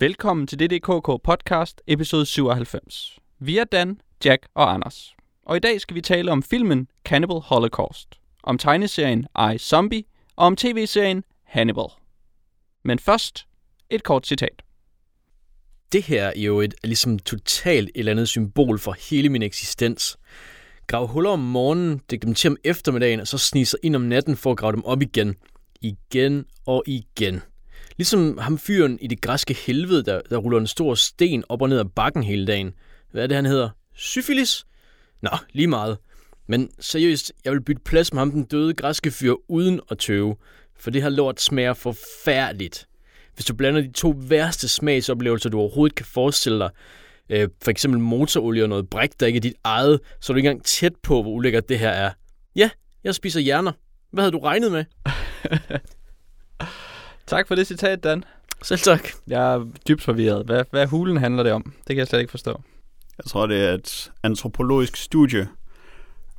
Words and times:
Velkommen 0.00 0.46
til 0.46 0.58
DDKK 0.58 1.22
podcast, 1.24 1.82
episode 1.86 2.26
97. 2.26 3.18
Vi 3.38 3.58
er 3.58 3.64
Dan, 3.64 4.00
Jack 4.24 4.46
og 4.54 4.74
Anders. 4.74 5.14
Og 5.46 5.56
i 5.56 5.60
dag 5.60 5.80
skal 5.80 5.94
vi 5.94 6.00
tale 6.00 6.32
om 6.32 6.42
filmen 6.42 6.88
Cannibal 7.04 7.40
Holocaust, 7.40 8.08
om 8.42 8.58
tegneserien 8.58 9.26
I, 9.54 9.58
Zombie 9.58 10.04
og 10.36 10.46
om 10.46 10.56
tv-serien 10.56 11.24
Hannibal. 11.44 11.84
Men 12.84 12.98
først 12.98 13.46
et 13.90 14.02
kort 14.02 14.26
citat. 14.26 14.62
Det 15.92 16.02
her 16.02 16.24
er 16.26 16.40
jo 16.40 16.60
et 16.60 16.74
ligesom 16.84 17.18
totalt 17.18 17.88
et 17.88 17.98
eller 17.98 18.12
andet 18.12 18.28
symbol 18.28 18.78
for 18.78 18.96
hele 19.10 19.28
min 19.28 19.42
eksistens. 19.42 20.18
Grav 20.86 21.06
huller 21.06 21.30
om 21.30 21.40
morgenen, 21.40 21.98
dæk 22.10 22.22
dem 22.22 22.34
til 22.34 22.50
om 22.50 22.56
eftermiddagen, 22.64 23.20
og 23.20 23.26
så 23.26 23.38
snige 23.38 23.66
sig 23.66 23.78
ind 23.82 23.96
om 23.96 24.02
natten 24.02 24.36
for 24.36 24.50
at 24.50 24.58
grave 24.58 24.72
dem 24.72 24.84
op 24.84 25.02
igen. 25.02 25.34
Igen 25.80 26.44
og 26.66 26.82
igen. 26.86 27.40
Ligesom 27.98 28.38
ham 28.38 28.58
fyren 28.58 28.98
i 29.00 29.06
det 29.06 29.20
græske 29.20 29.54
helvede, 29.54 30.02
der, 30.02 30.20
der 30.30 30.36
ruller 30.36 30.60
en 30.60 30.66
stor 30.66 30.94
sten 30.94 31.44
op 31.48 31.62
og 31.62 31.68
ned 31.68 31.78
ad 31.78 31.84
bakken 31.84 32.22
hele 32.22 32.46
dagen. 32.46 32.72
Hvad 33.10 33.22
er 33.22 33.26
det, 33.26 33.34
han 33.34 33.46
hedder? 33.46 33.70
Syfilis? 33.94 34.66
Nå, 35.22 35.30
lige 35.52 35.66
meget. 35.66 35.98
Men 36.46 36.70
seriøst, 36.80 37.32
jeg 37.44 37.52
vil 37.52 37.60
bytte 37.60 37.82
plads 37.84 38.12
med 38.12 38.20
ham 38.20 38.30
den 38.30 38.44
døde 38.44 38.74
græske 38.74 39.10
fyr 39.10 39.34
uden 39.48 39.80
at 39.90 39.98
tøve. 39.98 40.36
For 40.78 40.90
det 40.90 41.02
her 41.02 41.08
lort 41.08 41.40
smager 41.40 41.74
forfærdeligt. 41.74 42.88
Hvis 43.34 43.46
du 43.46 43.54
blander 43.54 43.80
de 43.80 43.92
to 43.92 44.14
værste 44.18 44.68
smagsoplevelser, 44.68 45.50
du 45.50 45.58
overhovedet 45.58 45.94
kan 45.96 46.06
forestille 46.06 46.58
dig, 46.58 46.70
øh, 47.30 47.48
for 47.62 47.70
eksempel 47.70 48.00
motorolie 48.00 48.62
og 48.62 48.68
noget 48.68 48.90
bræk, 48.90 49.10
der 49.20 49.26
ikke 49.26 49.36
er 49.36 49.40
dit 49.40 49.56
eget, 49.64 50.00
så 50.20 50.32
er 50.32 50.34
du 50.34 50.38
ikke 50.38 50.48
engang 50.48 50.64
tæt 50.64 50.92
på, 51.02 51.22
hvor 51.22 51.32
ulækkert 51.32 51.68
det 51.68 51.78
her 51.78 51.90
er. 51.90 52.10
Ja, 52.56 52.70
jeg 53.04 53.14
spiser 53.14 53.40
hjerner. 53.40 53.72
Hvad 54.10 54.24
havde 54.24 54.32
du 54.32 54.38
regnet 54.38 54.72
med? 54.72 54.84
Tak 57.28 57.48
for 57.48 57.54
det 57.54 57.66
citat, 57.66 58.04
Dan. 58.04 58.24
Selv 58.62 58.80
tak. 58.80 59.08
Jeg 59.26 59.54
er 59.54 59.66
dybt 59.88 60.02
forvirret. 60.02 60.46
Hvad, 60.46 60.64
hvad 60.70 60.86
hulen 60.86 61.16
handler 61.16 61.42
det 61.42 61.52
om? 61.52 61.62
Det 61.62 61.86
kan 61.86 61.96
jeg 61.96 62.06
slet 62.06 62.20
ikke 62.20 62.30
forstå. 62.30 62.62
Jeg 63.18 63.24
tror, 63.24 63.46
det 63.46 63.64
er 63.64 63.72
et 63.74 64.12
antropologisk 64.22 64.96
studie 64.96 65.48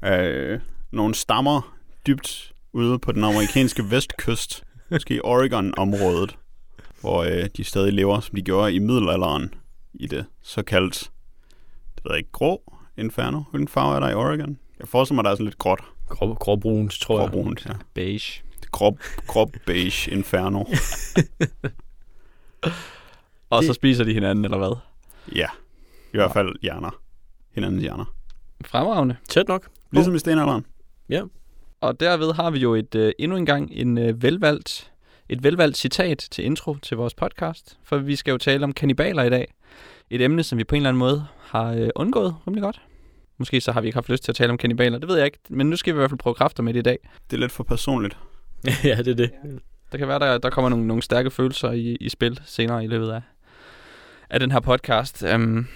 af 0.01 0.59
nogle 0.91 1.15
stammer 1.15 1.75
dybt 2.07 2.51
ude 2.73 2.99
på 2.99 3.11
den 3.11 3.23
amerikanske 3.23 3.91
vestkyst, 3.91 4.63
måske 4.91 5.25
Oregon-området, 5.25 6.37
hvor 7.01 7.23
øh, 7.23 7.49
de 7.57 7.63
stadig 7.63 7.93
lever, 7.93 8.19
som 8.19 8.35
de 8.35 8.41
gjorde 8.41 8.73
i 8.73 8.79
middelalderen, 8.79 9.53
i 9.93 10.07
det 10.07 10.25
såkaldt, 10.41 11.11
det 11.95 12.03
ved 12.03 12.11
jeg 12.11 12.17
ikke, 12.17 12.31
grå 12.31 12.73
inferno. 12.97 13.41
Hvilken 13.51 13.67
farve 13.67 13.95
er 13.95 13.99
der 13.99 14.09
i 14.09 14.13
Oregon? 14.13 14.57
Jeg 14.79 14.87
forestiller 14.87 15.15
mig, 15.15 15.23
der 15.23 15.31
er 15.31 15.35
sådan 15.35 15.45
lidt 15.45 15.57
gråt. 15.57 15.79
Grå, 16.07 16.33
gråbrunt, 16.33 16.91
tror 16.91 17.21
jeg. 17.21 17.29
Gråbrunt, 17.29 17.65
ja. 17.65 17.73
Beige. 17.93 18.43
Grå, 18.71 18.97
grå 19.27 19.51
beige 19.65 20.11
inferno. 20.11 20.63
Og 23.49 23.61
Det- 23.61 23.67
så 23.67 23.73
spiser 23.73 24.03
de 24.03 24.13
hinanden, 24.13 24.45
eller 24.45 24.57
hvad? 24.57 24.77
Ja, 25.35 25.47
i 26.13 26.17
hvert 26.17 26.33
fald 26.33 26.55
hjerner. 26.61 27.01
Hinandens 27.55 27.81
hjerner. 27.81 28.05
Fremragende. 28.65 29.15
Tæt 29.29 29.47
nok. 29.47 29.67
Ligesom 29.91 30.15
i 30.15 30.19
stenalderen. 30.19 30.65
Og 31.81 31.99
derved 31.99 32.33
har 32.33 32.49
vi 32.51 32.59
jo 32.59 32.75
et 32.75 32.95
øh, 32.95 33.11
endnu 33.19 33.37
en 33.37 33.45
gang 33.45 33.69
en 33.71 33.97
øh, 33.97 34.23
velvalgt, 34.23 34.91
et 35.29 35.43
velvalgt 35.43 35.77
citat 35.77 36.27
til 36.31 36.45
intro 36.45 36.75
til 36.75 36.97
vores 36.97 37.13
podcast. 37.13 37.77
For 37.83 37.97
vi 37.97 38.15
skal 38.15 38.31
jo 38.31 38.37
tale 38.37 38.63
om 38.63 38.73
kannibaler 38.73 39.23
i 39.23 39.29
dag. 39.29 39.53
Et 40.09 40.21
emne, 40.21 40.43
som 40.43 40.57
vi 40.57 40.63
på 40.63 40.75
en 40.75 40.81
eller 40.81 40.89
anden 40.89 40.99
måde 40.99 41.25
har 41.41 41.73
øh, 41.73 41.89
undgået 41.95 42.35
rimelig 42.47 42.63
godt. 42.63 42.81
Måske 43.37 43.61
så 43.61 43.71
har 43.71 43.81
vi 43.81 43.87
ikke 43.87 43.95
haft 43.97 44.09
lyst 44.09 44.23
til 44.23 44.31
at 44.31 44.35
tale 44.35 44.51
om 44.51 44.57
kannibaler, 44.57 44.97
det 44.97 45.09
ved 45.09 45.15
jeg 45.17 45.25
ikke. 45.25 45.39
Men 45.49 45.69
nu 45.69 45.75
skal 45.75 45.93
vi 45.93 45.97
i 45.97 45.99
hvert 45.99 46.09
fald 46.09 46.19
prøve 46.19 46.33
kræfter 46.33 46.63
med 46.63 46.73
det 46.73 46.79
i 46.79 46.83
dag. 46.83 46.97
Det 47.29 47.35
er 47.37 47.39
lidt 47.39 47.51
for 47.51 47.63
personligt. 47.63 48.17
ja, 48.89 48.97
det 48.97 49.07
er 49.07 49.15
det. 49.15 49.31
Der 49.91 49.97
kan 49.97 50.07
være, 50.07 50.19
der, 50.19 50.37
der 50.37 50.49
kommer 50.49 50.69
nogle, 50.69 50.87
nogle 50.87 51.03
stærke 51.03 51.31
følelser 51.31 51.71
i, 51.71 51.97
i 52.01 52.09
spil 52.09 52.39
senere 52.45 52.83
i 52.83 52.87
løbet 52.87 53.09
af, 53.11 53.21
af 54.29 54.39
den 54.39 54.51
her 54.51 54.59
podcast. 54.59 55.23
Um, 55.35 55.67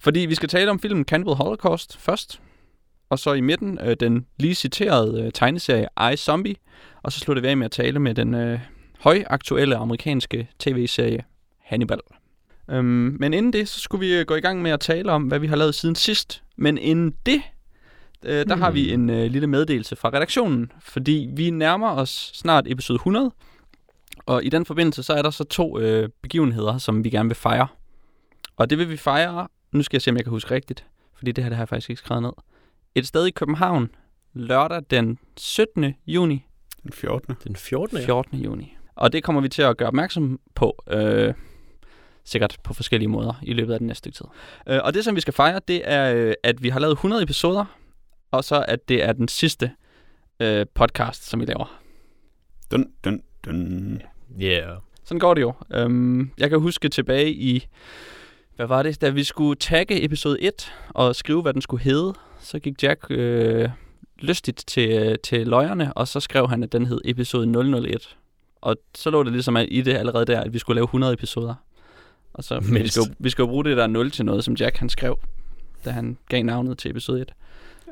fordi 0.00 0.20
vi 0.20 0.34
skal 0.34 0.48
tale 0.48 0.70
om 0.70 0.80
filmen 0.80 1.04
Cannibal 1.04 1.34
Holocaust 1.34 1.96
først. 1.98 2.40
Og 3.10 3.18
så 3.18 3.32
i 3.32 3.40
midten 3.40 3.78
øh, 3.82 3.96
den 4.00 4.26
lige 4.38 4.54
citerede 4.54 5.22
øh, 5.22 5.32
tegneserie 5.32 5.88
I, 6.12 6.16
Zombie. 6.16 6.54
Og 7.02 7.12
så 7.12 7.20
slutter 7.20 7.40
vi 7.40 7.48
af 7.48 7.56
med 7.56 7.64
at 7.64 7.70
tale 7.70 7.98
med 7.98 8.14
den 8.14 8.34
øh, 8.34 8.60
højaktuelle 8.98 9.76
amerikanske 9.76 10.48
tv-serie 10.58 11.24
Hannibal. 11.64 12.00
Um, 12.72 13.16
men 13.20 13.34
inden 13.34 13.52
det, 13.52 13.68
så 13.68 13.80
skulle 13.80 14.06
vi 14.06 14.14
øh, 14.14 14.26
gå 14.26 14.34
i 14.34 14.40
gang 14.40 14.62
med 14.62 14.70
at 14.70 14.80
tale 14.80 15.12
om, 15.12 15.22
hvad 15.22 15.38
vi 15.38 15.46
har 15.46 15.56
lavet 15.56 15.74
siden 15.74 15.94
sidst. 15.94 16.42
Men 16.56 16.78
inden 16.78 17.14
det, 17.26 17.42
øh, 18.24 18.46
der 18.46 18.54
Hmm. 18.54 18.62
har 18.62 18.70
vi 18.70 18.92
en 18.92 19.10
øh, 19.10 19.30
lille 19.30 19.46
meddelelse 19.46 19.96
fra 19.96 20.08
redaktionen. 20.08 20.72
Fordi 20.80 21.28
vi 21.32 21.50
nærmer 21.50 21.90
os 21.90 22.30
snart 22.34 22.64
episode 22.68 22.96
100. 22.96 23.30
Og 24.26 24.44
i 24.44 24.48
den 24.48 24.64
forbindelse, 24.66 25.02
så 25.02 25.12
er 25.12 25.22
der 25.22 25.30
så 25.30 25.44
to 25.44 25.78
øh, 25.78 26.08
begivenheder, 26.22 26.78
som 26.78 27.04
vi 27.04 27.10
gerne 27.10 27.28
vil 27.28 27.36
fejre. 27.36 27.66
Og 28.56 28.70
det 28.70 28.78
vil 28.78 28.90
vi 28.90 28.96
fejre, 28.96 29.48
nu 29.72 29.82
skal 29.82 29.96
jeg 29.96 30.02
se, 30.02 30.10
om 30.10 30.16
jeg 30.16 30.24
kan 30.24 30.30
huske 30.30 30.54
rigtigt, 30.54 30.84
fordi 31.16 31.32
det 31.32 31.44
her 31.44 31.48
det 31.48 31.56
har 31.56 31.62
jeg 31.62 31.68
faktisk 31.68 31.90
ikke 31.90 32.00
skrevet 32.00 32.22
ned. 32.22 32.32
Et 32.94 33.06
sted 33.06 33.26
i 33.26 33.30
København, 33.30 33.90
lørdag 34.34 34.82
den 34.90 35.18
17. 35.36 35.94
juni, 36.06 36.44
Den 36.82 36.92
14. 36.92 37.34
Den 37.44 37.56
14. 37.56 37.98
14. 38.02 38.38
juni. 38.38 38.76
Og 38.94 39.12
det 39.12 39.22
kommer 39.24 39.40
vi 39.40 39.48
til 39.48 39.62
at 39.62 39.76
gøre 39.76 39.88
opmærksom 39.88 40.40
på, 40.54 40.82
øh, 40.90 41.34
sikkert 42.24 42.56
på 42.64 42.74
forskellige 42.74 43.08
måder 43.08 43.32
i 43.42 43.52
løbet 43.52 43.72
af 43.72 43.78
den 43.78 43.86
næste 43.86 43.98
stykke 43.98 44.16
tid. 44.16 44.24
Øh, 44.74 44.80
og 44.84 44.94
det, 44.94 45.04
som 45.04 45.16
vi 45.16 45.20
skal 45.20 45.34
fejre, 45.34 45.60
det 45.68 45.82
er, 45.84 46.14
øh, 46.14 46.34
at 46.42 46.62
vi 46.62 46.68
har 46.68 46.80
lavet 46.80 46.92
100 46.92 47.22
episoder, 47.22 47.64
og 48.30 48.44
så 48.44 48.64
at 48.68 48.88
det 48.88 49.04
er 49.04 49.12
den 49.12 49.28
sidste 49.28 49.70
øh, 50.40 50.66
podcast, 50.74 51.28
som 51.28 51.40
vi 51.40 51.44
laver. 51.44 51.80
Dun, 52.70 52.86
dun, 53.04 53.22
dun. 53.44 54.02
Yeah. 54.42 54.78
Sådan 55.04 55.18
går 55.18 55.34
det 55.34 55.40
jo. 55.40 55.52
Øhm, 55.74 56.30
jeg 56.38 56.50
kan 56.50 56.60
huske 56.60 56.88
tilbage 56.88 57.32
i, 57.32 57.66
hvad 58.56 58.66
var 58.66 58.82
det, 58.82 59.00
da 59.00 59.08
vi 59.08 59.24
skulle 59.24 59.56
tagge 59.56 60.04
episode 60.04 60.42
1 60.42 60.72
og 60.88 61.16
skrive, 61.16 61.42
hvad 61.42 61.52
den 61.52 61.62
skulle 61.62 61.82
hedde, 61.82 62.14
så 62.40 62.58
gik 62.58 62.82
Jack 62.82 63.06
øh, 63.10 63.68
lystigt 64.18 64.64
til, 64.66 64.90
øh, 64.90 65.16
til 65.24 65.46
løjerne, 65.46 65.92
og 65.92 66.08
så 66.08 66.20
skrev 66.20 66.48
han, 66.48 66.62
at 66.62 66.72
den 66.72 66.86
hed 66.86 67.00
episode 67.04 67.46
001. 67.86 68.16
Og 68.60 68.76
så 68.94 69.10
lå 69.10 69.22
det 69.22 69.32
ligesom 69.32 69.56
i 69.68 69.80
det 69.80 69.94
allerede 69.94 70.24
der, 70.24 70.40
at 70.40 70.52
vi 70.52 70.58
skulle 70.58 70.74
lave 70.74 70.84
100 70.84 71.12
episoder. 71.12 71.54
Og 72.32 72.44
så 72.44 72.60
vi 72.60 72.72
Mindst. 72.72 72.94
skal, 72.94 73.00
jo, 73.08 73.14
vi 73.18 73.30
skal 73.30 73.44
bruge 73.44 73.64
det 73.64 73.76
der 73.76 73.86
0 73.86 74.10
til 74.10 74.24
noget, 74.24 74.44
som 74.44 74.54
Jack 74.54 74.76
han 74.76 74.88
skrev, 74.88 75.18
da 75.84 75.90
han 75.90 76.18
gav 76.28 76.42
navnet 76.42 76.78
til 76.78 76.90
episode 76.90 77.20
1. 77.20 77.32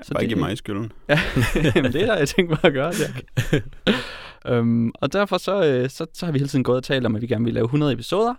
Så 0.03 0.15
Bare 0.15 0.23
ikke 0.25 0.37
mig 0.37 0.59
skylden. 0.59 0.93
Ja, 1.09 1.21
Jamen, 1.75 1.93
det 1.93 2.03
er 2.03 2.07
der, 2.07 2.17
jeg 2.17 2.29
tænkt 2.29 2.51
mig 2.51 2.59
at 2.62 2.73
gøre, 2.73 2.93
Jack. 3.01 3.25
um, 4.51 4.93
og 5.03 5.12
derfor 5.12 5.39
så, 5.39 5.65
øh, 5.65 5.91
så, 5.91 6.07
så 6.15 6.27
har 6.27 6.33
vi 6.33 6.39
hele 6.39 6.49
tiden 6.49 6.65
gået 6.65 6.77
og 6.77 6.84
talt 6.84 7.07
om, 7.07 7.17
at 7.17 7.23
vi 7.23 7.27
gerne 7.27 7.45
vil 7.45 7.55
lave 7.55 7.65
100 7.65 7.93
episoder. 7.93 8.35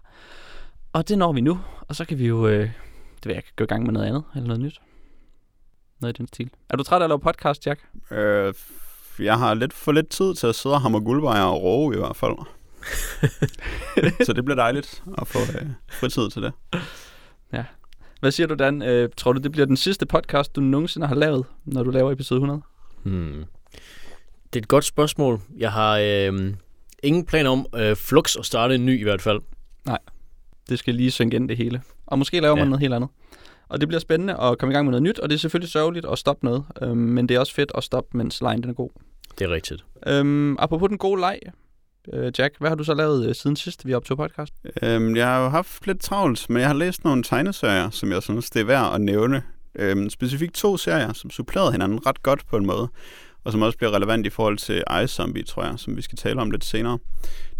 Og 0.94 1.10
det 1.10 1.18
når 1.18 1.34
vi 1.34 1.42
nu. 1.42 1.60
Og 1.82 1.96
så 1.96 2.06
kan 2.06 2.20
vi 2.20 2.28
jo, 2.28 2.48
øh, 2.48 2.70
det 3.16 3.26
ved 3.26 3.34
jeg 3.34 3.44
gå 3.56 3.64
i 3.64 3.68
gang 3.68 3.84
med 3.84 3.94
noget 3.94 4.08
andet, 4.08 4.24
eller 4.36 4.48
noget 4.48 4.62
nyt. 4.62 4.82
Noget 6.02 6.16
i 6.16 6.18
den 6.18 6.28
stil. 6.28 6.50
Er 6.70 6.78
du 6.78 6.84
træt 6.84 7.02
af 7.02 7.06
at 7.06 7.10
lave 7.10 7.20
podcast, 7.20 7.68
Jack? 7.68 7.82
Øh, 8.12 8.54
jeg 9.20 9.38
har 9.38 9.54
lidt 9.54 9.74
for 9.74 9.92
lidt 9.92 10.10
tid 10.10 10.36
til 10.36 10.48
at 10.48 10.56
sidde 10.56 10.76
og 10.76 10.82
hamre 10.82 11.02
guldbejer 11.02 11.44
og 11.44 11.64
roe 11.64 11.96
i 11.96 11.98
hvert 11.98 12.16
fald. 12.16 12.36
så 14.26 14.34
det 14.34 14.46
bliver 14.46 14.56
dejligt 14.56 15.04
at 15.18 15.28
få 15.28 15.40
øh, 15.40 15.68
fritid 15.92 16.30
til 16.30 16.42
det. 16.42 16.54
Hvad 18.20 18.32
siger 18.32 18.48
du, 18.48 18.56
Dan? 18.56 18.82
Øh, 18.82 19.10
tror 19.18 19.34
du, 19.34 19.42
det 19.42 19.52
bliver 19.52 19.66
den 19.66 19.78
sidste 19.78 20.06
podcast, 20.06 20.56
du 20.56 20.62
nogensinde 20.62 21.08
har 21.08 21.16
lavet, 21.16 21.46
når 21.66 21.84
du 21.84 21.92
laver 21.92 22.12
episode 22.12 22.38
100? 22.38 22.62
Hmm. 23.04 23.44
Det 24.54 24.60
er 24.60 24.64
et 24.64 24.68
godt 24.68 24.86
spørgsmål. 24.86 25.40
Jeg 25.58 25.72
har 25.72 25.98
øh, 26.04 26.54
ingen 27.04 27.26
planer 27.26 27.50
om 27.50 27.66
øh, 27.76 27.96
flux 27.96 28.36
at 28.36 28.46
starte 28.46 28.76
en 28.76 28.86
ny 28.86 29.00
i 29.00 29.04
hvert 29.04 29.22
fald. 29.22 29.40
Det 30.70 30.80
skal 30.80 30.96
lige 30.96 31.12
synge 31.12 31.36
ind 31.36 31.50
det 31.50 31.58
hele. 31.58 31.82
Og 32.06 32.20
måske 32.20 32.40
laver 32.40 32.56
man 32.56 32.64
Ja. 32.64 32.70
noget 32.70 32.82
helt 32.82 32.94
andet. 32.94 33.10
Og 33.70 33.80
det 33.82 33.88
bliver 33.88 34.00
spændende 34.00 34.34
at 34.42 34.58
komme 34.58 34.74
i 34.74 34.76
gang 34.76 34.86
med 34.86 34.92
noget 34.92 35.04
nyt, 35.04 35.20
og 35.20 35.30
det 35.30 35.36
er 35.36 35.40
selvfølgelig 35.40 35.72
sørgeligt 35.72 36.06
at 36.12 36.18
stoppe 36.18 36.46
noget. 36.46 36.64
Øhm, 36.82 36.98
men 36.98 37.30
det 37.30 37.36
er 37.36 37.40
også 37.40 37.54
fedt 37.54 37.72
at 37.76 37.84
stoppe, 37.84 38.18
mens 38.18 38.42
lejen 38.42 38.62
den 38.62 38.70
er 38.70 38.74
god. 38.74 38.90
Det 39.40 39.46
er 39.46 39.50
rigtigt. 39.52 39.86
Øhm, 40.08 40.56
apropos 40.60 40.90
den 40.90 40.98
gode 40.98 41.20
leg, 41.22 41.40
øh, 41.46 41.52
Øh, 42.14 42.32
Jack, 42.40 42.56
hvad 42.60 42.70
har 42.70 42.76
du 42.76 42.84
så 42.84 42.94
lavet 42.94 43.30
øh, 43.30 43.36
siden 43.36 43.56
sidst, 43.56 43.86
vi 43.88 43.94
optog 43.94 44.18
podcast? 44.18 44.54
Øhm, 44.82 45.16
jeg 45.16 45.28
har 45.28 45.44
jo 45.44 45.50
haft 45.50 45.88
lidt 45.88 46.02
travlt, 46.02 46.50
men 46.50 46.60
jeg 46.60 46.68
har 46.68 46.76
læst 46.76 47.04
nogle 47.04 47.24
tegneserier, 47.24 47.90
som 47.90 48.12
jeg 48.12 48.24
synes, 48.24 48.50
det 48.50 48.60
er 48.60 48.66
værd 48.66 48.96
at 48.96 49.02
nævne. 49.02 49.44
Øhm, 49.76 50.10
specifikt 50.10 50.56
to 50.56 50.78
serier, 50.78 51.14
som 51.14 51.30
supplerede 51.30 51.72
hinanden 51.72 52.06
ret 52.06 52.24
godt 52.24 52.48
på 52.48 52.58
en 52.58 52.66
måde, 52.66 52.88
og 53.44 53.52
som 53.52 53.62
også 53.62 53.78
bliver 53.78 53.96
relevant 53.96 54.26
i 54.26 54.30
forhold 54.30 54.58
til 54.58 54.84
Ice 55.04 55.14
Zombie, 55.16 55.44
tror 55.44 55.64
jeg, 55.64 55.74
som 55.78 55.98
vi 55.98 56.02
skal 56.02 56.18
tale 56.18 56.42
om 56.42 56.52
lidt 56.52 56.66
senere. 56.66 57.00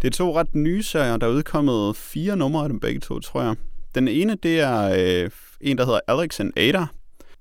Det 0.02 0.08
er 0.08 0.12
to 0.12 0.36
ret 0.36 0.54
nye 0.54 0.82
serier, 0.82 1.16
der 1.16 1.26
er 1.26 1.30
udkommet 1.30 1.96
fire 1.96 2.36
numre 2.36 2.62
af 2.62 2.68
dem 2.68 2.80
begge 2.80 3.00
to, 3.00 3.20
tror 3.20 3.42
jeg. 3.42 3.54
Den 3.94 4.08
ene, 4.08 4.36
det 4.42 4.60
er 4.60 4.90
øh, 5.24 5.30
en, 5.60 5.78
der 5.78 5.84
hedder 5.84 6.00
Alex 6.08 6.40
and 6.40 6.52
Ada, 6.56 6.86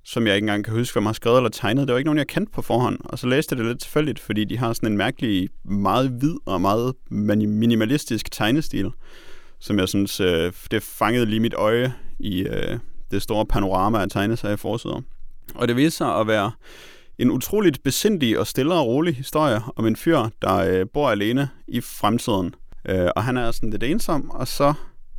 som 0.08 0.28
jeg 0.28 0.36
ikke 0.36 0.46
engang 0.46 0.66
kan 0.66 0.74
huske, 0.74 0.94
hvem 0.96 1.06
har 1.06 1.14
skrevet 1.14 1.38
eller 1.38 1.50
tegnet. 1.50 1.88
Det 1.88 1.94
var 1.94 1.98
ikke 1.98 2.08
nogen, 2.08 2.18
jeg 2.18 2.28
kendte 2.28 2.52
på 2.52 2.62
forhånd. 2.62 3.00
Og 3.04 3.20
så 3.20 3.28
læste 3.28 3.54
jeg 3.54 3.58
det 3.58 3.66
lidt 3.66 3.82
tilfældigt, 3.82 4.20
fordi 4.20 4.44
de 4.44 4.58
har 4.58 4.74
sådan 4.74 4.92
en 4.92 4.98
mærkelig, 4.98 5.50
meget 5.66 6.10
hvid 6.10 6.36
og 6.46 6.62
meget 6.62 6.94
minimalistisk 7.10 8.32
tegnestil, 8.32 8.92
som 9.60 9.80
jeg 9.80 9.90
synes, 9.90 10.20
øh, 10.20 10.54
det 10.72 10.84
fangede 10.84 11.26
lige 11.26 11.40
mit 11.40 11.54
øje 11.54 11.94
i 12.20 12.42
øh, 12.42 12.80
det 13.12 13.22
store 13.22 13.46
panorama 13.46 13.98
af 13.98 14.10
tegneserier 14.10 14.56
forsider. 14.56 15.02
Og 15.56 15.68
det 15.68 15.76
viste 15.76 15.98
sig 15.98 16.16
at 16.16 16.28
være 16.28 16.52
en 17.18 17.32
utroligt 17.32 17.84
besindig 17.84 18.40
og 18.40 18.48
stille 18.48 18.74
og 18.74 18.88
rolig 18.88 19.16
historie 19.16 19.62
om 19.76 19.88
en 19.88 19.96
fyr, 19.96 20.30
der 20.42 20.56
øh, 20.56 20.86
bor 20.94 21.10
alene 21.10 21.50
i 21.68 21.82
fremtiden. 21.82 22.56
Øh, 22.90 23.10
og 23.16 23.24
han 23.24 23.38
er 23.38 23.52
sådan 23.52 23.70
lidt 23.70 23.84
ensom, 23.84 24.30
og 24.30 24.48
så 24.48 24.74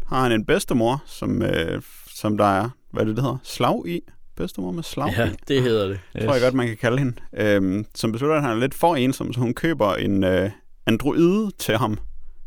har 0.06 0.22
han 0.22 0.32
en 0.32 0.46
bedstemor, 0.46 1.02
som, 1.06 1.42
øh, 1.42 1.82
som 2.14 2.36
der 2.38 2.44
er, 2.44 2.70
hvad 2.92 3.06
det, 3.06 3.16
det 3.16 3.24
hedder, 3.24 3.38
slag 3.42 3.88
i. 3.88 4.00
Bedstemor 4.38 4.70
med 4.70 4.82
slag 4.82 5.14
Ja, 5.16 5.30
det 5.48 5.62
hedder 5.62 5.88
det. 5.88 6.00
Yes. 6.16 6.24
tror 6.24 6.32
jeg 6.34 6.42
godt, 6.42 6.54
man 6.54 6.66
kan 6.66 6.76
kalde 6.76 6.98
hende. 6.98 7.12
Øhm, 7.36 7.86
som 7.94 8.12
beslutter, 8.12 8.36
at 8.36 8.42
han 8.42 8.50
er 8.50 8.60
lidt 8.60 8.74
for 8.74 8.96
ensom, 8.96 9.32
så 9.32 9.40
hun 9.40 9.54
køber 9.54 9.94
en 9.94 10.24
øh, 10.24 10.50
androide 10.86 11.50
til 11.58 11.76
ham, 11.76 11.98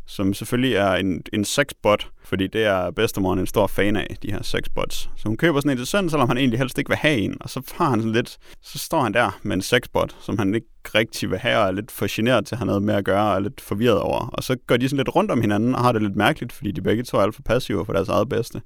som 0.06 0.34
selvfølgelig 0.34 0.74
er 0.74 0.92
en, 0.92 1.22
en 1.32 1.44
sexbot, 1.44 2.08
fordi 2.24 2.46
det 2.46 2.64
er 2.64 2.90
bedstemoren 2.90 3.38
en 3.38 3.46
stor 3.46 3.66
fan 3.66 3.96
af, 3.96 4.16
de 4.22 4.32
her 4.32 4.42
sexbots. 4.42 5.10
Så 5.16 5.28
hun 5.28 5.36
køber 5.36 5.60
sådan 5.60 5.70
en 5.70 5.76
til 5.76 5.86
søn, 5.86 6.10
selvom 6.10 6.28
han 6.28 6.38
egentlig 6.38 6.58
helst 6.58 6.78
ikke 6.78 6.88
vil 6.88 6.96
have 6.96 7.18
en, 7.18 7.36
og 7.40 7.50
så 7.50 7.72
har 7.74 7.90
han 7.90 8.00
sådan 8.00 8.12
lidt, 8.12 8.38
så 8.62 8.78
står 8.78 9.00
han 9.00 9.14
der 9.14 9.38
med 9.42 9.56
en 9.56 9.62
sexbot, 9.62 10.16
som 10.20 10.38
han 10.38 10.54
ikke 10.54 10.66
rigtig 10.94 11.30
vil 11.30 11.38
have, 11.38 11.58
og 11.58 11.66
er 11.66 11.70
lidt 11.70 11.90
for 11.90 12.06
generet 12.10 12.46
til 12.46 12.54
at 12.54 12.58
have 12.58 12.66
noget 12.66 12.82
med 12.82 12.94
at 12.94 13.04
gøre, 13.04 13.30
og 13.30 13.34
er 13.34 13.40
lidt 13.40 13.60
forvirret 13.60 14.00
over. 14.00 14.26
Og 14.26 14.42
så 14.42 14.56
går 14.66 14.76
de 14.76 14.88
sådan 14.88 14.96
lidt 14.96 15.16
rundt 15.16 15.30
om 15.30 15.40
hinanden, 15.40 15.74
og 15.74 15.80
har 15.80 15.92
det 15.92 16.02
lidt 16.02 16.16
mærkeligt, 16.16 16.52
fordi 16.52 16.72
de 16.72 16.82
begge 16.82 17.02
to 17.02 17.16
er 17.16 17.22
alt 17.22 17.34
for 17.34 17.42
passive 17.42 17.86
for 17.86 17.92
deres 17.92 18.08
eget 18.08 18.28
bedste. 18.28 18.62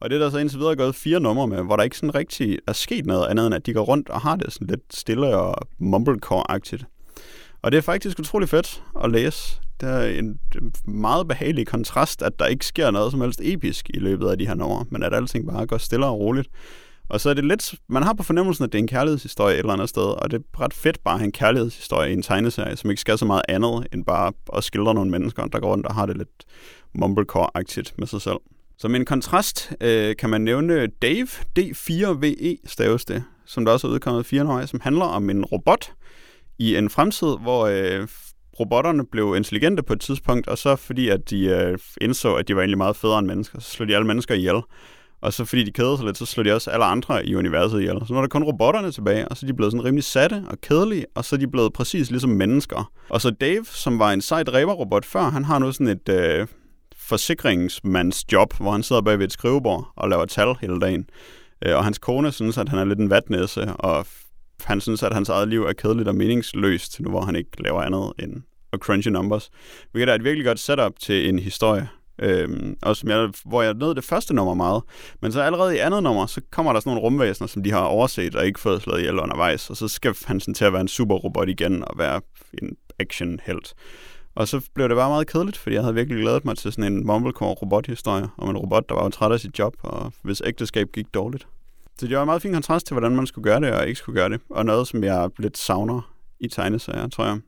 Og 0.00 0.10
det 0.10 0.16
er 0.16 0.20
der 0.20 0.30
så 0.30 0.38
indtil 0.38 0.58
videre 0.58 0.76
gået 0.76 0.94
fire 0.94 1.20
numre 1.20 1.46
med, 1.46 1.62
hvor 1.62 1.76
der 1.76 1.82
ikke 1.82 1.96
sådan 1.96 2.14
rigtig 2.14 2.58
er 2.66 2.72
sket 2.72 3.06
noget 3.06 3.26
andet, 3.26 3.46
end 3.46 3.54
at 3.54 3.66
de 3.66 3.72
går 3.72 3.84
rundt 3.84 4.08
og 4.08 4.20
har 4.20 4.36
det 4.36 4.52
sådan 4.52 4.66
lidt 4.66 4.94
stille 4.94 5.36
og 5.36 5.68
mumblecore-agtigt. 5.78 6.84
Og 7.62 7.72
det 7.72 7.78
er 7.78 7.82
faktisk 7.82 8.18
utrolig 8.18 8.48
fedt 8.48 8.82
at 9.04 9.10
læse. 9.10 9.60
Det 9.80 9.88
er 9.88 10.18
en 10.18 10.40
meget 10.84 11.28
behagelig 11.28 11.66
kontrast, 11.66 12.22
at 12.22 12.38
der 12.38 12.46
ikke 12.46 12.66
sker 12.66 12.90
noget 12.90 13.12
som 13.12 13.20
helst 13.20 13.40
episk 13.42 13.90
i 13.94 13.98
løbet 13.98 14.28
af 14.28 14.38
de 14.38 14.46
her 14.46 14.62
år, 14.62 14.86
men 14.90 15.02
at 15.02 15.14
alting 15.14 15.46
bare 15.46 15.66
går 15.66 15.78
stille 15.78 16.06
og 16.06 16.18
roligt. 16.18 16.48
Og 17.08 17.20
så 17.20 17.30
er 17.30 17.34
det 17.34 17.44
lidt, 17.44 17.74
man 17.88 18.02
har 18.02 18.12
på 18.12 18.22
fornemmelsen, 18.22 18.64
at 18.64 18.72
det 18.72 18.78
er 18.78 18.82
en 18.82 18.88
kærlighedshistorie 18.88 19.54
et 19.54 19.58
eller 19.58 19.72
andet 19.72 19.88
sted, 19.88 20.02
og 20.02 20.30
det 20.30 20.36
er 20.36 20.60
ret 20.60 20.74
fedt 20.74 21.04
bare 21.04 21.14
at 21.14 21.20
have 21.20 21.26
en 21.26 21.32
kærlighedshistorie 21.32 22.10
i 22.10 22.12
en 22.12 22.22
tegneserie, 22.22 22.76
som 22.76 22.90
ikke 22.90 23.00
skal 23.00 23.18
så 23.18 23.24
meget 23.24 23.42
andet, 23.48 23.86
end 23.92 24.04
bare 24.04 24.32
at 24.56 24.64
skildre 24.64 24.94
nogle 24.94 25.10
mennesker, 25.10 25.46
der 25.46 25.60
går 25.60 25.70
rundt 25.70 25.86
og 25.86 25.94
har 25.94 26.06
det 26.06 26.16
lidt 26.16 26.44
mumblecore-agtigt 26.98 27.94
med 27.98 28.06
sig 28.06 28.22
selv. 28.22 28.38
Som 28.78 28.94
en 28.94 29.04
kontrast 29.04 29.72
øh, 29.80 30.16
kan 30.16 30.30
man 30.30 30.40
nævne 30.40 30.86
Dave, 30.86 31.28
D4VE 31.58 32.56
staves 32.66 33.04
det, 33.04 33.24
som 33.44 33.64
der 33.64 33.72
også 33.72 33.86
er 33.86 33.90
udkommet 33.90 34.26
fire 34.26 34.48
år, 34.48 34.66
som 34.66 34.80
handler 34.80 35.04
om 35.04 35.30
en 35.30 35.44
robot 35.44 35.92
i 36.58 36.76
en 36.76 36.90
fremtid, 36.90 37.36
hvor 37.42 37.66
øh, 37.66 38.08
robotterne 38.60 39.06
blev 39.06 39.34
intelligente 39.36 39.82
på 39.82 39.92
et 39.92 40.00
tidspunkt, 40.00 40.48
og 40.48 40.58
så 40.58 40.76
fordi 40.76 41.08
at 41.08 41.30
de 41.30 41.44
øh, 41.44 41.78
indså, 42.00 42.34
at 42.34 42.48
de 42.48 42.56
var 42.56 42.62
egentlig 42.62 42.78
meget 42.78 42.96
federe 42.96 43.18
end 43.18 43.26
mennesker, 43.26 43.60
så 43.60 43.70
slog 43.70 43.88
de 43.88 43.94
alle 43.94 44.06
mennesker 44.06 44.34
ihjel. 44.34 44.62
Og 45.20 45.32
så 45.32 45.44
fordi 45.44 45.64
de 45.64 45.72
kædede 45.72 45.96
sig 45.96 46.06
lidt, 46.06 46.18
så 46.18 46.26
slog 46.26 46.44
de 46.44 46.52
også 46.52 46.70
alle 46.70 46.84
andre 46.84 47.26
i 47.26 47.34
universet 47.34 47.80
ihjel. 47.80 47.98
Så 48.06 48.12
nu 48.12 48.16
er 48.16 48.22
der 48.22 48.28
kun 48.28 48.44
robotterne 48.44 48.92
tilbage, 48.92 49.28
og 49.28 49.36
så 49.36 49.46
er 49.46 49.48
de 49.48 49.54
blevet 49.54 49.72
sådan 49.72 49.84
rimelig 49.84 50.04
satte 50.04 50.44
og 50.48 50.60
kedelige, 50.60 51.06
og 51.14 51.24
så 51.24 51.36
er 51.36 51.40
de 51.40 51.48
blevet 51.48 51.72
præcis 51.72 52.10
ligesom 52.10 52.30
mennesker. 52.30 52.92
Og 53.08 53.20
så 53.20 53.30
Dave, 53.30 53.64
som 53.64 53.98
var 53.98 54.12
en 54.12 54.20
sej 54.20 54.42
dræberrobot 54.42 55.04
før, 55.04 55.22
han 55.22 55.44
har 55.44 55.58
nu 55.58 55.72
sådan 55.72 55.88
et 55.88 56.08
øh, 56.08 56.46
forsikringsmands 56.96 58.32
job, 58.32 58.54
hvor 58.60 58.72
han 58.72 58.82
sidder 58.82 59.02
bag 59.02 59.18
ved 59.18 59.26
et 59.26 59.32
skrivebord 59.32 59.92
og 59.96 60.08
laver 60.08 60.24
tal 60.24 60.54
hele 60.60 60.80
dagen. 60.80 61.08
Øh, 61.66 61.76
og 61.76 61.84
hans 61.84 61.98
kone 61.98 62.32
synes, 62.32 62.58
at 62.58 62.68
han 62.68 62.78
er 62.78 62.84
lidt 62.84 62.98
en 62.98 63.10
vatnæse, 63.10 63.72
og 63.72 64.06
han 64.66 64.80
synes, 64.80 65.02
at 65.02 65.14
hans 65.14 65.28
eget 65.28 65.48
liv 65.48 65.62
er 65.62 65.72
kedeligt 65.72 66.08
og 66.08 66.14
meningsløst, 66.14 67.00
nu 67.00 67.10
hvor 67.10 67.20
han 67.20 67.36
ikke 67.36 67.62
laver 67.62 67.82
andet 67.82 68.12
end 68.18 68.42
at 68.72 68.78
crunche 68.78 69.10
numbers. 69.10 69.50
Hvilket 69.92 70.10
er 70.10 70.14
et 70.14 70.24
virkelig 70.24 70.46
godt 70.46 70.58
setup 70.58 70.92
til 70.98 71.28
en 71.28 71.38
historie. 71.38 71.88
Øhm, 72.18 72.76
og 72.82 72.96
som 72.96 73.08
jeg, 73.08 73.30
hvor 73.44 73.62
jeg 73.62 73.74
nød 73.74 73.94
det 73.94 74.04
første 74.04 74.34
nummer 74.34 74.54
meget. 74.54 74.82
Men 75.22 75.32
så 75.32 75.40
allerede 75.40 75.76
i 75.76 75.78
andet 75.78 76.02
nummer, 76.02 76.26
så 76.26 76.40
kommer 76.50 76.72
der 76.72 76.80
sådan 76.80 76.90
nogle 76.90 77.02
rumvæsener, 77.02 77.48
som 77.48 77.62
de 77.62 77.70
har 77.70 77.80
overset 77.80 78.34
og 78.34 78.46
ikke 78.46 78.60
fået 78.60 78.82
slået 78.82 78.98
ihjel 78.98 79.18
undervejs. 79.18 79.70
Og 79.70 79.76
så 79.76 79.88
skal 79.88 80.14
han 80.24 80.40
sådan 80.40 80.54
til 80.54 80.64
at 80.64 80.72
være 80.72 80.80
en 80.80 80.88
superrobot 80.88 81.48
igen 81.48 81.84
og 81.84 81.98
være 81.98 82.20
en 82.62 82.76
actionhelt. 82.98 83.74
Og 84.34 84.48
så 84.48 84.68
blev 84.74 84.88
det 84.88 84.96
bare 84.96 85.10
meget 85.10 85.26
kedeligt, 85.26 85.56
fordi 85.56 85.74
jeg 85.74 85.82
havde 85.82 85.94
virkelig 85.94 86.22
glædet 86.22 86.44
mig 86.44 86.56
til 86.56 86.72
sådan 86.72 86.92
en 86.92 87.06
mumblecore 87.06 87.54
robothistorie 87.54 88.28
om 88.38 88.50
en 88.50 88.56
robot, 88.56 88.88
der 88.88 88.94
var 88.94 89.02
jo 89.02 89.08
træt 89.08 89.32
af 89.32 89.40
sit 89.40 89.58
job, 89.58 89.76
og 89.82 90.12
hvis 90.22 90.42
ægteskab 90.44 90.88
gik 90.92 91.06
dårligt. 91.14 91.46
Så 91.98 92.06
det 92.06 92.16
var 92.16 92.22
en 92.22 92.26
meget 92.26 92.42
fin 92.42 92.52
kontrast 92.52 92.86
til, 92.86 92.94
hvordan 92.94 93.16
man 93.16 93.26
skulle 93.26 93.42
gøre 93.42 93.60
det 93.60 93.72
og 93.72 93.88
ikke 93.88 93.98
skulle 93.98 94.20
gøre 94.20 94.28
det. 94.28 94.40
Og 94.50 94.66
noget, 94.66 94.88
som 94.88 95.04
jeg 95.04 95.30
lidt 95.38 95.58
savner 95.58 96.14
i 96.40 96.48
tegneserier, 96.48 97.08
tror 97.08 97.24
jeg. 97.24 97.38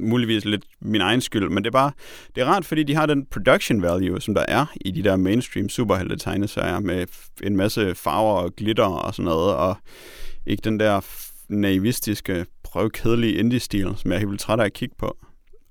Muligvis 0.00 0.44
lidt 0.44 0.64
min 0.80 1.00
egen 1.00 1.20
skyld, 1.20 1.48
men 1.48 1.64
det 1.64 1.66
er 1.66 1.72
bare, 1.72 1.92
det 2.34 2.40
er 2.40 2.46
rart, 2.46 2.64
fordi 2.64 2.82
de 2.82 2.94
har 2.94 3.06
den 3.06 3.26
production 3.26 3.82
value, 3.82 4.20
som 4.20 4.34
der 4.34 4.44
er 4.48 4.66
i 4.80 4.90
de 4.90 5.02
der 5.02 5.16
mainstream 5.16 5.68
superhelte 5.68 6.16
tegneserier 6.16 6.80
med 6.80 7.06
en 7.42 7.56
masse 7.56 7.94
farver 7.94 8.34
og 8.34 8.56
glitter 8.56 8.84
og 8.84 9.14
sådan 9.14 9.24
noget, 9.24 9.54
og 9.54 9.76
ikke 10.46 10.60
den 10.60 10.80
der 10.80 11.00
naivistiske, 11.48 12.46
prøvkedelige 12.62 13.34
indie-stil, 13.34 13.94
som 13.96 14.10
jeg 14.10 14.16
er 14.16 14.18
helt 14.18 14.30
vildt 14.30 14.42
træt 14.42 14.60
af 14.60 14.64
at 14.64 14.72
kigge 14.72 14.94
på. 14.98 15.16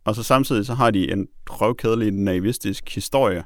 Og 0.05 0.15
så 0.15 0.23
samtidig 0.23 0.65
så 0.65 0.73
har 0.73 0.91
de 0.91 1.11
en 1.11 1.27
prøvkedelig 1.45 2.11
naivistisk 2.11 2.95
historie, 2.95 3.43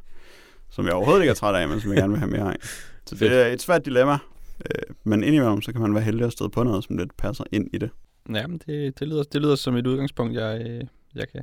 som 0.69 0.85
jeg 0.85 0.93
overhovedet 0.93 1.21
ikke 1.21 1.31
er 1.31 1.35
træt 1.35 1.55
af, 1.55 1.67
men 1.67 1.81
som 1.81 1.91
jeg 1.91 1.97
gerne 1.97 2.11
vil 2.11 2.19
have 2.19 2.31
mere 2.31 2.53
af. 2.53 2.57
Så 3.05 3.15
det 3.15 3.41
er 3.41 3.47
et 3.47 3.61
svært 3.61 3.85
dilemma, 3.85 4.17
øh, 4.59 4.95
men 5.03 5.23
indimellem 5.23 5.61
så 5.61 5.71
kan 5.71 5.81
man 5.81 5.93
være 5.93 6.03
heldig 6.03 6.25
at 6.25 6.31
støde 6.31 6.49
på 6.49 6.63
noget, 6.63 6.83
som 6.83 6.97
lidt 6.97 7.17
passer 7.17 7.43
ind 7.51 7.69
i 7.73 7.77
det. 7.77 7.89
Ja, 8.33 8.47
men 8.47 8.61
det, 8.65 8.99
det, 8.99 9.07
lyder, 9.07 9.23
det 9.23 9.41
lyder 9.41 9.55
som 9.55 9.75
et 9.75 9.87
udgangspunkt, 9.87 10.33
jeg, 10.33 10.61
øh, 10.67 10.83
jeg 11.15 11.29
kan 11.29 11.41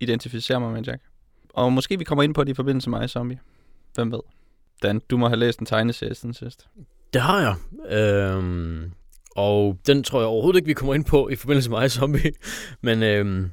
identificere 0.00 0.60
mig 0.60 0.72
med, 0.72 0.82
Jack. 0.82 1.02
Og 1.48 1.72
måske 1.72 1.98
vi 1.98 2.04
kommer 2.04 2.22
ind 2.22 2.34
på 2.34 2.44
det 2.44 2.50
i 2.50 2.54
forbindelse 2.54 2.90
med 2.90 3.08
Zombie. 3.08 3.38
Hvem 3.94 4.12
ved? 4.12 4.20
Dan, 4.82 5.00
du 5.10 5.16
må 5.16 5.28
have 5.28 5.38
læst 5.38 5.60
en 5.60 5.66
tegneserie 5.66 6.14
siden 6.14 6.34
sidst. 6.34 6.68
Det 7.12 7.20
har 7.20 7.40
jeg. 7.40 7.54
Øhm, 7.98 8.92
og 9.36 9.78
den 9.86 10.02
tror 10.02 10.20
jeg 10.20 10.26
overhovedet 10.26 10.58
ikke, 10.58 10.66
vi 10.66 10.72
kommer 10.72 10.94
ind 10.94 11.04
på 11.04 11.28
i 11.28 11.36
forbindelse 11.36 11.70
med 11.70 11.88
Zombie. 11.88 12.32
Men 12.80 13.02
øhm, 13.02 13.50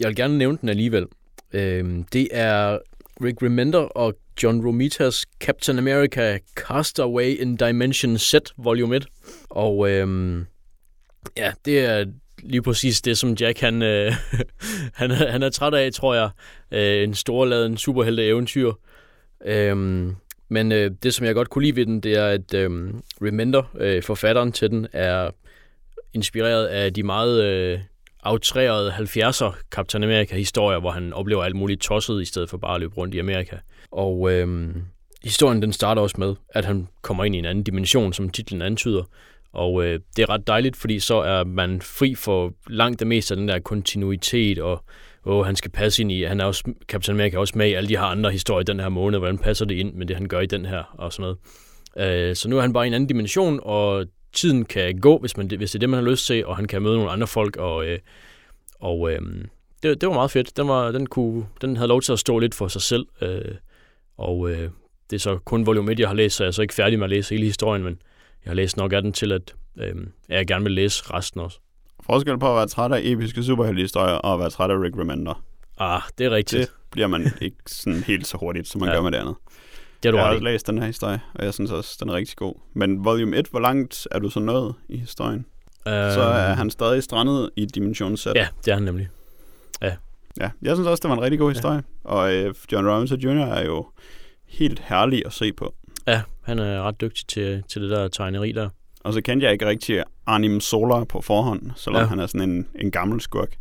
jeg 0.00 0.08
vil 0.08 0.16
gerne 0.16 0.38
nævne 0.38 0.58
den 0.60 0.68
alligevel. 0.68 1.06
Øhm, 1.52 2.04
det 2.04 2.28
er 2.30 2.78
Rick 3.24 3.42
Remender 3.42 3.78
og 3.78 4.14
John 4.42 4.66
Romitas 4.66 5.26
Captain 5.40 5.78
America 5.78 6.38
Castaway 6.54 7.40
in 7.40 7.56
Dimension 7.56 8.18
Z 8.18 8.34
Volume 8.56 8.96
1. 8.96 9.06
Og 9.50 9.90
øhm, 9.90 10.46
ja, 11.36 11.52
det 11.64 11.84
er 11.84 12.04
lige 12.42 12.62
præcis 12.62 13.02
det, 13.02 13.18
som 13.18 13.32
Jack 13.40 13.60
han, 13.60 13.82
øh, 13.82 14.12
han, 15.00 15.10
han 15.10 15.42
er 15.42 15.50
træt 15.50 15.74
af, 15.74 15.92
tror 15.92 16.14
jeg. 16.14 16.30
Øh, 16.70 17.04
en 17.04 17.14
storladen 17.14 17.76
superhelte 17.76 18.26
eventyr. 18.26 18.72
Øhm, 19.44 20.16
men 20.48 20.72
øh, 20.72 20.90
det, 21.02 21.14
som 21.14 21.26
jeg 21.26 21.34
godt 21.34 21.50
kunne 21.50 21.64
lide 21.64 21.76
ved 21.76 21.86
den, 21.86 22.00
det 22.00 22.12
er, 22.12 22.26
at 22.26 22.54
øh, 22.54 22.70
Remender, 23.22 23.62
øh, 23.78 24.02
forfatteren 24.02 24.52
til 24.52 24.70
den, 24.70 24.86
er 24.92 25.30
inspireret 26.12 26.66
af 26.66 26.94
de 26.94 27.02
meget 27.02 27.44
øh, 27.44 27.80
outrerede 28.24 28.90
70'er 28.90 29.52
Captain 29.70 30.04
America-historier, 30.04 30.80
hvor 30.80 30.90
han 30.90 31.12
oplever 31.12 31.44
alt 31.44 31.56
muligt 31.56 31.80
tosset, 31.80 32.22
i 32.22 32.24
stedet 32.24 32.50
for 32.50 32.56
bare 32.56 32.74
at 32.74 32.80
løbe 32.80 32.94
rundt 32.94 33.14
i 33.14 33.18
Amerika. 33.18 33.56
Og 33.90 34.32
øhm, 34.32 34.82
historien 35.24 35.62
den 35.62 35.72
starter 35.72 36.02
også 36.02 36.16
med, 36.18 36.34
at 36.48 36.64
han 36.64 36.88
kommer 37.02 37.24
ind 37.24 37.34
i 37.34 37.38
en 37.38 37.44
anden 37.44 37.64
dimension, 37.64 38.12
som 38.12 38.30
titlen 38.30 38.62
antyder. 38.62 39.02
Og 39.52 39.84
øh, 39.84 40.00
det 40.16 40.22
er 40.22 40.30
ret 40.30 40.46
dejligt, 40.46 40.76
fordi 40.76 41.00
så 41.00 41.14
er 41.14 41.44
man 41.44 41.82
fri 41.82 42.14
for 42.14 42.52
langt 42.66 43.00
det 43.00 43.06
meste 43.06 43.34
af 43.34 43.36
den 43.36 43.48
der 43.48 43.58
kontinuitet, 43.58 44.58
og 44.58 44.84
og 45.24 45.46
han 45.46 45.56
skal 45.56 45.70
passe 45.70 46.02
ind 46.02 46.12
i, 46.12 46.22
han 46.22 46.40
er 46.40 46.44
også, 46.44 46.72
Captain 46.88 47.16
America 47.16 47.36
er 47.36 47.40
også 47.40 47.58
med 47.58 47.68
i 47.68 47.72
alle 47.72 47.88
de 47.88 47.96
her 47.96 48.04
andre 48.04 48.30
historier 48.30 48.60
i 48.60 48.64
den 48.64 48.80
her 48.80 48.88
måned, 48.88 49.18
hvordan 49.18 49.38
passer 49.38 49.64
det 49.64 49.74
ind 49.74 49.94
med 49.94 50.06
det, 50.06 50.16
han 50.16 50.28
gør 50.28 50.40
i 50.40 50.46
den 50.46 50.66
her, 50.66 50.94
og 50.98 51.12
sådan 51.12 51.22
noget. 51.22 51.38
Øh, 52.28 52.36
så 52.36 52.48
nu 52.48 52.56
er 52.56 52.60
han 52.60 52.72
bare 52.72 52.84
i 52.84 52.86
en 52.86 52.94
anden 52.94 53.08
dimension, 53.08 53.60
og 53.62 54.06
tiden 54.34 54.64
kan 54.64 54.98
gå, 54.98 55.18
hvis, 55.18 55.36
man, 55.36 55.46
hvis 55.46 55.70
det 55.70 55.74
er 55.74 55.80
det, 55.80 55.90
man 55.90 56.04
har 56.04 56.10
lyst 56.10 56.26
til, 56.26 56.46
og 56.46 56.56
han 56.56 56.66
kan 56.66 56.82
møde 56.82 56.96
nogle 56.96 57.10
andre 57.10 57.26
folk, 57.26 57.56
og, 57.56 57.86
øh, 57.86 57.98
og 58.80 59.12
øh, 59.12 59.20
det, 59.82 60.00
det 60.00 60.08
var 60.08 60.14
meget 60.14 60.30
fedt. 60.30 60.56
Den, 60.56 60.68
var, 60.68 60.92
den, 60.92 61.06
kunne, 61.06 61.46
den 61.60 61.76
havde 61.76 61.88
lov 61.88 62.02
til 62.02 62.12
at 62.12 62.18
stå 62.18 62.38
lidt 62.38 62.54
for 62.54 62.68
sig 62.68 62.82
selv, 62.82 63.06
øh, 63.20 63.54
og 64.16 64.50
øh, 64.50 64.70
det 65.10 65.16
er 65.16 65.20
så 65.20 65.38
kun 65.44 65.66
volume 65.66 65.92
1, 65.92 66.00
jeg 66.00 66.08
har 66.08 66.14
læst, 66.14 66.36
så 66.36 66.44
jeg 66.44 66.48
er 66.48 66.52
så 66.52 66.62
ikke 66.62 66.74
færdig 66.74 66.98
med 66.98 67.04
at 67.04 67.10
læse 67.10 67.34
hele 67.34 67.46
historien, 67.46 67.82
men 67.82 67.98
jeg 68.44 68.50
har 68.50 68.54
læst 68.54 68.76
nok 68.76 68.92
af 68.92 69.02
den 69.02 69.12
til, 69.12 69.32
at 69.32 69.54
øh, 69.78 69.94
jeg 70.28 70.46
gerne 70.46 70.64
vil 70.64 70.72
læse 70.72 71.04
resten 71.14 71.40
også. 71.40 71.58
Forskel 72.06 72.38
på 72.38 72.50
at 72.50 72.56
være 72.56 72.66
træt 72.66 72.92
af 72.92 73.00
episke 73.02 73.42
superheltehistorier 73.42 74.14
og 74.14 74.34
at 74.34 74.40
være 74.40 74.50
træt 74.50 74.70
af 74.70 74.78
Rick 74.78 74.96
Remender. 74.98 75.44
Ah, 75.78 76.02
det 76.18 76.26
er 76.26 76.30
rigtigt. 76.30 76.60
Det 76.60 76.70
bliver 76.90 77.06
man 77.06 77.32
ikke 77.40 77.56
sådan 77.66 78.02
helt 78.02 78.26
så 78.26 78.36
hurtigt, 78.38 78.68
som 78.68 78.80
man 78.80 78.88
ja. 78.88 78.94
gør 78.94 79.02
med 79.02 79.10
det 79.10 79.18
andet. 79.18 79.34
Det 80.04 80.12
du 80.12 80.16
jeg 80.18 80.26
har 80.26 80.32
også 80.32 80.44
læst 80.44 80.66
den 80.66 80.78
her 80.78 80.86
historie, 80.86 81.20
og 81.34 81.44
jeg 81.44 81.54
synes 81.54 81.70
også, 81.70 81.96
den 82.00 82.08
er 82.08 82.14
rigtig 82.14 82.36
god. 82.36 82.54
Men 82.74 83.04
volume 83.04 83.36
1, 83.36 83.46
hvor 83.50 83.60
langt 83.60 84.08
er 84.10 84.18
du 84.18 84.30
så 84.30 84.40
nået 84.40 84.74
i 84.88 84.96
historien? 84.98 85.46
Uh, 85.86 85.92
Så 85.92 86.20
er 86.20 86.54
han 86.54 86.70
stadig 86.70 87.02
strandet 87.02 87.50
i 87.56 87.66
Dimension 87.66 88.16
Z. 88.16 88.26
Ja, 88.26 88.46
det 88.64 88.70
er 88.70 88.74
han 88.74 88.82
nemlig. 88.82 89.08
ja. 89.82 90.50
Jeg 90.62 90.76
synes 90.76 90.88
også, 90.88 91.00
det 91.02 91.08
var 91.10 91.16
en 91.16 91.22
rigtig 91.22 91.38
god 91.38 91.52
historie. 91.52 91.82
Ja. 92.04 92.10
Og 92.10 92.34
øh, 92.34 92.54
John 92.72 92.88
Robinson 92.88 93.18
Jr. 93.18 93.28
er 93.44 93.64
jo 93.64 93.86
helt 94.48 94.78
herlig 94.84 95.22
at 95.26 95.32
se 95.32 95.52
på. 95.52 95.74
Ja, 96.06 96.22
han 96.42 96.58
er 96.58 96.82
ret 96.82 97.00
dygtig 97.00 97.26
til, 97.26 97.62
til 97.68 97.82
det 97.82 97.90
der 97.90 98.08
tegneri 98.08 98.52
der. 98.52 98.68
Og 99.04 99.12
så 99.12 99.20
kendte 99.20 99.44
jeg 99.44 99.52
ikke 99.52 99.66
rigtig 99.66 100.02
Arnim 100.26 100.60
Solar 100.60 101.04
på 101.04 101.20
forhånd, 101.20 101.70
selvom 101.76 101.98
Ja. 101.98 102.02
ja. 102.02 102.08
han 102.08 102.18
er 102.20 102.26
sådan 102.26 102.50
en, 102.50 102.68
en 102.74 102.90
gammel 102.90 103.20
skurk. 103.20 103.56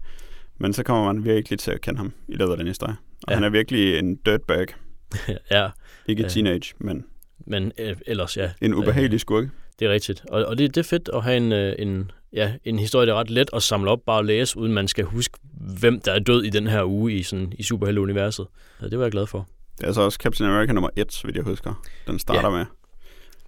Men 0.57 0.73
så 0.73 0.83
kommer 0.83 1.13
man 1.13 1.25
virkelig 1.25 1.59
til 1.59 1.71
at 1.71 1.81
kende 1.81 1.97
ham 1.97 2.13
i 2.27 2.35
løbet 2.35 2.51
af 2.51 2.57
den 2.57 2.67
historie. 2.67 2.95
Og 3.11 3.17
Ja. 3.27 3.31
ja. 3.31 3.35
han 3.35 3.43
er 3.43 3.49
virkelig 3.49 3.99
en 3.99 4.15
dirtbag. 4.15 4.65
ja, 5.51 5.67
Ikke 6.07 6.23
Ja. 6.23 6.27
teenage, 6.29 6.73
men 6.79 7.05
men 7.47 7.71
øh, 7.79 7.95
ellers 8.07 8.37
ja. 8.37 8.51
en 8.61 8.73
ubehagelig 8.73 9.19
skurk. 9.19 9.45
Det 9.79 9.85
er 9.87 9.91
rigtigt. 9.91 10.23
Og, 10.29 10.45
og 10.45 10.57
det, 10.57 10.75
det 10.75 10.81
er 10.81 10.89
fedt 10.89 11.09
at 11.13 11.23
have 11.23 11.37
en, 11.37 11.51
øh, 11.51 11.75
en, 11.79 12.11
ja, 12.33 12.53
en 12.65 12.79
historie, 12.79 13.07
der 13.07 13.13
er 13.13 13.19
ret 13.19 13.29
let 13.29 13.49
at 13.53 13.63
samle 13.63 13.91
op, 13.91 13.99
bare 14.05 14.19
at 14.19 14.25
læse, 14.25 14.57
uden 14.57 14.73
man 14.73 14.87
skal 14.87 15.05
huske, 15.05 15.37
hvem 15.79 15.99
der 16.01 16.11
er 16.11 16.19
død 16.19 16.43
i 16.43 16.49
den 16.49 16.67
her 16.67 16.83
uge 16.85 17.13
i, 17.13 17.23
sådan, 17.23 17.53
i 17.57 17.63
Superhelte-universet. 17.63 18.47
Så 18.79 18.89
det 18.89 18.97
var 18.97 19.05
jeg 19.05 19.11
glad 19.11 19.27
for. 19.27 19.47
Det 19.77 19.83
er 19.83 19.87
altså 19.87 20.01
også 20.01 20.17
Captain 20.23 20.49
America 20.49 20.73
nummer 20.73 20.89
1, 20.95 21.13
så 21.13 21.21
vidt 21.27 21.35
jeg 21.35 21.43
husker. 21.45 21.83
Den 22.07 22.19
starter 22.19 22.51
Ja. 22.51 22.57
med. 22.57 22.65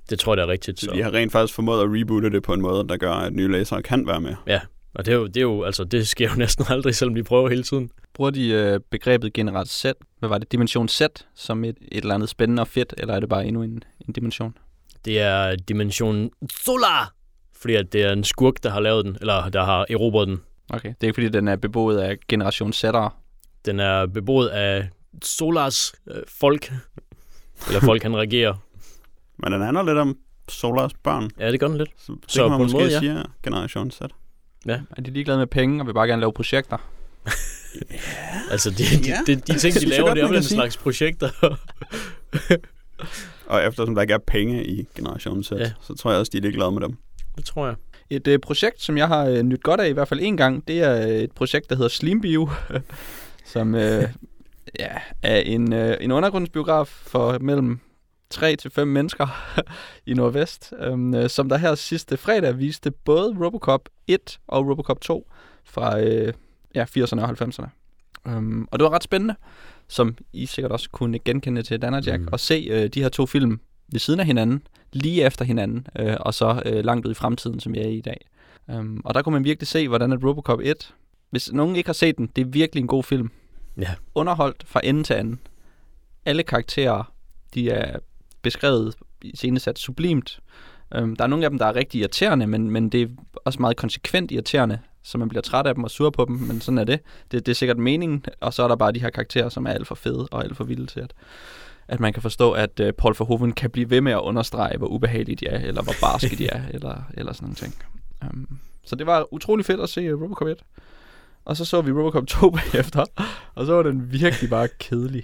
Det 0.09 0.19
tror 0.19 0.33
jeg, 0.33 0.37
det 0.37 0.43
er 0.43 0.47
rigtigt. 0.47 0.79
Så 0.79 0.85
Så. 0.85 0.91
de 0.95 1.01
har 1.03 1.13
rent 1.13 1.31
faktisk 1.31 1.53
formået 1.55 1.81
at 1.81 1.87
reboote 1.89 2.29
det 2.29 2.43
på 2.43 2.53
en 2.53 2.61
måde, 2.61 2.87
der 2.87 2.97
gør, 2.97 3.11
at 3.11 3.33
nye 3.33 3.51
læsere 3.51 3.81
kan 3.81 4.07
være 4.07 4.21
med. 4.21 4.35
Og 4.95 5.05
det 5.05 5.11
er, 5.11 5.15
jo, 5.15 5.27
det 5.27 5.37
er 5.37 5.41
jo, 5.41 5.63
altså, 5.63 5.83
det 5.83 6.07
sker 6.07 6.29
jo 6.29 6.35
næsten 6.43 6.65
aldrig, 6.69 6.95
selvom 6.95 7.15
de 7.15 7.23
prøver 7.23 7.49
hele 7.49 7.63
tiden. 7.63 7.89
Bruger 8.15 8.31
de 8.31 8.49
øh, 8.49 8.79
begrebet 8.91 9.33
generelt 9.33 9.69
Z, 9.69 9.85
hvad 10.19 10.29
var 10.29 10.37
det, 10.37 10.51
dimension 10.51 10.87
Z, 10.87 11.01
som 11.35 11.63
et, 11.63 11.77
et 11.91 12.01
eller 12.01 12.15
andet 12.15 12.29
spændende 12.29 12.61
og 12.61 12.67
fedt, 12.67 12.93
eller 12.97 13.13
er 13.13 13.19
det 13.19 13.29
bare 13.29 13.45
endnu 13.45 13.61
en, 13.61 13.83
en 14.07 14.13
dimension? 14.13 14.57
Det 15.05 15.19
er 15.19 15.55
dimension 15.55 16.29
Solar, 16.51 17.13
fordi 17.55 17.75
at 17.75 17.93
det 17.93 18.03
er 18.03 18.11
en 18.11 18.23
skurk, 18.23 18.63
der 18.63 18.69
har 18.69 18.79
lavet 18.79 19.05
den, 19.05 19.17
eller 19.21 19.49
der 19.49 19.63
har 19.63 19.85
erobret 19.89 20.27
den. 20.27 20.41
Okay, 20.69 20.89
det 20.89 21.03
er 21.03 21.07
ikke 21.07 21.13
fordi, 21.13 21.29
den 21.29 21.47
er 21.47 21.55
beboet 21.55 21.97
af 21.97 22.17
generation 22.27 22.73
Z'ere. 22.73 23.09
Den 23.65 23.79
er 23.79 24.05
beboet 24.05 24.47
af 24.47 24.89
Solars 25.23 25.93
øh, 26.07 26.21
folk, 26.27 26.71
eller 27.67 27.79
folk, 27.79 28.03
han 28.03 28.17
regerer. 28.17 28.53
Men 29.43 29.51
den 29.51 29.61
handler 29.61 29.83
lidt 29.83 29.97
om 29.97 30.17
Solars 30.49 30.91
børn. 31.03 31.29
Ja, 31.39 31.51
det 31.51 31.59
gør 31.59 31.67
den 31.67 31.77
lidt. 31.77 31.89
Så, 31.97 32.11
det 32.11 32.31
Så 32.31 32.41
kan 32.41 32.49
man 32.49 32.57
på 32.59 32.63
en 32.63 32.71
måske 32.71 32.77
måde, 32.77 32.91
ja. 32.91 32.99
sige, 32.99 33.23
Generation 33.43 33.91
Z. 33.91 34.01
Er 34.67 35.01
de 35.05 35.11
ligeglade 35.11 35.39
med 35.39 35.47
penge 35.47 35.81
og 35.81 35.87
vil 35.87 35.93
bare 35.93 36.07
gerne 36.07 36.19
lave 36.19 36.33
projekter? 36.33 36.77
Altså, 38.51 38.69
de, 38.69 38.75
de, 38.77 39.09
Ja. 39.09 39.17
de, 39.27 39.35
de 39.35 39.57
ting, 39.59 39.73
Det 39.73 39.81
de 39.81 39.87
laver, 39.89 40.13
det 40.13 40.23
er 40.23 40.27
vel 40.27 40.37
en 40.37 40.43
slags 40.43 40.77
projekter. 40.77 41.29
Og 43.47 43.63
eftersom 43.65 43.95
der 43.95 44.01
ikke 44.01 44.13
er 44.13 44.17
penge 44.17 44.65
i 44.65 44.87
Generation 44.95 45.43
Z, 45.43 45.51
Ja. 45.51 45.71
så 45.81 45.93
tror 45.95 46.11
jeg 46.11 46.19
også, 46.19 46.29
de 46.33 46.37
er 46.37 46.41
lidt 46.41 46.55
glade 46.55 46.71
med 46.71 46.81
dem. 46.81 46.97
det 47.37 47.45
tror 47.45 47.65
jeg. 47.67 47.75
Et 48.09 48.27
øh, 48.27 48.39
projekt, 48.39 48.81
som 48.81 48.97
jeg 48.97 49.07
har 49.07 49.25
øh, 49.25 49.43
nyt 49.43 49.63
godt 49.63 49.79
af 49.81 49.89
i 49.89 49.91
hvert 49.91 50.07
fald 50.07 50.19
en 50.23 50.37
gang, 50.37 50.67
det 50.67 50.79
er 50.81 51.07
øh, 51.07 51.15
et 51.15 51.31
projekt, 51.31 51.69
der 51.69 51.75
hedder 51.75 51.89
Slimbio, 51.89 52.49
som 53.53 53.75
øh, 53.75 54.03
ja, 54.79 54.91
er 55.21 55.37
en, 55.37 55.73
øh, 55.73 55.97
en 56.01 56.11
undergrundsbiograf 56.11 56.87
for 56.87 57.37
mellem 57.39 57.79
3 58.29 58.55
til 58.55 58.71
5 58.71 58.87
mennesker 58.87 59.27
i 60.05 60.13
Nordvest, 60.13 60.73
øhm, 60.79 61.13
øh, 61.13 61.29
som 61.29 61.49
der 61.49 61.57
her 61.57 61.75
sidste 61.75 62.17
fredag 62.17 62.59
viste 62.59 62.91
både 62.91 63.35
Robocop 63.45 63.89
1 64.07 64.39
og 64.47 64.67
Robocop 64.67 65.01
2 65.01 65.31
fra 65.65 65.99
øh, 65.99 66.33
ja, 66.75 66.83
80'erne 66.83 67.21
og 67.21 67.29
90'erne. 67.29 67.67
Um, 68.25 68.67
og 68.71 68.79
det 68.79 68.83
var 68.83 68.89
ret 68.93 69.03
spændende, 69.03 69.35
som 69.87 70.15
I 70.33 70.45
sikkert 70.45 70.71
også 70.71 70.89
kunne 70.89 71.19
genkende 71.19 71.63
til 71.63 71.81
Dan 71.81 71.93
og 71.93 72.03
Jack, 72.05 72.21
Mm. 72.21 72.27
at 72.33 72.39
se 72.39 72.67
øh, 72.71 72.87
de 72.89 73.01
her 73.01 73.09
to 73.09 73.25
film 73.25 73.59
ved 73.91 73.99
siden 73.99 74.19
af 74.19 74.25
hinanden, 74.25 74.61
lige 74.93 75.23
efter 75.25 75.45
hinanden, 75.45 75.87
øh, 75.99 76.15
og 76.19 76.33
så 76.33 76.61
øh, 76.65 76.85
langt 76.85 77.05
ud 77.05 77.11
i 77.11 77.15
fremtiden, 77.15 77.59
som 77.59 77.73
vi 77.73 77.79
er 77.79 77.87
i 77.87 77.97
i 77.97 78.01
dag. 78.01 78.27
Um, 78.67 79.01
og 79.05 79.13
der 79.13 79.21
kunne 79.21 79.33
man 79.33 79.43
virkelig 79.43 79.67
se, 79.67 79.87
hvordan 79.87 80.11
at 80.13 80.23
Robocop 80.23 80.59
1, 80.63 80.93
hvis 81.29 81.51
nogen 81.51 81.75
ikke 81.75 81.87
har 81.87 81.93
set 81.93 82.17
den, 82.17 82.29
det 82.35 82.41
er 82.41 82.45
virkelig 82.45 82.81
en 82.81 82.87
god 82.87 83.03
film. 83.03 83.31
Ja. 83.77 83.93
Underholdt 84.15 84.63
fra 84.67 84.81
ende 84.83 85.03
til 85.03 85.13
anden. 85.13 85.39
Alle 86.25 86.43
karakterer, 86.43 87.13
de 87.53 87.69
er 87.69 87.99
beskrevet, 88.41 88.95
scenesat 89.33 89.79
sublimt. 89.79 90.39
Um, 90.99 91.15
der 91.15 91.23
er 91.23 91.27
nogle 91.27 91.45
af 91.45 91.51
dem, 91.51 91.59
der 91.59 91.65
er 91.65 91.75
rigtig 91.75 91.99
irriterende, 91.99 92.47
men, 92.47 92.71
men 92.71 92.89
det 92.89 93.01
er 93.01 93.07
også 93.45 93.61
meget 93.61 93.77
konsekvent 93.77 94.31
irriterende, 94.31 94.79
så 95.05 95.17
man 95.17 95.29
bliver 95.29 95.41
træt 95.41 95.67
af 95.67 95.75
dem 95.75 95.83
og 95.83 95.91
sur 95.91 96.09
på 96.09 96.25
dem, 96.25 96.35
men 96.35 96.61
sådan 96.61 96.77
er 96.77 96.83
det. 96.83 96.99
det. 97.31 97.45
Det 97.45 97.51
er 97.51 97.55
sikkert 97.55 97.77
meningen, 97.77 98.25
og 98.41 98.53
så 98.53 98.63
er 98.63 98.67
der 98.67 98.75
bare 98.75 98.91
de 98.91 98.99
her 98.99 99.09
karakterer, 99.09 99.49
som 99.49 99.65
er 99.65 99.69
alt 99.69 99.87
for 99.87 99.95
fede 99.95 100.27
og 100.31 100.43
alt 100.43 100.57
for 100.57 100.63
vilde 100.63 100.85
til, 100.85 100.99
at, 100.99 101.13
at 101.87 101.99
man 101.99 102.13
kan 102.13 102.21
forstå, 102.21 102.51
at 102.51 102.79
uh, 102.79 102.89
Paul 102.97 103.15
Verhoeven 103.19 103.51
kan 103.51 103.69
blive 103.69 103.89
ved 103.89 104.01
med 104.01 104.11
at 104.11 104.19
understrege, 104.19 104.77
hvor 104.77 104.87
ubehagelige 104.87 105.35
de 105.35 105.47
er, 105.47 105.59
eller 105.59 105.81
hvor 105.81 105.93
barske 106.01 106.35
de 106.35 106.47
er, 106.47 106.61
eller, 106.73 107.01
eller 107.13 107.33
sådan 107.33 107.45
nogle 107.45 107.55
ting. 107.55 107.75
Um, 108.21 108.59
så 108.85 108.95
det 108.95 109.05
var 109.05 109.33
utrolig 109.33 109.65
fedt 109.65 109.81
at 109.81 109.89
se 109.89 110.01
øh, 110.01 110.21
Robocop 110.21 110.47
1. 110.47 110.57
Og 111.45 111.57
så 111.57 111.65
så 111.65 111.81
vi 111.81 111.91
Robocop 111.91 112.27
2 112.27 112.49
bagefter, 112.71 113.05
og 113.55 113.65
så 113.65 113.73
var 113.73 113.83
den 113.83 114.11
virkelig 114.11 114.49
bare 114.49 114.67
kedelig. 114.79 115.23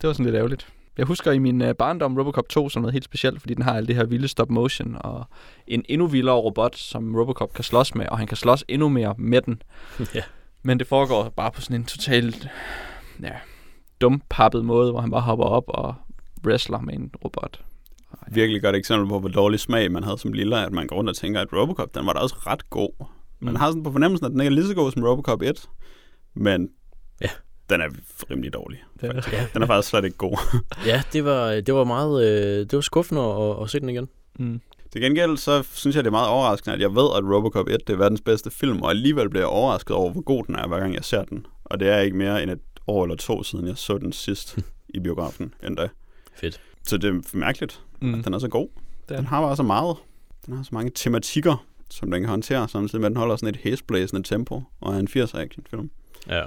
Det 0.00 0.06
var 0.06 0.12
sådan 0.12 0.26
lidt 0.26 0.36
ærgerligt. 0.36 0.68
Jeg 1.00 1.06
husker 1.06 1.32
i 1.32 1.38
min 1.38 1.62
uh, 1.62 1.70
barndom 1.78 2.18
Robocop 2.18 2.48
2 2.48 2.68
som 2.68 2.82
noget 2.82 2.92
helt 2.92 3.04
specielt, 3.04 3.40
fordi 3.40 3.54
den 3.54 3.62
har 3.62 3.74
alt 3.76 3.88
det 3.88 3.96
her 3.96 4.04
vilde 4.04 4.28
stop 4.28 4.50
motion, 4.50 4.96
og 5.00 5.24
en 5.66 5.84
endnu 5.88 6.06
vildere 6.06 6.34
robot, 6.36 6.76
som 6.76 7.16
Robocop 7.16 7.52
kan 7.54 7.64
slås 7.64 7.94
med, 7.94 8.06
og 8.08 8.18
han 8.18 8.26
kan 8.26 8.36
slås 8.36 8.64
endnu 8.68 8.88
mere 8.88 9.14
med 9.18 9.42
den. 9.42 9.62
ja. 10.14 10.22
Men 10.62 10.78
det 10.78 10.86
foregår 10.86 11.28
bare 11.28 11.50
på 11.50 11.60
sådan 11.60 11.76
en 11.76 11.84
totalt 11.84 12.48
ja, 13.22 13.32
dumpappet 14.00 14.64
måde, 14.64 14.90
hvor 14.90 15.00
han 15.00 15.10
bare 15.10 15.20
hopper 15.20 15.44
op 15.44 15.64
og 15.68 15.94
wrestler 16.46 16.80
med 16.80 16.94
en 16.94 17.10
robot. 17.24 17.60
Virkelig 18.32 18.62
godt 18.62 18.76
eksempel 18.76 19.08
på, 19.08 19.18
hvor 19.20 19.28
dårlig 19.28 19.60
smag 19.60 19.92
man 19.92 20.04
havde 20.04 20.18
som 20.18 20.32
lille, 20.32 20.66
at 20.66 20.72
man 20.72 20.86
går 20.86 20.96
rundt 20.96 21.10
og 21.10 21.16
tænker, 21.16 21.40
at 21.40 21.48
Robocop, 21.52 21.94
den 21.94 22.06
var 22.06 22.12
da 22.12 22.18
også 22.18 22.34
ret 22.46 22.70
god. 22.70 22.90
Man 23.40 23.52
Mm. 23.52 23.56
har 23.60 23.66
sådan 23.70 23.82
på 23.82 23.92
fornemmelsen, 23.92 24.26
at 24.26 24.32
den 24.32 24.40
ikke 24.40 24.48
er 24.48 24.54
lige 24.54 24.66
så 24.66 24.74
god 24.74 24.92
som 24.92 25.02
Robocop 25.04 25.42
1, 25.42 25.68
men 26.34 26.68
Ja. 27.22 27.28
Den 27.70 27.80
er 27.80 27.88
rimelig 28.30 28.52
dårlig. 28.54 28.82
Det 29.00 29.10
er, 29.10 29.22
Ja, 29.32 29.46
Den 29.54 29.62
er 29.62 29.66
faktisk 29.66 29.88
slet 29.90 30.04
ikke 30.04 30.16
god. 30.16 30.60
ja 30.86 31.02
det, 31.12 31.24
var, 31.24 31.50
det 31.60 31.74
var 31.74 31.84
meget 31.84 32.26
øh, 32.26 32.58
det 32.58 32.72
var 32.72 32.80
skuffende 32.80 33.22
at, 33.22 33.62
at 33.62 33.70
se 33.70 33.80
den 33.80 33.88
igen. 33.88 34.08
mm. 34.38 34.60
Til 34.92 35.00
gengæld, 35.02 35.36
så 35.36 35.62
synes 35.72 35.96
jeg, 35.96 36.04
det 36.04 36.08
er 36.08 36.12
meget 36.12 36.28
overraskende, 36.28 36.74
at 36.74 36.80
jeg 36.80 36.90
ved, 36.94 37.08
at 37.16 37.24
Robocop 37.24 37.68
1 37.68 37.86
det 37.86 37.92
er 37.92 37.96
verdens 37.96 38.20
bedste 38.20 38.50
film, 38.50 38.82
og 38.82 38.90
alligevel 38.90 39.30
bliver 39.30 39.42
jeg 39.42 39.48
overrasket 39.48 39.96
over, 39.96 40.10
hvor 40.12 40.20
god 40.20 40.44
den 40.44 40.54
er, 40.54 40.66
hver 40.68 40.80
gang 40.80 40.94
jeg 40.94 41.04
ser 41.04 41.24
den. 41.24 41.46
Og 41.64 41.80
det 41.80 41.88
er 41.88 41.98
ikke 41.98 42.16
mere 42.16 42.42
end 42.42 42.50
et 42.50 42.58
år 42.86 43.04
eller 43.04 43.16
to 43.16 43.42
siden, 43.42 43.66
jeg 43.66 43.76
så 43.78 43.98
den 43.98 44.12
sidst 44.12 44.58
i 44.94 45.00
biografen 45.00 45.54
endda. 45.66 45.88
Fedt. 46.36 46.60
Så 46.86 46.96
det 46.96 47.08
er 47.14 47.36
mærkeligt, 47.36 47.80
Mm. 48.00 48.14
at 48.14 48.24
den 48.24 48.34
er 48.34 48.38
så 48.38 48.48
god. 48.48 48.68
Er 49.08 49.16
Den 49.16 49.26
har 49.26 49.40
bare 49.40 49.56
så 49.56 49.62
meget. 49.62 49.96
Den 50.46 50.56
har 50.56 50.62
så 50.62 50.70
mange 50.72 50.90
tematikker, 50.94 51.66
som 51.90 52.10
den 52.10 52.20
kan 52.22 52.28
håndtere, 52.30 52.68
samtidig 52.68 53.00
med, 53.00 53.06
at 53.06 53.10
den 53.10 53.16
holder 53.16 53.36
sådan 53.36 53.48
et 53.54 53.60
hæsblæsende 53.62 54.22
tempo, 54.22 54.62
og 54.80 54.94
er 54.94 54.98
en 54.98 55.08
80'er 55.08 55.38
actionfilm. 55.38 55.90
Ja. 56.28 56.42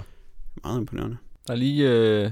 Meget 0.63 0.79
imponerende. 0.79 1.17
Der 1.47 1.53
er 1.53 1.57
lige 1.57 1.89
øh, 1.89 2.31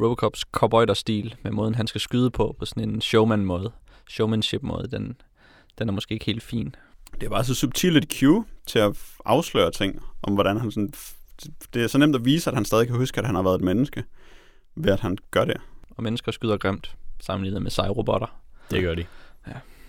Robocops 0.00 0.40
cowboy-stil 0.40 1.34
med 1.42 1.50
måden, 1.50 1.74
han 1.74 1.86
skal 1.86 2.00
skyde 2.00 2.30
på, 2.30 2.56
på 2.58 2.64
sådan 2.64 2.88
en 2.88 3.00
showman-måde. 3.00 3.72
Showmanship-måde, 4.08 4.88
den, 4.88 5.16
den 5.78 5.88
er 5.88 5.92
måske 5.92 6.12
ikke 6.12 6.26
helt 6.26 6.42
fin. 6.42 6.74
Det 7.20 7.26
er 7.26 7.30
bare 7.30 7.44
så 7.44 7.54
subtilt 7.54 7.96
et 7.96 8.12
cue 8.18 8.44
til 8.66 8.78
at 8.78 8.98
afsløre 9.24 9.70
ting, 9.70 10.02
om 10.22 10.34
hvordan 10.34 10.56
han 10.56 10.70
sådan... 10.70 10.92
Det 11.74 11.82
er 11.82 11.86
så 11.86 11.98
nemt 11.98 12.16
at 12.16 12.24
vise, 12.24 12.50
at 12.50 12.54
han 12.54 12.64
stadig 12.64 12.86
kan 12.86 12.96
huske, 12.96 13.18
at 13.18 13.26
han 13.26 13.34
har 13.34 13.42
været 13.42 13.54
et 13.54 13.64
menneske, 13.64 14.04
ved 14.74 14.92
at 14.92 15.00
han 15.00 15.18
gør 15.30 15.44
det. 15.44 15.56
Og 15.90 16.02
mennesker 16.02 16.32
skyder 16.32 16.56
grimt, 16.56 16.96
sammenlignet 17.20 17.62
med 17.62 17.70
seje 17.70 17.88
robotter. 17.88 18.40
Det 18.70 18.82
gør 18.82 18.94
de. 18.94 19.04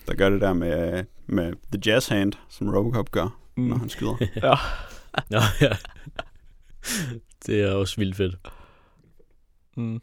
Der 0.08 0.16
gør 0.16 0.30
det 0.30 0.42
der 0.42 0.54
med, 0.54 1.04
med 1.26 1.54
the 1.72 1.82
jazz 1.86 2.08
hand, 2.08 2.34
som 2.50 2.70
Robocop 2.70 3.12
gør, 3.12 3.40
mm. 3.56 3.64
når 3.64 3.78
han 3.78 3.90
skyder. 3.90 4.16
ja. 4.44 4.56
Nå, 5.30 5.40
ja. 5.62 5.78
det 7.46 7.62
er 7.62 7.72
også 7.72 7.96
vildt 7.98 8.16
fedt. 8.16 8.36
Mm. 9.78 10.02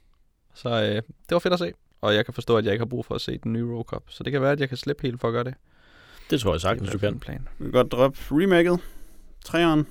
Så 0.55 0.69
øh, 0.69 0.95
det 0.95 1.03
var 1.31 1.39
fedt 1.39 1.53
at 1.53 1.59
se. 1.59 1.73
Og 2.01 2.15
jeg 2.15 2.25
kan 2.25 2.35
forstå, 2.35 2.57
at 2.57 2.65
jeg 2.65 2.73
ikke 2.73 2.81
har 2.81 2.89
brug 2.89 3.07
for 3.07 3.15
at 3.15 3.21
se 3.21 3.39
den 3.39 3.53
nye 3.53 3.65
Robocop. 3.65 4.03
Så 4.09 4.23
det 4.23 4.33
kan 4.33 4.43
være, 4.43 4.53
at 4.53 4.61
jeg 4.61 4.69
kan 4.69 4.79
slippe 4.79 5.03
helt 5.03 5.21
for 5.21 5.29
at 5.29 5.33
gøre 5.33 5.45
det. 5.45 5.55
Det 6.31 6.41
tror 6.41 6.51
jeg 6.51 6.61
Det 6.61 6.65
er 6.65 6.69
sagtens, 6.69 6.89
i 6.91 6.93
du 6.93 6.99
kan. 6.99 7.13
en 7.15 7.21
plan. 7.21 7.49
Vi 7.59 7.65
kan 7.65 7.73
godt 7.73 7.93
droppe 7.93 8.19
remaket, 8.31 8.81
træeren, 9.45 9.87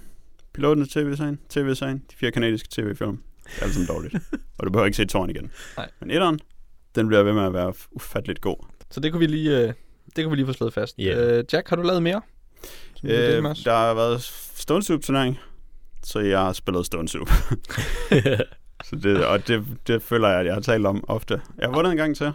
piloten 0.53 0.88
til 0.88 0.91
tv-serien, 1.03 1.39
tv-serien, 1.50 1.98
de 2.12 2.15
fire 2.15 2.31
kanadiske 2.31 2.67
tv-film. 2.72 3.24
Det 3.46 3.60
er 3.60 3.63
alt 3.63 3.74
sammen 3.74 3.88
dårligt. 3.88 4.15
og 4.58 4.65
du 4.65 4.72
behøver 4.72 4.86
ikke 4.86 4.98
se 4.98 5.05
tårn 5.05 5.29
igen. 5.29 5.51
Nej. 5.77 5.89
Men 6.00 6.12
etteren, 6.12 6.39
den 6.96 7.08
bliver 7.08 7.24
ved 7.24 7.34
med 7.34 7.43
at 7.43 7.53
være 7.53 7.74
ufatteligt 7.91 8.41
god. 8.41 8.65
Så 8.91 9.00
det 9.00 9.12
kunne 9.12 9.19
vi 9.19 9.27
lige, 9.27 9.58
øh, 9.58 9.74
det 10.15 10.24
kunne 10.24 10.29
vi 10.29 10.36
lige 10.36 10.46
få 10.46 10.53
slået 10.53 10.74
fast. 10.74 10.98
Ja. 10.98 11.38
Øh, 11.38 11.43
Jack, 11.53 11.69
har 11.69 11.75
du 11.75 11.81
lavet 11.81 12.03
mere? 12.03 12.22
Øh, 13.03 13.43
der 13.43 13.75
har 13.75 13.93
været 13.93 14.22
Soup 14.84 15.01
turnering, 15.01 15.39
så 16.03 16.20
jeg 16.20 16.39
har 16.39 16.53
spillet 16.53 16.86
Stone 16.86 17.08
Soup. 17.08 17.29
så 18.88 18.96
det, 18.96 19.25
og 19.25 19.48
det, 19.48 19.65
det 19.88 20.01
føler 20.01 20.27
jeg, 20.27 20.39
at 20.39 20.46
jeg 20.46 20.53
har 20.53 20.62
talt 20.62 20.86
om 20.86 21.03
ofte. 21.08 21.41
Jeg 21.58 21.68
har 21.68 21.74
vundet 21.75 21.91
en 21.91 21.98
gang 21.98 22.15
til 22.15 22.32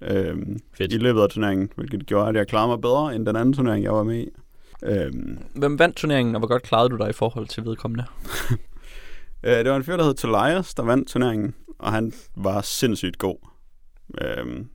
øhm, 0.00 0.60
Fedt. 0.74 0.92
i 0.92 0.98
løbet 0.98 1.20
af 1.20 1.28
turneringen, 1.28 1.70
hvilket 1.76 2.06
gjorde, 2.06 2.28
at 2.28 2.34
jeg 2.34 2.46
klarede 2.48 2.68
mig 2.68 2.80
bedre 2.80 3.14
end 3.14 3.26
den 3.26 3.36
anden 3.36 3.54
turnering, 3.54 3.84
jeg 3.84 3.92
var 3.92 4.02
med 4.02 4.18
i. 4.18 4.28
Øhm, 4.82 5.38
Hvem 5.54 5.78
vandt 5.78 5.96
turneringen, 5.96 6.34
og 6.34 6.38
hvor 6.38 6.48
godt 6.48 6.62
klarede 6.62 6.88
du 6.88 6.96
dig 6.96 7.10
i 7.10 7.12
forhold 7.12 7.46
til 7.46 7.64
vedkommende? 7.64 8.04
øh, 9.44 9.52
det 9.58 9.70
var 9.70 9.76
en 9.76 9.84
fyr, 9.84 9.96
der 9.96 10.04
hed 10.04 10.14
Tolias, 10.14 10.74
der 10.74 10.82
vandt 10.82 11.08
turneringen, 11.08 11.54
og 11.78 11.92
han 11.92 12.12
var 12.36 12.60
sindssygt 12.60 13.18
god. 13.18 13.36
Øhm, 14.20 14.68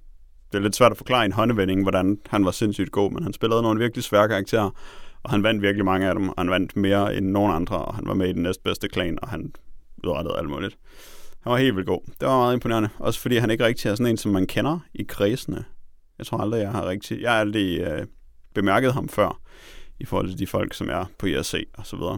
det 0.51 0.57
er 0.57 0.63
lidt 0.63 0.75
svært 0.75 0.91
at 0.91 0.97
forklare 0.97 1.23
i 1.23 1.25
en 1.25 1.31
håndevending, 1.31 1.81
hvordan 1.81 2.17
han 2.29 2.45
var 2.45 2.51
sindssygt 2.51 2.91
god, 2.91 3.11
men 3.11 3.23
han 3.23 3.33
spillede 3.33 3.61
nogle 3.61 3.79
virkelig 3.79 4.03
svære 4.03 4.27
karakterer, 4.27 4.69
og 5.23 5.31
han 5.31 5.43
vandt 5.43 5.61
virkelig 5.61 5.85
mange 5.85 6.07
af 6.07 6.15
dem, 6.15 6.29
og 6.29 6.35
han 6.37 6.49
vandt 6.49 6.75
mere 6.75 7.15
end 7.15 7.25
nogen 7.25 7.51
andre, 7.55 7.77
og 7.77 7.95
han 7.95 8.07
var 8.07 8.13
med 8.13 8.29
i 8.29 8.33
den 8.33 8.43
næstbedste 8.43 8.87
klan, 8.87 9.19
og 9.21 9.29
han 9.29 9.53
udrettede 10.03 10.37
alt 10.37 10.49
muligt. 10.49 10.77
Han 11.41 11.51
var 11.51 11.57
helt 11.57 11.75
vildt 11.75 11.87
god. 11.87 12.01
Det 12.19 12.27
var 12.27 12.37
meget 12.37 12.53
imponerende. 12.53 12.89
Også 12.99 13.19
fordi 13.19 13.37
han 13.37 13.51
ikke 13.51 13.65
rigtig 13.65 13.89
er 13.89 13.95
sådan 13.95 14.11
en, 14.11 14.17
som 14.17 14.31
man 14.31 14.47
kender 14.47 14.79
i 14.93 15.03
kredsene. 15.03 15.65
Jeg 16.17 16.25
tror 16.25 16.37
aldrig, 16.37 16.59
jeg 16.59 16.71
har 16.71 16.87
rigtig... 16.87 17.21
Jeg 17.21 17.31
har 17.31 17.39
aldrig 17.39 17.79
øh, 17.79 18.07
bemærket 18.53 18.93
ham 18.93 19.09
før, 19.09 19.41
i 19.99 20.05
forhold 20.05 20.29
til 20.29 20.39
de 20.39 20.47
folk, 20.47 20.73
som 20.73 20.89
er 20.89 21.05
på 21.17 21.25
IRC 21.25 21.67
og 21.73 21.85
så 21.85 21.95
videre. 21.95 22.17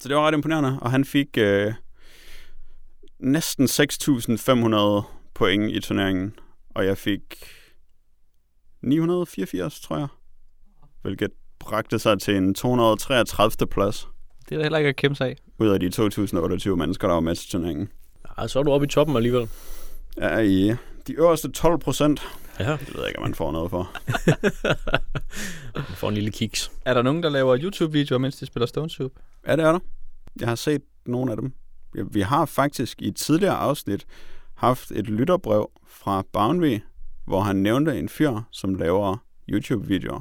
Så 0.00 0.08
det 0.08 0.16
var 0.16 0.26
ret 0.26 0.34
imponerende, 0.34 0.78
og 0.80 0.90
han 0.90 1.04
fik 1.04 1.38
øh, 1.38 1.72
næsten 3.18 3.64
6.500 3.64 5.04
point 5.34 5.72
i 5.72 5.80
turneringen, 5.80 6.38
og 6.74 6.86
jeg 6.86 6.98
fik 6.98 7.22
984, 8.82 9.80
tror 9.80 9.98
jeg. 9.98 10.08
Hvilket 11.02 11.30
bragte 11.64 11.98
sig 11.98 12.20
til 12.20 12.36
en 12.36 12.54
233. 12.54 13.66
plads 13.66 14.08
Det 14.48 14.52
er 14.54 14.56
da 14.58 14.62
heller 14.62 14.78
ikke 14.78 14.88
at 14.88 14.96
kæmpe 14.96 15.14
sig 15.16 15.28
af. 15.28 15.36
ud 15.58 15.68
af 15.68 15.80
de 15.80 15.86
2.028 16.66 16.74
mennesker, 16.76 17.06
der 17.08 17.14
var 17.14 17.20
med 17.20 17.34
til 17.36 17.50
turneringen. 17.50 17.88
Ej, 18.38 18.46
så 18.46 18.58
er 18.58 18.62
du 18.62 18.70
oppe 18.72 18.84
i 18.86 18.88
toppen 18.88 19.16
alligevel. 19.16 19.48
er 20.16 20.38
i 20.40 20.74
de 21.06 21.12
øverste 21.12 21.50
12 21.52 21.78
procent. 21.78 22.20
Ja, 22.60 22.70
Det 22.72 22.94
ved 22.94 23.00
jeg 23.00 23.08
ikke, 23.08 23.18
om 23.18 23.22
man 23.22 23.34
får 23.34 23.52
noget 23.52 23.70
for. 23.70 23.90
du 25.76 25.82
får 25.94 26.08
en 26.08 26.14
lille 26.14 26.30
kiks. 26.30 26.72
Er 26.84 26.94
der 26.94 27.02
nogen, 27.02 27.22
der 27.22 27.28
laver 27.28 27.58
YouTube-videoer, 27.62 28.18
mens 28.18 28.36
de 28.36 28.46
spiller 28.46 28.66
Stone 28.66 28.90
Soup? 28.90 29.12
Ja, 29.46 29.56
det 29.56 29.64
er 29.64 29.72
der. 29.72 29.78
Jeg 30.40 30.48
har 30.48 30.54
set 30.54 30.82
nogle 31.06 31.30
af 31.32 31.36
dem. 31.36 31.52
Ja, 31.96 32.02
Vi 32.10 32.20
har 32.20 32.44
faktisk 32.46 33.02
i 33.02 33.08
et 33.08 33.16
tidligere 33.16 33.54
afsnit 33.56 34.06
haft 34.54 34.90
et 34.90 35.06
lytterbrev 35.06 35.70
fra 35.86 36.22
Boundary, 36.32 36.78
hvor 37.26 37.40
han 37.40 37.56
nævnte 37.56 37.98
en 37.98 38.08
fyr, 38.08 38.40
som 38.50 38.74
laver 38.74 39.16
YouTube-videoer 39.48 40.20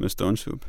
med 0.00 0.08
Stone 0.08 0.36
Soup. 0.36 0.64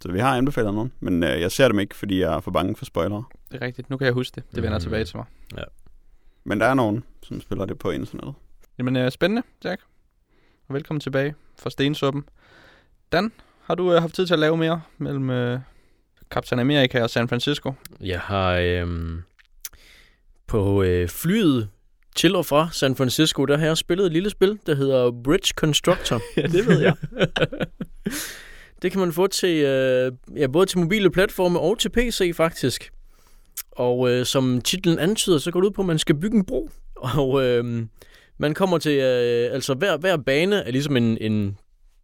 Så 0.00 0.12
vi 0.12 0.18
har 0.18 0.36
anbefalet 0.36 0.74
nogen, 0.74 0.92
men 1.00 1.22
øh, 1.22 1.40
jeg 1.40 1.52
ser 1.52 1.68
dem 1.68 1.78
ikke, 1.78 1.94
fordi 1.96 2.20
jeg 2.20 2.34
er 2.36 2.40
for 2.40 2.50
bange 2.50 2.76
for 2.76 2.84
spoilere. 2.84 3.24
Det 3.52 3.62
er 3.62 3.66
rigtigt. 3.66 3.90
Nu 3.90 3.96
kan 3.96 4.04
jeg 4.04 4.14
huske 4.14 4.34
det. 4.34 4.44
Det 4.54 4.62
vender 4.62 4.78
Mm. 4.78 4.82
tilbage 4.82 5.04
til 5.04 5.16
mig. 5.16 5.26
Men 6.44 6.60
der 6.60 6.66
er 6.66 6.74
nogen, 6.74 7.04
som 7.22 7.40
spiller 7.40 7.64
det 7.64 7.78
på 7.78 7.90
internettet. 7.90 8.34
Jamen, 8.78 8.96
øh, 8.96 9.10
spændende, 9.10 9.42
Jack. 9.64 9.80
Og 10.68 10.74
velkommen 10.74 11.00
tilbage 11.00 11.34
fra 11.58 11.70
Stensuppen. 11.70 12.24
Dan, 13.12 13.32
har 13.62 13.74
du 13.74 13.92
øh, 13.94 14.00
haft 14.00 14.14
tid 14.14 14.26
til 14.26 14.34
at 14.34 14.40
lave 14.40 14.56
mere 14.56 14.82
mellem 14.98 15.30
øh, 15.30 15.60
Captain 16.30 16.58
America 16.60 17.02
og 17.02 17.10
San 17.10 17.28
Francisco? 17.28 17.72
Jeg 18.00 18.20
har 18.20 18.52
øhm, 18.56 19.22
på 20.46 20.82
øh, 20.82 21.08
flyet 21.08 21.68
til 22.16 22.36
og 22.36 22.46
fra 22.46 22.68
San 22.72 22.96
Francisco, 22.96 23.44
der 23.44 23.56
har 23.56 23.66
jeg 23.66 23.76
spillet 23.76 24.06
et 24.06 24.12
lille 24.12 24.30
spil, 24.30 24.58
der 24.66 24.74
hedder 24.74 25.10
Bridge 25.24 25.52
Constructor. 25.56 26.20
ja, 26.40 26.42
det 26.46 26.66
ved 26.66 26.80
jeg. 26.80 26.96
det 28.82 28.92
kan 28.92 29.00
man 29.00 29.12
få 29.12 29.26
til 29.26 29.64
øh, 29.64 30.12
ja, 30.36 30.46
både 30.46 30.66
til 30.66 30.78
mobile 30.78 31.10
platforme 31.10 31.60
og 31.60 31.78
til 31.78 31.88
PC 31.88 32.32
faktisk. 32.34 32.92
Og 33.70 34.10
øh, 34.10 34.26
som 34.26 34.60
titlen 34.60 34.98
antyder, 34.98 35.38
så 35.38 35.50
går 35.50 35.60
det 35.60 35.66
ud 35.66 35.72
på, 35.72 35.82
at 35.82 35.86
man 35.86 35.98
skal 35.98 36.14
bygge 36.14 36.36
en 36.36 36.44
bro. 36.44 36.70
Og 37.18 37.44
øh, 37.44 37.86
man 38.38 38.54
kommer 38.54 38.78
til, 38.78 38.98
øh, 38.98 39.54
altså 39.54 39.74
hver, 39.74 39.96
hver 39.96 40.16
bane 40.16 40.56
er 40.56 40.70
ligesom 40.70 40.96
en, 40.96 41.18
en, 41.20 41.56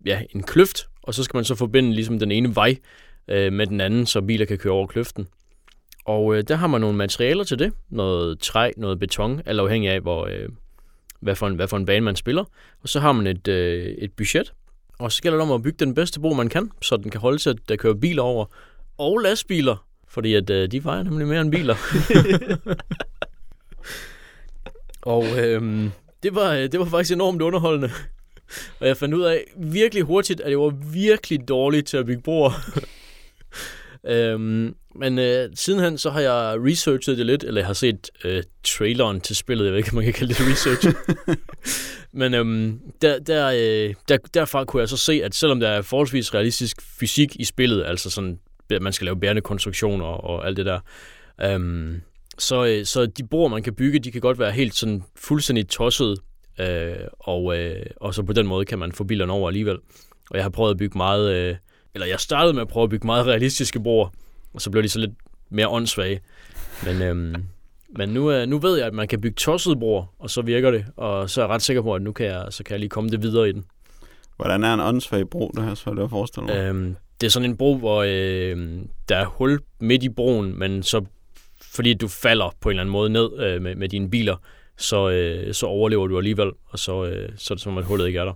ja, 0.06 0.23
en 0.30 0.42
kløft, 0.42 0.87
og 1.02 1.14
så 1.14 1.25
skal 1.25 1.37
man 1.37 1.44
så 1.44 1.54
forbinde 1.54 1.92
ligesom 1.92 2.18
den 2.18 2.32
ene 2.32 2.54
vej 2.54 2.76
øh, 3.28 3.52
med 3.52 3.66
den 3.66 3.80
anden, 3.80 4.06
så 4.06 4.20
biler 4.20 4.47
kan 4.47 4.58
køre 4.58 4.73
over 4.73 4.87
kløften. 4.87 5.26
Og 6.04 6.37
øh, 6.37 6.44
der 6.49 6.54
har 6.54 6.66
man 6.66 6.80
nogle 6.80 6.97
materialer 6.97 7.44
til 7.44 7.58
det. 7.58 7.73
Noget 7.90 8.38
træ, 8.40 8.73
noget 8.76 8.99
beton, 8.99 9.42
alt 9.47 9.61
afhængig 9.61 9.90
af, 9.90 10.00
hvor, 10.00 10.26
øh, 10.26 10.49
hvad, 11.20 11.35
for 11.35 11.47
en, 11.47 11.54
hvad 11.54 11.68
for 11.68 11.76
en 11.76 11.87
bane 11.87 12.04
man 12.04 12.16
spiller. 12.16 12.44
Og 12.82 12.88
så 12.88 13.00
har 13.00 13.12
man 13.12 13.26
et, 13.26 13.49
øh, 13.49 13.85
et 13.85 14.12
budget. 14.12 14.52
Og 14.99 15.12
så 15.12 15.23
gælder 15.23 15.38
det 15.38 15.43
om 15.43 15.52
at 15.52 15.62
bygge 15.62 15.85
den 15.85 15.95
bedste 15.95 16.21
bro, 16.21 16.35
man 16.35 16.49
kan, 16.49 16.71
så 16.83 16.97
den 16.97 17.11
kan 17.11 17.21
holde 17.21 17.38
til, 17.38 17.50
at 17.50 17.59
der 17.69 17.76
kører 17.76 17.95
biler 17.95 18.23
over. 18.23 18.47
Og 18.99 19.19
lastbiler, 19.19 19.87
fordi 20.09 20.35
at, 20.35 20.50
øh, 20.50 20.71
de 20.71 20.85
vejer 20.85 21.02
nemlig 21.02 21.26
mere 21.26 21.40
end 21.40 21.50
biler. 21.50 21.76
og 25.02 25.25
øh, 25.38 25.90
det, 26.23 26.35
var, 26.35 26.52
øh, 26.52 26.62
det 26.62 26.81
var 26.81 26.87
faktisk 26.87 27.12
enormt 27.12 27.43
underholdende. 27.43 27.90
Og 28.81 28.87
jeg 28.87 28.97
fandt 28.97 29.14
ud 29.14 29.23
af 29.23 29.45
virkelig 29.57 30.02
hurtigt, 30.02 30.40
at 30.40 30.50
jeg 30.50 30.61
var 30.61 30.75
virkelig 30.93 31.49
dårlig 31.49 31.85
til 31.85 31.97
at 31.97 32.07
bygge 32.07 32.23
broer. 32.23 32.52
øhm, 34.12 34.75
men 34.95 35.19
øh, 35.19 35.50
sidenhen 35.55 35.99
så 35.99 36.11
har 36.11 36.21
jeg 36.21 36.57
researchet 36.67 37.19
det 37.19 37.26
lidt, 37.26 37.45
eller 37.45 37.61
jeg 37.61 37.67
har 37.67 37.75
set 37.75 38.11
øh, 38.25 38.43
traileren 38.64 39.21
til 39.21 39.37
spillet, 39.37 39.64
jeg 39.64 39.73
ved 39.73 39.78
ikke, 39.78 39.90
om 39.90 39.95
man 39.95 40.05
kan 40.05 40.12
kalde 40.12 40.35
det 40.35 40.52
research. 40.52 40.88
men 42.12 42.35
øhm, 42.35 42.81
der, 43.03 43.19
der, 43.19 43.47
øh, 43.49 43.95
der, 44.09 44.17
derfra 44.35 44.65
kunne 44.65 44.81
jeg 44.81 44.88
så 44.88 44.97
se, 44.97 45.21
at 45.25 45.35
selvom 45.35 45.61
der 45.61 45.69
er 45.69 45.83
forholdsvis 45.83 46.35
realistisk 46.35 46.83
fysik 47.00 47.37
i 47.37 47.45
spillet, 47.45 47.85
altså 47.85 48.11
sådan, 48.11 48.38
at 48.71 48.83
man 48.83 48.93
skal 48.93 49.05
lave 49.05 49.21
bærende 49.21 49.43
konstruktioner 49.43 50.05
og 50.05 50.47
alt 50.47 50.57
det 50.57 50.67
der, 50.67 50.81
øhm, 51.41 52.00
så, 52.38 52.65
øh, 52.65 52.85
så 52.85 53.07
de 53.07 53.27
broer, 53.27 53.49
man 53.49 53.62
kan 53.62 53.75
bygge, 53.75 53.99
de 53.99 54.12
kan 54.12 54.21
godt 54.21 54.38
være 54.38 54.53
helt 54.53 54.75
sådan 54.75 55.03
fuldstændig 55.17 55.69
tosset, 55.69 56.19
øh, 56.61 56.97
og, 57.19 57.59
øh, 57.59 57.87
og 57.97 58.15
så 58.15 58.23
på 58.23 58.33
den 58.33 58.47
måde 58.47 58.65
kan 58.65 58.79
man 58.79 58.93
få 58.93 59.05
bilerne 59.05 59.33
over 59.33 59.49
alligevel. 59.49 59.79
Og 60.31 60.37
jeg 60.37 60.45
har 60.45 60.50
prøvet 60.50 60.71
at 60.71 60.79
bygge 60.79 60.99
meget, 60.99 61.35
øh, 61.35 61.57
eller 61.94 62.07
jeg 62.07 62.21
startede 62.21 62.55
med 62.55 62.62
at 62.62 62.68
prøve 62.68 62.85
at 62.85 62.90
bygge 62.90 63.07
meget 63.07 63.27
realistiske 63.33 63.81
broer, 63.81 64.09
og 64.55 64.61
så 64.61 64.71
blev 64.71 64.83
de 64.83 64.88
så 64.88 64.99
lidt 64.99 65.12
mere 65.51 65.68
åndssvage. 65.68 66.21
Men, 66.85 67.03
øhm, 67.03 67.44
men 67.96 68.09
nu, 68.09 68.33
øh, 68.33 68.48
nu 68.48 68.59
ved 68.59 68.77
jeg, 68.77 68.87
at 68.87 68.94
man 68.94 69.09
kan 69.09 69.20
bygge 69.20 69.35
tossede 69.35 69.77
broer, 69.77 70.14
og 70.18 70.31
så 70.31 70.42
virker 70.42 70.70
det, 70.70 70.87
og 70.96 71.31
så 71.31 71.40
er 71.40 71.44
jeg 71.44 71.55
ret 71.55 71.62
sikker 71.62 71.83
på, 71.83 71.94
at 71.94 72.03
nu 72.03 72.12
kan 72.12 72.27
jeg, 72.27 72.46
så 72.51 72.64
kan 72.64 72.72
jeg 72.72 72.81
lige 72.81 72.90
komme 72.90 73.11
det 73.11 73.22
videre 73.22 73.48
i 73.48 73.53
den. 73.53 73.64
Hvordan 74.37 74.64
er 74.64 74.74
en 74.74 74.81
åndssvag 74.81 75.29
bro, 75.29 75.51
det 75.55 75.64
her, 75.64 75.74
så 75.74 75.90
det 75.90 76.01
jeg 76.01 76.11
forestille 76.11 76.46
mig? 76.46 76.57
Øhm, 76.57 76.96
det 77.20 77.27
er 77.27 77.31
sådan 77.31 77.51
en 77.51 77.57
bro, 77.57 77.77
hvor 77.77 78.03
øh, 78.03 78.83
der 79.09 79.16
er 79.16 79.27
hul 79.27 79.61
midt 79.81 80.03
i 80.03 80.09
broen, 80.09 80.59
men 80.59 80.83
så 80.83 81.05
fordi 81.74 81.94
du 81.94 82.09
falder 82.09 82.55
på 82.61 82.68
en 82.68 82.72
eller 82.72 82.83
anden 82.83 82.92
måde 82.92 83.11
ned 83.11 83.31
øh, 83.38 83.62
med, 83.62 83.74
med 83.74 83.88
dine 83.88 84.11
biler, 84.11 84.37
så, 84.77 85.11
øh, 85.11 85.55
så 85.55 85.66
overlever 85.66 86.07
du 86.07 86.18
alligevel, 86.18 86.51
og 86.64 86.79
så, 86.79 87.05
øh, 87.05 87.29
så 87.37 87.55
er 87.55 87.57
det 87.57 87.62
som, 87.62 87.79
at 87.79 87.85
hullet 87.85 88.07
ikke 88.07 88.18
er 88.18 88.24
der. 88.24 88.33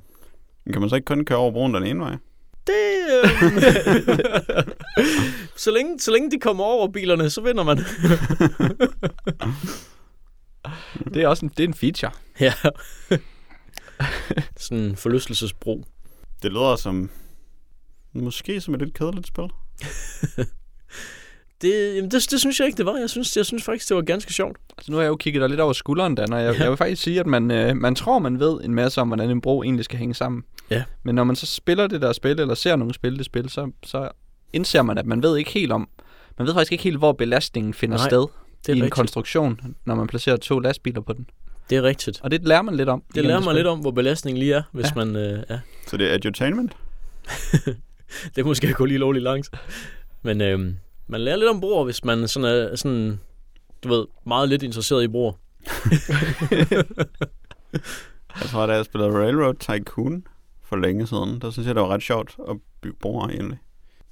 Kan 0.72 0.80
man 0.80 0.88
så 0.90 0.96
ikke 0.96 1.06
kun 1.06 1.24
køre 1.24 1.38
over 1.38 1.50
broen 1.50 1.74
den 1.74 1.82
ene 1.82 2.00
vej? 2.00 2.16
Det, 2.66 2.96
øh, 3.24 3.30
så, 5.64 5.70
længe, 5.70 6.00
så 6.00 6.10
længe 6.10 6.30
de 6.30 6.40
kommer 6.40 6.64
over 6.64 6.88
bilerne, 6.88 7.30
så 7.30 7.40
vinder 7.40 7.64
man. 7.64 7.78
Det 11.14 11.22
er 11.22 11.28
også 11.28 11.46
en, 11.46 11.52
det 11.56 11.64
er 11.64 11.68
en 11.68 11.74
feature. 11.74 12.12
ja. 12.40 12.54
Sådan 14.56 14.84
en 14.84 14.96
forlystelsesbro. 14.96 15.84
Det 16.42 16.52
lyder 16.52 16.76
som... 16.76 17.10
Måske 18.12 18.60
som 18.60 18.74
et 18.74 18.80
lidt 18.80 18.94
kedeligt 18.94 19.26
spil. 19.26 19.44
Det, 21.62 21.96
jamen 21.96 22.10
det, 22.10 22.26
det 22.30 22.40
synes 22.40 22.60
jeg 22.60 22.66
ikke, 22.66 22.76
det 22.76 22.86
var. 22.86 22.96
Jeg 22.96 23.10
synes, 23.10 23.36
jeg 23.36 23.46
synes 23.46 23.64
faktisk, 23.64 23.88
det 23.88 23.96
var 23.96 24.02
ganske 24.02 24.32
sjovt. 24.32 24.56
Altså, 24.78 24.90
nu 24.92 24.96
har 24.96 25.02
jeg 25.02 25.08
jo 25.10 25.16
kigget 25.16 25.40
dig 25.40 25.48
lidt 25.48 25.60
over 25.60 25.72
skulderen, 25.72 26.14
Dan, 26.14 26.32
og 26.32 26.42
jeg, 26.42 26.54
Ja. 26.54 26.60
jeg 26.62 26.70
vil 26.70 26.76
faktisk 26.76 27.02
sige, 27.02 27.20
at 27.20 27.26
man, 27.26 27.50
øh, 27.50 27.76
man 27.76 27.94
tror, 27.94 28.18
man 28.18 28.40
ved 28.40 28.60
en 28.64 28.74
masse 28.74 29.00
om, 29.00 29.08
hvordan 29.08 29.30
en 29.30 29.40
bro 29.40 29.62
egentlig 29.62 29.84
skal 29.84 29.98
hænge 29.98 30.14
sammen. 30.14 30.42
Ja. 30.70 30.82
Men 31.02 31.14
når 31.14 31.24
man 31.24 31.36
så 31.36 31.46
spiller 31.46 31.86
det 31.86 32.02
der 32.02 32.12
spil, 32.12 32.40
eller 32.40 32.54
ser 32.54 32.76
nogen 32.76 32.94
spille 32.94 33.18
det 33.18 33.26
spil, 33.26 33.48
så, 33.50 33.70
så 33.84 34.08
indser 34.52 34.82
man, 34.82 34.98
at 34.98 35.06
man 35.06 35.22
ved 35.22 35.36
ikke 35.36 35.50
helt 35.50 35.72
om... 35.72 35.88
Man 36.38 36.46
ved 36.46 36.54
faktisk 36.54 36.72
ikke 36.72 36.84
helt, 36.84 36.98
hvor 36.98 37.12
belastningen 37.12 37.74
finder 37.74 37.96
Nej, 37.96 38.08
sted 38.08 38.18
Det 38.18 38.28
i 38.68 38.70
er 38.70 38.74
en 38.76 38.82
rigtigt. 38.82 38.94
konstruktion, 38.94 39.60
når 39.84 39.94
man 39.94 40.06
placerer 40.06 40.36
to 40.36 40.58
lastbiler 40.58 41.00
på 41.00 41.12
den. 41.12 41.26
Det 41.70 41.78
er 41.78 41.82
rigtigt. 41.82 42.20
Og 42.22 42.30
det 42.30 42.44
lærer 42.44 42.62
man 42.62 42.76
lidt 42.76 42.88
om. 42.88 43.02
Det 43.14 43.24
lærer 43.24 43.40
mig 43.40 43.54
lidt 43.54 43.66
om, 43.66 43.78
hvor 43.78 43.90
belastningen 43.90 44.38
lige 44.38 44.54
er, 44.54 44.62
hvis 44.72 44.86
Ja. 44.86 45.04
man... 45.04 45.16
Øh, 45.16 45.42
ja. 45.50 45.58
Så 45.86 45.96
det 45.96 46.10
er 46.10 46.14
edutainment? 46.14 46.72
Det 48.34 48.40
er 48.40 48.44
måske 48.44 48.68
at 48.68 48.74
gå 48.74 48.84
lige 48.84 48.98
lovligt 48.98 49.22
langt. 49.22 49.50
Men 50.22 50.40
øh, 50.40 50.72
man 51.12 51.20
lærer 51.20 51.36
lidt 51.36 51.50
om 51.50 51.60
broer, 51.60 51.84
hvis 51.84 52.04
man 52.04 52.28
sådan 52.28 52.48
er 52.48 52.76
sådan, 52.76 53.20
du 53.84 53.88
ved, 53.88 54.06
meget 54.26 54.48
lidt 54.48 54.62
interesseret 54.62 55.04
i 55.04 55.08
broer. 55.08 55.32
Jeg 58.40 58.48
tror, 58.50 58.66
da 58.66 58.72
jeg 58.72 58.84
spillede 58.84 59.12
Railroad 59.12 59.54
Tycoon 59.54 60.26
for 60.64 60.76
længe 60.76 61.06
siden, 61.06 61.40
der 61.40 61.50
synes 61.50 61.66
jeg, 61.66 61.74
det 61.74 61.82
var 61.82 61.88
ret 61.88 62.02
sjovt 62.02 62.36
at 62.50 62.56
bygge 62.80 62.96
broer 63.00 63.28
egentlig. 63.28 63.58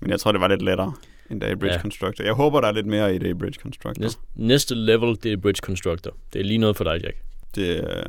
Men 0.00 0.10
jeg 0.10 0.20
tror, 0.20 0.32
det 0.32 0.40
var 0.40 0.48
lidt 0.48 0.62
lettere 0.62 0.92
end 1.30 1.40
det 1.40 1.50
i 1.50 1.54
Bridge 1.54 1.74
Ja. 1.74 1.80
Constructor. 1.80 2.24
Jeg 2.24 2.32
håber, 2.32 2.60
der 2.60 2.68
er 2.68 2.72
lidt 2.72 2.86
mere 2.86 3.14
i 3.14 3.18
det 3.18 3.28
i 3.28 3.34
Bridge 3.34 3.60
Constructor. 3.62 4.02
Næste, 4.02 4.20
næste 4.34 4.74
level, 4.74 5.18
det 5.22 5.32
er 5.32 5.36
Bridge 5.36 5.60
Constructor. 5.62 6.16
Det 6.32 6.40
er 6.40 6.44
lige 6.44 6.58
noget 6.58 6.76
for 6.76 6.84
dig, 6.84 7.00
Jack. 7.04 7.16
Det, 7.54 7.68
øh, 7.68 8.02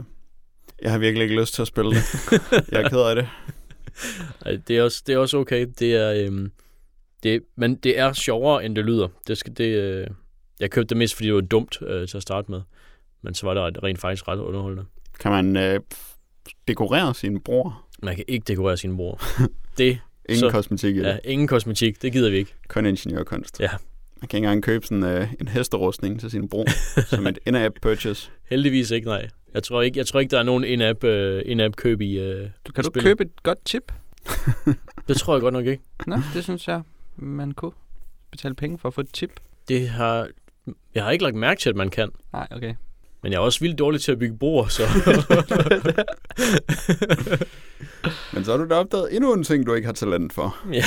jeg 0.82 0.92
har 0.92 0.98
virkelig 0.98 1.24
ikke 1.24 1.42
lyst 1.42 1.54
til 1.54 1.62
at 1.62 1.68
spille 1.68 1.92
det. 1.92 2.04
Jeg 2.72 2.82
er 2.82 2.90
ked 2.90 3.00
af 3.00 3.16
det. 3.16 3.28
Ej, 4.46 4.60
det, 4.68 4.78
er 4.78 4.84
også, 4.84 5.04
det 5.08 5.14
er 5.14 5.18
også 5.18 5.38
okay. 5.38 5.68
Det 5.80 5.96
er, 5.96 6.26
øhm, 6.26 6.52
det, 7.24 7.42
men 7.56 7.76
det 7.76 8.00
er 8.00 8.14
sjovere, 8.14 8.66
end 8.66 8.76
det 8.76 8.86
lyder. 8.86 9.08
Det 9.28 9.38
skal, 9.38 9.58
det, 9.58 9.64
øh, 9.66 10.08
jeg 10.60 10.72
købte 10.72 10.90
det 10.90 10.98
mest, 10.98 11.16
fordi 11.16 11.28
det 11.28 11.36
var 11.36 11.42
dumt 11.42 11.78
øh, 11.82 12.08
til 12.08 12.18
at 12.18 12.24
starte 12.24 12.52
med. 12.52 12.62
Men 13.22 13.34
så 13.34 13.46
var 13.46 13.70
det 13.70 13.84
rent 13.84 14.00
faktisk 14.00 14.28
ret 14.28 14.40
underholdende. 14.40 14.86
Kan 15.20 15.32
man 15.32 15.58
øh, 15.58 15.80
dekorere 16.68 17.14
sine 17.14 17.40
broer? 17.40 17.88
Man 18.04 18.16
kan 18.16 18.26
ikke 18.28 18.44
dekorere 18.48 18.78
sine 18.78 18.98
bord. 18.98 19.24
Det, 19.78 20.00
Ingen 20.30 20.40
Så- 20.40 20.50
kosmetik 20.50 20.96
i 20.96 21.00
det. 21.00 21.06
ja, 21.06 21.18
ingen 21.24 21.48
kosmetik, 21.48 22.02
det 22.02 22.12
gider 22.14 22.30
vi 22.30 22.38
ikke. 22.38 22.54
Kun 22.68 22.86
ingeniørkunst. 22.86 23.60
Ja. 23.60 23.70
Man 24.22 24.28
kan 24.28 24.38
ikke 24.38 24.46
engang 24.48 24.64
købe 24.64 24.86
sådan 24.86 25.04
øh, 25.04 25.34
en 25.42 25.48
hesterustning 25.48 26.20
til 26.20 26.32
sin 26.32 26.50
bro, 26.50 26.66
som 27.10 27.28
et 27.28 27.40
in-app 27.48 27.76
purchase. 27.82 28.30
Heldigvis 28.50 28.92
ikke, 28.92 29.08
nej. 29.08 29.28
Jeg 29.54 29.64
tror 29.64 29.82
ikke, 29.82 29.98
jeg 30.00 30.06
tror 30.08 30.20
ikke 30.20 30.32
der 30.32 30.40
er 30.40 30.44
nogen 30.44 30.64
in-app, 30.64 31.04
øh, 31.04 31.42
in-app 31.46 31.76
køb 31.76 32.02
i... 32.02 32.20
Øh, 32.20 32.50
Du, 32.68 32.72
kan 32.72 32.84
du 32.84 32.88
spillet. 32.90 33.04
købe 33.10 33.24
et 33.24 33.44
godt 33.44 33.66
tip? 33.66 33.92
det 35.08 35.18
tror 35.18 35.34
jeg 35.34 35.42
godt 35.42 35.54
nok 35.54 35.66
ikke. 35.66 35.84
Nå, 36.08 36.16
det 36.34 36.44
synes 36.44 36.68
jeg, 36.68 36.82
man 37.16 37.52
kunne 37.52 37.72
betale 38.32 38.56
penge 38.56 38.78
for 38.78 38.88
at 38.88 38.94
få 38.94 39.02
et 39.02 39.14
tip. 39.14 39.40
Det 39.68 39.90
har... 39.90 40.28
Jeg 40.96 41.04
har 41.04 41.12
ikke 41.12 41.24
lagt 41.24 41.36
mærke 41.36 41.62
til, 41.62 41.70
at 41.70 41.76
man 41.76 41.90
kan. 41.90 42.10
Nej, 42.34 42.48
okay. 42.52 42.76
Men 43.24 43.32
jeg 43.32 43.38
er 43.38 43.42
også 43.42 43.60
vildt 43.60 43.80
dårlig 43.80 44.02
til 44.02 44.12
at 44.12 44.20
bygge 44.20 44.38
broer, 44.38 44.68
så... 44.68 44.84
Men 48.34 48.46
så 48.46 48.52
har 48.52 48.58
du 48.58 48.70
da 48.70 48.76
opdaget 48.76 49.16
endnu 49.16 49.34
en 49.34 49.44
ting, 49.44 49.66
du 49.66 49.74
ikke 49.74 49.86
har 49.86 49.94
talent 49.94 50.34
for. 50.34 50.58
ja, 50.80 50.84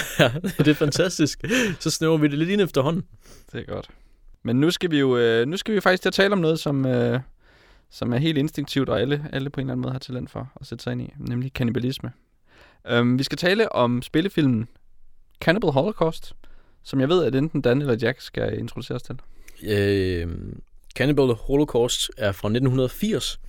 det 0.59 0.69
er 0.69 0.75
fantastisk. 0.75 1.45
Så 1.81 1.91
snæver 1.91 2.17
vi 2.17 2.29
det 2.29 2.39
lidt 2.39 2.51
ind 2.51 2.61
efterhånden. 2.61 3.05
Det 3.53 3.61
er 3.61 3.65
godt. 3.75 3.89
Men 4.43 4.61
nu 4.61 4.71
skal 4.71 4.91
vi 4.91 4.99
jo 4.99 5.17
øh, 5.17 5.47
nu 5.47 5.57
skal 5.57 5.75
vi 5.75 5.81
faktisk 5.81 6.03
til 6.03 6.09
at 6.09 6.13
tale 6.13 6.33
om 6.33 6.39
noget, 6.39 6.59
som, 6.59 6.87
øh, 6.87 7.21
som 7.91 8.13
er 8.13 8.19
helt 8.19 8.39
instinktivt, 8.39 8.89
og 8.89 9.01
alle, 9.01 9.29
alle 9.33 9.51
på 9.51 9.61
en 9.61 9.67
eller 9.67 9.73
anden 9.73 9.83
måde 9.83 9.93
har 9.93 9.99
talent 9.99 10.31
for 10.31 10.53
at 10.61 10.67
sætte 10.67 10.85
sig 10.85 10.93
ind 10.93 11.03
i, 11.03 11.15
nemlig 11.19 11.53
kannibalisme. 11.53 12.13
Um, 12.93 13.19
vi 13.19 13.23
skal 13.23 13.39
tale 13.39 13.73
om 13.73 14.03
spillefilmen 14.03 14.69
Cannibal 15.45 15.71
Holocaust, 15.71 16.33
som 16.83 17.01
jeg 17.01 17.09
ved, 17.09 17.25
at 17.25 17.35
enten 17.35 17.61
Dan 17.61 17.81
eller 17.81 17.97
Jack 18.03 18.21
skal 18.21 18.59
introduceres 18.59 19.03
til. 19.03 19.17
Øh, 19.63 20.29
Cannibal 20.97 21.27
Holocaust 21.35 22.11
er 22.17 22.33
fra 22.33 22.49
1980 22.49 23.41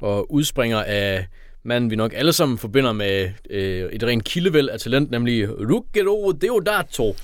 og 0.00 0.32
udspringer 0.32 0.82
af 0.84 1.26
manden, 1.62 1.90
vi 1.90 1.96
nok 1.96 2.12
alle 2.14 2.32
sammen 2.32 2.58
forbinder 2.58 2.92
med 2.92 3.30
øh, 3.50 3.92
et 3.92 4.02
rent 4.04 4.24
kildevæld 4.24 4.68
af 4.68 4.80
talent, 4.80 5.10
nemlig 5.10 5.48
Ruggero 5.50 6.32
Deodato. 6.32 7.14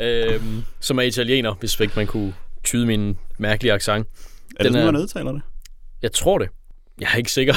øhm, 0.00 0.62
som 0.80 0.98
er 0.98 1.02
italiener, 1.02 1.54
hvis 1.54 1.80
ikke 1.80 1.92
man 1.96 2.06
kunne 2.06 2.34
tyde 2.64 2.86
min 2.86 3.18
mærkelige 3.38 3.72
accent. 3.72 4.06
Er 4.08 4.62
det 4.62 4.64
Den 4.64 4.72
sådan, 4.72 4.88
er- 4.88 4.92
man 4.92 5.00
udtaler 5.00 5.32
det? 5.32 5.42
Jeg 6.02 6.12
tror 6.12 6.38
det. 6.38 6.48
Jeg 7.00 7.08
er 7.12 7.16
ikke 7.16 7.32
sikker. 7.32 7.54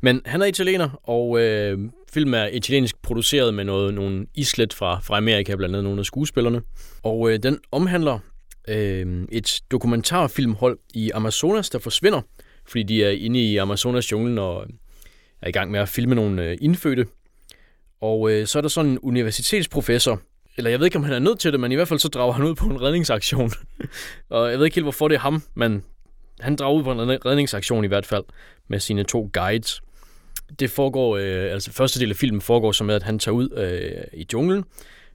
Men 0.00 0.22
han 0.26 0.42
er 0.42 0.46
italiener, 0.46 0.90
og 1.08 1.40
øh, 1.40 1.78
filmen 2.12 2.34
er 2.34 2.46
italiensk 2.46 3.02
produceret 3.02 3.54
med 3.54 3.64
noget, 3.64 3.94
nogle 3.94 4.26
islet 4.34 4.74
fra, 4.74 5.00
fra 5.02 5.16
Amerika, 5.16 5.56
blandt 5.56 5.74
andet 5.74 5.84
nogle 5.84 6.00
af 6.00 6.06
skuespillerne. 6.06 6.62
Og 7.02 7.30
øh, 7.30 7.42
den 7.42 7.58
omhandler 7.72 8.18
øh, 8.68 9.24
et 9.32 9.60
dokumentarfilmhold 9.70 10.78
i 10.94 11.10
Amazonas, 11.10 11.70
der 11.70 11.78
forsvinder, 11.78 12.20
fordi 12.66 12.82
de 12.82 13.04
er 13.04 13.10
inde 13.10 13.40
i 13.40 13.56
Amazonas 13.56 14.12
junglen 14.12 14.38
og 14.38 14.62
øh, 14.62 14.74
er 15.42 15.48
i 15.48 15.52
gang 15.52 15.70
med 15.70 15.80
at 15.80 15.88
filme 15.88 16.14
nogle 16.14 16.44
øh, 16.44 16.58
indfødte. 16.60 17.06
Og 18.00 18.30
øh, 18.32 18.46
så 18.46 18.58
er 18.58 18.62
der 18.62 18.68
sådan 18.68 18.90
en 18.90 18.98
universitetsprofessor, 18.98 20.20
eller 20.56 20.70
jeg 20.70 20.78
ved 20.78 20.86
ikke, 20.86 20.98
om 20.98 21.04
han 21.04 21.14
er 21.14 21.18
nødt 21.18 21.38
til 21.38 21.52
det, 21.52 21.60
men 21.60 21.72
i 21.72 21.74
hvert 21.74 21.88
fald 21.88 22.00
så 22.00 22.08
drager 22.08 22.32
han 22.32 22.44
ud 22.44 22.54
på 22.54 22.66
en 22.66 22.82
redningsaktion. 22.82 23.50
og 24.30 24.50
jeg 24.50 24.58
ved 24.58 24.64
ikke 24.64 24.74
helt, 24.74 24.84
hvorfor 24.84 25.08
det 25.08 25.14
er 25.14 25.18
ham, 25.20 25.42
men 25.54 25.82
han 26.40 26.56
drager 26.56 26.78
ud 26.78 26.84
på 26.84 26.92
en 26.92 27.26
redningsaktion 27.26 27.84
i 27.84 27.88
hvert 27.88 28.06
fald 28.06 28.24
med 28.68 28.80
sine 28.80 29.04
to 29.04 29.30
guides. 29.32 29.80
Det 30.58 30.70
foregår, 30.70 31.16
øh, 31.16 31.52
altså 31.52 31.72
første 31.72 32.00
del 32.00 32.10
af 32.10 32.16
filmen 32.16 32.40
foregår 32.40 32.72
som 32.72 32.86
med, 32.86 32.94
at 32.94 33.02
han 33.02 33.18
tager 33.18 33.34
ud 33.34 33.48
øh, 33.56 34.20
i 34.20 34.26
junglen. 34.32 34.64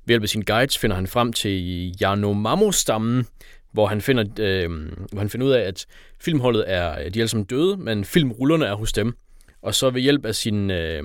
Ved 0.06 0.12
hjælp 0.14 0.24
af 0.24 0.30
sine 0.30 0.44
guides 0.46 0.78
finder 0.78 0.96
han 0.96 1.08
frem 1.08 1.34
til 1.34 1.94
Yanomamo-stammen, 2.04 3.28
hvor 3.72 3.88
han 3.88 4.02
finder, 4.02 4.24
øh, 4.40 4.70
hvor 5.12 5.20
han 5.20 5.30
finder 5.30 5.48
ud 5.48 5.52
af, 5.52 5.62
at 5.62 5.86
filmholdet 6.22 6.64
er, 6.68 6.92
øh, 6.92 6.98
de 6.98 7.02
er 7.06 7.06
alle 7.06 7.28
sammen 7.28 7.46
døde, 7.46 7.78
men 7.78 8.06
filmrullerne 8.06 8.66
er 8.66 8.76
hos 8.76 8.94
dem. 8.94 9.18
Og 9.62 9.76
så 9.76 9.90
ved 9.90 10.02
hjælp 10.02 10.26
af 10.26 10.36
sin, 10.36 10.72
øh, 10.72 11.04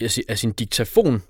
af 0.00 0.10
sin- 0.10 0.24
af 0.28 0.38
sin 0.38 0.52
diktafon, 0.52 1.22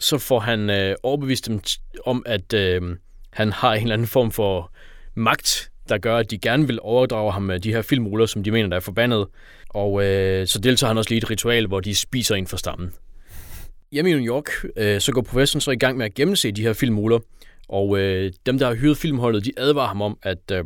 så 0.00 0.18
får 0.18 0.40
han 0.40 0.70
øh, 0.70 0.94
overbevist 1.02 1.46
dem 1.46 1.60
t- 1.68 1.80
om, 2.06 2.22
at 2.26 2.52
øh, 2.52 2.82
han 3.30 3.52
har 3.52 3.74
en 3.74 3.82
eller 3.82 3.94
anden 3.94 4.08
form 4.08 4.30
for 4.30 4.72
magt, 5.14 5.70
der 5.92 5.98
gør, 5.98 6.16
at 6.16 6.30
de 6.30 6.38
gerne 6.38 6.66
vil 6.66 6.78
overdrage 6.82 7.32
ham 7.32 7.50
øh, 7.50 7.58
de 7.58 7.72
her 7.72 7.82
filmruller, 7.82 8.26
som 8.26 8.42
de 8.42 8.50
mener, 8.50 8.68
der 8.68 8.76
er 8.76 8.80
forbandet. 8.80 9.26
Og 9.68 10.04
øh, 10.04 10.46
så 10.46 10.58
deltager 10.58 10.88
han 10.88 10.98
også 10.98 11.10
lige 11.10 11.16
i 11.16 11.22
et 11.22 11.30
ritual, 11.30 11.66
hvor 11.66 11.80
de 11.80 11.94
spiser 11.94 12.34
en 12.34 12.46
for 12.46 12.56
stammen. 12.56 12.92
Hjemme 13.92 14.10
i 14.10 14.14
New 14.14 14.34
York, 14.34 14.48
øh, 14.76 15.00
så 15.00 15.12
går 15.12 15.22
professoren 15.22 15.60
så 15.60 15.70
i 15.70 15.76
gang 15.76 15.98
med 15.98 16.06
at 16.06 16.14
gennemse 16.14 16.50
de 16.50 16.62
her 16.62 16.72
filmruller, 16.72 17.18
og 17.68 17.98
øh, 17.98 18.32
dem, 18.46 18.58
der 18.58 18.66
har 18.66 18.74
hyret 18.74 18.96
filmholdet, 18.96 19.44
de 19.44 19.52
advarer 19.56 19.88
ham 19.88 20.02
om, 20.02 20.18
at 20.22 20.50
øh, 20.52 20.64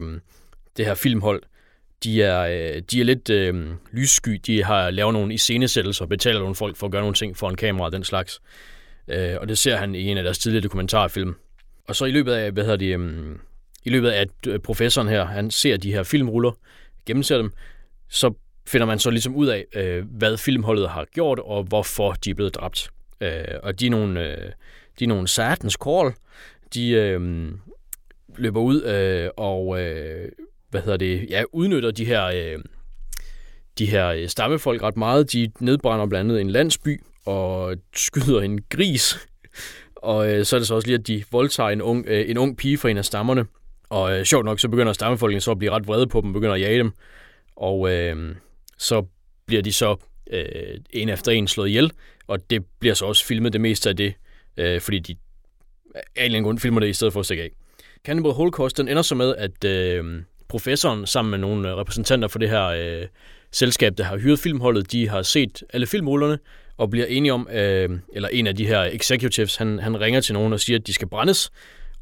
det 0.76 0.86
her 0.86 0.94
filmhold, 0.94 1.42
de 2.04 2.22
er, 2.22 2.40
øh, 2.40 2.82
de 2.90 3.00
er 3.00 3.04
lidt 3.04 3.30
øh, 3.30 3.66
lyssky. 3.92 4.40
De 4.46 4.64
har 4.64 4.90
lavet 4.90 5.12
nogle 5.12 5.34
iscenesættelser 5.34 6.04
og 6.04 6.08
betaler 6.08 6.40
nogle 6.40 6.54
folk 6.54 6.76
for 6.76 6.86
at 6.86 6.92
gøre 6.92 7.02
nogle 7.02 7.14
ting 7.14 7.36
for 7.36 7.48
en 7.48 7.56
kamera 7.56 7.86
og 7.86 7.92
den 7.92 8.04
slags. 8.04 8.40
Øh, 9.08 9.34
og 9.40 9.48
det 9.48 9.58
ser 9.58 9.76
han 9.76 9.94
i 9.94 10.02
en 10.10 10.16
af 10.16 10.22
deres 10.22 10.38
tidligere 10.38 10.62
dokumentarfilm. 10.62 11.34
Og 11.88 11.96
så 11.96 12.04
i 12.04 12.10
løbet 12.10 12.32
af, 12.32 12.52
hvad 12.52 12.64
hedder 12.64 12.76
det, 12.76 12.98
øh, 12.98 13.36
i 13.86 13.90
løbet 13.90 14.08
af, 14.08 14.26
at 14.48 14.62
professoren 14.62 15.08
her, 15.08 15.24
han 15.24 15.50
ser 15.50 15.76
de 15.76 15.92
her 15.92 16.02
filmruller, 16.02 16.52
gennemser 17.06 17.36
dem, 17.36 17.52
så 18.08 18.32
finder 18.66 18.86
man 18.86 18.98
så 18.98 19.10
ligesom 19.10 19.36
ud 19.36 19.46
af, 19.46 19.64
øh, 19.74 20.04
hvad 20.10 20.36
filmholdet 20.36 20.88
har 20.88 21.04
gjort, 21.14 21.38
og 21.38 21.62
hvorfor 21.62 22.12
de 22.12 22.30
er 22.30 22.34
blevet 22.34 22.54
dræbt. 22.54 22.90
Øh, 23.20 23.44
og 23.62 23.80
de 23.80 23.86
er 23.86 23.90
nogle, 23.90 24.30
øh, 24.30 24.52
de 24.98 25.04
er 25.04 25.08
nogle 25.08 25.28
satans 25.28 25.76
call. 25.84 26.14
De 26.74 26.90
øh, 26.90 27.48
løber 28.36 28.60
ud 28.60 28.82
øh, 28.82 29.30
og 29.36 29.82
øh, 29.82 30.28
hvad 30.70 30.80
hedder 30.80 30.96
det, 30.96 31.26
ja, 31.30 31.42
udnytter 31.52 31.90
de 31.90 32.04
her, 32.04 32.24
øh, 32.24 32.58
de 33.78 33.86
her 33.86 34.08
øh, 34.08 34.28
stammefolk 34.28 34.82
ret 34.82 34.96
meget. 34.96 35.32
De 35.32 35.50
nedbrænder 35.60 36.06
blandt 36.06 36.30
andet 36.30 36.40
en 36.40 36.50
landsby 36.50 37.00
og 37.26 37.76
skyder 37.94 38.40
en 38.40 38.62
gris. 38.62 39.28
Og 39.96 40.32
øh, 40.32 40.44
så 40.44 40.56
er 40.56 40.60
det 40.60 40.66
så 40.66 40.74
også 40.74 40.88
lige, 40.88 40.98
at 40.98 41.06
de 41.06 41.24
voldtager 41.32 41.70
en 41.70 41.82
ung, 41.82 42.04
øh, 42.08 42.30
en 42.30 42.38
ung 42.38 42.56
pige 42.56 42.78
fra 42.78 42.88
en 42.88 42.96
af 42.96 43.04
stammerne. 43.04 43.46
Og 43.88 44.18
øh, 44.18 44.24
sjovt 44.24 44.44
nok, 44.44 44.60
så 44.60 44.68
begynder 44.68 44.92
stammefolkene 44.92 45.40
så 45.40 45.50
at 45.50 45.58
blive 45.58 45.72
ret 45.72 45.86
vrede 45.86 46.06
på 46.06 46.20
dem, 46.20 46.32
begynder 46.32 46.54
at 46.54 46.60
jage 46.60 46.78
dem. 46.78 46.92
Og 47.56 47.92
øh, 47.92 48.34
så 48.78 49.06
bliver 49.46 49.62
de 49.62 49.72
så 49.72 49.96
øh, 50.30 50.80
en 50.90 51.08
efter 51.08 51.32
en 51.32 51.48
slået 51.48 51.68
ihjel, 51.68 51.92
og 52.26 52.50
det 52.50 52.64
bliver 52.80 52.94
så 52.94 53.06
også 53.06 53.24
filmet 53.24 53.52
det 53.52 53.60
meste 53.60 53.88
af 53.88 53.96
det, 53.96 54.14
øh, 54.56 54.80
fordi 54.80 54.98
de 54.98 55.16
af 55.94 56.00
en 56.16 56.24
eller 56.24 56.36
anden 56.36 56.44
grund 56.44 56.58
filmer 56.58 56.80
det 56.80 56.88
i 56.88 56.92
stedet 56.92 57.12
for 57.12 57.20
at 57.20 57.26
stikke 57.26 57.42
af. 57.42 57.50
Cannibal 58.04 58.32
Holocaust, 58.32 58.76
den 58.76 58.88
ender 58.88 59.02
så 59.02 59.14
med, 59.14 59.34
at 59.36 59.64
øh, 59.64 60.22
professoren 60.48 61.06
sammen 61.06 61.30
med 61.30 61.38
nogle 61.38 61.70
øh, 61.70 61.76
repræsentanter 61.76 62.28
for 62.28 62.38
det 62.38 62.50
her 62.50 62.64
øh, 62.64 63.06
selskab, 63.52 63.98
der 63.98 64.04
har 64.04 64.18
hyret 64.18 64.38
filmholdet, 64.38 64.92
de 64.92 65.08
har 65.08 65.22
set 65.22 65.62
alle 65.72 65.86
filmrullerne, 65.86 66.38
og 66.76 66.90
bliver 66.90 67.06
enige 67.06 67.32
om, 67.32 67.48
øh, 67.52 67.90
eller 68.12 68.28
en 68.28 68.46
af 68.46 68.56
de 68.56 68.66
her 68.66 68.80
executives, 68.80 69.56
han, 69.56 69.78
han 69.78 70.00
ringer 70.00 70.20
til 70.20 70.34
nogen 70.34 70.52
og 70.52 70.60
siger, 70.60 70.78
at 70.78 70.86
de 70.86 70.92
skal 70.92 71.08
brændes, 71.08 71.50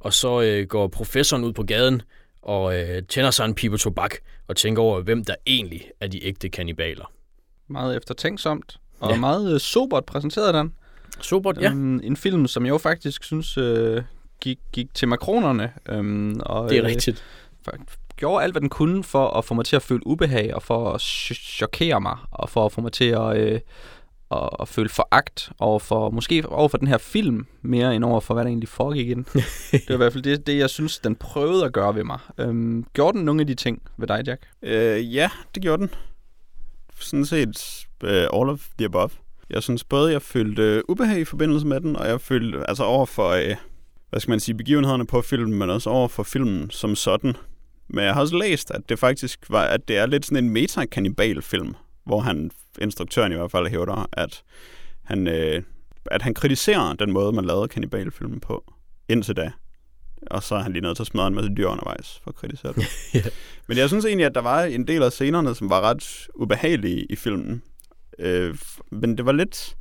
og 0.04 0.12
så 0.14 0.40
øh, 0.42 0.66
går 0.66 0.88
professoren 0.88 1.44
ud 1.44 1.52
på 1.52 1.62
gaden 1.62 2.02
og 2.42 2.76
øh, 2.80 3.02
tænder 3.08 3.30
sig 3.30 3.44
en 3.44 3.54
pibe 3.54 3.76
tobak 3.78 4.14
og 4.48 4.56
tænker 4.56 4.82
over, 4.82 5.00
hvem 5.00 5.24
der 5.24 5.34
egentlig 5.46 5.90
er 6.00 6.06
de 6.06 6.24
ægte 6.24 6.48
kannibaler. 6.48 7.12
Meget 7.68 7.96
eftertænksomt. 7.96 8.76
Og 9.00 9.10
Ja. 9.10 9.16
meget 9.16 9.54
øh, 9.54 9.60
sobert 9.60 10.04
præsenteret 10.04 10.54
den. 10.54 10.72
Sobert, 11.20 11.58
ja. 11.60 11.70
Um, 11.70 12.00
en 12.04 12.16
film, 12.16 12.46
som 12.46 12.64
jeg 12.64 12.70
jo 12.70 12.78
faktisk 12.78 13.24
synes 13.24 13.58
øh, 13.58 14.02
gik, 14.40 14.58
gik 14.72 14.94
til 14.94 15.08
makronerne. 15.08 15.72
Um, 15.92 16.40
og, 16.46 16.68
Det 16.70 16.78
er 16.78 16.84
øh, 16.84 16.88
rigtigt. 16.90 17.24
fakt- 17.68 17.98
gjorde 18.16 18.42
alt, 18.44 18.52
hvad 18.54 18.60
den 18.60 18.68
kunne 18.68 19.04
for 19.04 19.28
at 19.28 19.44
få 19.44 19.54
mig 19.54 19.64
til 19.64 19.76
at 19.76 19.82
føle 19.82 20.06
ubehag, 20.06 20.54
og 20.54 20.62
for 20.62 20.92
at 20.92 21.00
ch- 21.02 21.56
chokere 21.56 22.00
mig, 22.00 22.16
og 22.30 22.50
for 22.50 22.66
at 22.66 22.72
få 22.72 22.80
mig 22.80 22.92
til 22.92 23.04
at, 23.04 23.36
øh, 23.36 23.60
at, 24.34 24.50
at 24.60 24.68
føle 24.68 24.88
foragt 24.88 25.52
over 25.58 25.78
for, 25.78 26.10
måske 26.10 26.48
over 26.48 26.68
for 26.68 26.78
den 26.78 26.88
her 26.88 26.98
film, 26.98 27.46
mere 27.62 27.96
end 27.96 28.04
over 28.04 28.20
for, 28.20 28.34
hvad 28.34 28.44
der 28.44 28.48
egentlig 28.48 28.68
foregik 28.68 29.08
i 29.08 29.14
den. 29.14 29.26
det 29.72 29.88
var 29.88 29.94
i 29.94 29.96
hvert 29.96 30.12
fald 30.12 30.22
det, 30.22 30.46
det, 30.46 30.58
jeg 30.58 30.70
synes, 30.70 30.98
den 30.98 31.16
prøvede 31.16 31.64
at 31.64 31.72
gøre 31.72 31.94
ved 31.94 32.04
mig. 32.04 32.18
Um, 32.38 32.86
gjorde 32.92 33.18
den 33.18 33.24
nogle 33.24 33.40
af 33.40 33.46
de 33.46 33.54
ting 33.54 33.82
ved 33.96 34.06
dig, 34.06 34.22
Jack? 34.26 34.46
Øh, 34.62 35.14
ja, 35.14 35.30
det 35.54 35.62
gjorde 35.62 35.80
den. 35.80 35.90
Sådan 37.00 37.26
set 37.26 37.86
uh, 38.04 38.10
all 38.10 38.50
of 38.50 38.68
the 38.78 38.84
above. 38.84 39.10
Jeg 39.50 39.62
synes 39.62 39.84
både, 39.84 40.12
jeg 40.12 40.22
følte 40.22 40.82
uh, 40.88 40.92
ubehag 40.92 41.20
i 41.20 41.24
forbindelse 41.24 41.66
med 41.66 41.80
den, 41.80 41.96
og 41.96 42.08
jeg 42.08 42.20
følte 42.20 42.68
altså 42.68 42.84
over 42.84 43.06
for, 43.06 43.28
uh, 43.30 43.56
hvad 44.10 44.20
skal 44.20 44.32
man 44.32 44.40
sige, 44.40 44.54
begivenhederne 44.54 45.06
på 45.06 45.22
filmen, 45.22 45.58
men 45.58 45.70
også 45.70 45.90
over 45.90 46.08
for 46.08 46.22
filmen 46.22 46.70
som 46.70 46.96
sådan. 46.96 47.36
Men 47.88 48.04
jeg 48.04 48.14
har 48.14 48.20
også 48.20 48.36
læst, 48.36 48.70
at 48.70 48.88
det 48.88 48.98
faktisk 48.98 49.40
var, 49.48 49.64
at 49.64 49.88
det 49.88 49.98
er 49.98 50.06
lidt 50.06 50.26
sådan 50.26 50.44
en 50.44 50.50
meta 50.50 50.84
film 51.40 51.74
hvor 52.04 52.20
han, 52.20 52.50
instruktøren 52.80 53.32
i 53.32 53.34
hvert 53.34 53.50
fald 53.50 53.68
hævder, 53.68 54.08
at 54.12 54.42
han, 55.02 55.28
øh, 55.28 55.62
at 56.10 56.22
han 56.22 56.34
kritiserer 56.34 56.92
den 56.92 57.12
måde, 57.12 57.32
man 57.32 57.44
lavede 57.44 57.68
kannibalfilmen 57.68 58.40
på 58.40 58.72
indtil 59.08 59.36
da. 59.36 59.52
Og 60.30 60.42
så 60.42 60.54
er 60.54 60.60
han 60.60 60.72
lige 60.72 60.82
nødt 60.82 60.96
til 60.96 61.02
at 61.02 61.06
smadre 61.06 61.26
en 61.28 61.34
masse 61.34 61.50
dyr 61.56 61.66
undervejs 61.66 62.20
for 62.24 62.30
at 62.30 62.34
kritisere 62.34 62.72
det. 62.72 62.86
Ja. 63.14 63.22
Men 63.68 63.78
jeg 63.78 63.88
synes 63.88 64.04
egentlig, 64.04 64.26
at 64.26 64.34
der 64.34 64.40
var 64.40 64.62
en 64.62 64.86
del 64.88 65.02
af 65.02 65.12
scenerne, 65.12 65.54
som 65.54 65.70
var 65.70 65.80
ret 65.80 66.28
ubehagelige 66.34 67.06
i 67.10 67.16
filmen. 67.16 67.62
Øh, 68.18 68.58
men 68.90 69.16
det 69.18 69.26
var 69.26 69.32
lidt... 69.32 69.74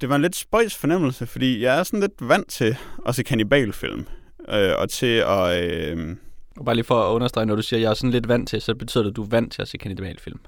Det 0.00 0.08
var 0.08 0.16
en 0.16 0.22
lidt 0.22 0.36
spøjs 0.36 0.76
fornemmelse, 0.76 1.26
fordi 1.26 1.62
jeg 1.62 1.78
er 1.78 1.82
sådan 1.82 2.00
lidt 2.00 2.28
vant 2.28 2.50
til 2.50 2.76
at 3.06 3.14
se 3.14 3.22
kannibalfilm. 3.22 4.06
Øh, 4.48 4.72
og 4.78 4.90
til 4.90 5.16
at... 5.26 5.64
Øh, 5.64 6.16
Og 6.56 6.64
bare 6.64 6.74
lige 6.74 6.84
for 6.84 7.02
at 7.08 7.14
understrege, 7.14 7.46
når 7.46 7.56
du 7.56 7.62
siger, 7.62 7.78
at 7.78 7.82
jeg 7.82 7.90
er 7.90 7.94
sådan 7.94 8.10
lidt 8.10 8.28
vant 8.28 8.48
til, 8.48 8.60
så 8.62 8.74
betyder 8.74 9.04
det, 9.04 9.10
at 9.10 9.16
du 9.16 9.22
er 9.22 9.28
vant 9.28 9.52
til 9.52 9.62
at 9.62 9.68
se 9.68 9.78
kannibalfilm. 9.78 10.40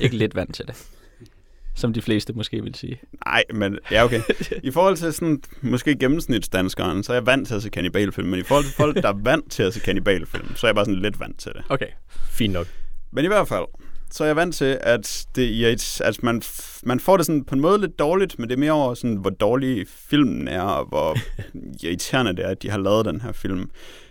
Ikke 0.00 0.16
lidt 0.16 0.34
vant 0.34 0.54
til 0.54 0.66
det. 0.66 0.86
Som 1.74 1.92
de 1.92 2.02
fleste 2.02 2.32
måske 2.32 2.62
vil 2.62 2.74
sige. 2.74 3.00
nej, 3.26 3.44
men 3.54 3.78
ja, 3.90 4.04
okay. 4.04 4.20
I 4.62 4.70
forhold 4.70 4.96
til 4.96 5.12
sådan, 5.12 5.42
måske 5.62 5.96
gennemsnitsdanskeren, 5.96 7.02
så 7.02 7.12
er 7.12 7.16
jeg 7.16 7.26
vant 7.26 7.48
til 7.48 7.54
at 7.54 7.62
se 7.62 7.70
kannibalfilm. 7.70 8.28
Men 8.28 8.40
i 8.40 8.42
forhold 8.42 8.64
til 8.64 8.74
folk, 8.74 8.96
der 8.96 9.08
er 9.08 9.18
vant 9.22 9.52
til 9.52 9.62
at 9.62 9.74
se 9.74 9.80
kannibalfilm, 9.80 10.56
så 10.56 10.66
er 10.66 10.68
jeg 10.68 10.74
bare 10.74 10.84
sådan 10.84 11.02
lidt 11.02 11.20
vant 11.20 11.38
til 11.38 11.52
det. 11.52 11.62
Okay. 11.68 11.86
Fint 12.30 12.52
nok. 12.52 12.66
Men 13.10 13.24
i 13.24 13.28
hvert 13.28 13.48
fald, 13.48 13.64
så 14.10 14.24
er 14.24 14.26
jeg 14.28 14.36
vant 14.36 14.54
til, 14.54 14.78
at, 14.80 15.26
det, 15.34 16.00
at 16.00 16.22
man, 16.22 16.42
man 16.82 17.00
får 17.00 17.16
det 17.16 17.26
sådan 17.26 17.44
på 17.44 17.54
en 17.54 17.60
måde 17.60 17.80
lidt 17.80 17.98
dårligt, 17.98 18.38
men 18.38 18.48
det 18.48 18.54
er 18.54 18.60
mere 18.60 18.72
over, 18.72 18.94
sådan, 18.94 19.16
hvor 19.16 19.30
dårlig 19.30 19.86
filmen 19.88 20.48
er, 20.48 20.62
og 20.62 20.88
hvor 20.88 21.16
irriterende 21.84 22.36
det 22.36 22.44
er, 22.44 22.48
at 22.48 22.62
de 22.62 22.70
har 22.70 22.78
lavet 22.78 23.04
den 23.04 23.20
her 23.20 23.32
film. 23.32 23.70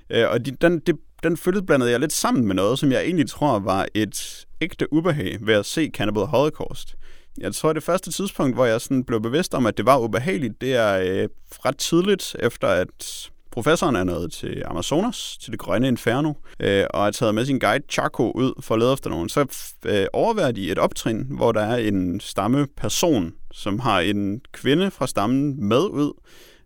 Øh, 0.10 0.30
og 0.30 0.46
de, 0.46 0.52
den, 0.52 0.80
det, 0.80 0.96
den 1.24 1.38
følge 1.38 1.62
blandede 1.62 1.92
jeg 1.92 2.00
lidt 2.00 2.14
sammen 2.14 2.48
med 2.48 2.56
noget, 2.56 2.80
som 2.80 2.92
jeg 2.92 3.02
egentlig 3.02 3.30
tror 3.30 3.60
var 3.60 3.86
et 3.94 4.47
ægte 4.62 4.94
ubehag 4.94 5.38
ved 5.42 5.54
at 5.54 5.66
se 5.66 5.90
Cannibal 5.94 6.26
Holocaust. 6.26 6.96
Jeg 7.38 7.54
tror, 7.54 7.74
det 7.74 7.84
første 7.84 8.12
tidspunkt, 8.12 8.56
hvor 8.56 8.66
jeg 8.66 8.82
sådan 8.82 9.04
blev 9.04 9.22
bevidst 9.22 9.54
om, 9.54 9.66
at 9.66 9.78
det 9.78 9.86
var 9.86 9.98
ubehageligt, 10.00 10.62
det 10.62 10.76
er 10.76 11.00
øh, 11.00 11.30
ret 11.66 11.78
tidligt 11.78 12.36
efter, 12.40 12.68
at 12.68 13.30
professoren 13.52 13.96
er 13.96 14.04
nået 14.04 14.32
til 14.32 14.64
Amazonas, 14.66 15.38
til 15.42 15.52
det 15.52 15.60
grønne 15.60 15.88
inferno, 15.88 16.34
øh, 16.60 16.86
og 16.90 17.04
har 17.04 17.12
taget 17.12 17.36
med 17.36 17.46
sin 17.46 17.60
guide 17.60 17.84
Chaco 17.90 18.32
ud 18.32 18.62
for 18.62 18.76
at 18.76 18.80
lede 18.80 18.94
efter 18.94 19.10
nogen. 19.10 19.30
Så 19.30 19.46
øh, 19.86 20.06
overværer 20.14 20.52
de 20.52 20.72
et 20.72 20.80
optrin, 20.80 21.26
hvor 21.30 21.52
der 21.52 21.62
er 21.62 21.78
en 21.78 22.20
stammeperson, 22.20 23.34
som 23.52 23.80
har 23.80 24.00
en 24.00 24.42
kvinde 24.52 24.92
fra 24.92 25.08
stammen 25.08 25.68
med 25.68 25.82
ud, 25.82 26.14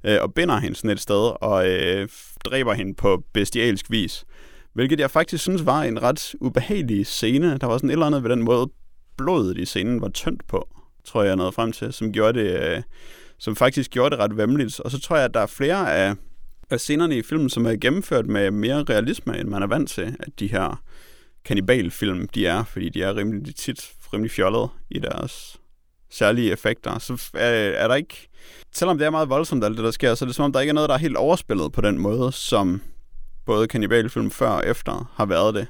øh, 0.04 0.18
og 0.22 0.34
binder 0.34 0.58
hende 0.58 0.76
sådan 0.76 0.90
et 0.90 1.00
sted, 1.00 1.32
og 1.42 1.70
øh, 1.70 2.08
dræber 2.46 2.74
hende 2.74 2.94
på 2.94 3.24
bestialsk 3.34 3.92
vis. 3.92 4.26
Hvilket 4.74 5.00
jeg 5.00 5.12
faktisk 5.12 5.44
synes 5.44 5.66
var 5.66 5.84
en 5.84 6.02
ret 6.02 6.36
ubehagelig 6.42 7.08
scene. 7.08 7.58
Der 7.58 7.68
var 7.68 7.78
sådan 7.78 7.90
et 7.90 7.94
eller 7.94 8.06
andet 8.06 8.24
ved 8.24 8.30
den 8.30 8.42
måde, 8.44 8.70
blodet 9.18 9.58
i 9.58 9.66
scenen 9.66 10.02
var 10.02 10.10
tyndt 10.10 10.48
på, 10.48 10.68
tror 11.06 11.24
jeg, 11.24 11.36
noget 11.36 11.54
frem 11.54 11.72
til, 11.72 11.94
som 11.94 12.14
gjorde 12.14 12.40
det, 12.40 12.62
øh, 12.62 12.82
som 13.38 13.56
faktisk 13.56 13.92
gjorde 13.92 14.16
det 14.16 14.24
ret 14.24 14.38
vemmeligt. 14.38 14.80
Og 14.80 14.92
så 14.92 15.00
tror 15.00 15.16
jeg, 15.16 15.26
at 15.26 15.34
der 15.34 15.40
er 15.40 15.46
flere 15.46 15.96
af, 15.96 16.16
af 16.70 16.80
scenerne 16.80 17.18
i 17.18 17.22
filmen, 17.22 17.50
som 17.50 17.66
er 17.66 17.76
gennemført 17.76 18.26
med 18.26 18.52
mere 18.52 18.84
realisme, 18.84 19.40
end 19.40 19.50
man 19.50 19.64
er 19.64 19.68
vant 19.68 19.90
til, 19.90 20.16
at 20.20 20.40
de 20.40 20.48
her 20.48 20.84
kanibalfilm, 21.46 22.28
de 22.28 22.46
er, 22.46 22.64
fordi 22.64 22.90
de 22.90 23.04
er 23.04 23.16
rimelig 23.16 23.46
de 23.46 23.52
tit 23.52 23.92
rimelig 24.14 24.32
fjollede 24.32 24.68
i 24.90 25.00
deres 25.00 25.58
særlige 26.10 26.52
effekter. 26.52 27.00
Så 27.00 27.30
er, 27.34 27.50
er 27.50 27.88
der 27.88 27.96
ikke, 27.96 28.28
selvom 28.74 28.98
det 28.98 29.06
er 29.06 29.10
meget 29.10 29.30
voldsomt 29.30 29.64
alt 29.64 29.78
det, 29.78 29.86
der 29.86 29.92
sker, 29.92 30.16
så 30.16 30.26
er 30.26 30.28
det 30.28 30.36
som 30.36 30.46
om, 30.46 30.54
der 30.54 30.60
ikke 30.60 30.70
er 30.70 30.74
noget, 30.74 30.90
der 30.90 30.96
er 30.96 31.00
helt 31.00 31.18
overspillet 31.18 31.72
på 31.72 31.82
den 31.82 31.98
måde, 31.98 32.32
som 32.32 32.82
både 33.46 33.68
kanibalfilm 33.68 34.32
før 34.32 34.50
og 34.50 34.68
efter 34.68 35.12
har 35.16 35.26
været 35.26 35.56
det. 35.56 35.68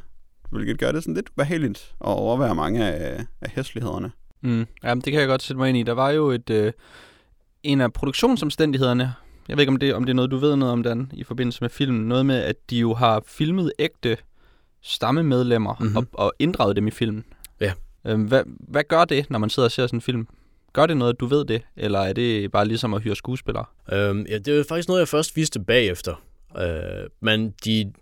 Hvilket 0.51 0.79
gør 0.79 0.91
det 0.91 1.03
sådan 1.03 1.13
lidt 1.15 1.35
behageligt 1.37 1.77
at 2.01 2.07
overvære 2.07 2.55
mange 2.55 2.85
af, 2.85 3.25
af 3.41 3.49
hæslighederne. 3.55 4.11
Mm. 4.41 4.67
Jamen, 4.83 5.01
det 5.01 5.11
kan 5.13 5.19
jeg 5.19 5.27
godt 5.27 5.43
sætte 5.43 5.57
mig 5.59 5.69
ind 5.69 5.77
i. 5.77 5.83
Der 5.83 5.91
var 5.93 6.09
jo 6.09 6.29
et, 6.29 6.49
øh, 6.49 6.73
en 7.63 7.81
af 7.81 7.93
produktionsomstændighederne, 7.93 9.13
jeg 9.47 9.57
ved 9.57 9.61
ikke, 9.61 9.71
om 9.71 9.77
det, 9.79 9.93
om 9.93 10.03
det 10.03 10.09
er 10.09 10.15
noget, 10.15 10.31
du 10.31 10.37
ved 10.37 10.55
noget 10.55 10.71
om, 10.71 10.83
Dan, 10.83 11.11
i 11.13 11.23
forbindelse 11.23 11.57
med 11.61 11.69
filmen. 11.69 12.07
Noget 12.07 12.25
med, 12.25 12.35
at 12.43 12.55
de 12.69 12.77
jo 12.77 12.93
har 12.93 13.21
filmet 13.27 13.71
ægte 13.79 14.17
stammemedlemmer 14.81 15.75
Mhm. 15.79 15.83
mm-hmm. 15.83 15.97
og, 15.97 16.07
og 16.13 16.33
inddraget 16.39 16.75
dem 16.75 16.87
i 16.87 16.91
filmen. 16.91 17.25
Ja. 17.61 17.73
Øhm, 18.07 18.23
hvad, 18.23 18.43
hvad 18.59 18.83
gør 18.83 19.05
det, 19.05 19.29
når 19.29 19.39
man 19.39 19.49
sidder 19.49 19.67
og 19.67 19.71
ser 19.71 19.87
sådan 19.87 19.97
en 19.97 20.01
film? 20.01 20.27
Gør 20.73 20.85
det 20.85 20.97
noget, 20.97 21.19
du 21.19 21.25
ved 21.25 21.45
det? 21.45 21.61
Eller 21.77 21.99
er 21.99 22.13
det 22.13 22.51
bare 22.51 22.67
ligesom 22.67 22.93
at 22.93 23.01
hyre 23.01 23.15
skuespillere? 23.15 23.65
Øhm, 23.91 24.25
ja, 24.29 24.37
det 24.37 24.59
er 24.59 24.63
faktisk 24.69 24.87
noget, 24.87 24.99
jeg 24.99 25.07
først 25.07 25.35
vidste 25.35 25.59
bagefter. 25.59 26.21
Øh, 26.57 27.09
men 27.19 27.53
de, 27.65 27.93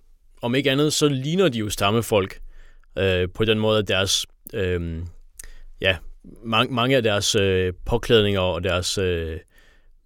om 0.41 0.55
ikke 0.55 0.71
andet, 0.71 0.93
så 0.93 1.07
ligner 1.07 1.49
de 1.49 1.59
jo 1.59 1.69
stammefolk 1.69 2.39
øh, 2.97 3.29
på 3.33 3.45
den 3.45 3.59
måde, 3.59 3.79
at 3.79 3.87
deres, 3.87 4.25
øh, 4.53 5.01
ja, 5.81 5.97
mange, 6.43 6.73
mange 6.73 6.95
af 6.95 7.03
deres 7.03 7.35
øh, 7.35 7.73
påklædninger 7.85 8.41
og 8.41 8.63
deres 8.63 8.97
øh, 8.97 9.39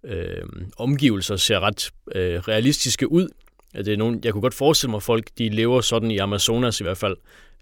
øh, 0.04 0.42
omgivelser 0.76 1.36
ser 1.36 1.60
ret 1.60 1.90
øh, 2.14 2.40
realistiske 2.40 3.12
ud. 3.12 3.28
At 3.74 3.86
Det 3.86 3.92
er 3.92 3.96
nogen, 3.96 4.20
jeg 4.24 4.32
kunne 4.32 4.42
godt 4.42 4.54
forestille 4.54 4.90
mig, 4.90 4.96
at 4.96 5.02
folk 5.02 5.28
de 5.38 5.48
lever 5.48 5.80
sådan 5.80 6.10
i 6.10 6.18
Amazonas 6.18 6.80
i 6.80 6.84
hvert 6.84 6.98
fald. 6.98 7.16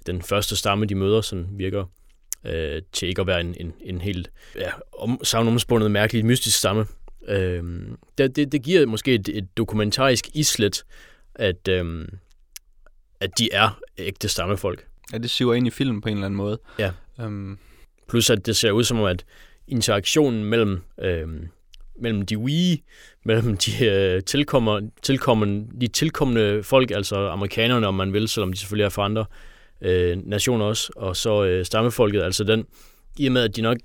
Den 0.06 0.22
første 0.22 0.56
stamme, 0.56 0.86
de 0.86 0.94
møder, 0.94 1.20
sådan 1.20 1.46
virker 1.50 1.84
øh, 2.44 2.82
til 2.92 3.08
ikke 3.08 3.20
at 3.20 3.26
være 3.26 3.40
en, 3.40 3.54
en, 3.60 3.72
en 3.80 4.00
helt 4.00 4.30
ja, 4.58 4.70
om, 4.98 5.20
savnomspundet, 5.22 5.90
mærkelig, 5.90 6.26
mystisk 6.26 6.58
stamme. 6.58 6.86
Øh, 7.28 7.62
det, 8.18 8.36
det, 8.36 8.52
det 8.52 8.62
giver 8.62 8.86
måske 8.86 9.14
et, 9.14 9.28
et 9.28 9.56
dokumentarisk 9.56 10.28
islet, 10.34 10.84
at, 11.34 11.68
øh, 11.68 12.08
at 13.20 13.38
de 13.38 13.48
er 13.52 13.78
ægte 13.98 14.28
stammefolk. 14.28 14.86
Ja, 15.12 15.18
det 15.18 15.30
siver 15.30 15.54
ind 15.54 15.66
i 15.66 15.70
filmen 15.70 16.00
på 16.00 16.08
en 16.08 16.14
eller 16.14 16.26
anden 16.26 16.36
måde. 16.36 16.58
Ja. 16.78 16.90
Øhm, 17.20 17.58
Plus 18.08 18.30
at 18.30 18.46
det 18.46 18.56
ser 18.56 18.70
ud 18.70 18.84
som 18.84 18.98
om, 18.98 19.04
at 19.04 19.24
interaktionen 19.68 20.44
mellem, 20.44 20.80
øh, 20.98 21.28
mellem 22.00 22.26
de 22.26 22.38
Wii, 22.38 22.82
mellem 23.24 23.56
de 23.56 23.86
øh, 23.86 24.22
tilkommer, 24.22 24.80
tilkommen, 25.02 25.70
de 25.80 25.88
tilkommende 25.88 26.62
folk, 26.62 26.90
altså 26.90 27.28
amerikanerne, 27.28 27.86
om 27.86 27.94
man 27.94 28.12
vil, 28.12 28.28
selvom 28.28 28.52
de 28.52 28.58
selvfølgelig 28.58 28.84
er 28.84 28.88
fra 28.88 29.04
andre 29.04 29.24
øh, 29.80 30.18
nationer 30.26 30.64
også, 30.64 30.92
og 30.96 31.16
så 31.16 31.44
øh, 31.44 31.64
stammefolket, 31.64 32.22
altså 32.22 32.44
den, 32.44 32.66
i 33.18 33.26
og 33.26 33.32
med 33.32 33.42
at 33.42 33.56
de 33.56 33.62
nok 33.62 33.78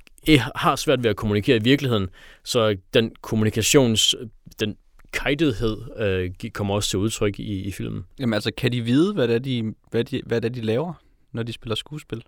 har 0.55 0.75
svært 0.75 1.03
ved 1.03 1.09
at 1.09 1.15
kommunikere 1.15 1.57
i 1.57 1.63
virkeligheden, 1.63 2.09
så 2.43 2.77
den 2.93 3.11
kommunikations, 3.21 4.15
den 4.59 4.77
kajtethed 5.13 5.77
øh, 5.97 6.51
kommer 6.53 6.75
også 6.75 6.89
til 6.89 6.99
udtryk 6.99 7.39
i, 7.39 7.61
i 7.61 7.71
filmen. 7.71 8.05
jamen 8.19 8.33
altså, 8.33 8.51
kan 8.57 8.71
de 8.71 8.81
vide, 8.81 9.13
hvad 9.13 9.27
det, 9.27 9.35
er, 9.35 9.39
de, 9.39 9.73
hvad, 9.91 10.03
de, 10.03 10.21
hvad 10.25 10.41
det 10.41 10.49
er, 10.49 10.53
de 10.53 10.61
laver, 10.61 10.93
når 11.31 11.43
de 11.43 11.53
spiller 11.53 11.75
skuespil? 11.75 12.23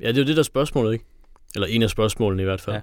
Ja, 0.00 0.08
det 0.08 0.16
er 0.16 0.22
jo 0.22 0.26
det, 0.26 0.36
der 0.36 0.42
er 0.42 0.44
spørgsmålet, 0.44 0.92
ikke? 0.92 1.04
Eller 1.54 1.66
en 1.66 1.82
af 1.82 1.90
spørgsmålene 1.90 2.42
i 2.42 2.44
hvert 2.44 2.60
fald. 2.60 2.76
Ja. 2.76 2.82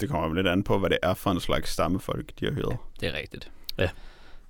Det 0.00 0.08
kommer 0.08 0.28
jo 0.28 0.34
lidt 0.34 0.46
an 0.46 0.62
på, 0.62 0.78
hvad 0.78 0.90
det 0.90 0.98
er 1.02 1.14
for 1.14 1.30
en 1.30 1.40
slags 1.40 1.70
stammefolk, 1.70 2.32
de 2.40 2.44
har 2.44 2.52
hørt. 2.52 2.76
Det 3.00 3.08
er 3.08 3.14
rigtigt. 3.18 3.50
Ja. 3.78 3.88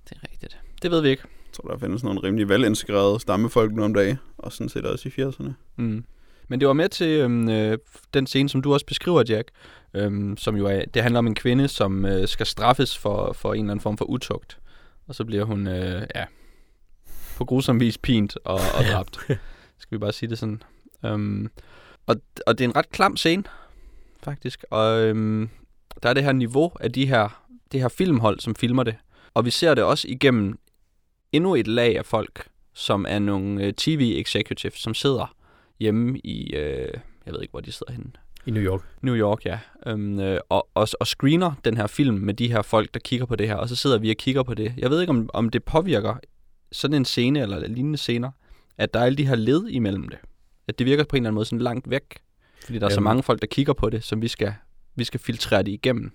Det 0.09 0.19
er 0.23 0.29
rigtigt. 0.33 0.59
Det 0.83 0.91
ved 0.91 1.01
vi 1.01 1.09
ikke. 1.09 1.23
Jeg 1.47 1.53
tror, 1.53 1.71
der 1.71 1.79
findes 1.79 2.05
nogle 2.05 2.21
rimelig 2.23 2.49
velintegrerede 2.49 3.21
stammefolk 3.21 3.73
nu 3.73 3.85
om 3.85 3.95
dagen, 3.95 4.19
og 4.39 4.53
sådan 4.53 4.69
set 4.69 4.87
også 4.87 5.09
i 5.09 5.23
80'erne. 5.23 5.51
Mm. 5.77 6.05
Men 6.49 6.61
det 6.61 6.69
var 6.69 6.75
med 6.75 6.89
til 6.89 7.09
øhm, 7.09 7.49
øh, 7.49 7.79
den 8.15 8.27
scene, 8.27 8.49
som 8.49 8.63
du 8.63 8.73
også 8.73 8.87
beskriver, 8.87 9.23
Jack, 9.29 9.51
øhm, 9.95 10.37
som 10.37 10.57
jo 10.57 10.67
er, 10.67 10.85
det 10.95 11.03
handler 11.03 11.19
om 11.19 11.27
en 11.27 11.35
kvinde, 11.35 11.69
som 11.69 12.05
øh, 12.05 12.29
skal 12.29 12.47
straffes 12.47 12.99
for, 12.99 13.33
for 13.33 13.55
en 13.55 13.61
eller 13.61 13.71
anden 13.71 13.83
form 13.83 13.99
for 13.99 14.05
utugt. 14.05 14.59
Og 15.09 15.15
så 15.15 15.25
bliver 15.25 15.45
hun, 15.45 15.67
øh, 15.67 16.07
ja, 16.15 16.25
på 17.37 17.45
grusom 17.45 17.81
vis 17.81 17.99
pint 17.99 18.37
og, 18.45 18.61
og 18.79 18.85
dræbt. 18.93 19.19
Skal 19.79 19.97
vi 19.97 19.99
bare 19.99 20.13
sige 20.13 20.31
det 20.31 20.39
sådan. 20.39 20.63
Øhm, 21.05 21.51
og, 22.07 22.17
og 22.47 22.59
det 22.59 22.65
er 22.65 22.69
en 22.69 22.77
ret 22.77 22.91
klam 22.91 23.17
scene, 23.17 23.43
faktisk. 24.23 24.65
Og 24.71 25.01
øhm, 25.01 25.49
der 26.03 26.09
er 26.09 26.15
det 26.15 26.25
her 26.25 26.33
niveau 26.33 26.73
af 26.81 26.93
de 26.93 27.07
her, 27.07 27.45
det 27.73 27.81
her 27.81 27.89
filmhold, 27.89 28.41
som 28.41 28.55
filmer 28.55 28.83
det. 28.83 28.97
Og 29.35 29.45
vi 29.45 29.51
ser 29.51 29.75
det 29.75 29.85
også 29.85 30.09
igennem 30.09 30.59
endnu 31.33 31.55
et 31.55 31.67
lag 31.67 31.99
af 31.99 32.07
folk, 32.07 32.49
som 32.75 33.07
er 33.09 33.19
nogle 33.19 33.65
øh, 33.65 33.73
TV-executives, 33.73 34.79
som 34.79 34.95
sidder 34.95 35.35
hjemme 35.81 36.19
i, 36.19 36.55
øh, 36.55 36.89
jeg 37.27 37.35
ved 37.35 37.41
ikke, 37.43 37.51
hvor 37.51 37.61
de 37.61 37.73
sidder 37.73 37.93
henne. 37.93 38.11
I 38.47 38.51
New 38.51 38.63
York. 38.63 38.81
New 39.03 39.15
York, 39.15 39.45
ja. 39.45 39.59
Øhm, 39.87 40.21
øh, 40.21 40.41
og, 40.49 40.69
og, 40.75 40.89
og 41.01 41.07
screener 41.07 41.53
den 41.65 41.77
her 41.77 41.87
film 41.87 42.15
med 42.15 42.35
de 42.35 42.53
her 42.53 42.63
folk, 42.63 42.95
der 42.95 43.01
kigger 43.01 43.27
på 43.27 43.37
det 43.37 43.49
her, 43.49 43.55
og 43.55 43.69
så 43.69 43.77
sidder 43.77 43.99
vi 43.99 44.11
og 44.11 44.17
kigger 44.17 44.43
på 44.43 44.55
det. 44.55 44.75
Jeg 44.77 44.91
ved 44.91 45.01
ikke, 45.01 45.11
om, 45.11 45.31
om 45.35 45.49
det 45.49 45.65
påvirker 45.65 46.15
sådan 46.73 46.97
en 46.97 47.05
scene, 47.05 47.41
eller 47.41 47.69
lignende 47.69 47.99
scener, 47.99 48.31
at 48.79 48.95
der 48.95 49.01
er 49.01 49.05
alle 49.05 49.17
de 49.17 49.27
her 49.27 49.35
led 49.35 49.69
imellem 49.69 50.09
det. 50.09 50.19
At 50.69 50.79
det 50.79 50.87
virker 50.87 51.05
på 51.05 51.17
en 51.17 51.23
eller 51.23 51.29
anden 51.29 51.35
måde 51.35 51.45
sådan 51.45 51.59
langt 51.59 51.91
væk. 51.91 52.03
Fordi 52.65 52.79
der 52.79 52.85
er 52.85 52.91
så 52.91 52.95
Jamen. 52.95 53.05
mange 53.05 53.23
folk, 53.23 53.41
der 53.41 53.47
kigger 53.47 53.73
på 53.73 53.91
det, 53.91 54.05
som 54.05 54.23
vi 54.23 54.29
skal, 54.29 54.55
vi 54.97 55.05
skal 55.05 55.21
filtrere 55.21 55.63
det 55.63 55.73
igennem. 55.73 56.11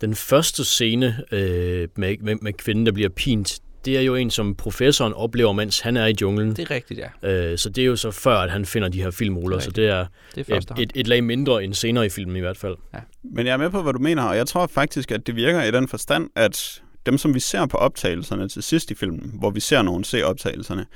Den 0.00 0.14
første 0.14 0.64
scene 0.64 1.24
øh, 1.32 1.88
med, 1.96 2.16
med, 2.18 2.36
med 2.42 2.52
kvinden, 2.52 2.86
der 2.86 2.92
bliver 2.92 3.08
pint, 3.08 3.60
det 3.84 3.96
er 3.96 4.00
jo 4.00 4.14
en, 4.14 4.30
som 4.30 4.54
professoren 4.54 5.12
oplever, 5.12 5.52
mens 5.52 5.80
han 5.80 5.96
er 5.96 6.06
i 6.06 6.14
junglen. 6.20 6.56
Det 6.56 6.58
er 6.58 6.70
rigtigt, 6.70 7.00
ja. 7.22 7.28
Øh, 7.30 7.58
så 7.58 7.68
det 7.68 7.82
er 7.82 7.86
jo 7.86 7.96
så 7.96 8.10
før, 8.10 8.36
at 8.36 8.50
han 8.50 8.66
finder 8.66 8.88
de 8.88 9.02
her 9.02 9.10
filmruller, 9.10 9.58
Det 9.58 9.66
er 9.66 9.70
så 9.70 9.70
det 9.70 9.88
er 9.88 10.06
Det 10.34 10.40
er 10.40 10.44
ja, 10.48 10.54
første 10.54 10.74
et, 10.78 10.92
et 10.94 11.06
lag 11.06 11.24
mindre 11.24 11.64
end 11.64 11.74
senere 11.74 12.06
i 12.06 12.08
filmen 12.08 12.36
i 12.36 12.40
hvert 12.40 12.56
fald. 12.56 12.76
Men 13.22 13.46
jeg 13.46 13.52
er 13.52 13.56
med 13.56 13.70
på, 13.70 13.82
hvad 13.82 13.92
du 13.92 13.98
mener, 13.98 14.22
og 14.22 14.36
jeg 14.36 14.46
tror 14.46 14.66
faktisk, 14.66 15.10
at 15.10 15.26
det 15.26 15.36
virker 15.36 15.62
i 15.62 15.70
den 15.70 15.88
forstand, 15.88 16.30
at 16.36 16.82
dem, 17.06 17.18
som 17.18 17.34
vi 17.34 17.40
ser 17.40 17.66
på 17.66 17.76
optagelserne 17.76 18.48
til 18.48 18.62
sidst 18.62 18.90
i 18.90 18.94
filmen, 18.94 19.30
hvor 19.38 19.50
vi 19.50 19.60
ser 19.60 19.82
nogen 19.82 20.04
se 20.04 20.24
optagelserne, 20.24 20.86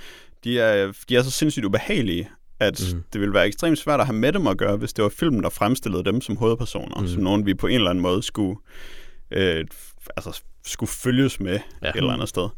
de 0.44 0.60
er, 0.60 0.92
de 1.08 1.16
er 1.16 1.22
så 1.22 1.30
sindssygt 1.30 1.64
ubehagelige, 1.64 2.28
at 2.60 2.92
mm. 2.94 3.02
det 3.12 3.20
ville 3.20 3.34
være 3.34 3.46
ekstremt 3.46 3.78
svært 3.78 4.00
at 4.00 4.06
have 4.06 4.16
med 4.16 4.32
dem 4.32 4.46
at 4.46 4.58
gøre, 4.58 4.76
hvis 4.76 4.92
det 4.92 5.02
var 5.02 5.08
filmen, 5.08 5.42
der 5.42 5.48
fremstillede 5.48 6.04
dem 6.04 6.20
som 6.20 6.36
hovedpersoner, 6.36 7.00
mm. 7.00 7.08
som 7.08 7.22
nogen, 7.22 7.46
vi 7.46 7.54
på 7.54 7.66
en 7.66 7.74
eller 7.74 7.90
anden 7.90 8.02
måde 8.02 8.22
skulle, 8.22 8.58
øh, 9.30 9.64
altså, 10.16 10.42
skulle 10.64 10.90
følges 10.90 11.40
med 11.40 11.58
Ja. 11.82 11.88
et 11.88 11.96
eller 11.96 12.12
andet 12.12 12.28
sted. 12.28 12.48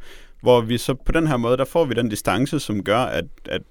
Hvor 0.43 0.61
vi 0.61 0.79
så 0.79 0.95
på 0.95 1.13
den 1.13 1.27
her 1.27 1.37
måde, 1.37 1.57
der 1.57 1.65
får 1.65 1.85
vi 1.85 1.95
den 1.95 2.09
distance, 2.09 2.61
som 2.61 2.85
gør, 2.85 2.99
at, 2.99 3.25
at 3.45 3.63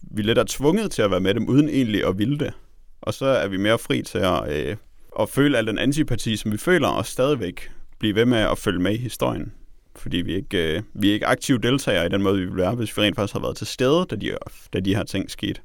vi 0.00 0.22
lidt 0.22 0.38
er 0.38 0.44
tvunget 0.48 0.90
til 0.90 1.02
at 1.02 1.10
være 1.10 1.20
med 1.20 1.34
dem, 1.34 1.48
uden 1.48 1.68
egentlig 1.68 2.06
at 2.06 2.18
ville 2.18 2.38
det. 2.38 2.52
Og 3.00 3.14
så 3.14 3.26
er 3.26 3.48
vi 3.48 3.56
mere 3.56 3.78
fri 3.78 4.02
til 4.02 4.18
at, 4.18 4.52
øh, 4.68 4.76
at 5.20 5.28
føle 5.28 5.58
al 5.58 5.66
den 5.66 5.78
antipati, 5.78 6.36
som 6.36 6.52
vi 6.52 6.56
føler, 6.56 6.88
og 6.88 7.06
stadigvæk 7.06 7.70
blive 7.98 8.14
ved 8.14 8.24
med 8.24 8.38
at 8.38 8.58
følge 8.58 8.78
med 8.80 8.92
i 8.94 8.96
historien. 8.96 9.52
Fordi 9.96 10.16
vi 10.16 10.34
ikke, 10.34 10.76
øh, 10.76 10.82
vi 10.94 11.08
er 11.10 11.14
ikke 11.14 11.26
aktive 11.26 11.58
deltagere 11.58 12.06
i 12.06 12.08
den 12.08 12.22
måde, 12.22 12.38
vi 12.38 12.44
vil 12.44 12.56
være, 12.56 12.74
hvis 12.74 12.96
vi 12.96 13.02
rent 13.02 13.16
faktisk 13.16 13.32
har 13.32 13.40
været 13.40 13.56
til 13.56 13.66
stede, 13.66 14.06
da 14.10 14.16
de, 14.16 14.36
da 14.72 14.80
de 14.80 14.94
her 14.96 15.04
ting 15.04 15.30
skete. 15.30 15.60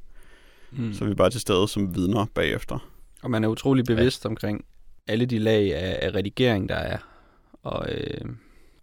Mm. 0.71 0.93
Så 0.93 1.03
er 1.05 1.09
vi 1.09 1.15
bare 1.15 1.29
til 1.29 1.41
stede 1.41 1.67
som 1.67 1.95
vidner 1.95 2.25
bagefter. 2.33 2.89
Og 3.23 3.31
man 3.31 3.43
er 3.43 3.47
utrolig 3.47 3.85
bevidst 3.85 4.23
ja. 4.25 4.29
omkring 4.29 4.65
alle 5.07 5.25
de 5.25 5.39
lag 5.39 5.75
af, 5.75 5.99
af 6.01 6.15
redigering, 6.15 6.69
der 6.69 6.75
er. 6.75 6.97
Og, 7.67 7.91
øh, 7.91 8.25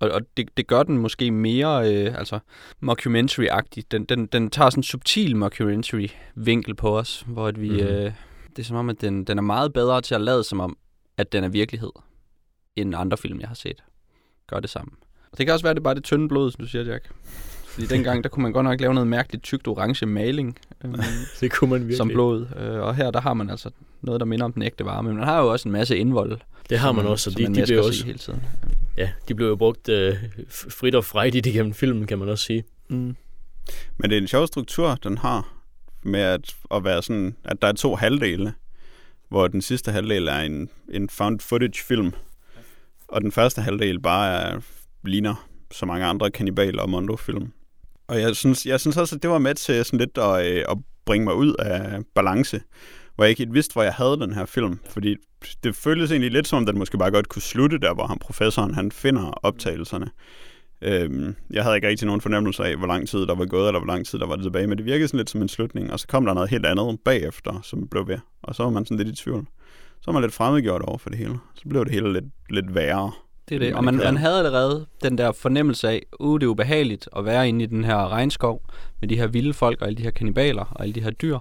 og, 0.01 0.11
og 0.11 0.21
det, 0.37 0.49
det 0.57 0.67
gør 0.67 0.83
den 0.83 0.99
måske 0.99 1.31
mere 1.31 1.93
øh, 1.93 2.19
altså 2.19 2.39
mockumentary-agtig. 2.81 3.83
Den, 3.91 4.05
den, 4.05 4.27
den 4.27 4.51
tager 4.51 4.71
sådan 4.71 4.79
en 4.79 4.83
subtil 4.83 5.37
mockumentary-vinkel 5.37 6.75
på 6.75 6.99
os, 6.99 7.25
hvor 7.27 7.47
at 7.47 7.61
vi, 7.61 7.71
mm. 7.71 7.77
øh, 7.77 8.13
det 8.49 8.59
er 8.59 8.63
som 8.63 8.77
om, 8.77 8.91
at 8.91 9.01
den, 9.01 9.25
den 9.25 9.39
er 9.39 9.43
meget 9.43 9.73
bedre 9.73 10.01
til 10.01 10.15
at 10.15 10.21
lade 10.21 10.45
som 10.45 10.61
om, 10.61 10.77
at 11.19 11.33
den 11.33 11.45
er 11.45 11.49
virkelighed, 11.49 11.91
end 12.77 12.95
andre 12.97 13.17
film, 13.17 13.41
jeg 13.41 13.49
har 13.49 13.55
set. 13.55 13.85
Gør 14.47 14.61
det 14.61 14.71
samme. 14.71 14.93
Og 15.33 15.39
det 15.39 15.47
kan 15.47 15.53
også 15.53 15.65
være, 15.65 15.71
at 15.71 15.77
det 15.77 15.81
er 15.81 15.85
bare 15.85 15.95
det 15.95 16.05
tynde 16.05 16.29
blod, 16.29 16.51
som 16.51 16.65
du 16.65 16.71
siger, 16.71 16.85
Jack. 16.85 17.11
Fordi 17.75 17.87
dengang, 17.87 18.25
der 18.25 18.31
kunne 18.31 18.43
man 18.43 18.53
godt 18.53 18.65
nok 18.65 18.81
lave 18.81 18.95
noget 18.95 19.07
mærkeligt 19.07 19.45
tykt 19.45 19.69
orange 19.69 20.07
maling. 20.07 20.59
Øh, 20.85 20.95
Det 21.41 21.53
kunne 21.53 21.71
man 21.71 21.81
virkelig. 21.81 21.97
som 21.97 22.09
blod. 22.09 22.47
Øh, 22.57 22.81
og 22.81 22.95
her 22.95 23.11
der 23.11 23.21
har 23.21 23.35
man 23.35 23.51
altså 23.51 23.71
noget, 24.03 24.21
der 24.21 24.27
minder 24.27 24.45
om 24.45 24.53
den 24.53 24.63
ægte 24.63 24.85
vare. 24.85 25.03
Men 25.03 25.17
man 25.17 25.25
har 25.25 25.41
jo 25.41 25.53
også 25.53 25.69
en 25.69 25.73
masse 25.73 25.97
indvold. 25.97 26.39
Det 26.71 26.79
har 26.79 26.93
man 26.93 27.05
som, 27.05 27.11
også, 27.11 27.31
og 27.31 27.39
de, 27.39 27.55
de 27.55 27.67
sig 27.67 27.79
også 27.79 28.07
hele 28.07 28.19
tiden. 28.19 28.43
Ja, 28.97 29.11
de 29.29 29.35
blev 29.35 29.49
jo 29.49 29.57
brugt 29.57 29.89
øh, 29.89 30.15
frit 30.49 30.95
og 30.95 31.05
frejdigt 31.05 31.47
igennem 31.47 31.75
filmen, 31.75 32.07
kan 32.07 32.19
man 32.19 32.29
også 32.29 32.45
sige. 32.45 32.65
Mm. 32.89 33.17
Men 33.97 34.11
det 34.11 34.13
er 34.13 34.21
en 34.21 34.29
sjov 34.29 34.47
struktur, 34.47 34.95
den 34.95 35.19
har, 35.19 35.53
med 36.03 36.21
at, 36.21 36.55
at 36.71 36.85
være 36.85 37.03
sådan, 37.03 37.37
at 37.45 37.63
der 37.63 37.69
er 37.69 37.73
to 37.73 37.95
halvdele, 37.95 38.53
hvor 39.29 39.49
den 39.49 39.63
sidste 39.63 39.93
halvdel 39.93 40.29
er 40.29 40.41
en, 40.41 40.69
en 40.93 41.09
found 41.09 41.41
footage 41.41 41.85
film, 41.85 42.13
og 43.09 43.21
den 43.21 43.33
første 43.33 43.63
halvdel 43.63 44.01
bare 44.01 44.43
er 44.43 44.61
ligner 45.05 45.49
så 45.73 45.87
mange 45.87 46.07
andre 46.07 46.31
kannibal- 46.31 46.81
og 46.81 46.91
Mondo-film. 46.91 47.53
Og 48.09 48.21
jeg 48.21 48.37
synes, 48.37 48.67
jeg 48.67 48.81
synes 48.81 48.97
også, 48.97 49.17
at 49.17 49.23
det 49.23 49.31
var 49.31 49.39
med 49.39 49.55
til 49.55 49.85
sådan 49.85 49.99
lidt 49.99 50.19
at, 50.19 50.47
øh, 50.47 50.65
at 50.69 50.79
bringe 51.07 51.25
mig 51.25 51.35
ud 51.35 51.55
af 51.59 52.03
balance, 52.15 52.61
hvor 53.15 53.25
jeg 53.25 53.31
ikke 53.31 53.41
helt 53.41 53.55
vidste, 53.55 53.73
hvor 53.73 53.83
jeg 53.83 53.93
havde 53.93 54.21
den 54.21 54.33
her 54.33 54.47
film. 54.47 54.79
Fordi 54.91 55.17
det 55.65 55.77
føltes 55.77 56.11
egentlig 56.11 56.31
lidt 56.31 56.49
som, 56.49 56.63
at 56.63 56.69
den 56.69 56.79
måske 56.79 56.99
bare 56.99 57.11
godt 57.11 57.29
kunne 57.29 57.43
slutte 57.43 57.79
der, 57.79 57.95
hvor 57.95 58.07
han 58.07 58.19
professoren 58.19 58.75
han 58.75 58.93
finder 58.93 59.31
optagelserne. 59.43 60.11
Øhm, 60.83 61.37
jeg 61.51 61.63
havde 61.63 61.77
ikke 61.77 61.89
rigtig 61.89 62.07
nogen 62.07 62.21
fornemmelse 62.21 62.65
af, 62.65 62.77
hvor 62.77 62.87
lang 62.87 63.09
tid 63.09 63.27
der 63.27 63.35
var 63.35 63.47
gået, 63.47 63.69
eller 63.69 63.81
hvor 63.81 63.87
lang 63.87 64.07
tid 64.07 64.19
der 64.19 64.27
var 64.27 64.37
det 64.37 64.43
tilbage, 64.43 64.67
men 64.67 64.79
det 64.79 64.87
virkede 64.87 65.09
sådan 65.09 65.19
lidt 65.19 65.31
som 65.31 65.43
en 65.43 65.49
slutning, 65.49 65.93
og 65.93 66.01
så 66.01 66.07
kom 66.07 66.27
der 66.27 66.35
noget 66.35 66.51
helt 66.51 66.67
andet 66.67 66.99
bagefter, 67.05 67.61
som 67.63 67.89
blev 67.89 68.09
ved, 68.09 68.19
og 68.43 68.55
så 68.55 68.63
var 68.63 68.71
man 68.71 68.87
sådan 68.87 68.97
lidt 68.97 69.19
i 69.19 69.23
tvivl. 69.23 69.47
Så 70.01 70.07
var 70.07 70.13
man 70.13 70.23
lidt 70.23 70.35
fremmedgjort 70.35 70.83
over 70.83 70.99
for 70.99 71.11
det 71.11 71.19
hele. 71.19 71.39
Så 71.55 71.69
blev 71.69 71.85
det 71.85 71.93
hele 71.93 72.13
lidt, 72.13 72.25
lidt 72.51 72.75
værre. 72.75 73.13
Det 73.49 73.55
er 73.55 73.59
det. 73.59 73.75
Og 73.75 73.85
man, 73.85 73.97
man 73.97 74.17
havde 74.17 74.39
allerede 74.39 74.87
den 75.03 75.19
der 75.19 75.33
fornemmelse 75.33 75.89
af, 75.89 76.03
uh, 76.21 76.41
det 76.41 76.47
er 76.47 76.51
ubehageligt 76.51 77.09
at 77.17 77.25
være 77.25 77.49
inde 77.49 77.65
i 77.65 77.67
den 77.67 77.85
her 77.85 78.09
regnskov 78.09 78.63
med 79.01 79.09
de 79.09 79.17
her 79.17 79.27
vilde 79.27 79.53
folk 79.53 79.81
og 79.81 79.87
alle 79.87 79.97
de 79.97 80.03
her 80.03 80.11
kanibaler 80.11 80.65
og 80.65 80.83
alle 80.83 80.95
de 80.95 81.03
her 81.03 81.11
dyr. 81.11 81.39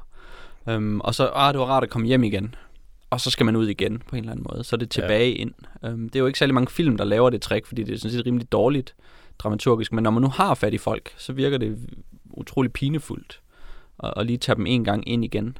Um, 0.65 1.01
og 1.01 1.15
så, 1.15 1.31
ah, 1.35 1.53
det 1.53 1.59
var 1.59 1.65
rart 1.65 1.83
at 1.83 1.89
komme 1.89 2.07
hjem 2.07 2.23
igen. 2.23 2.55
Og 3.09 3.21
så 3.21 3.31
skal 3.31 3.45
man 3.45 3.55
ud 3.55 3.67
igen 3.67 4.01
på 4.07 4.15
en 4.15 4.19
eller 4.19 4.31
anden 4.31 4.45
måde. 4.51 4.63
Så 4.63 4.75
er 4.75 4.77
det 4.77 4.89
tilbage 4.89 5.31
ja. 5.31 5.41
ind. 5.41 5.51
Um, 5.83 6.09
det 6.09 6.15
er 6.15 6.19
jo 6.19 6.27
ikke 6.27 6.39
særlig 6.39 6.53
mange 6.53 6.71
film, 6.71 6.97
der 6.97 7.03
laver 7.03 7.29
det 7.29 7.41
trick, 7.41 7.65
fordi 7.65 7.83
det 7.83 7.93
er 7.93 7.97
sådan 7.97 8.11
set 8.11 8.25
rimelig 8.25 8.51
dårligt 8.51 8.95
dramaturgisk. 9.39 9.93
Men 9.93 10.03
når 10.03 10.11
man 10.11 10.21
nu 10.21 10.29
har 10.29 10.53
fat 10.53 10.73
i 10.73 10.77
folk, 10.77 11.13
så 11.17 11.33
virker 11.33 11.57
det 11.57 11.77
utrolig 12.31 12.73
pinefuldt 12.73 13.41
at, 14.03 14.13
at 14.17 14.25
lige 14.25 14.37
tage 14.37 14.55
dem 14.55 14.65
en 14.65 14.83
gang 14.83 15.09
ind 15.09 15.25
igen 15.25 15.57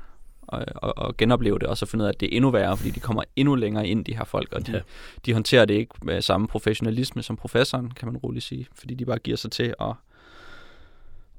og, 0.53 0.65
og, 0.75 0.97
og 0.97 1.17
genopleve 1.17 1.59
det, 1.59 1.67
og 1.67 1.77
så 1.77 1.85
finde 1.85 2.03
ud 2.03 2.07
af, 2.07 2.11
at 2.11 2.19
det 2.19 2.33
er 2.33 2.35
endnu 2.35 2.51
værre, 2.51 2.77
fordi 2.77 2.91
de 2.91 2.99
kommer 2.99 3.23
endnu 3.35 3.55
længere 3.55 3.87
ind, 3.87 4.05
de 4.05 4.15
her 4.17 4.23
folk, 4.23 4.53
og 4.53 4.67
de, 4.67 4.71
ja. 4.71 4.79
de 5.25 5.33
håndterer 5.33 5.65
det 5.65 5.73
ikke 5.73 5.93
med 6.01 6.21
samme 6.21 6.47
professionalisme 6.47 7.23
som 7.23 7.35
professoren, 7.35 7.91
kan 7.91 8.07
man 8.07 8.17
roligt 8.17 8.45
sige, 8.45 8.67
fordi 8.75 8.93
de 8.93 9.05
bare 9.05 9.19
giver 9.19 9.37
sig 9.37 9.51
til 9.51 9.73
at, 9.81 9.93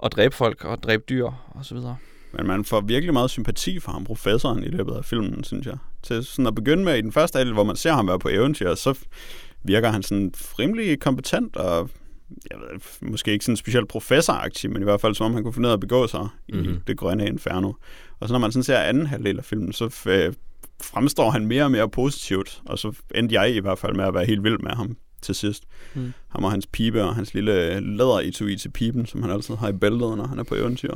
at 0.05 0.13
dræbe 0.13 0.35
folk 0.35 0.65
og 0.65 0.83
dræbe 0.83 1.03
dyr 1.09 1.31
og 1.49 1.65
så 1.65 1.75
videre. 1.75 1.97
Men 2.33 2.47
man 2.47 2.65
får 2.65 2.81
virkelig 2.81 3.13
meget 3.13 3.31
sympati 3.31 3.81
for 3.81 3.93
ham, 3.93 4.05
professoren, 4.05 4.65
i 4.65 4.69
løbet 4.69 4.95
af 4.95 5.05
filmen, 5.05 5.45
synes 5.45 5.67
jeg. 5.67 5.77
Til 6.03 6.25
sådan 6.25 6.47
at 6.47 6.55
begynde 6.55 6.85
med 6.85 6.99
i 6.99 7.01
den 7.01 7.13
første 7.13 7.39
del, 7.39 7.53
hvor 7.53 7.65
man 7.65 7.77
ser 7.77 7.93
ham 7.93 8.09
være 8.09 8.19
på 8.19 8.29
eventyr, 8.29 8.75
så 8.75 8.99
virker 9.63 9.91
han 9.91 10.03
sådan 10.03 10.33
rimelig 10.59 11.01
kompetent 11.01 11.57
og 11.57 11.91
jeg 12.51 12.59
ved, 12.59 12.81
måske 13.11 13.33
ikke 13.33 13.45
sådan 13.45 13.57
specielt 13.57 13.89
professoraktiv, 13.89 14.71
men 14.71 14.83
i 14.83 14.85
hvert 14.85 15.01
fald 15.01 15.15
som 15.15 15.27
om 15.27 15.35
han 15.35 15.43
kunne 15.43 15.53
finde 15.53 15.67
ud 15.67 15.71
af 15.71 15.77
at 15.77 15.81
begå 15.81 16.07
sig 16.07 16.21
mm-hmm. 16.21 16.65
i 16.65 16.69
mhm. 16.69 16.81
det 16.87 16.97
grønne 16.97 17.27
inferno. 17.27 17.73
Og 18.21 18.29
så 18.29 18.35
når 18.35 18.39
man 18.39 18.53
sådan 18.53 18.65
ser 18.65 18.79
anden 18.79 19.07
halvdel 19.07 19.39
af 19.39 19.45
filmen, 19.45 19.73
så 19.73 20.05
øh, 20.07 20.33
fremstår 20.83 21.31
han 21.31 21.47
mere 21.47 21.65
og 21.65 21.71
mere 21.71 21.89
positivt, 21.89 22.63
og 22.67 22.79
så 22.79 22.93
endte 23.15 23.35
jeg 23.35 23.55
i 23.55 23.61
hvert 23.61 23.79
fald 23.79 23.95
med 23.95 24.05
at 24.05 24.15
være 24.15 24.25
helt 24.25 24.45
vild 24.45 24.59
med 24.59 24.71
ham 24.71 24.97
til 25.23 25.35
sidst. 25.35 25.65
Mm. 25.95 26.13
Ham 26.29 26.45
og 26.45 26.51
hans 26.51 26.67
pibe 26.67 27.03
og 27.05 27.15
hans 27.15 27.35
lille 27.35 27.81
læderetui 27.81 28.57
til 28.57 28.71
piben, 28.71 29.07
som 29.07 29.23
han 29.23 29.31
altid 29.31 29.55
har 29.55 29.69
i 29.69 29.73
bæltet, 29.73 30.17
når 30.17 30.27
han 30.27 30.39
er 30.39 30.43
på 30.43 30.55
eventyr. 30.55 30.95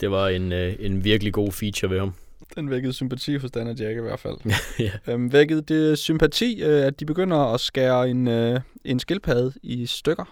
Det 0.00 0.10
var 0.10 0.28
en, 0.28 0.52
øh, 0.52 0.76
en 0.78 1.04
virkelig 1.04 1.32
god 1.32 1.52
feature 1.52 1.90
ved 1.90 1.98
ham. 1.98 2.14
Den 2.56 2.70
vækkede 2.70 2.92
sympati 2.92 3.36
hos 3.36 3.50
Dan 3.50 3.66
og 3.66 3.76
Jack 3.76 3.98
i 3.98 4.00
hvert 4.00 4.20
fald. 4.20 4.36
ja. 4.78 5.12
øhm, 5.12 5.32
vækkede 5.32 5.62
det 5.62 5.98
sympati, 5.98 6.62
øh, 6.62 6.86
at 6.86 7.00
de 7.00 7.06
begynder 7.06 7.36
at 7.36 7.60
skære 7.60 8.10
en, 8.10 8.28
øh, 8.28 8.60
en 8.84 9.00
skildpadde 9.00 9.52
i 9.62 9.86
stykker 9.86 10.24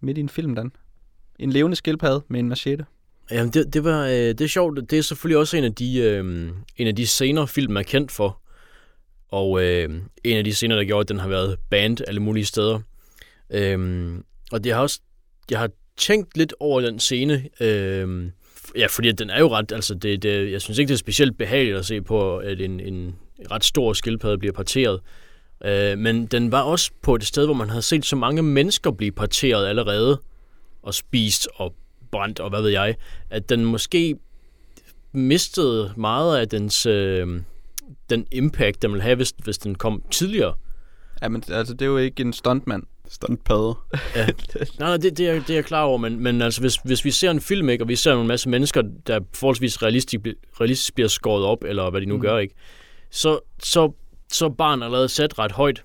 midt 0.00 0.18
i 0.18 0.20
en 0.20 0.28
film, 0.28 0.54
Dan? 0.54 0.72
En 1.38 1.52
levende 1.52 1.76
skildpadde 1.76 2.22
med 2.28 2.40
en 2.40 2.48
machete. 2.48 2.84
Jamen, 3.30 3.52
det, 3.52 3.74
det, 3.74 3.84
var, 3.84 4.06
øh, 4.06 4.12
det 4.12 4.40
er 4.40 4.46
sjovt. 4.46 4.90
Det 4.90 4.98
er 4.98 5.02
selvfølgelig 5.02 5.38
også 5.38 5.56
en 5.56 5.64
af 5.64 5.74
de, 5.74 5.98
øh, 5.98 6.50
en 6.76 6.86
af 6.86 6.96
de 6.96 7.06
scener, 7.06 7.46
filmen 7.46 7.76
er 7.76 7.82
kendt 7.82 8.12
for. 8.12 8.40
Og 9.28 9.64
øh, 9.64 9.88
en 10.24 10.36
af 10.36 10.44
de 10.44 10.54
scener, 10.54 10.76
der 10.76 10.84
gjorde, 10.84 11.00
at 11.00 11.08
den 11.08 11.18
har 11.18 11.28
været 11.28 11.58
banned 11.70 12.00
alle 12.08 12.20
mulige 12.20 12.44
steder. 12.44 12.80
Øh, 13.50 14.10
og 14.52 14.64
det 14.64 14.72
har 14.72 14.80
også, 14.80 15.00
jeg 15.50 15.58
har 15.58 15.70
tænkt 15.96 16.36
lidt 16.36 16.54
over 16.60 16.80
den 16.80 16.98
scene. 16.98 17.48
Øh, 17.60 18.30
ja, 18.76 18.86
fordi 18.86 19.12
den 19.12 19.30
er 19.30 19.38
jo 19.38 19.48
ret, 19.48 19.72
altså 19.72 19.94
det, 19.94 20.22
det, 20.22 20.52
jeg 20.52 20.60
synes 20.60 20.78
ikke, 20.78 20.88
det 20.88 20.94
er 20.94 20.98
specielt 20.98 21.38
behageligt 21.38 21.76
at 21.76 21.86
se 21.86 22.02
på, 22.02 22.38
at 22.38 22.60
en, 22.60 22.80
en 22.80 23.16
ret 23.50 23.64
stor 23.64 23.92
skildpadde 23.92 24.38
bliver 24.38 24.52
parteret. 24.52 25.00
Øh, 25.64 25.98
men 25.98 26.26
den 26.26 26.52
var 26.52 26.62
også 26.62 26.90
på 27.02 27.14
et 27.14 27.24
sted, 27.24 27.44
hvor 27.44 27.54
man 27.54 27.68
havde 27.68 27.82
set 27.82 28.06
så 28.06 28.16
mange 28.16 28.42
mennesker 28.42 28.90
blive 28.90 29.12
parteret 29.12 29.66
allerede, 29.66 30.20
og 30.82 30.94
spist 30.94 31.48
og 31.54 31.74
brændt, 32.10 32.40
og 32.40 32.50
hvad 32.50 32.62
ved 32.62 32.70
jeg, 32.70 32.94
at 33.30 33.48
den 33.48 33.64
måske 33.64 34.16
mistede 35.12 35.92
meget 35.96 36.38
af 36.38 36.48
dens, 36.48 36.86
øh, 36.86 37.40
den 38.10 38.26
impact, 38.32 38.82
den 38.82 38.90
ville 38.90 39.02
have, 39.02 39.16
hvis, 39.16 39.34
hvis 39.44 39.58
den 39.58 39.74
kom 39.74 40.02
tidligere. 40.10 40.54
Ja, 41.22 41.28
men 41.28 41.42
altså, 41.48 41.74
det 41.74 41.82
er 41.82 41.86
jo 41.86 41.96
ikke 41.96 42.20
en 42.20 42.32
stuntmand. 42.32 42.82
Stuntpadde. 43.08 43.74
ja. 44.16 44.26
Nej, 44.56 44.66
nej, 44.78 44.96
det, 44.96 45.18
det, 45.18 45.28
er, 45.28 45.34
det 45.34 45.50
er 45.50 45.54
jeg 45.54 45.64
klar 45.64 45.82
over, 45.82 45.98
men, 45.98 46.20
men 46.20 46.42
altså, 46.42 46.60
hvis, 46.60 46.76
hvis 46.76 47.04
vi 47.04 47.10
ser 47.10 47.30
en 47.30 47.40
film, 47.40 47.68
ikke, 47.68 47.84
og 47.84 47.88
vi 47.88 47.96
ser 47.96 48.14
en 48.14 48.26
masse 48.26 48.48
mennesker, 48.48 48.82
der 49.06 49.20
forholdsvis 49.34 49.82
realistisk, 49.82 50.26
realistisk 50.60 50.94
bliver 50.94 51.08
skåret 51.08 51.44
op, 51.44 51.64
eller 51.64 51.90
hvad 51.90 52.00
de 52.00 52.06
nu 52.06 52.16
mm. 52.16 52.20
gør, 52.20 52.38
ikke, 52.38 52.54
så, 53.10 53.38
så, 53.62 53.92
så 54.30 54.44
er 54.44 54.48
barn 54.48 54.82
allerede 54.82 55.08
sat 55.08 55.38
ret 55.38 55.52
højt. 55.52 55.82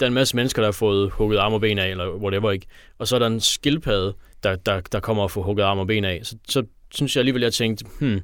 Der 0.00 0.06
er 0.06 0.08
en 0.08 0.14
masse 0.14 0.36
mennesker, 0.36 0.62
der 0.62 0.66
har 0.66 0.72
fået 0.72 1.10
hugget 1.10 1.38
arm 1.38 1.52
og 1.52 1.60
ben 1.60 1.78
af, 1.78 1.88
eller 1.90 2.16
whatever, 2.16 2.50
ikke? 2.50 2.66
Og 2.98 3.08
så 3.08 3.14
er 3.14 3.18
der 3.18 3.26
en 3.26 3.40
skildpadde, 3.40 4.14
der, 4.42 4.56
der, 4.56 4.80
der 4.80 5.00
kommer 5.00 5.22
og 5.22 5.30
får 5.30 5.42
hugget 5.42 5.64
arm 5.64 5.78
og 5.78 5.86
ben 5.86 6.04
af. 6.04 6.20
Så, 6.22 6.36
så 6.48 6.62
synes 6.94 7.16
jeg 7.16 7.20
alligevel, 7.20 7.42
jeg 7.42 7.52
tænkte, 7.52 7.84
hmm, 8.00 8.20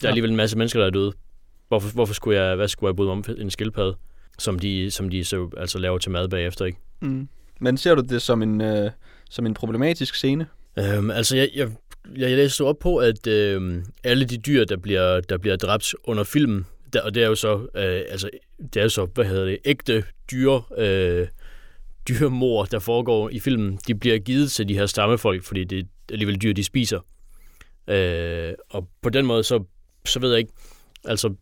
der 0.00 0.08
er 0.08 0.08
alligevel 0.08 0.30
en 0.30 0.36
masse 0.36 0.58
mennesker, 0.58 0.80
der 0.80 0.86
er 0.86 0.90
døde. 0.90 1.12
Hvorfor, 1.68 1.92
hvorfor 1.92 2.14
skulle 2.14 2.40
jeg, 2.40 2.56
hvad 2.56 2.68
skulle 2.68 2.88
jeg 2.88 2.96
bryde 2.96 3.10
om 3.10 3.24
en 3.38 3.50
skildpadde, 3.50 3.96
som 4.38 4.58
de, 4.58 4.90
som 4.90 5.08
de 5.08 5.24
så 5.24 5.50
altså 5.56 5.78
laver 5.78 5.98
til 5.98 6.10
mad 6.10 6.28
bagefter, 6.28 6.64
ikke? 6.64 6.78
Mm. 7.00 7.28
Men 7.60 7.76
ser 7.76 7.94
du 7.94 8.02
det 8.02 8.22
som 8.22 8.42
en, 8.42 8.60
øh, 8.60 8.90
som 9.30 9.46
en 9.46 9.54
problematisk 9.54 10.14
scene? 10.14 10.46
Øhm, 10.78 11.10
altså, 11.10 11.36
jeg, 11.36 11.48
jeg, 11.54 11.70
jeg 12.16 12.30
læste 12.30 12.64
op 12.64 12.78
på, 12.78 12.96
at 12.96 13.26
øh, 13.26 13.84
alle 14.04 14.24
de 14.24 14.36
dyr, 14.36 14.64
der 14.64 14.76
bliver, 14.76 15.20
der 15.20 15.38
bliver 15.38 15.56
dræbt 15.56 15.94
under 16.04 16.24
filmen, 16.24 16.66
der, 16.92 17.02
og 17.02 17.14
det 17.14 17.22
er 17.22 17.26
jo 17.26 17.34
så, 17.34 17.54
øh, 17.74 18.02
altså, 18.08 18.30
det 18.58 18.76
er 18.76 18.82
jo 18.82 18.88
så, 18.88 19.04
hvad 19.14 19.24
hedder 19.24 19.44
det, 19.44 19.58
ægte 19.64 20.04
dyre, 20.30 20.62
øh, 20.78 21.28
dyremor, 22.08 22.64
der 22.64 22.78
foregår 22.78 23.28
i 23.28 23.40
filmen, 23.40 23.78
de 23.86 23.94
bliver 23.94 24.18
givet 24.18 24.50
til 24.50 24.68
de 24.68 24.74
her 24.74 24.86
stammefolk, 24.86 25.42
fordi 25.42 25.64
det 25.64 25.78
er 25.78 25.84
alligevel 26.12 26.42
dyr, 26.42 26.52
de 26.52 26.64
spiser. 26.64 27.00
Øh, 27.88 28.54
og 28.70 28.88
på 29.02 29.10
den 29.10 29.26
måde, 29.26 29.44
så, 29.44 29.64
så 30.04 30.20
ved 30.20 30.30
jeg 30.30 30.38
ikke, 30.38 30.52
altså, 31.04 31.34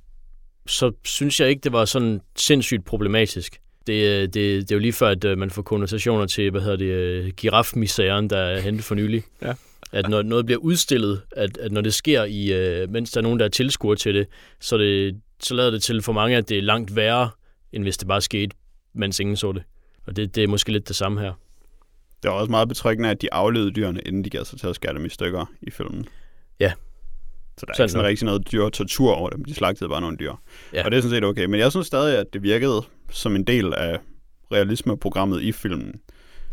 så 0.67 0.93
synes 1.05 1.41
jeg 1.41 1.49
ikke, 1.49 1.61
det 1.61 1.73
var 1.73 1.85
sådan 1.85 2.21
sindssygt 2.37 2.85
problematisk. 2.85 3.61
Det, 3.87 4.35
det, 4.35 4.35
det 4.35 4.71
er 4.71 4.77
jo 4.77 4.81
lige 4.81 4.93
før, 4.93 5.09
at 5.09 5.25
øh, 5.25 5.39
man 5.39 5.51
får 5.51 5.63
konnotationer 5.63 6.27
til, 6.27 6.51
hvad 6.51 6.61
hedder 6.61 6.77
det, 6.77 6.85
øh, 6.85 7.29
girafmisæren, 7.37 8.31
der 8.31 8.39
er 8.39 8.61
hentet 8.61 8.85
for 8.85 8.95
nylig. 8.95 9.23
Ja. 9.43 9.55
At 9.93 10.09
når 10.09 10.23
noget 10.23 10.47
bliver 10.47 10.59
udstillet, 10.59 11.23
at, 11.31 11.57
at 11.57 11.73
når 11.73 11.81
det 11.81 11.95
sker, 11.95 12.25
i, 12.25 12.53
øh, 12.53 12.91
mens 12.91 13.11
der 13.11 13.21
er 13.21 13.23
nogen, 13.23 13.39
der 13.39 13.45
er 13.45 13.49
tilskuer 13.49 13.95
til 13.95 14.15
det, 14.15 14.27
så, 14.61 14.79
det, 14.79 15.21
så 15.41 15.55
lader 15.55 15.71
det 15.71 15.83
til 15.83 16.03
for 16.03 16.13
mange, 16.13 16.37
at 16.37 16.49
det 16.49 16.59
er 16.59 16.63
langt 16.63 16.97
værre, 16.97 17.31
end 17.73 17.83
hvis 17.83 17.97
det 17.97 18.09
bare 18.09 18.21
skete, 18.21 18.57
mens 18.95 19.21
ingen 19.21 19.37
så 19.37 19.53
det. 19.53 19.63
Og 20.07 20.17
det, 20.17 20.35
det 20.35 20.45
er 20.45 20.49
måske 20.49 20.73
lidt 20.73 20.89
det 20.89 20.97
samme 20.97 21.21
her. 21.21 21.33
Det 22.23 22.29
er 22.29 22.33
også 22.33 22.51
meget 22.51 22.69
betryggende, 22.69 23.11
at 23.11 23.23
de 23.23 23.33
aflevede 23.33 23.71
dyrene, 23.71 24.01
inden 24.01 24.25
de 24.25 24.31
gav 24.31 24.45
sig 24.45 24.61
til 24.61 24.67
at 24.67 24.75
skære 24.75 24.95
dem 24.95 25.05
i 25.05 25.09
stykker 25.09 25.53
i 25.63 25.71
filmen. 25.71 26.07
Ja. 26.61 26.73
Så 27.61 27.67
der 27.67 27.73
er 27.73 27.87
sådan 27.87 27.87
ikke 27.87 27.91
sådan 27.91 28.05
rigtig 28.05 28.25
noget 28.27 28.53
dyr 28.53 28.69
tortur 28.69 29.13
over 29.13 29.31
dem. 29.31 29.45
De 29.45 29.55
slagtede 29.55 29.91
bare 29.91 30.01
nogle 30.01 30.17
dyr. 30.17 30.33
Ja. 30.73 30.85
Og 30.85 30.91
det 30.91 30.97
er 30.97 31.03
sådan 31.03 31.17
set 31.17 31.25
okay. 31.25 31.45
Men 31.45 31.61
jeg 31.61 31.71
synes 31.71 31.87
stadig, 31.87 32.19
at 32.19 32.27
det 32.33 32.43
virkede 32.43 32.83
som 33.11 33.37
en 33.37 33.45
del 33.45 33.75
af 33.75 33.99
realismeprogrammet 34.53 35.43
i 35.43 35.53
filmen. 35.53 36.01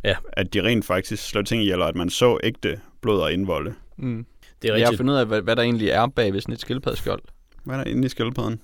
Ja. 0.04 0.16
At 0.34 0.54
de 0.54 0.64
rent 0.64 0.86
faktisk 0.86 1.30
slår 1.30 1.42
ting 1.42 1.62
ihjel, 1.62 1.82
at 1.82 1.96
man 1.96 2.10
så 2.10 2.38
ægte 2.44 2.80
blod 3.02 3.22
og 3.22 3.34
indvolde. 3.34 3.74
Mm. 3.98 4.26
Det 4.62 4.70
er 4.70 4.74
rigtigt. 4.74 4.82
Jeg 4.82 4.90
har 4.90 4.98
fundet 4.98 5.14
ud 5.14 5.20
af, 5.20 5.26
hvad, 5.26 5.42
hvad 5.42 5.56
der 5.56 5.62
egentlig 5.62 5.90
er 5.90 6.08
bag 6.08 6.34
ved 6.34 6.42
sådan 6.42 6.54
et 6.54 6.62
skildpaddeskjold. 6.62 7.22
Hvad 7.64 7.76
er 7.76 7.84
der 7.84 7.92
inde 7.92 8.06
i 8.06 8.10
skildpadden? 8.10 8.60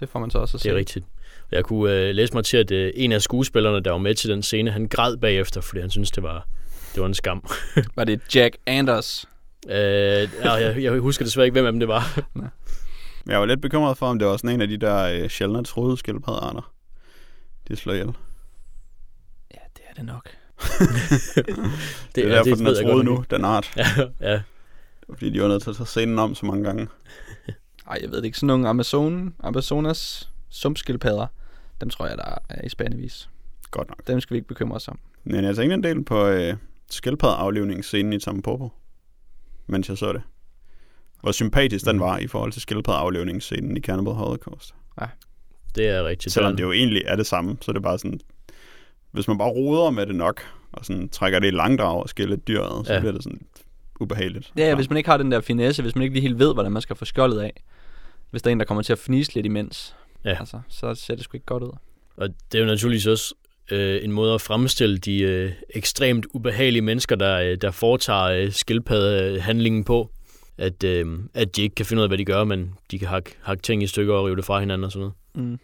Det 0.00 0.08
får 0.08 0.18
man 0.18 0.30
så 0.30 0.38
også 0.38 0.56
at 0.56 0.60
se. 0.60 0.68
Det 0.68 0.74
er 0.74 0.78
rigtigt. 0.78 1.06
Jeg 1.52 1.64
kunne 1.64 1.92
øh, 1.92 2.14
læse 2.14 2.34
mig 2.34 2.44
til, 2.44 2.56
at 2.56 2.70
øh, 2.70 2.92
en 2.94 3.12
af 3.12 3.22
skuespillerne, 3.22 3.80
der 3.80 3.90
var 3.90 3.98
med 3.98 4.14
til 4.14 4.30
den 4.30 4.42
scene, 4.42 4.70
han 4.70 4.88
græd 4.88 5.16
bagefter, 5.16 5.60
fordi 5.60 5.80
han 5.80 5.90
synes 5.90 6.10
det 6.10 6.22
var, 6.22 6.46
det 6.94 7.00
var 7.00 7.06
en 7.06 7.14
skam. 7.14 7.48
var 7.96 8.04
det 8.04 8.34
Jack 8.34 8.56
Anders? 8.66 9.28
Øh, 9.68 10.28
ja, 10.44 10.52
jeg, 10.52 10.82
jeg 10.82 10.92
husker 10.92 11.24
desværre 11.24 11.46
ikke, 11.46 11.52
hvem 11.52 11.66
af 11.66 11.72
dem 11.72 11.80
det 11.80 11.88
var. 11.88 12.20
jeg 13.26 13.40
var 13.40 13.46
lidt 13.46 13.62
bekymret 13.62 13.98
for, 13.98 14.06
om 14.06 14.18
det 14.18 14.28
var 14.28 14.36
sådan 14.36 14.50
en 14.50 14.60
af 14.60 14.68
de 14.68 14.76
der 14.76 15.04
øh, 15.04 15.28
sjældne 15.28 15.64
troede 15.64 15.96
skildpaddearter. 15.96 16.72
De 17.68 17.76
slår 17.76 17.92
ihjel. 17.92 18.12
Ja, 19.54 19.60
det 19.76 19.82
er 19.88 19.94
det 19.94 20.04
nok. 20.04 20.28
det, 21.34 21.46
det 22.14 22.24
er 22.24 22.28
derfor, 22.28 22.44
det, 22.44 22.58
den 22.58 22.66
er 22.66 22.82
troet 22.82 23.04
nu, 23.04 23.24
den 23.30 23.44
art. 23.44 23.72
ja, 23.76 23.86
ja. 24.20 24.42
Fordi 25.08 25.30
de 25.30 25.42
var 25.42 25.48
nødt 25.48 25.62
til 25.62 25.70
at 25.70 25.76
tage 25.76 25.86
scenen 25.86 26.18
om 26.18 26.34
så 26.34 26.46
mange 26.46 26.64
gange. 26.64 26.88
Ej, 27.90 27.98
jeg 28.02 28.10
ved 28.10 28.16
det 28.18 28.24
ikke. 28.24 28.38
Sådan 28.38 28.46
nogle 28.46 28.68
Amazon, 28.68 29.34
Amazonas 29.40 30.30
sumpskildpadder, 30.50 31.26
dem 31.80 31.90
tror 31.90 32.06
jeg, 32.06 32.18
der 32.18 32.38
er 32.48 32.64
i 32.64 32.68
spændevis. 32.68 33.28
Godt 33.70 33.88
nok. 33.88 34.06
Dem 34.06 34.20
skal 34.20 34.34
vi 34.34 34.38
ikke 34.38 34.48
bekymre 34.48 34.76
os 34.76 34.88
om. 34.88 34.98
Men 35.24 35.44
jeg 35.44 35.56
tænkte 35.56 35.74
en 35.74 35.82
del 35.82 36.04
på 36.04 36.26
øh, 36.26 36.54
skildpaddeaflivningsscenen 36.90 38.12
i 38.12 38.18
Tampopo, 38.18 38.72
mens 39.66 39.88
jeg 39.88 39.98
så 39.98 40.12
det. 40.12 40.22
Hvor 41.20 41.32
sympatisk 41.32 41.86
mm. 41.86 41.92
den 41.92 42.00
var 42.00 42.18
i 42.18 42.26
forhold 42.26 42.52
til 42.52 42.62
skildpaddeaflivningsscenen 42.62 43.76
i 43.76 43.80
Cannibal 43.80 44.14
Holocaust. 44.14 44.74
Ja. 45.00 45.06
Det 45.74 45.88
er 45.88 46.04
rigtigt. 46.04 46.32
Selvom 46.34 46.56
det 46.56 46.62
jo 46.62 46.72
egentlig 46.72 47.02
er 47.06 47.16
det 47.16 47.26
samme, 47.26 47.56
så 47.60 47.70
er 47.70 47.72
det 47.72 47.82
bare 47.82 47.98
sådan 47.98 48.20
hvis 49.14 49.28
man 49.28 49.38
bare 49.38 49.48
roder 49.48 49.90
med 49.90 50.06
det 50.06 50.14
nok, 50.14 50.40
og 50.72 50.84
sådan 50.84 51.08
trækker 51.08 51.38
det 51.38 51.46
i 51.46 51.50
langdrag 51.50 52.02
og 52.02 52.08
skiller 52.08 52.36
dyret, 52.36 52.86
så 52.86 52.92
Ja. 52.92 53.00
bliver 53.00 53.12
det 53.12 53.22
sådan 53.22 53.40
ubehageligt. 54.00 54.52
Ja, 54.56 54.68
ja, 54.68 54.74
hvis 54.74 54.88
man 54.90 54.96
ikke 54.96 55.10
har 55.10 55.16
den 55.16 55.32
der 55.32 55.40
finesse, 55.40 55.82
hvis 55.82 55.94
man 55.94 56.02
ikke 56.02 56.14
lige 56.14 56.22
helt 56.22 56.38
ved, 56.38 56.54
hvordan 56.54 56.72
man 56.72 56.82
skal 56.82 56.96
få 56.96 57.04
skjoldet 57.04 57.40
af. 57.40 57.62
Hvis 58.30 58.42
der 58.42 58.50
er 58.50 58.52
en, 58.52 58.58
der 58.58 58.64
kommer 58.66 58.82
til 58.82 58.92
at 58.92 58.98
fnise 58.98 59.34
lidt 59.34 59.46
imens. 59.46 59.96
Ja. 60.24 60.36
Altså, 60.38 60.60
så 60.68 60.94
ser 60.94 61.14
det 61.14 61.24
sgu 61.24 61.36
ikke 61.36 61.46
godt 61.46 61.62
ud. 61.62 61.70
Og 62.16 62.28
det 62.52 62.58
er 62.58 62.62
jo 62.62 62.66
naturligvis 62.66 63.06
også 63.06 63.34
øh, 63.70 64.04
en 64.04 64.12
måde 64.12 64.34
at 64.34 64.40
fremstille 64.40 64.98
de 64.98 65.20
øh, 65.20 65.52
ekstremt 65.70 66.26
ubehagelige 66.34 66.82
mennesker, 66.82 67.16
der, 67.16 67.40
øh, 67.40 67.56
der 67.60 67.70
foretager 67.70 68.24
øh, 68.24 68.52
skildpaddehandlingen 68.52 69.84
på. 69.84 70.10
At, 70.58 70.84
øh, 70.84 71.06
at 71.34 71.56
de 71.56 71.62
ikke 71.62 71.74
kan 71.74 71.86
finde 71.86 72.00
ud 72.00 72.04
af, 72.04 72.10
hvad 72.10 72.18
de 72.18 72.24
gør, 72.24 72.44
men 72.44 72.74
de 72.90 72.98
kan 72.98 73.08
hakke, 73.08 73.30
hakke 73.42 73.62
ting 73.62 73.82
i 73.82 73.86
stykker 73.86 74.14
og 74.14 74.24
rive 74.26 74.36
det 74.36 74.44
fra 74.44 74.60
hinanden 74.60 74.84
og 74.84 74.92
sådan 74.92 75.10
noget. 75.34 75.50
Mm. 75.52 75.58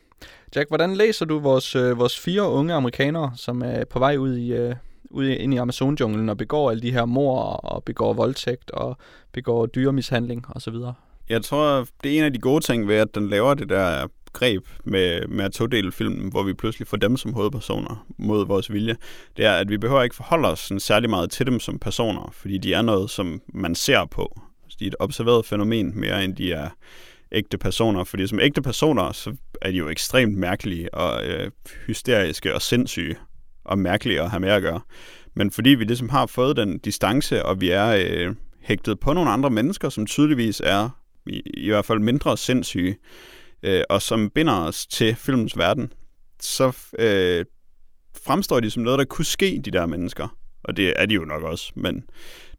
Jack, 0.57 0.69
hvordan 0.69 0.95
læser 0.95 1.25
du 1.27 1.39
vores, 1.39 1.77
øh, 1.77 1.99
vores 1.99 2.19
fire 2.19 2.43
unge 2.49 2.75
amerikanere, 2.75 3.33
som 3.37 3.63
er 3.63 3.85
på 3.85 3.99
vej 3.99 4.17
ud 4.17 4.37
i, 4.37 4.53
øh, 4.53 4.75
ud 5.11 5.27
i- 5.27 5.35
ind 5.37 5.55
i 5.55 5.57
Amazon-junglen 5.57 6.29
og 6.29 6.37
begår 6.37 6.71
alle 6.71 6.83
de 6.83 6.93
her 6.93 7.05
mor 7.05 7.41
og 7.43 7.85
begår 7.85 8.13
voldtægt 8.13 8.71
og 8.71 8.97
begår 9.33 9.67
dyremishandling 9.67 10.45
osv.? 10.49 10.75
Jeg 11.29 11.43
tror, 11.43 11.87
det 12.03 12.15
er 12.15 12.19
en 12.19 12.25
af 12.25 12.33
de 12.33 12.39
gode 12.39 12.65
ting 12.65 12.89
ved, 12.89 12.97
at 12.97 13.15
den 13.15 13.29
laver 13.29 13.55
det 13.55 13.69
der 13.69 14.07
greb 14.33 14.67
med, 14.85 15.27
med 15.29 15.45
at 15.45 15.53
todele 15.53 15.93
filmen, 15.93 16.31
hvor 16.31 16.43
vi 16.43 16.55
pludselig 16.55 16.89
får 16.89 16.97
dem 16.97 17.17
som 17.17 17.33
hovedpersoner 17.33 18.07
mod 18.19 18.47
vores 18.47 18.73
vilje, 18.73 18.97
det 19.37 19.45
er, 19.45 19.53
at 19.53 19.71
vi 19.71 19.79
behøver 19.79 20.03
ikke 20.03 20.17
forholde 20.17 20.49
os 20.49 20.59
sådan 20.59 20.81
særlig 20.81 21.11
meget 21.11 21.31
til 21.31 21.47
dem 21.47 21.61
som 21.61 21.79
personer, 21.79 22.35
fordi 22.35 22.59
de 22.59 22.75
er 22.75 22.83
noget, 22.83 23.11
som 23.11 23.41
man 23.55 23.75
ser 23.75 24.05
på. 24.05 24.41
Så 24.69 24.77
de 24.81 24.85
er 24.85 24.89
et 24.89 24.97
observeret 24.99 25.47
fænomen 25.47 26.01
mere, 26.01 26.25
end 26.25 26.37
de 26.37 26.53
er 26.53 26.69
ægte 27.33 27.59
personer. 27.59 28.05
Fordi 28.05 28.27
som 28.27 28.41
ægte 28.41 28.63
personer, 28.63 29.13
så 29.13 29.37
er 29.63 29.71
de 29.71 29.77
jo 29.77 29.89
ekstremt 29.89 30.39
mærkelige 30.39 30.95
og 30.95 31.27
øh, 31.27 31.51
hysteriske 31.87 32.55
og 32.55 32.63
sindssyge 32.63 33.17
og 33.65 33.79
mærkelige 33.79 34.21
at 34.23 34.31
have 34.31 34.41
med 34.41 34.49
at 34.49 34.63
gøre. 34.63 34.81
Men 35.35 35.51
fordi 35.51 35.71
vi 35.71 35.85
ligesom 35.85 36.09
har 36.09 36.27
fået 36.27 36.57
den 36.57 36.79
distance, 36.79 37.45
og 37.45 37.61
vi 37.61 37.71
er 37.71 37.87
øh, 38.07 38.35
hægtet 38.61 39.01
på 39.01 39.13
nogle 39.13 39.31
andre 39.31 39.51
mennesker, 39.51 39.89
som 39.89 40.07
tydeligvis 40.07 40.63
er 40.65 40.89
i, 41.27 41.43
i 41.55 41.69
hvert 41.69 41.85
fald 41.85 41.99
mindre 41.99 42.37
sindssyge, 42.37 42.97
øh, 43.63 43.83
og 43.91 44.03
som 44.03 44.31
binder 44.31 44.55
os 44.55 44.87
til 44.87 45.15
filmens 45.15 45.59
verden, 45.59 45.93
så 46.41 46.77
øh, 46.99 47.45
fremstår 48.25 48.61
de 48.61 48.71
som 48.71 48.83
noget, 48.83 48.99
der 48.99 49.05
kunne 49.05 49.25
ske, 49.25 49.61
de 49.65 49.71
der 49.71 49.87
mennesker. 49.87 50.37
Og 50.65 50.77
det 50.77 50.93
er 50.97 51.07
de 51.07 51.15
jo 51.15 51.25
nok 51.25 51.43
også, 51.43 51.73
men 51.75 52.05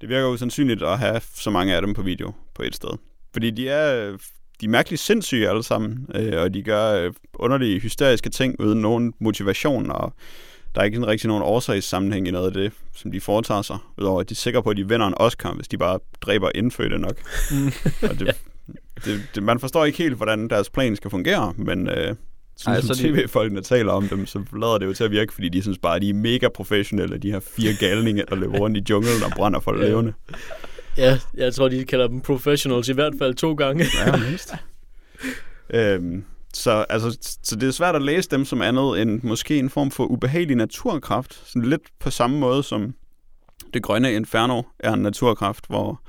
det 0.02 0.10
virker 0.10 0.28
jo 0.28 0.38
sandsynligt 0.38 0.84
at 0.84 1.00
have 1.00 1.22
så 1.36 1.50
mange 1.50 1.76
af 1.76 1.82
dem 1.82 1.94
på 1.94 2.02
video 2.02 2.34
på 2.56 2.64
et 2.64 2.76
sted. 2.76 2.90
Fordi 3.34 3.52
de 3.52 3.70
er, 3.70 4.12
de 4.62 4.66
er 4.66 4.70
mærkeligt 4.70 5.02
sindssyge 5.02 5.50
alle 5.50 5.64
sammen, 5.64 6.08
øh, 6.16 6.42
og 6.42 6.54
de 6.54 6.64
gør 6.64 6.94
øh, 6.94 7.14
underlige 7.34 7.80
hysteriske 7.80 8.30
ting 8.30 8.60
uden 8.60 8.82
nogen 8.82 9.14
motivation, 9.20 9.92
og 9.92 10.14
der 10.76 10.82
er 10.82 10.86
ikke 10.86 10.96
sådan 10.96 11.08
rigtig 11.08 11.28
nogen 11.28 11.44
årsagssammenhæng 11.44 12.28
i 12.28 12.32
noget 12.32 12.48
af 12.48 12.54
det, 12.54 12.72
som 12.96 13.12
de 13.12 13.22
foretager 13.22 13.62
sig, 13.62 13.78
udover 13.98 14.20
at 14.20 14.30
de 14.30 14.34
er 14.34 14.36
sikre 14.36 14.64
på, 14.64 14.70
at 14.70 14.78
de 14.78 14.88
vinder 14.88 15.08
en 15.08 15.14
Oscar, 15.18 15.54
hvis 15.54 15.68
de 15.68 15.78
bare 15.78 16.00
dræber 16.22 16.50
indfødte 16.56 16.98
nok. 16.98 17.18
Mm. 17.52 17.72
Og 18.10 18.20
det, 18.20 18.36
det, 19.06 19.22
det, 19.36 19.44
man 19.44 19.60
forstår 19.60 19.86
ikke 19.86 19.98
helt, 19.98 20.16
hvordan 20.16 20.48
deres 20.50 20.70
plan 20.70 20.96
skal 20.96 21.12
fungere, 21.12 21.54
men 21.58 21.88
øh, 21.90 21.96
sådan 21.96 22.16
Ej, 22.68 22.74
Ej, 22.76 22.82
så 22.82 22.88
som 22.88 22.96
de- 22.98 23.04
tv-folkene 23.04 23.62
taler 23.62 23.92
om 23.92 24.08
dem, 24.08 24.26
så 24.26 24.44
lader 24.54 24.78
det 24.78 24.86
jo 24.86 24.94
til 24.94 25.04
at 25.04 25.12
virke, 25.12 25.34
fordi 25.34 25.50
de 25.50 25.62
synes 25.62 25.78
bare, 25.78 25.96
at 25.96 26.02
de 26.02 26.10
er 26.10 26.14
mega 26.14 26.48
professionelle, 26.56 27.18
de 27.18 27.32
her 27.32 27.40
fire 27.40 27.74
galninge, 27.80 28.24
der 28.30 28.36
løber 28.36 28.58
rundt 28.60 28.78
i 28.78 28.84
junglen 28.90 29.24
og 29.26 29.32
brænder 29.36 29.60
for 29.60 29.78
Ja. 29.78 29.88
levende. 29.90 30.14
Ja, 30.98 31.20
jeg 31.34 31.54
tror, 31.54 31.70
de 31.70 31.86
kalder 31.86 32.08
dem 32.08 32.22
professionals 32.22 32.90
i 32.90 32.94
hvert 32.94 33.14
fald 33.20 33.34
to 33.34 33.54
gange. 33.54 33.86
Ja, 34.06 34.18
mindst. 34.18 34.54
øhm, 35.70 36.24
så, 36.54 36.86
altså, 36.90 37.18
så 37.44 37.56
det 37.56 37.68
er 37.68 37.72
svært 37.72 37.96
at 37.96 38.02
læse 38.02 38.30
dem 38.30 38.46
som 38.46 38.62
andet 38.62 39.02
end 39.02 39.20
måske 39.24 39.60
en 39.60 39.70
form 39.70 39.92
for 39.92 40.06
ubehagelig 40.06 40.56
naturkraft. 40.56 41.42
Sådan 41.46 41.70
lidt 41.70 41.82
på 42.00 42.10
samme 42.10 42.40
måde 42.40 42.64
som 42.64 42.94
det 43.74 43.84
grønne 43.84 44.14
inferno 44.14 44.62
er 44.80 44.94
en 44.94 45.00
naturkraft, 45.02 45.66
hvor 45.70 46.02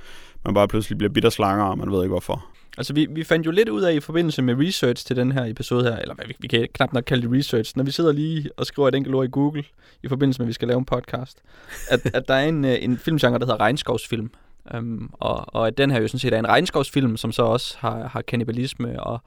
man 0.44 0.54
bare 0.54 0.68
pludselig 0.68 0.98
bliver 0.98 1.12
bitterslanger, 1.12 1.64
og 1.64 1.78
man 1.78 1.90
ved 1.92 2.02
ikke 2.02 2.08
hvorfor. 2.12 2.46
Altså, 2.78 2.92
vi, 2.92 3.06
vi 3.10 3.24
fandt 3.24 3.46
jo 3.46 3.50
lidt 3.50 3.68
ud 3.68 3.82
af 3.82 3.94
i 3.94 4.00
forbindelse 4.00 4.42
med 4.42 4.54
research 4.66 5.06
til 5.06 5.16
den 5.16 5.32
her 5.32 5.44
episode 5.44 5.84
her, 5.84 5.96
eller 5.96 6.14
hvad, 6.14 6.26
vi, 6.26 6.36
vi 6.38 6.48
kan 6.48 6.68
knap 6.74 6.92
nok 6.92 7.04
kalde 7.04 7.28
det 7.28 7.38
research, 7.38 7.72
når 7.76 7.84
vi 7.84 7.90
sidder 7.90 8.12
lige 8.12 8.50
og 8.56 8.66
skriver 8.66 8.88
et 8.88 8.94
enkelt 8.94 9.14
ord 9.14 9.24
i 9.24 9.28
Google 9.28 9.64
i 10.02 10.08
forbindelse 10.08 10.40
med, 10.40 10.46
at 10.46 10.48
vi 10.48 10.52
skal 10.52 10.68
lave 10.68 10.78
en 10.78 10.84
podcast, 10.84 11.42
at, 11.90 12.00
at 12.16 12.28
der 12.28 12.34
er 12.34 12.48
en, 12.48 12.64
øh, 12.64 12.76
en 12.80 12.98
filmgenre, 12.98 13.38
der 13.38 13.44
hedder 13.46 13.60
regnskovsfilm. 13.60 14.30
Um, 14.74 15.10
og, 15.12 15.54
og 15.54 15.66
at 15.66 15.78
den 15.78 15.90
her 15.90 16.00
jo 16.00 16.08
sådan 16.08 16.18
set 16.18 16.32
er 16.32 16.38
en 16.38 16.48
regnskovsfilm, 16.48 17.16
som 17.16 17.32
så 17.32 17.42
også 17.42 17.76
har, 17.78 18.08
har 18.08 18.22
kannibalisme 18.22 19.02
og, 19.02 19.20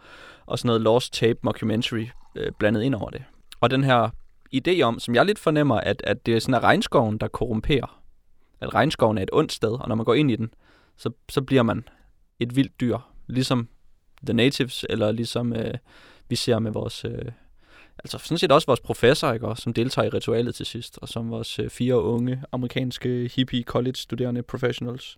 og 0.46 0.60
sådan 0.60 0.68
noget 0.68 0.82
lost 0.82 1.14
tape 1.14 1.40
mockumentary 1.42 2.06
øh, 2.36 2.52
blandet 2.60 2.84
ind 2.84 2.96
over 2.96 3.10
det. 3.10 3.24
Og 3.62 3.72
den 3.72 3.84
her 3.84 4.10
idé 4.56 4.82
om, 4.82 5.00
som 5.00 5.16
jeg 5.16 5.26
lidt 5.26 5.40
fornemmer, 5.40 5.76
at, 5.76 6.02
at 6.04 6.26
det 6.26 6.36
er 6.36 6.40
sådan 6.40 6.54
er 6.54 6.64
regnskoven, 6.64 7.18
der 7.18 7.28
korrumperer. 7.28 8.02
At 8.62 8.74
regnskoven 8.74 9.18
er 9.18 9.24
et 9.24 9.30
ondt 9.34 9.54
sted, 9.54 9.72
og 9.72 9.88
når 9.88 9.96
man 9.96 10.06
går 10.06 10.14
ind 10.14 10.32
i 10.32 10.36
den, 10.36 10.54
så, 10.98 11.10
så 11.30 11.42
bliver 11.42 11.64
man 11.64 11.88
et 12.40 12.56
vildt 12.56 12.80
dyr, 12.82 12.98
ligesom 13.28 13.68
The 14.26 14.34
Natives, 14.34 14.86
eller 14.90 15.12
ligesom 15.12 15.54
øh, 15.54 15.74
vi 16.30 16.36
ser 16.36 16.60
med 16.60 16.72
vores, 16.72 17.06
øh, 17.06 17.32
altså 18.04 18.18
sådan 18.18 18.38
set 18.38 18.52
også 18.52 18.66
vores 18.68 18.80
professor, 18.80 19.32
ikke, 19.34 19.48
også, 19.48 19.64
som 19.64 19.74
deltager 19.74 20.06
i 20.06 20.10
ritualet 20.10 20.56
til 20.56 20.66
sidst, 20.66 21.00
og 21.02 21.10
som 21.10 21.30
vores 21.30 21.60
øh, 21.60 21.70
fire 21.70 22.02
unge 22.02 22.42
amerikanske 22.52 23.32
hippie 23.36 23.64
college 23.64 23.96
studerende 23.96 24.42
professionals 24.44 25.18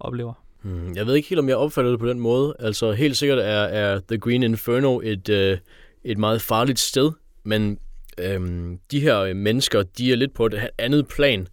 oplever. 0.00 0.32
Hmm, 0.62 0.96
Jeg 0.96 1.06
ved 1.06 1.14
ikke 1.14 1.28
helt, 1.28 1.38
om 1.38 1.48
jeg 1.48 1.56
opfatter 1.56 1.90
det 1.90 2.00
på 2.00 2.08
den 2.08 2.20
måde. 2.20 2.56
Altså 2.58 2.92
helt 2.92 3.16
sikkert 3.16 3.38
er, 3.38 3.42
er 3.44 4.00
The 4.08 4.18
Green 4.18 4.42
Inferno 4.42 5.00
et, 5.00 5.28
øh, 5.28 5.58
et 6.04 6.18
meget 6.18 6.42
farligt 6.42 6.78
sted, 6.78 7.12
men 7.44 7.78
øhm, 8.18 8.78
de 8.90 9.00
her 9.00 9.34
mennesker, 9.34 9.82
de 9.82 10.12
er 10.12 10.16
lidt 10.16 10.34
på 10.34 10.46
et 10.46 10.68
andet 10.78 11.06
plan, 11.08 11.48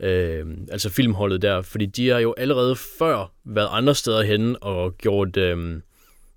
øh, 0.00 0.46
altså 0.70 0.90
filmholdet 0.90 1.42
der, 1.42 1.62
fordi 1.62 1.86
de 1.86 2.08
har 2.08 2.18
jo 2.18 2.34
allerede 2.38 2.76
før 2.98 3.32
været 3.44 3.68
andre 3.70 3.94
steder 3.94 4.22
henne 4.22 4.62
og 4.62 4.98
gjort, 4.98 5.36
øh, 5.36 5.80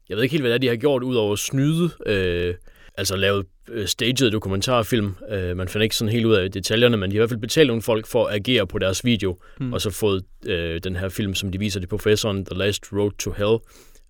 jeg 0.10 0.18
ved 0.18 0.24
ikke 0.24 0.34
helt, 0.34 0.44
hvad 0.44 0.50
det 0.52 0.56
er, 0.56 0.60
de 0.60 0.68
har 0.68 0.76
gjort, 0.76 1.04
ud 1.04 1.16
over 1.16 1.34
at 1.34 1.40
snyde, 1.40 1.90
øh, 2.06 2.56
altså 2.98 3.16
lavet 3.16 3.46
øh, 3.70 3.88
staged 3.88 4.32
dokumentarfilm. 4.32 5.16
Øh, 5.30 5.58
man 5.58 5.68
finder 5.68 5.84
ikke 5.84 5.96
sådan 5.96 6.12
helt 6.12 6.26
ud 6.26 6.34
af 6.34 6.52
detaljerne, 6.52 6.98
men 6.98 7.12
de 7.12 7.16
har 7.16 7.18
i 7.18 7.22
hvert 7.22 7.30
fald 7.30 7.40
betalt 7.40 7.68
nogle 7.68 7.82
folk 7.82 8.08
for 8.08 8.26
at 8.26 8.36
agere 8.36 8.68
på 8.68 8.80
deres 8.80 9.06
video, 9.06 9.38
Hmm. 9.58 9.74
og 9.74 9.82
så 9.82 9.90
fået 9.90 10.24
øh, 10.46 10.80
den 10.84 10.96
her 10.96 11.10
film, 11.10 11.34
som 11.36 11.52
de 11.52 11.60
viser 11.60 11.80
til 11.80 11.88
professoren, 11.88 12.46
The 12.46 12.58
Last 12.58 12.94
Road 12.94 13.12
to 13.20 13.32
Hell, 13.38 13.58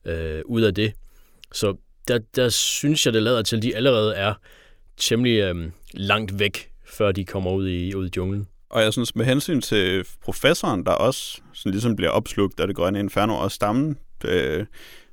øh, 0.05 0.41
ud 0.45 0.61
af 0.61 0.73
det. 0.73 0.93
Så 1.53 1.75
der, 2.07 2.19
der 2.35 2.49
synes 2.49 3.05
jeg, 3.05 3.13
det 3.13 3.23
lader 3.23 3.41
til, 3.41 3.57
at 3.57 3.63
de 3.63 3.75
allerede 3.75 4.15
er 4.15 4.33
temmelig 4.97 5.39
øh, 5.39 5.55
langt 5.93 6.39
væk, 6.39 6.69
før 6.85 7.11
de 7.11 7.25
kommer 7.25 7.51
ud 7.51 7.67
i, 7.67 7.95
ud 7.95 8.07
i 8.07 8.11
junglen. 8.17 8.47
Og 8.71 8.81
jeg 8.81 8.93
synes, 8.93 9.15
med 9.15 9.25
hensyn 9.25 9.61
til 9.61 10.05
professoren, 10.23 10.85
der 10.85 10.91
også 10.91 11.41
sådan 11.53 11.71
ligesom 11.71 11.95
bliver 11.95 12.11
opslugt 12.11 12.59
af 12.59 12.67
det 12.67 12.75
grønne 12.75 12.99
inferno 12.99 13.35
og 13.35 13.51
stammen 13.51 13.97
øh, 14.25 14.65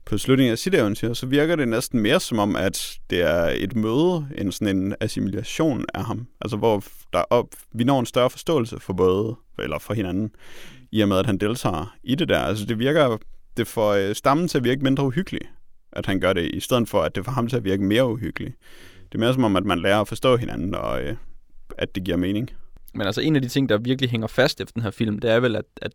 på 0.06 0.18
slutningen 0.18 0.52
af 0.52 0.59
sit 0.59 0.74
eventyr, 0.74 1.12
så 1.12 1.26
virker 1.26 1.56
det 1.56 1.68
næsten 1.68 2.00
mere 2.00 2.20
som 2.20 2.38
om, 2.38 2.56
at 2.56 2.98
det 3.11 3.22
er 3.22 3.54
et 3.56 3.76
møde, 3.76 4.28
en 4.38 4.52
sådan 4.52 4.76
en 4.76 4.94
assimilation 5.00 5.84
af 5.94 6.04
ham. 6.04 6.26
Altså 6.40 6.56
hvor 6.56 6.84
der 7.12 7.22
op, 7.30 7.46
vi 7.74 7.84
når 7.84 8.00
en 8.00 8.06
større 8.06 8.30
forståelse 8.30 8.80
for 8.80 8.92
både, 8.92 9.36
eller 9.59 9.78
for 9.78 9.94
hinanden, 9.94 10.30
i 10.92 11.00
og 11.00 11.09
med, 11.09 11.16
at 11.16 11.26
han 11.26 11.38
deltager 11.38 11.96
i 12.02 12.14
det 12.14 12.28
der. 12.28 12.38
Altså 12.38 12.64
det 12.66 12.78
virker, 12.78 13.16
det 13.56 13.66
får 13.66 13.92
øh, 13.92 14.14
stammen 14.14 14.48
til 14.48 14.59
at 14.59 14.64
virke 14.64 14.82
mindre 14.82 15.04
uhyggelig, 15.04 15.40
at 15.92 16.06
han 16.06 16.20
gør 16.20 16.32
det, 16.32 16.50
i 16.54 16.61
stedet 16.61 16.88
for, 16.88 17.02
at 17.02 17.14
det 17.14 17.24
får 17.24 17.32
ham 17.32 17.48
til 17.48 17.56
at 17.56 17.64
virke 17.64 17.82
mere 17.82 18.06
uhyggelig. 18.06 18.54
Det 19.04 19.14
er 19.14 19.18
mere 19.18 19.34
som 19.34 19.44
om, 19.44 19.56
at 19.56 19.64
man 19.64 19.78
lærer 19.78 20.00
at 20.00 20.09
forstå 20.09 20.36
hinanden, 20.36 20.74
og 20.74 21.02
øh, 21.02 21.16
at 21.78 21.94
det 21.94 22.04
giver 22.04 22.16
mening. 22.16 22.50
Men 22.99 23.07
altså 23.07 23.20
en 23.20 23.36
af 23.36 23.42
de 23.42 23.49
ting, 23.49 23.68
der 23.68 23.78
virkelig 23.78 24.11
hænger 24.11 24.26
fast 24.26 24.61
efter 24.61 24.72
den 24.72 24.82
her 24.82 24.90
film, 24.90 25.18
det 25.18 25.30
er 25.30 25.40
vel, 25.40 25.57
at, 25.57 25.64
at 25.82 25.92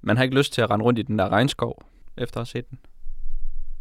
man 0.00 0.16
har 0.16 0.24
ikke 0.24 0.36
lyst 0.36 0.52
til 0.52 0.60
at 0.62 0.70
rende 0.70 0.84
rundt 0.84 0.98
i 0.98 1.02
den 1.02 1.18
der 1.18 1.28
regnskov, 1.28 1.82
efter 2.16 2.40
at 2.40 2.40
have 2.40 2.46
set 2.46 2.70
den. 2.70 2.78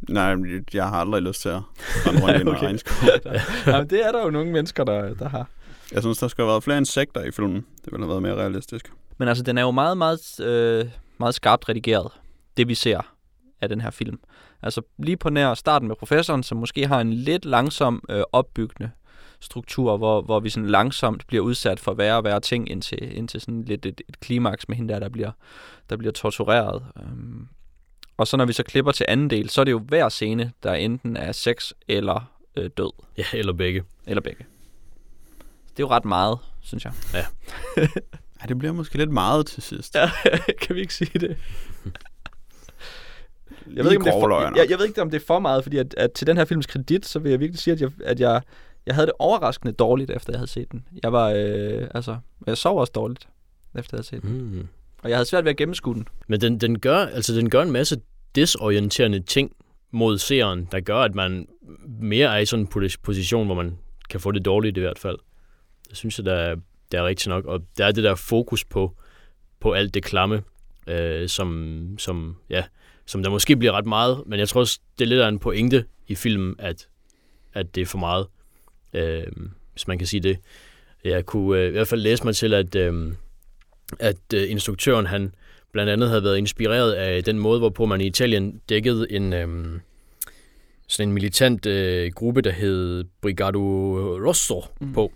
Nej, 0.09 0.35
jeg 0.73 0.89
har 0.89 0.97
aldrig 0.97 1.21
lyst 1.21 1.41
til 1.41 1.49
at 1.49 1.61
rende 2.05 2.21
rundt 2.21 2.37
i 2.37 2.41
en 2.41 2.47
Okay. 2.47 2.63
regnskov. 2.63 3.09
ja, 3.73 3.77
men 3.79 3.89
det 3.89 4.05
er 4.05 4.11
der 4.11 4.23
jo 4.23 4.29
nogle 4.29 4.51
mennesker, 4.51 4.83
der, 4.83 5.13
der 5.13 5.29
har. 5.29 5.49
Jeg 5.91 6.01
synes, 6.01 6.17
der 6.17 6.27
skulle 6.27 6.45
have 6.45 6.51
været 6.51 6.63
flere 6.63 6.77
insekter 6.77 7.23
i 7.23 7.31
filmen. 7.31 7.55
Det 7.85 7.91
ville 7.91 8.05
have 8.05 8.09
været 8.09 8.21
mere 8.21 8.35
realistisk. 8.35 8.91
Men 9.17 9.27
altså, 9.27 9.43
den 9.43 9.57
er 9.57 9.61
jo 9.61 9.71
meget, 9.71 9.97
meget, 9.97 10.39
øh, 10.39 10.85
meget 11.17 11.35
skarpt 11.35 11.69
redigeret, 11.69 12.11
det 12.57 12.67
vi 12.67 12.75
ser 12.75 13.13
af 13.61 13.69
den 13.69 13.81
her 13.81 13.89
film. 13.89 14.19
Altså 14.61 14.81
lige 14.97 15.17
på 15.17 15.29
nær 15.29 15.53
starten 15.53 15.87
med 15.87 15.95
professoren, 15.95 16.43
som 16.43 16.57
måske 16.57 16.87
har 16.87 17.01
en 17.01 17.13
lidt 17.13 17.45
langsom 17.45 18.03
øh, 18.09 18.23
opbyggende 18.31 18.91
struktur, 19.39 19.97
hvor, 19.97 20.21
hvor 20.21 20.39
vi 20.39 20.49
sådan 20.49 20.69
langsomt 20.69 21.27
bliver 21.27 21.43
udsat 21.43 21.79
for 21.79 21.93
værre 21.93 22.17
og 22.17 22.23
værre 22.23 22.39
ting, 22.39 22.69
indtil, 22.71 23.17
indtil 23.17 23.41
sådan 23.41 23.63
lidt 23.63 23.85
et, 23.85 24.01
et 24.09 24.19
klimaks 24.19 24.69
med 24.69 24.77
hende 24.77 24.93
der, 24.93 24.99
der 24.99 25.09
bliver, 25.09 25.31
der 25.89 25.97
bliver 25.97 26.11
tortureret. 26.11 26.83
Øhm, 27.01 27.47
og 28.17 28.27
så 28.27 28.37
når 28.37 28.45
vi 28.45 28.53
så 28.53 28.63
klipper 28.63 28.91
til 28.91 29.05
anden 29.09 29.29
del, 29.29 29.49
så 29.49 29.61
er 29.61 29.65
det 29.65 29.71
jo 29.71 29.79
hver 29.79 30.09
scene, 30.09 30.51
der 30.63 30.73
enten 30.73 31.17
er 31.17 31.31
sex 31.31 31.71
eller 31.87 32.31
øh, 32.57 32.69
død, 32.77 32.91
Ja, 33.17 33.23
eller 33.33 33.53
begge. 33.53 33.83
eller 34.07 34.21
begge. 34.21 34.45
Det 35.69 35.83
er 35.83 35.87
jo 35.87 35.89
ret 35.89 36.05
meget, 36.05 36.37
synes 36.61 36.85
jeg. 36.85 36.93
Ja, 37.13 37.25
det 38.47 38.57
bliver 38.59 38.73
måske 38.73 38.97
lidt 38.97 39.11
meget 39.11 39.45
til 39.47 39.63
sidst. 39.63 39.95
Ja, 39.95 40.11
kan 40.61 40.75
vi 40.75 40.81
ikke 40.81 40.93
sige 40.93 41.19
det? 41.19 41.37
Jeg 43.73 43.83
ved, 43.83 43.91
ikke, 43.91 44.01
om 44.01 44.03
det 44.03 44.13
er 44.13 44.19
for, 44.19 44.57
jeg, 44.57 44.69
jeg 44.69 44.79
ved 44.79 44.85
ikke, 44.85 45.01
om 45.01 45.09
det 45.09 45.21
er 45.21 45.25
for 45.25 45.39
meget, 45.39 45.63
fordi 45.63 45.77
at, 45.77 45.93
at 45.97 46.11
til 46.11 46.27
den 46.27 46.37
her 46.37 46.45
films 46.45 46.65
kredit, 46.65 47.05
så 47.05 47.19
vil 47.19 47.29
jeg 47.29 47.39
virkelig 47.39 47.59
sige, 47.59 47.73
at 47.73 47.81
jeg, 47.81 47.91
at 48.03 48.19
jeg, 48.19 48.41
jeg 48.87 48.95
havde 48.95 49.07
det 49.07 49.13
overraskende 49.19 49.73
dårligt, 49.73 50.11
efter 50.11 50.33
jeg 50.33 50.39
havde 50.39 50.49
set 50.49 50.71
den. 50.71 50.87
Jeg 51.03 51.13
var, 51.13 51.29
øh, 51.35 51.87
altså, 51.93 52.17
jeg 52.47 52.57
sov 52.57 52.79
også 52.79 52.91
dårligt, 52.95 53.27
efter 53.75 53.97
jeg 53.97 53.97
havde 53.97 54.07
set 54.07 54.21
den. 54.21 54.55
Mm. 54.55 54.67
Og 55.03 55.09
jeg 55.09 55.17
havde 55.17 55.29
svært 55.29 55.43
ved 55.43 55.51
at 55.51 55.57
gennemskue 55.57 55.93
den. 55.93 56.07
Men 56.27 56.41
den, 56.41 56.57
den, 56.57 56.79
gør, 56.79 56.97
altså, 56.97 57.35
den 57.35 57.49
gør 57.49 57.61
en 57.61 57.71
masse 57.71 58.01
desorienterende 58.35 59.19
ting 59.19 59.51
mod 59.91 60.17
seeren, 60.17 60.67
der 60.71 60.79
gør, 60.79 60.97
at 60.97 61.15
man 61.15 61.47
mere 61.99 62.35
er 62.35 62.37
i 62.37 62.45
sådan 62.45 62.65
en 62.65 62.89
position, 63.03 63.45
hvor 63.45 63.55
man 63.55 63.77
kan 64.09 64.19
få 64.19 64.31
det 64.31 64.45
dårligt 64.45 64.77
i 64.77 64.79
hvert 64.79 64.99
fald. 64.99 65.17
Det 65.89 65.97
synes 65.97 66.17
jeg, 66.17 66.25
der 66.25 66.33
er, 66.33 66.55
der 66.91 67.01
er 67.01 67.05
rigtigt 67.05 67.27
nok. 67.27 67.45
Og 67.45 67.61
der 67.77 67.85
er 67.85 67.91
det 67.91 68.03
der 68.03 68.15
fokus 68.15 68.65
på, 68.65 68.95
på 69.59 69.71
alt 69.71 69.93
det 69.93 70.03
klamme, 70.03 70.43
øh, 70.87 71.29
som, 71.29 71.79
som, 71.97 72.35
ja, 72.49 72.63
som 73.05 73.23
der 73.23 73.29
måske 73.29 73.55
bliver 73.55 73.71
ret 73.71 73.85
meget, 73.85 74.23
men 74.25 74.39
jeg 74.39 74.49
tror 74.49 74.61
også, 74.61 74.79
det 74.99 75.05
er 75.05 75.09
lidt 75.09 75.21
af 75.21 75.27
en 75.27 75.39
pointe 75.39 75.85
i 76.07 76.15
filmen, 76.15 76.55
at, 76.59 76.87
at 77.53 77.75
det 77.75 77.81
er 77.81 77.85
for 77.85 77.97
meget, 77.97 78.27
øh, 78.93 79.23
hvis 79.71 79.87
man 79.87 79.97
kan 79.97 80.07
sige 80.07 80.19
det. 80.19 80.37
Jeg 81.03 81.25
kunne 81.25 81.61
øh, 81.61 81.67
i 81.67 81.71
hvert 81.71 81.87
fald 81.87 82.01
læse 82.01 82.23
mig 82.23 82.35
til, 82.35 82.53
at, 82.53 82.75
øh, 82.75 83.13
at 83.99 84.33
øh, 84.33 84.51
instruktøren, 84.51 85.05
han 85.05 85.33
blandt 85.71 85.91
andet 85.91 86.09
havde 86.09 86.23
været 86.23 86.37
inspireret 86.37 86.93
af 86.93 87.23
den 87.23 87.39
måde, 87.39 87.59
hvorpå 87.59 87.85
man 87.85 88.01
i 88.01 88.05
Italien 88.05 88.61
dækkede 88.69 89.11
en, 89.11 89.33
øh, 89.33 89.79
sådan 90.87 91.09
en 91.09 91.13
militant 91.13 91.65
øh, 91.65 92.11
gruppe, 92.11 92.41
der 92.41 92.51
hed 92.51 93.03
Brigado 93.21 93.59
Rosso 94.27 94.63
mm. 94.81 94.93
på, 94.93 95.11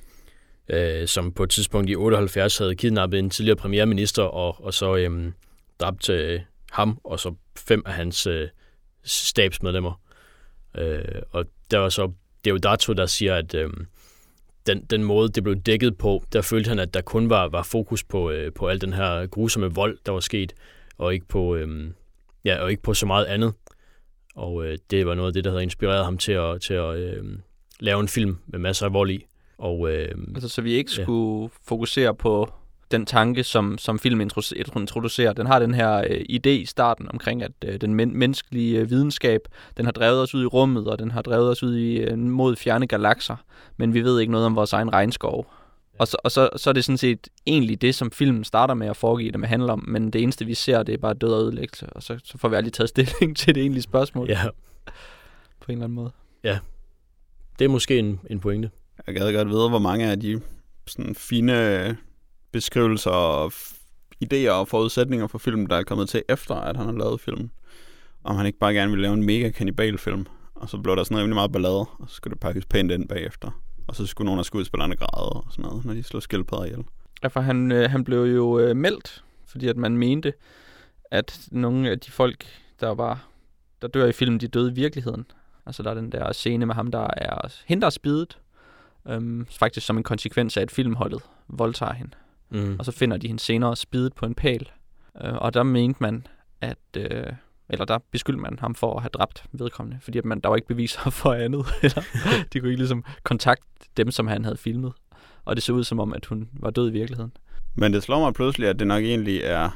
øh, 0.70 1.08
som 1.08 1.32
på 1.32 1.44
et 1.44 1.50
tidspunkt 1.50 1.90
i 1.90 1.96
78 1.96 2.58
havde 2.58 2.76
kidnappet 2.76 3.20
en 3.20 3.30
tidligere 3.30 3.56
premierminister 3.56 4.24
og, 4.24 4.64
og 4.66 4.74
så 4.74 4.96
øh, 4.96 5.32
dræbt 5.80 6.10
øh, 6.10 6.40
ham 6.72 7.00
og 7.04 7.20
så 7.20 7.34
fem 7.58 7.84
af 7.86 7.94
hans 7.94 8.28
øh, 8.28 8.48
stabsmedlemmer. 9.04 10.02
Øh, 10.78 11.22
og 11.32 11.46
der 11.72 11.78
var 11.78 11.90
så 11.90 12.12
Deodato, 12.46 12.94
der 12.94 13.06
siger, 13.06 13.36
at 13.36 13.56
øh, 13.56 13.70
den, 14.68 14.84
den 14.84 15.04
måde, 15.04 15.30
det 15.30 15.44
blev 15.44 15.56
dækket 15.56 15.98
på, 15.98 16.24
der 16.34 16.42
følte 16.42 16.70
han, 16.70 16.80
at 16.80 16.94
der 16.94 17.02
kun 17.02 17.30
var, 17.30 17.48
var 17.48 17.64
fokus 17.64 18.04
på, 18.04 18.32
øh, 18.32 18.54
på 18.54 18.68
al 18.68 18.82
den 18.82 18.94
her 18.94 19.28
grusomme 19.28 19.74
vold, 19.74 19.98
der 20.06 20.12
var 20.12 20.20
sket, 20.20 20.54
og 20.98 21.14
ikke 21.14 21.28
på, 21.28 21.56
øh, 21.56 21.92
ja, 22.46 22.58
og 22.64 22.72
ikke 22.72 22.84
på 22.84 22.94
så 22.94 23.06
meget 23.06 23.26
andet. 23.26 23.54
Og 24.36 24.66
øh, 24.66 24.78
det 24.92 25.06
var 25.06 25.14
noget 25.14 25.28
af 25.28 25.34
det, 25.34 25.44
der 25.44 25.50
havde 25.50 25.64
inspireret 25.64 26.06
ham 26.06 26.18
til 26.18 26.32
at, 26.32 26.62
til 26.62 26.74
at 26.74 26.96
øh, 26.98 27.24
lave 27.80 28.00
en 28.00 28.08
film 28.08 28.38
med 28.48 28.60
masser 28.60 28.86
af 28.86 28.94
vold 28.94 29.12
i. 29.12 29.26
Og, 29.58 29.92
øh, 29.92 30.16
altså, 30.36 30.50
så 30.50 30.62
vi 30.62 30.74
ikke 30.74 30.92
ja. 30.98 31.04
skulle 31.04 31.52
fokusere 31.68 32.16
på 32.16 32.54
den 32.92 33.06
tanke, 33.06 33.44
som, 33.44 33.78
som 33.78 34.00
filmen 34.00 34.32
introducerer. 34.76 35.34
Den 35.34 35.46
har 35.46 35.60
den 35.60 35.74
her 35.74 35.98
øh, 36.10 36.26
idé 36.30 36.50
i 36.50 36.66
starten 36.66 37.08
omkring, 37.12 37.44
at 37.44 37.52
øh, 37.66 37.82
den 37.82 37.96
men- 37.96 38.18
menneskelige 38.18 38.80
øh, 38.80 38.90
videnskab, 38.90 39.42
den 39.78 39.86
har 39.86 39.92
drevet 39.92 40.22
os 40.22 40.36
ud 40.36 40.44
i 40.44 40.46
rummet, 40.46 40.88
og 40.88 41.00
den 41.00 41.12
har 41.12 41.22
drevet 41.22 41.50
os 41.50 41.64
ud 41.64 41.76
i 41.76 41.98
øh, 41.98 42.18
mod 42.18 42.56
fjerne 42.56 42.88
galakser, 42.88 43.36
men 43.78 43.94
vi 43.94 44.02
ved 44.02 44.20
ikke 44.20 44.32
noget 44.32 44.46
om 44.46 44.56
vores 44.56 44.74
egen 44.74 44.94
regnskov. 44.94 45.54
Og, 46.00 46.08
så, 46.08 46.18
og 46.24 46.32
så, 46.32 46.50
så 46.56 46.70
er 46.70 46.74
det 46.74 46.86
sådan 46.86 46.98
set 46.98 47.28
egentlig 47.48 47.82
det, 47.82 47.96
som 47.96 48.12
filmen 48.12 48.44
starter 48.44 48.74
med 48.74 48.88
at 48.88 48.98
foregive 48.98 49.32
det 49.32 49.40
med 49.40 49.48
handler 49.48 49.74
om, 49.74 49.86
men 49.88 50.12
det 50.12 50.24
eneste, 50.24 50.46
vi 50.46 50.54
ser, 50.54 50.84
det 50.84 50.94
er 50.94 50.98
bare 50.98 51.14
død 51.14 51.34
og 51.34 51.42
ødelæggelse, 51.42 51.86
og 51.90 52.04
så, 52.04 52.20
så 52.24 52.38
får 52.38 52.50
vi 52.50 52.56
aldrig 52.56 52.74
taget 52.74 52.90
stilling 52.90 53.38
til 53.38 53.56
det 53.56 53.62
egentlige 53.62 53.84
spørgsmål. 53.84 54.30
Ja. 54.30 54.44
På 55.60 55.66
en 55.68 55.72
eller 55.72 55.84
anden 55.84 55.96
måde. 55.96 56.12
Ja. 56.44 56.60
Det 57.60 57.66
er 57.66 57.70
måske 57.70 58.00
en, 58.00 58.20
en 58.30 58.40
pointe. 58.40 58.72
Jeg 59.08 59.16
gad 59.16 59.34
godt 59.34 59.50
vide, 59.50 59.70
hvor 59.70 59.80
mange 59.80 60.06
af 60.06 60.20
de 60.20 60.42
sådan 60.88 61.16
fine 61.16 61.98
beskrivelser 62.52 63.12
og 63.12 63.52
idéer 64.26 64.50
og 64.52 64.68
forudsætninger 64.68 65.28
for 65.28 65.38
filmen, 65.38 65.70
der 65.70 65.76
er 65.76 65.84
kommet 65.84 66.10
til 66.10 66.24
efter, 66.30 66.56
at 66.56 66.78
han 66.78 66.86
har 66.86 66.94
lavet 66.94 67.22
filmen. 67.22 67.52
Om 68.24 68.36
han 68.36 68.46
ikke 68.46 68.60
bare 68.60 68.74
gerne 68.74 68.92
ville 68.92 69.02
lave 69.02 69.14
en 69.14 69.24
mega 69.24 69.50
kanibalfilm. 69.50 70.26
Og 70.56 70.70
så 70.70 70.78
blev 70.78 70.96
der 70.96 71.04
sådan 71.04 71.18
rimelig 71.18 71.36
meget 71.36 71.52
ballade, 71.52 71.80
og 71.80 72.06
så 72.08 72.16
skulle 72.16 72.32
det 72.32 72.40
pakkes 72.40 72.66
pænt 72.66 72.92
ind 72.92 73.08
bagefter. 73.08 73.62
Og 73.88 73.96
så 73.96 74.06
skulle 74.06 74.26
nogle 74.26 74.40
af 74.40 74.46
skuespillerne 74.46 74.96
græde 74.96 75.30
og 75.30 75.46
sådan 75.50 75.66
noget, 75.66 75.86
når 75.86 75.94
de 75.94 76.04
slog 76.04 76.24
skildpadder 76.24 76.66
ihjel. 76.66 76.84
Ja, 77.24 77.28
for 77.28 77.42
han, 77.42 77.72
øh, 77.72 77.90
han 77.90 78.04
blev 78.04 78.24
jo 78.24 78.60
øh, 78.60 78.76
meldt, 78.76 79.24
fordi 79.46 79.68
at 79.68 79.78
man 79.78 79.98
mente, 79.98 80.34
at 81.12 81.48
nogle 81.52 81.90
af 81.90 82.00
de 82.00 82.12
folk, 82.12 82.46
der 82.80 82.90
var 82.90 83.32
der 83.82 83.88
dør 83.88 84.06
i 84.06 84.12
filmen, 84.12 84.40
de 84.40 84.48
døde 84.48 84.72
i 84.72 84.74
virkeligheden. 84.74 85.26
Altså 85.66 85.84
der 85.84 85.90
er 85.90 85.94
den 85.94 86.12
der 86.12 86.34
scene 86.34 86.66
med 86.66 86.76
ham, 86.76 86.92
der 86.92 87.08
er 87.18 87.62
hende, 87.66 87.82
der 87.82 87.88
er 87.88 87.92
spidet, 87.92 88.38
øhm, 89.08 89.46
faktisk 89.46 89.86
som 89.86 89.98
en 89.98 90.04
konsekvens 90.04 90.58
af, 90.58 90.62
at 90.62 90.72
filmholdet 90.72 91.22
voldtager 91.48 91.94
hende. 91.94 92.12
Mm. 92.52 92.76
Og 92.80 92.86
så 92.86 92.92
finder 92.92 93.18
de 93.18 93.28
hende 93.28 93.42
senere 93.42 93.76
spidet 93.76 94.14
på 94.14 94.26
en 94.26 94.36
pæl. 94.36 94.70
Øh, 95.24 95.34
og 95.34 95.54
der 95.54 95.64
mente 95.64 95.98
man, 96.02 96.28
at... 96.62 96.78
Øh, 96.98 97.24
eller 97.70 97.86
der 97.86 98.00
beskyldte 98.12 98.42
man 98.42 98.60
ham 98.60 98.76
for 98.76 98.96
at 98.96 99.02
have 99.02 99.10
dræbt 99.10 99.44
vedkommende, 99.52 100.00
fordi 100.02 100.18
at 100.18 100.26
man, 100.26 100.40
der 100.40 100.50
var 100.50 100.56
ikke 100.56 100.68
beviser 100.68 101.10
for 101.22 101.34
andet. 101.34 101.66
eller 101.84 102.02
de 102.54 102.60
kunne 102.60 102.70
ikke 102.70 102.82
ligesom 102.82 103.04
kontakte 103.24 103.66
dem, 103.98 104.12
som 104.12 104.28
han 104.28 104.44
havde 104.44 104.58
filmet. 104.58 104.94
Og 105.46 105.56
det 105.56 105.64
så 105.64 105.74
ud 105.74 105.84
som 105.84 106.00
om, 106.00 106.14
at 106.14 106.26
hun 106.26 106.50
var 106.54 106.70
død 106.70 106.90
i 106.90 106.92
virkeligheden. 106.92 107.32
Men 107.76 107.94
det 107.94 108.04
slår 108.04 108.20
mig 108.20 108.34
pludselig, 108.34 108.70
at 108.70 108.80
det 108.80 108.88
nok 108.88 109.04
egentlig 109.04 109.42
er 109.44 109.70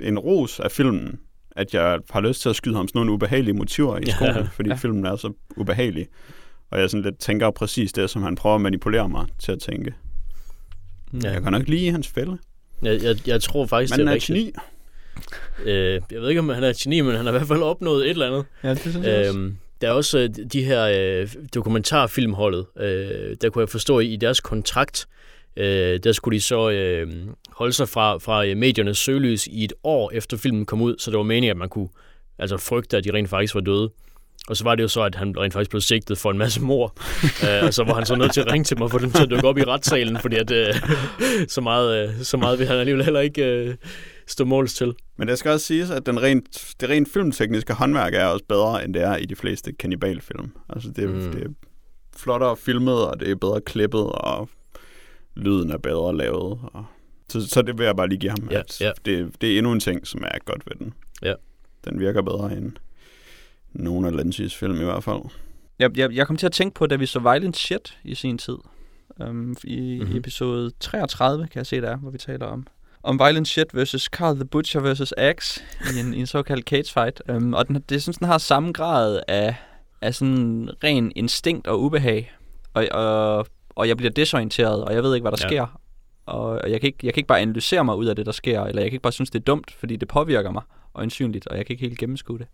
en 0.00 0.18
ros 0.18 0.60
af 0.60 0.70
filmen, 0.70 1.20
at 1.50 1.74
jeg 1.74 2.00
har 2.10 2.20
lyst 2.20 2.42
til 2.42 2.48
at 2.48 2.56
skyde 2.56 2.76
ham 2.76 2.88
sådan 2.88 2.98
nogle 2.98 3.12
ubehagelige 3.12 3.54
motiver 3.54 3.98
i 3.98 4.10
skolen, 4.10 4.36
ja, 4.36 4.48
fordi 4.56 4.68
ja. 4.68 4.74
filmen 4.74 5.06
er 5.06 5.16
så 5.16 5.32
ubehagelig. 5.56 6.06
Og 6.70 6.80
jeg 6.80 6.90
sådan 6.90 7.04
lidt 7.04 7.18
tænker 7.18 7.50
præcis 7.50 7.92
det, 7.92 8.10
som 8.10 8.22
han 8.22 8.34
prøver 8.34 8.54
at 8.54 8.60
manipulere 8.60 9.08
mig 9.08 9.26
til 9.38 9.52
at 9.52 9.58
tænke. 9.58 9.94
Ja. 11.22 11.30
Jeg 11.32 11.42
kan 11.42 11.52
nok 11.52 11.68
lide 11.68 11.90
hans 11.90 12.08
fælde. 12.08 12.38
Jeg, 12.82 13.02
jeg, 13.02 13.16
jeg 13.28 13.42
tror 13.42 13.66
faktisk, 13.66 13.90
Man 13.90 14.00
det 14.00 14.06
er, 14.06 14.10
er 14.10 14.14
rigtigt. 14.14 14.38
geni. 14.38 14.52
Øh, 15.64 16.00
jeg 16.12 16.20
ved 16.20 16.28
ikke, 16.28 16.38
om 16.38 16.48
han 16.48 16.64
er 16.64 16.72
geni, 16.82 17.00
men 17.00 17.16
han 17.16 17.24
har 17.26 17.32
i 17.32 17.36
hvert 17.36 17.48
fald 17.48 17.62
opnået 17.62 18.04
et 18.04 18.10
eller 18.10 18.26
andet. 18.26 18.44
Ja, 18.62 18.70
det 18.70 18.78
synes 18.78 18.96
jeg 19.06 19.26
øhm, 19.28 19.56
Der 19.80 19.88
er 19.88 19.92
også 19.92 20.18
øh, 20.18 20.28
de 20.52 20.64
her 20.64 20.84
øh, 21.22 21.28
dokumentarfilmholdet. 21.54 22.66
Øh, 22.80 23.36
der 23.40 23.50
kunne 23.50 23.60
jeg 23.62 23.68
forstå, 23.68 24.00
i 24.00 24.16
deres 24.16 24.40
kontrakt, 24.40 25.06
øh, 25.56 26.00
der 26.04 26.12
skulle 26.12 26.36
de 26.36 26.42
så 26.42 26.70
øh, 26.70 27.12
holde 27.50 27.72
sig 27.72 27.88
fra, 27.88 28.18
fra 28.18 28.46
øh, 28.46 28.56
mediernes 28.56 28.98
søgelys 28.98 29.46
i 29.46 29.64
et 29.64 29.72
år 29.84 30.10
efter 30.14 30.36
filmen 30.36 30.66
kom 30.66 30.80
ud, 30.82 30.94
så 30.98 31.10
det 31.10 31.16
var 31.16 31.22
meningen, 31.24 31.50
at 31.50 31.56
man 31.56 31.68
kunne 31.68 31.88
altså 32.38 32.56
frygte, 32.56 32.96
at 32.96 33.04
de 33.04 33.12
rent 33.12 33.28
faktisk 33.30 33.54
var 33.54 33.60
døde. 33.60 33.90
Og 34.48 34.56
så 34.56 34.64
var 34.64 34.74
det 34.74 34.82
jo 34.82 34.88
så, 34.88 35.02
at 35.02 35.14
han 35.14 35.34
rent 35.38 35.52
faktisk 35.52 35.70
blev 35.70 35.80
sigtet 35.80 36.18
for 36.18 36.30
en 36.30 36.38
masse 36.38 36.60
mor. 36.60 36.96
uh, 37.24 37.66
og 37.66 37.74
så 37.74 37.84
var 37.84 37.94
han 37.94 38.06
så 38.06 38.16
nødt 38.16 38.32
til 38.32 38.40
at 38.40 38.52
ringe 38.52 38.64
til 38.64 38.78
mig 38.78 38.90
for 38.90 38.98
dem 38.98 39.10
til 39.10 39.22
at 39.22 39.30
dukke 39.30 39.48
op 39.48 39.58
i 39.58 39.64
retssalen, 39.64 40.18
fordi 40.18 40.36
at, 40.36 40.50
uh, 40.50 40.80
så, 41.48 41.60
meget, 41.60 42.08
uh, 42.08 42.22
så 42.22 42.36
meget 42.36 42.58
vil 42.58 42.66
han 42.66 42.76
alligevel 42.76 43.04
heller 43.04 43.20
ikke 43.20 43.68
uh, 43.68 43.74
stå 44.26 44.44
måls 44.44 44.74
til. 44.74 44.94
Men 45.16 45.28
det 45.28 45.38
skal 45.38 45.50
også 45.50 45.66
siges, 45.66 45.90
at 45.90 46.06
den 46.06 46.22
rent, 46.22 46.74
det 46.80 46.90
rent 46.90 47.08
filmtekniske 47.12 47.72
håndværk 47.72 48.14
er 48.14 48.26
også 48.26 48.44
bedre, 48.48 48.84
end 48.84 48.94
det 48.94 49.02
er 49.02 49.16
i 49.16 49.24
de 49.24 49.36
fleste 49.36 49.72
kanibalfilm. 49.72 50.52
Altså 50.68 50.90
det, 50.96 51.08
mm. 51.08 51.32
det 51.32 51.42
er 51.42 51.48
flottere 52.16 52.56
filmet, 52.56 53.08
og 53.08 53.20
det 53.20 53.30
er 53.30 53.34
bedre 53.34 53.60
klippet, 53.60 54.06
og 54.12 54.48
lyden 55.36 55.70
er 55.70 55.78
bedre 55.78 56.16
lavet. 56.16 56.58
Og 56.72 56.84
så, 57.28 57.48
så 57.48 57.62
det 57.62 57.78
vil 57.78 57.84
jeg 57.84 57.96
bare 57.96 58.08
lige 58.08 58.18
give 58.18 58.30
ham. 58.30 58.48
Ja, 58.50 58.58
at 58.58 58.80
ja. 58.80 58.90
Det, 59.04 59.40
det 59.40 59.54
er 59.54 59.58
endnu 59.58 59.72
en 59.72 59.80
ting, 59.80 60.06
som 60.06 60.22
er 60.24 60.38
godt 60.44 60.62
ved 60.66 60.76
den. 60.78 60.92
Ja. 61.22 61.34
Den 61.84 62.00
virker 62.00 62.22
bedre 62.22 62.56
end 62.56 62.72
nogle 63.74 64.06
af 64.06 64.16
Lancis 64.16 64.54
film 64.54 64.80
i 64.80 64.84
hvert 64.84 65.04
fald. 65.04 65.20
Jeg, 65.78 65.98
jeg, 65.98 66.12
jeg 66.12 66.26
kom 66.26 66.36
til 66.36 66.46
at 66.46 66.52
tænke 66.52 66.74
på, 66.74 66.86
da 66.86 66.96
vi 66.96 67.06
så 67.06 67.18
Violent 67.18 67.56
Shit 67.56 67.98
i 68.04 68.14
sin 68.14 68.38
tid. 68.38 68.56
Um, 69.28 69.56
i, 69.64 69.98
mm-hmm. 70.00 70.16
Episode 70.16 70.70
33, 70.80 71.46
kan 71.46 71.58
jeg 71.58 71.66
se 71.66 71.80
der, 71.80 71.96
hvor 71.96 72.10
vi 72.10 72.18
taler 72.18 72.46
om 72.46 72.66
om 73.04 73.18
Violent 73.18 73.48
Shit 73.48 73.74
versus 73.74 74.02
Carl 74.02 74.34
the 74.34 74.44
Butcher 74.44 74.80
versus 74.80 75.12
Axe 75.12 75.60
i 75.94 76.00
en, 76.00 76.14
i 76.14 76.20
en 76.20 76.26
såkaldt 76.26 76.66
cage 76.66 76.92
fight. 76.92 77.22
Um, 77.28 77.54
og 77.54 77.68
den, 77.68 77.84
det 77.88 78.02
synes, 78.02 78.18
den 78.18 78.26
har 78.26 78.38
samme 78.38 78.72
grad 78.72 79.20
af, 79.28 79.54
af 80.02 80.14
sådan 80.14 80.70
ren 80.84 81.12
instinkt 81.16 81.66
og 81.66 81.80
ubehag. 81.80 82.32
Og, 82.74 82.86
og, 82.90 83.46
og 83.70 83.88
jeg 83.88 83.96
bliver 83.96 84.10
desorienteret, 84.10 84.84
og 84.84 84.94
jeg 84.94 85.02
ved 85.02 85.14
ikke, 85.14 85.22
hvad 85.22 85.32
der 85.32 85.44
ja. 85.44 85.48
sker. 85.48 85.80
Og 86.26 86.70
jeg 86.70 86.80
kan, 86.80 86.86
ikke, 86.86 86.98
jeg 87.02 87.14
kan 87.14 87.20
ikke 87.20 87.28
bare 87.28 87.40
analysere 87.40 87.84
mig 87.84 87.96
ud 87.96 88.06
af 88.06 88.16
det, 88.16 88.26
der 88.26 88.32
sker, 88.32 88.62
eller 88.62 88.82
jeg 88.82 88.90
kan 88.90 88.96
ikke 88.96 89.02
bare 89.02 89.12
synes, 89.12 89.30
det 89.30 89.38
er 89.38 89.44
dumt, 89.44 89.70
fordi 89.70 89.96
det 89.96 90.08
påvirker 90.08 90.50
mig 90.50 90.62
og 90.94 91.02
indsynligt, 91.02 91.46
og 91.46 91.56
jeg 91.56 91.66
kan 91.66 91.74
ikke 91.74 91.86
helt 91.86 91.98
gennemskue 91.98 92.38
det. 92.38 92.46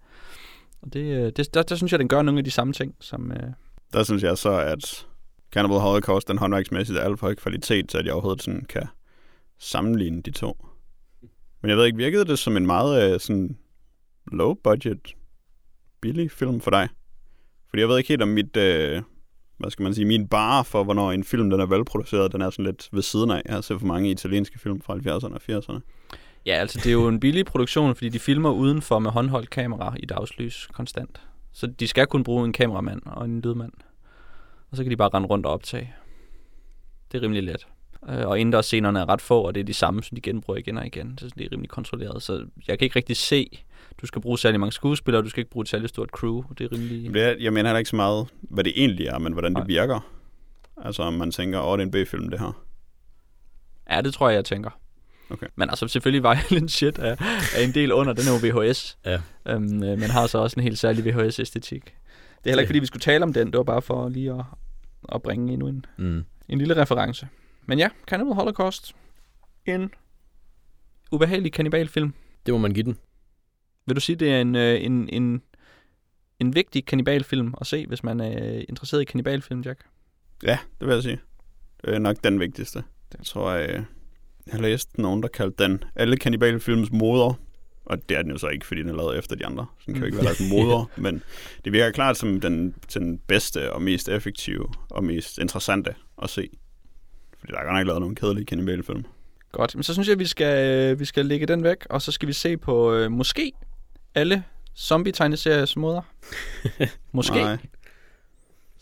Og 0.82 0.92
det, 0.92 1.00
øh, 1.00 1.32
det 1.36 1.54
der, 1.54 1.62
der 1.62 1.74
synes 1.76 1.92
jeg, 1.92 1.98
den 1.98 2.08
gør 2.08 2.22
nogle 2.22 2.38
af 2.38 2.44
de 2.44 2.50
samme 2.50 2.72
ting, 2.72 2.94
som... 3.00 3.32
Øh... 3.32 3.52
Der 3.92 4.02
synes 4.02 4.22
jeg 4.22 4.38
så, 4.38 4.50
at 4.50 5.06
Cannibal 5.52 5.78
Holocaust, 5.78 6.28
den 6.28 6.38
håndværksmæssigt 6.38 6.98
er 6.98 7.02
alt 7.02 7.18
for 7.18 7.26
høj 7.26 7.34
kvalitet, 7.34 7.92
så 7.92 7.98
at 7.98 8.04
jeg 8.04 8.12
overhovedet 8.12 8.42
sådan 8.42 8.64
kan 8.64 8.86
sammenligne 9.58 10.22
de 10.22 10.30
to. 10.30 10.66
Men 11.62 11.70
jeg 11.70 11.76
ved 11.76 11.86
ikke, 11.86 11.96
virkede 11.96 12.24
det 12.24 12.38
som 12.38 12.56
en 12.56 12.66
meget 12.66 13.12
øh, 13.12 13.20
sådan 13.20 13.58
low 14.32 14.54
budget, 14.54 15.14
billig 16.00 16.30
film 16.30 16.60
for 16.60 16.70
dig? 16.70 16.88
Fordi 17.68 17.80
jeg 17.80 17.88
ved 17.88 17.98
ikke 17.98 18.08
helt 18.08 18.22
om 18.22 18.28
mit, 18.28 18.56
øh, 18.56 19.02
hvad 19.58 19.70
skal 19.70 19.82
man 19.82 19.94
sige, 19.94 20.04
min 20.04 20.28
bar 20.28 20.62
for, 20.62 20.84
hvornår 20.84 21.12
en 21.12 21.24
film 21.24 21.50
den 21.50 21.60
er 21.60 21.66
velproduceret, 21.66 22.32
den 22.32 22.40
er 22.42 22.50
sådan 22.50 22.64
lidt 22.64 22.88
ved 22.92 23.02
siden 23.02 23.30
af. 23.30 23.42
Jeg 23.44 23.54
har 23.54 23.60
set 23.60 23.80
for 23.80 23.86
mange 23.86 24.10
italienske 24.10 24.58
film 24.58 24.80
fra 24.80 24.94
70'erne 24.94 25.34
og 25.34 25.40
80'erne. 25.48 25.80
Ja, 26.46 26.52
altså 26.52 26.78
det 26.78 26.86
er 26.86 26.92
jo 26.92 27.08
en 27.08 27.20
billig 27.20 27.46
produktion, 27.46 27.94
fordi 27.94 28.08
de 28.08 28.18
filmer 28.18 28.50
udenfor 28.50 28.98
med 28.98 29.10
håndholdt 29.10 29.50
kamera 29.50 29.94
i 29.98 30.06
dagslys 30.06 30.68
konstant. 30.72 31.20
Så 31.52 31.66
de 31.66 31.88
skal 31.88 32.06
kun 32.06 32.24
bruge 32.24 32.44
en 32.44 32.52
kameramand 32.52 33.02
og 33.06 33.24
en 33.24 33.40
lydmand. 33.40 33.72
Og 34.70 34.76
så 34.76 34.82
kan 34.82 34.90
de 34.90 34.96
bare 34.96 35.08
rende 35.14 35.28
rundt 35.28 35.46
og 35.46 35.52
optage. 35.52 35.94
Det 37.12 37.18
er 37.18 37.22
rimelig 37.22 37.42
let. 37.42 37.66
Øh, 38.08 38.26
og 38.28 38.40
indendørs 38.40 38.66
scenerne 38.66 39.00
er 39.00 39.08
ret 39.08 39.20
få, 39.20 39.40
og 39.40 39.54
det 39.54 39.60
er 39.60 39.64
de 39.64 39.74
samme, 39.74 40.02
som 40.02 40.14
de 40.14 40.20
genbruger 40.20 40.58
igen 40.58 40.78
og 40.78 40.86
igen. 40.86 41.18
Så 41.18 41.28
det 41.38 41.46
er 41.46 41.52
rimelig 41.52 41.70
kontrolleret. 41.70 42.22
Så 42.22 42.46
jeg 42.68 42.78
kan 42.78 42.86
ikke 42.86 42.96
rigtig 42.96 43.16
se, 43.16 43.62
du 44.00 44.06
skal 44.06 44.22
bruge 44.22 44.38
særlig 44.38 44.60
mange 44.60 44.72
skuespillere, 44.72 45.22
du 45.22 45.28
skal 45.28 45.40
ikke 45.40 45.50
bruge 45.50 45.62
et 45.62 45.68
særligt 45.68 45.88
stort 45.88 46.08
crew. 46.08 46.42
Det 46.58 46.64
er 46.64 46.72
rimelig... 46.72 47.14
Det 47.14 47.22
er, 47.22 47.34
jeg 47.40 47.52
mener 47.52 47.68
heller 47.68 47.78
ikke 47.78 47.90
så 47.90 47.96
meget, 47.96 48.28
hvad 48.40 48.64
det 48.64 48.72
egentlig 48.76 49.06
er, 49.06 49.18
men 49.18 49.32
hvordan 49.32 49.54
det 49.54 49.68
virker. 49.68 50.00
Altså 50.84 51.02
om 51.02 51.12
man 51.12 51.30
tænker, 51.30 51.60
åh, 51.60 51.78
det 51.78 51.82
er 51.82 51.86
en 51.86 52.06
B-film, 52.06 52.30
det 52.30 52.40
her. 52.40 52.64
Ja, 53.90 54.00
det 54.00 54.14
tror 54.14 54.28
jeg, 54.28 54.36
jeg 54.36 54.44
tænker. 54.44 54.70
Okay. 55.30 55.46
Men 55.56 55.68
altså 55.70 55.88
selvfølgelig 55.88 56.22
Violent 56.22 56.70
Shit 56.76 56.98
er, 56.98 57.16
er 57.56 57.62
en 57.64 57.74
del 57.74 57.92
under, 57.92 58.12
den 58.12 58.22
er 58.28 58.32
jo 58.52 58.60
VHS. 58.62 58.98
Ja. 59.06 59.20
Øhm, 59.46 59.82
øh, 59.82 59.98
men 59.98 60.02
har 60.10 60.26
så 60.26 60.38
også 60.38 60.54
en 60.60 60.62
helt 60.62 60.78
særlig 60.78 61.04
VHS-æstetik. 61.04 61.84
Det 61.84 61.90
er 62.46 62.50
heller 62.50 62.60
ikke, 62.60 62.68
fordi 62.68 62.78
vi 62.78 62.86
skulle 62.86 63.00
tale 63.00 63.24
om 63.24 63.32
den. 63.32 63.46
Det 63.46 63.56
var 63.56 63.62
bare 63.64 63.82
for 63.82 64.08
lige 64.08 64.30
at, 64.32 64.44
at 65.12 65.22
bringe 65.22 65.52
endnu 65.52 65.68
en, 65.68 65.84
Mm. 65.98 66.24
en 66.48 66.58
lille 66.58 66.76
reference. 66.76 67.28
Men 67.66 67.78
ja, 67.78 67.88
Cannibal 68.06 68.34
Holocaust. 68.34 68.94
En 69.66 69.90
ubehagelig 71.12 71.52
kannibalfilm. 71.52 72.14
Det 72.46 72.54
må 72.54 72.58
man 72.58 72.72
give 72.74 72.84
den. 72.84 72.98
Vil 73.86 73.96
du 73.96 74.00
sige, 74.00 74.16
det 74.16 74.32
er 74.32 74.40
en, 74.40 74.56
øh, 74.56 74.84
en, 74.84 75.08
en, 75.08 75.42
en 76.40 76.54
vigtig 76.54 76.86
kannibalfilm 76.86 77.54
at 77.60 77.66
se, 77.66 77.86
hvis 77.86 78.02
man 78.04 78.20
er 78.20 78.64
interesseret 78.68 79.00
i 79.00 79.04
kannibalfilm, 79.04 79.60
Jack? 79.60 79.80
Ja, 80.42 80.58
det 80.80 80.88
vil 80.88 80.94
jeg 80.94 81.02
sige. 81.02 81.20
Det 81.84 81.94
er 81.94 81.98
nok 81.98 82.16
den 82.24 82.40
vigtigste. 82.40 82.84
Jeg 83.18 83.26
tror, 83.26 83.50
jeg, 83.52 83.84
jeg 84.50 84.58
har 84.58 84.62
læst 84.62 84.98
nogen, 84.98 85.22
der 85.22 85.28
kaldte 85.28 85.64
den 85.64 85.84
alle 85.96 86.16
kannibalfilms 86.16 86.92
moder. 86.92 87.34
Og 87.84 88.08
det 88.08 88.16
er 88.16 88.22
den 88.22 88.30
jo 88.30 88.38
så 88.38 88.48
ikke, 88.48 88.66
fordi 88.66 88.80
den 88.80 88.88
er 88.88 88.96
lavet 88.96 89.18
efter 89.18 89.36
de 89.36 89.46
andre. 89.46 89.66
Så 89.78 89.84
den 89.86 89.94
kan 89.94 90.02
jo 90.02 90.06
ikke 90.06 90.16
være 90.16 90.26
deres 90.26 90.40
moder. 90.50 90.90
men 90.96 91.22
det 91.64 91.72
virker 91.72 91.90
klart 91.90 92.16
som 92.16 92.40
den, 92.40 92.74
den 92.94 93.18
bedste 93.18 93.72
og 93.72 93.82
mest 93.82 94.08
effektive 94.08 94.68
og 94.90 95.04
mest 95.04 95.38
interessante 95.38 95.94
at 96.22 96.30
se. 96.30 96.50
Fordi 97.38 97.52
der 97.52 97.58
er 97.58 97.64
godt 97.64 97.74
nok 97.74 97.86
lavet 97.86 98.00
nogle 98.00 98.16
kedelige 98.16 98.46
kannibalfilm. 98.46 99.04
Godt, 99.52 99.74
men 99.74 99.82
så 99.82 99.92
synes 99.92 100.08
jeg, 100.08 100.18
vi 100.18 100.26
skal, 100.26 100.98
vi 100.98 101.04
skal 101.04 101.26
lægge 101.26 101.46
den 101.46 101.64
væk, 101.64 101.86
og 101.90 102.02
så 102.02 102.12
skal 102.12 102.28
vi 102.28 102.32
se 102.32 102.56
på 102.56 102.94
øh, 102.94 103.10
måske 103.10 103.52
alle 104.14 104.44
zombie-tegneseriers 104.76 105.76
måder. 105.76 106.02
Måske. 107.12 107.36
Nej. 107.36 107.58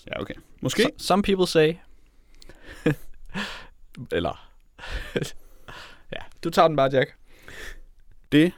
Ja, 0.06 0.20
okay. 0.20 0.34
Måske. 0.60 0.82
So, 0.82 0.88
some 0.98 1.22
people 1.22 1.46
say. 1.46 1.74
Eller 4.12 4.48
du 6.44 6.50
tager 6.50 6.68
den 6.68 6.76
bare, 6.76 6.90
Jack. 6.92 7.14
Det, 8.32 8.52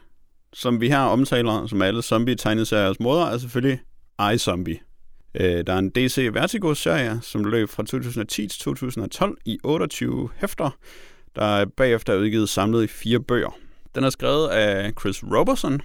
som 0.53 0.81
vi 0.81 0.89
her 0.89 0.99
omtaler, 0.99 1.67
som 1.67 1.83
alle 1.83 2.03
zombie-tegneseriers 2.03 3.01
moder, 3.01 3.27
er 3.27 3.39
selvfølgelig 3.39 3.81
iZombie. 4.35 4.79
Øh, 5.35 5.67
Der 5.67 5.73
er 5.73 5.79
en 5.79 5.91
DC 5.91 6.29
Vertigo-serie, 6.33 7.19
som 7.23 7.45
løb 7.45 7.69
fra 7.69 7.83
2010 7.83 8.49
til 8.49 8.61
2012 8.61 9.39
i 9.45 9.59
28 9.65 10.29
hæfter, 10.37 10.71
der 11.37 11.45
er 11.45 11.65
bagefter 11.65 12.13
er 12.13 12.17
udgivet 12.19 12.49
samlet 12.49 12.85
i 12.85 12.87
fire 12.87 13.21
bøger. 13.21 13.59
Den 13.95 14.05
er 14.05 14.11
skrevet 14.11 14.49
af 14.49 14.93
Chris 15.01 15.23
Robertson, 15.25 15.81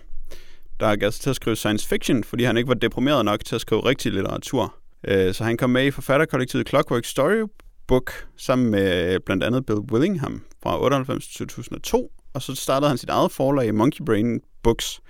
der 0.79 0.95
gav 0.95 1.11
sig 1.11 1.21
til 1.21 1.29
at 1.29 1.35
skrive 1.35 1.55
science 1.55 1.87
fiction, 1.87 2.23
fordi 2.23 2.43
han 2.43 2.57
ikke 2.57 2.67
var 2.67 2.73
deprimeret 2.73 3.25
nok 3.25 3.45
til 3.45 3.55
at 3.55 3.61
skrive 3.61 3.85
rigtig 3.85 4.11
litteratur. 4.11 4.75
Øh, 5.07 5.33
så 5.33 5.43
han 5.43 5.57
kom 5.57 5.69
med 5.69 5.85
i 5.85 5.91
forfatterkollektivet 5.91 6.69
Clockwork 6.69 7.05
Story 7.05 7.47
Book 7.87 8.27
sammen 8.37 8.71
med 8.71 9.13
øh, 9.13 9.19
blandt 9.25 9.43
andet 9.43 9.65
Bill 9.65 9.79
Willingham 9.79 10.41
fra 10.63 10.83
98 10.83 11.27
til 11.27 11.47
2002, 11.47 12.11
og 12.33 12.41
så 12.41 12.55
startede 12.55 12.89
han 12.89 12.97
sit 12.97 13.09
eget 13.09 13.31
forlag, 13.31 13.75
Monkey 13.75 14.05
Brain 14.05 14.41
Books, 14.63 15.01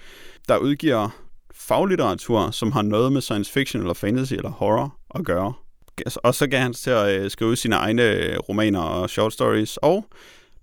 der 0.48 0.58
udgiver 0.58 1.10
faglitteratur, 1.54 2.52
som 2.52 2.72
har 2.72 2.82
noget 2.82 3.14
med 3.14 3.22
science 3.22 3.52
fiction 3.52 3.82
eller 3.82 3.94
fantasy 3.94 4.34
eller 4.34 4.50
horror 4.50 4.98
at 5.16 5.26
gøre. 5.26 5.54
Og 6.16 6.36
så 6.36 6.48
gav 6.48 6.60
han 6.60 6.74
sig 6.74 6.84
til 6.84 6.92
at 6.92 7.22
øh, 7.22 7.32
skrive 7.32 7.56
sine 7.56 7.76
egne 7.76 8.04
øh, 8.04 8.38
romaner 8.40 8.80
og 8.80 9.10
short 9.10 9.34
stories, 9.34 9.78
og 9.78 10.06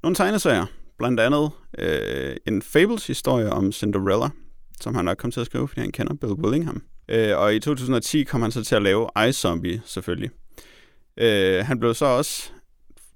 nogle 0.03 0.15
tegneserier. 0.15 0.67
Blandt 0.99 1.21
andet 1.21 1.51
øh, 1.79 2.37
en 2.47 2.63
Fables-historie 2.63 3.51
om 3.51 3.73
Cinderella, 3.73 4.29
som 4.81 4.95
han 4.95 5.05
nok 5.05 5.17
kom 5.17 5.31
til 5.31 5.41
at 5.41 5.47
skrive, 5.47 5.69
fordi 5.69 5.81
han 5.81 5.93
kender 5.93 6.15
Bill 6.15 6.33
Willingham. 6.33 6.83
Øh, 7.09 7.39
og 7.39 7.55
i 7.55 7.61
2010 7.61 8.25
kom 8.25 8.43
han 8.43 8.51
så 8.51 8.65
til 8.65 8.75
at 8.75 8.83
lave 8.83 9.09
iZombie, 9.29 9.83
selvfølgelig. 9.85 10.31
Øh, 11.17 11.65
han 11.67 11.79
blev 11.79 11.95
så 11.95 12.05
også 12.05 12.51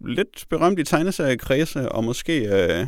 lidt 0.01 0.47
berømt 0.51 0.79
i 0.79 0.85
tegneseriekredse, 0.85 1.93
og 1.93 2.05
måske, 2.05 2.49
øh, 2.49 2.87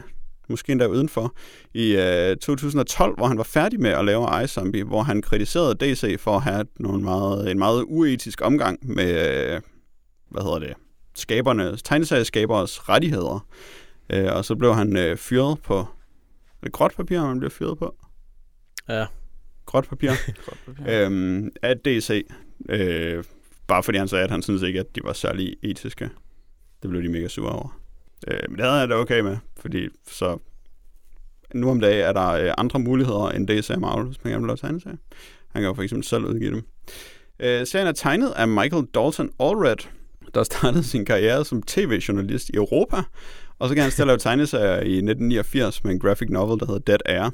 måske 0.48 0.72
endda 0.72 0.86
udenfor, 0.86 1.34
i 1.74 1.96
øh, 1.96 2.36
2012, 2.36 3.16
hvor 3.16 3.26
han 3.26 3.38
var 3.38 3.44
færdig 3.44 3.80
med 3.80 3.90
at 3.90 4.04
lave 4.04 4.44
iZombie, 4.44 4.84
hvor 4.84 5.02
han 5.02 5.22
kritiserede 5.22 5.74
DC 5.74 6.20
for 6.20 6.36
at 6.36 6.42
have 6.42 6.64
nogle 6.80 7.02
meget, 7.02 7.50
en 7.50 7.58
meget 7.58 7.84
uetisk 7.88 8.40
omgang 8.42 8.78
med, 8.82 9.10
øh, 9.10 9.60
hvad 10.30 10.42
hedder 10.42 10.58
det, 10.58 10.74
skaberne, 11.14 11.76
tegneserieskaberes 11.76 12.88
rettigheder. 12.88 13.46
Øh, 14.10 14.36
og 14.36 14.44
så 14.44 14.56
blev 14.56 14.74
han 14.74 14.96
øh, 14.96 15.16
fyret 15.16 15.58
på, 15.62 15.78
er 15.78 16.64
det 16.64 16.72
gråt 16.72 16.92
papir, 16.96 17.20
man 17.20 17.38
bliver 17.38 17.50
fyret 17.50 17.78
på? 17.78 17.94
Ja. 18.88 19.06
Gråt 19.66 19.88
papir. 19.88 20.10
øhm, 20.88 21.50
af 21.62 21.78
DC. 21.78 22.26
Øh, 22.68 23.24
bare 23.68 23.82
fordi 23.82 23.98
han 23.98 24.08
sagde, 24.08 24.24
at 24.24 24.30
han 24.30 24.42
synes 24.42 24.62
ikke, 24.62 24.80
at 24.80 24.96
de 24.96 25.00
var 25.04 25.12
særlig 25.12 25.56
etiske. 25.62 26.10
Det 26.82 26.90
blev 26.90 27.02
de 27.02 27.08
mega 27.08 27.28
sure 27.28 27.52
over. 27.52 27.80
Øh, 28.28 28.40
men 28.48 28.56
det 28.56 28.64
havde 28.64 28.78
jeg 28.78 28.88
da 28.88 28.94
okay 28.94 29.20
med, 29.20 29.36
fordi 29.60 29.88
så 30.10 30.38
nu 31.54 31.70
om 31.70 31.80
dagen 31.80 32.04
er 32.04 32.12
der 32.12 32.28
øh, 32.28 32.52
andre 32.58 32.78
muligheder 32.78 33.28
end 33.28 33.48
DC 33.48 33.70
og 33.70 33.80
Marvel, 33.80 34.06
hvis 34.06 34.24
man 34.24 34.32
gerne 34.32 34.42
vil 34.42 34.48
lave 34.48 34.56
tegneserier. 34.56 34.96
Han 35.48 35.62
kan 35.62 35.68
jo 35.68 35.74
for 35.74 35.82
eksempel 35.82 36.04
selv 36.04 36.24
udgive 36.24 36.50
dem. 36.50 36.62
Øh, 37.40 37.66
serien 37.66 37.88
er 37.88 37.92
tegnet 37.92 38.30
af 38.30 38.48
Michael 38.48 38.86
Dalton 38.94 39.30
Allred, 39.40 39.88
der 40.34 40.42
startede 40.42 40.84
sin 40.84 41.04
karriere 41.04 41.44
som 41.44 41.62
tv-journalist 41.62 42.48
i 42.48 42.56
Europa, 42.56 42.96
og 43.58 43.68
så 43.68 43.74
kan 43.74 43.82
han 43.82 43.92
stille 43.92 44.06
lave 44.06 44.18
tegneserier 44.18 44.76
i 44.76 44.96
1989 44.96 45.84
med 45.84 45.92
en 45.92 45.98
graphic 45.98 46.28
novel, 46.30 46.60
der 46.60 46.66
hedder 46.66 46.80
Dead 46.80 46.98
Air. 47.06 47.30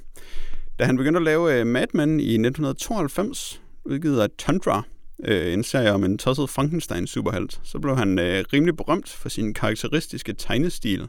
Da 0.78 0.85
han 0.85 0.97
begyndte 0.97 1.18
at 1.18 1.24
lave 1.24 1.61
øh, 1.61 1.66
Mad 1.66 1.87
Men 1.95 2.20
i 2.20 2.32
1992, 2.32 3.62
udgivet 3.85 4.20
af 4.20 4.28
Tundra, 4.39 4.82
øh, 5.24 5.52
en 5.52 5.64
serie 5.64 5.92
om 5.92 6.04
en 6.04 6.18
tosset 6.18 6.50
Frankenstein-superhelt, 6.50 7.60
så 7.62 7.78
blev 7.78 7.96
han 7.96 8.18
øh, 8.18 8.44
rimelig 8.52 8.76
berømt 8.76 9.08
for 9.08 9.28
sin 9.28 9.54
karakteristiske 9.54 10.32
tegnestil. 10.32 11.08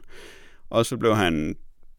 Og 0.70 0.86
så 0.86 0.96
blev 0.96 1.16
han 1.16 1.56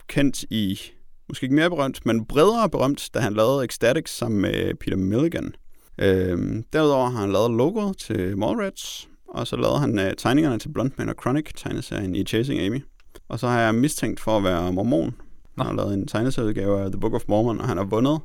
kendt 0.07 0.43
i, 0.43 0.81
måske 1.29 1.43
ikke 1.43 1.55
mere 1.55 1.69
berømt, 1.69 2.05
men 2.05 2.25
bredere 2.25 2.69
berømt, 2.69 3.09
da 3.13 3.19
han 3.19 3.33
lavede 3.33 3.63
Ecstatics 3.63 4.17
sammen 4.17 4.41
med 4.41 4.75
Peter 4.75 4.97
Milligan. 4.97 5.53
Øh, 5.97 6.63
derudover 6.73 7.09
har 7.09 7.19
han 7.19 7.31
lavet 7.31 7.51
logoet 7.51 7.97
til 7.97 8.37
Mallrats, 8.37 9.09
og 9.27 9.47
så 9.47 9.55
lavede 9.55 9.79
han 9.79 9.99
øh, 9.99 10.13
tegningerne 10.17 10.59
til 10.59 10.69
Bluntman 10.69 11.09
og 11.09 11.15
Chronic, 11.21 11.45
tegneserien 11.55 12.15
i 12.15 12.23
Chasing 12.23 12.59
Amy. 12.59 12.83
Og 13.29 13.39
så 13.39 13.47
har 13.47 13.61
jeg 13.61 13.75
mistænkt 13.75 14.19
for 14.19 14.37
at 14.37 14.43
være 14.43 14.73
mormon. 14.73 15.15
Han 15.57 15.65
har 15.65 15.73
lavet 15.73 15.93
en 15.93 16.07
tegneserieudgave 16.07 16.81
af 16.81 16.91
The 16.91 16.99
Book 16.99 17.13
of 17.13 17.21
Mormon, 17.27 17.61
og 17.61 17.67
han 17.67 17.77
har 17.77 17.83
vundet 17.83 18.19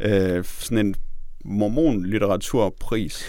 øh, 0.00 0.44
sådan 0.44 0.86
en 0.86 0.94
mormon-litteraturpris 1.46 3.24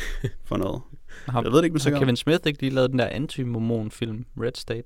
for 0.45 0.57
noget. 0.57 0.82
Har, 1.30 1.41
Jeg 1.41 1.51
ved 1.51 1.57
det 1.57 1.63
ikke 1.63 1.74
med 1.74 1.80
har 1.80 1.84
sikkerhed. 1.84 2.05
Kevin 2.05 2.15
Smith 2.15 2.39
ikke 2.45 2.61
lige 2.61 2.74
lavet 2.74 2.91
den 2.91 2.99
der 2.99 3.05
anti-mormon-film, 3.07 4.26
Red 4.41 4.51
State? 4.55 4.84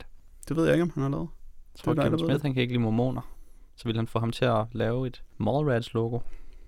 Det 0.48 0.56
ved 0.58 0.64
jeg 0.66 0.74
ikke, 0.74 0.84
om 0.84 0.92
han 0.94 1.04
har 1.04 1.10
lavet. 1.10 1.28
Jeg 1.76 1.84
tror, 1.84 1.94
Det 1.94 2.00
er 2.00 2.04
dig, 2.04 2.10
Kevin 2.12 2.12
ved 2.12 2.20
Smith 2.28 2.34
det. 2.34 2.42
han 2.42 2.54
kan 2.54 2.62
ikke 2.62 2.74
lide 2.74 2.82
mormoner. 2.84 3.22
Så 3.78 3.84
ville 3.86 3.98
han 4.00 4.08
få 4.08 4.20
ham 4.20 4.32
til 4.32 4.46
at 4.46 4.66
lave 4.72 5.08
et 5.08 5.24
Mallrats-logo. 5.38 6.20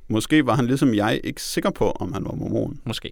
Måske 0.07 0.45
var 0.45 0.55
han 0.55 0.65
ligesom 0.65 0.93
jeg 0.93 1.21
ikke 1.23 1.41
sikker 1.41 1.69
på, 1.69 1.91
om 1.91 2.13
han 2.13 2.25
var 2.25 2.31
mormon. 2.35 2.79
Måske. 2.85 3.11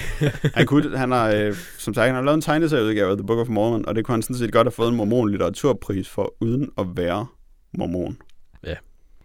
Han, 0.54 0.66
kunne, 0.66 0.98
han 0.98 1.10
har, 1.10 1.30
øh, 1.30 1.54
som 1.78 1.94
sagt, 1.94 2.06
han 2.06 2.14
har 2.14 2.22
lavet 2.22 2.34
en 2.34 2.40
tegneserieudgave 2.42 3.10
af 3.10 3.16
The 3.16 3.26
Book 3.26 3.38
of 3.38 3.48
Mormon, 3.48 3.86
og 3.88 3.94
det 3.94 4.04
kunne 4.04 4.12
han 4.12 4.22
sådan 4.22 4.36
set 4.36 4.52
godt 4.52 4.64
have 4.66 4.72
fået 4.72 4.88
en 4.88 4.96
mormon-litteraturpris 4.96 6.08
for, 6.08 6.34
uden 6.40 6.70
at 6.78 6.86
være 6.96 7.26
mormon. 7.78 8.16
Ja. 8.66 8.74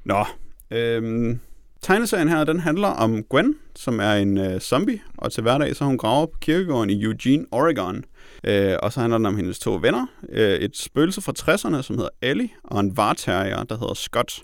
Nå, 0.04 0.26
øhm, 0.72 1.40
tegneserien 1.86 2.30
her, 2.30 2.44
den 2.44 2.60
handler 2.60 2.88
om 2.88 3.24
Gwen, 3.24 3.56
som 3.76 4.00
er 4.00 4.14
en 4.14 4.38
øh, 4.38 4.60
zombie, 4.60 5.02
og 5.18 5.32
til 5.32 5.44
hverdag 5.44 5.76
så 5.76 5.86
hun 5.86 5.98
graver 5.98 6.26
på 6.26 6.38
kirkegården 6.42 6.90
i 6.90 7.04
Eugene, 7.04 7.46
Oregon. 7.52 8.04
Øh, 8.44 8.76
og 8.84 8.94
så 8.94 9.00
handler 9.00 9.18
den 9.18 9.26
om 9.26 9.36
hendes 9.38 9.60
to 9.60 9.80
venner, 9.82 10.06
øh, 10.30 10.54
et 10.54 10.78
spøgelse 10.78 11.22
fra 11.22 11.34
60'erne, 11.40 11.82
som 11.82 11.96
hedder 11.96 12.10
Ellie, 12.22 12.50
og 12.64 12.80
en 12.80 12.98
varterrier, 12.98 13.64
der 13.64 13.78
hedder 13.78 13.94
Scott. 13.94 14.44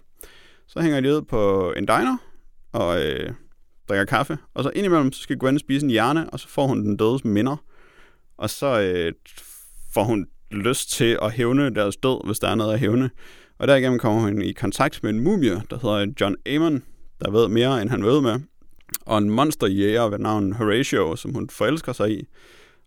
Så 0.67 0.81
hænger 0.81 1.01
de 1.01 1.15
ud 1.15 1.21
på 1.21 1.73
en 1.77 1.85
diner, 1.85 2.17
og 2.73 3.03
øh, 3.03 3.29
drikker 3.89 4.05
kaffe, 4.05 4.37
og 4.53 4.63
så 4.63 4.71
indimellem 4.75 5.11
så 5.11 5.21
skal 5.21 5.37
Gwen 5.37 5.59
spise 5.59 5.83
en 5.85 5.89
hjerne, 5.89 6.29
og 6.29 6.39
så 6.39 6.47
får 6.47 6.67
hun 6.67 6.85
den 6.85 6.97
dødes 6.97 7.25
minder. 7.25 7.63
Og 8.37 8.49
så 8.49 8.81
øh, 8.81 9.13
får 9.93 10.03
hun 10.03 10.27
lyst 10.51 10.91
til 10.91 11.17
at 11.21 11.31
hævne 11.31 11.75
deres 11.75 11.97
død, 11.97 12.25
hvis 12.25 12.39
der 12.39 12.47
er 12.47 12.55
noget 12.55 12.73
at 12.73 12.79
hævne. 12.79 13.09
Og 13.59 13.67
derigennem 13.67 13.99
kommer 13.99 14.21
hun 14.21 14.41
i 14.41 14.51
kontakt 14.51 15.03
med 15.03 15.11
en 15.11 15.19
mumie, 15.19 15.61
der 15.69 15.79
hedder 15.81 16.13
John 16.21 16.35
Amon, 16.55 16.83
der 17.25 17.31
ved 17.31 17.47
mere, 17.47 17.81
end 17.81 17.89
han 17.89 18.03
ved 18.03 18.21
med. 18.21 18.39
Og 19.05 19.17
en 19.17 19.29
monsterjæger 19.29 20.09
ved 20.09 20.19
navn 20.19 20.53
Horatio, 20.53 21.15
som 21.15 21.33
hun 21.33 21.49
forelsker 21.49 21.93
sig 21.93 22.11
i. 22.11 22.27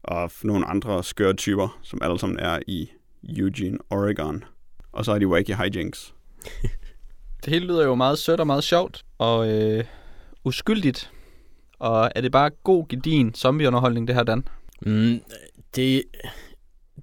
Og 0.03 0.31
nogle 0.43 0.67
andre 0.67 1.05
skøre 1.05 1.33
typer, 1.33 1.79
som 1.83 1.99
alle 2.03 2.19
sammen 2.19 2.39
er 2.39 2.59
i 2.67 2.91
Eugene, 3.39 3.79
Oregon. 3.91 4.45
Og 4.93 5.05
så 5.05 5.13
er 5.13 5.19
de 5.19 5.29
wacky 5.29 5.51
hijinks. 5.51 6.15
Det 7.45 7.53
hele 7.53 7.67
lyder 7.67 7.85
jo 7.85 7.95
meget 7.95 8.19
sødt 8.19 8.41
og 8.41 8.47
meget 8.47 8.65
sjovt 8.65 9.05
og 9.19 9.49
øh, 9.49 9.85
uskyldigt. 10.45 11.11
Og 11.79 12.11
er 12.15 12.21
det 12.21 12.33
bare 12.33 12.51
god, 12.51 12.89
gedin 12.89 13.35
zombieunderholdning, 13.35 14.09
det 14.09 14.17
her, 14.17 14.23
Dan? 14.23 14.49
Mm, 14.83 15.21
det, 15.77 16.03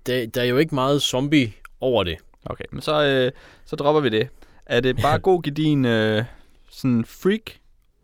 det, 0.06 0.36
der 0.36 0.42
er 0.42 0.46
jo 0.46 0.58
ikke 0.58 0.76
meget 0.76 1.02
zombie 1.02 1.54
over 1.80 2.04
det. 2.04 2.18
Okay, 2.46 2.64
men 2.72 2.82
så, 2.82 3.04
øh, 3.04 3.32
så 3.66 3.76
dropper 3.76 4.02
vi 4.02 4.10
det. 4.10 4.28
Er 4.66 4.80
det 4.80 5.02
bare 5.02 5.20
god, 5.30 5.42
gedin 5.44 5.86
øh, 5.86 6.24
sådan 6.72 7.06
freak 7.06 7.52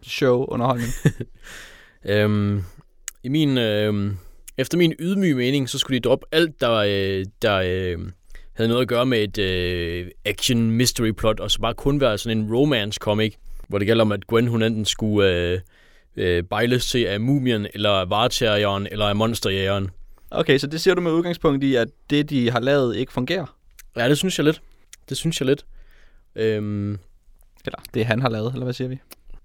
show 0.02 0.46
underholdning? 0.46 0.92
Øhm, 2.06 2.64
I 3.24 3.30
min 3.30 3.58
øhm, 3.58 4.18
Efter 4.58 4.78
min 4.78 4.94
ydmyge 5.00 5.36
mening, 5.36 5.70
så 5.70 5.78
skulle 5.78 6.00
de 6.00 6.10
droppe 6.10 6.26
alt, 6.32 6.62
der, 6.62 6.74
øh, 6.74 7.26
der 7.42 7.56
øh, 7.56 7.98
havde 8.54 8.70
noget 8.70 8.82
at 8.82 8.88
gøre 8.88 9.06
med 9.06 9.24
et 9.24 9.38
øh, 9.38 10.08
action 10.26 10.72
mystery 10.72 11.12
plot, 11.12 11.40
og 11.40 11.52
så 11.52 11.60
bare 11.60 11.74
kun 11.74 12.02
være 12.02 12.18
sådan 12.18 12.38
en 12.38 12.56
romance 12.56 12.98
comic, 12.98 13.34
hvor 13.68 13.78
det 13.78 13.88
gælder 13.88 14.02
om, 14.02 14.12
at 14.12 14.28
Gwen 14.28 14.48
hun 14.48 14.64
enten 14.64 14.86
skulle 14.86 15.30
øh, 15.30 15.60
øh, 16.18 16.44
bejles 16.44 16.90
til 16.90 17.06
af 17.06 17.20
mumien, 17.20 17.68
eller 17.74 17.90
af 17.90 18.10
vareterrieren, 18.10 18.88
eller 18.92 19.06
af 19.06 19.16
monsterjægeren. 19.16 19.90
Okay, 20.32 20.58
så 20.58 20.68
det 20.68 20.82
siger 20.82 20.96
du 20.96 21.02
med 21.02 21.12
udgangspunkt 21.12 21.64
i, 21.64 21.76
at 21.76 21.88
det, 22.10 22.30
de 22.30 22.52
har 22.52 22.60
lavet, 22.60 22.96
ikke 22.96 23.14
fungerer? 23.14 23.56
Ja, 23.98 24.10
det 24.10 24.18
synes 24.18 24.38
jeg 24.38 24.46
lidt. 24.46 24.62
Det 25.10 25.18
synes 25.18 25.40
jeg 25.40 25.46
lidt. 25.46 25.66
Øhm, 26.36 27.00
Eller 27.68 27.80
det, 27.94 28.06
han 28.06 28.22
har 28.22 28.30
lavet, 28.30 28.54
eller 28.54 28.64
hvad 28.64 28.74
siger 28.74 28.88
vi? 28.88 29.00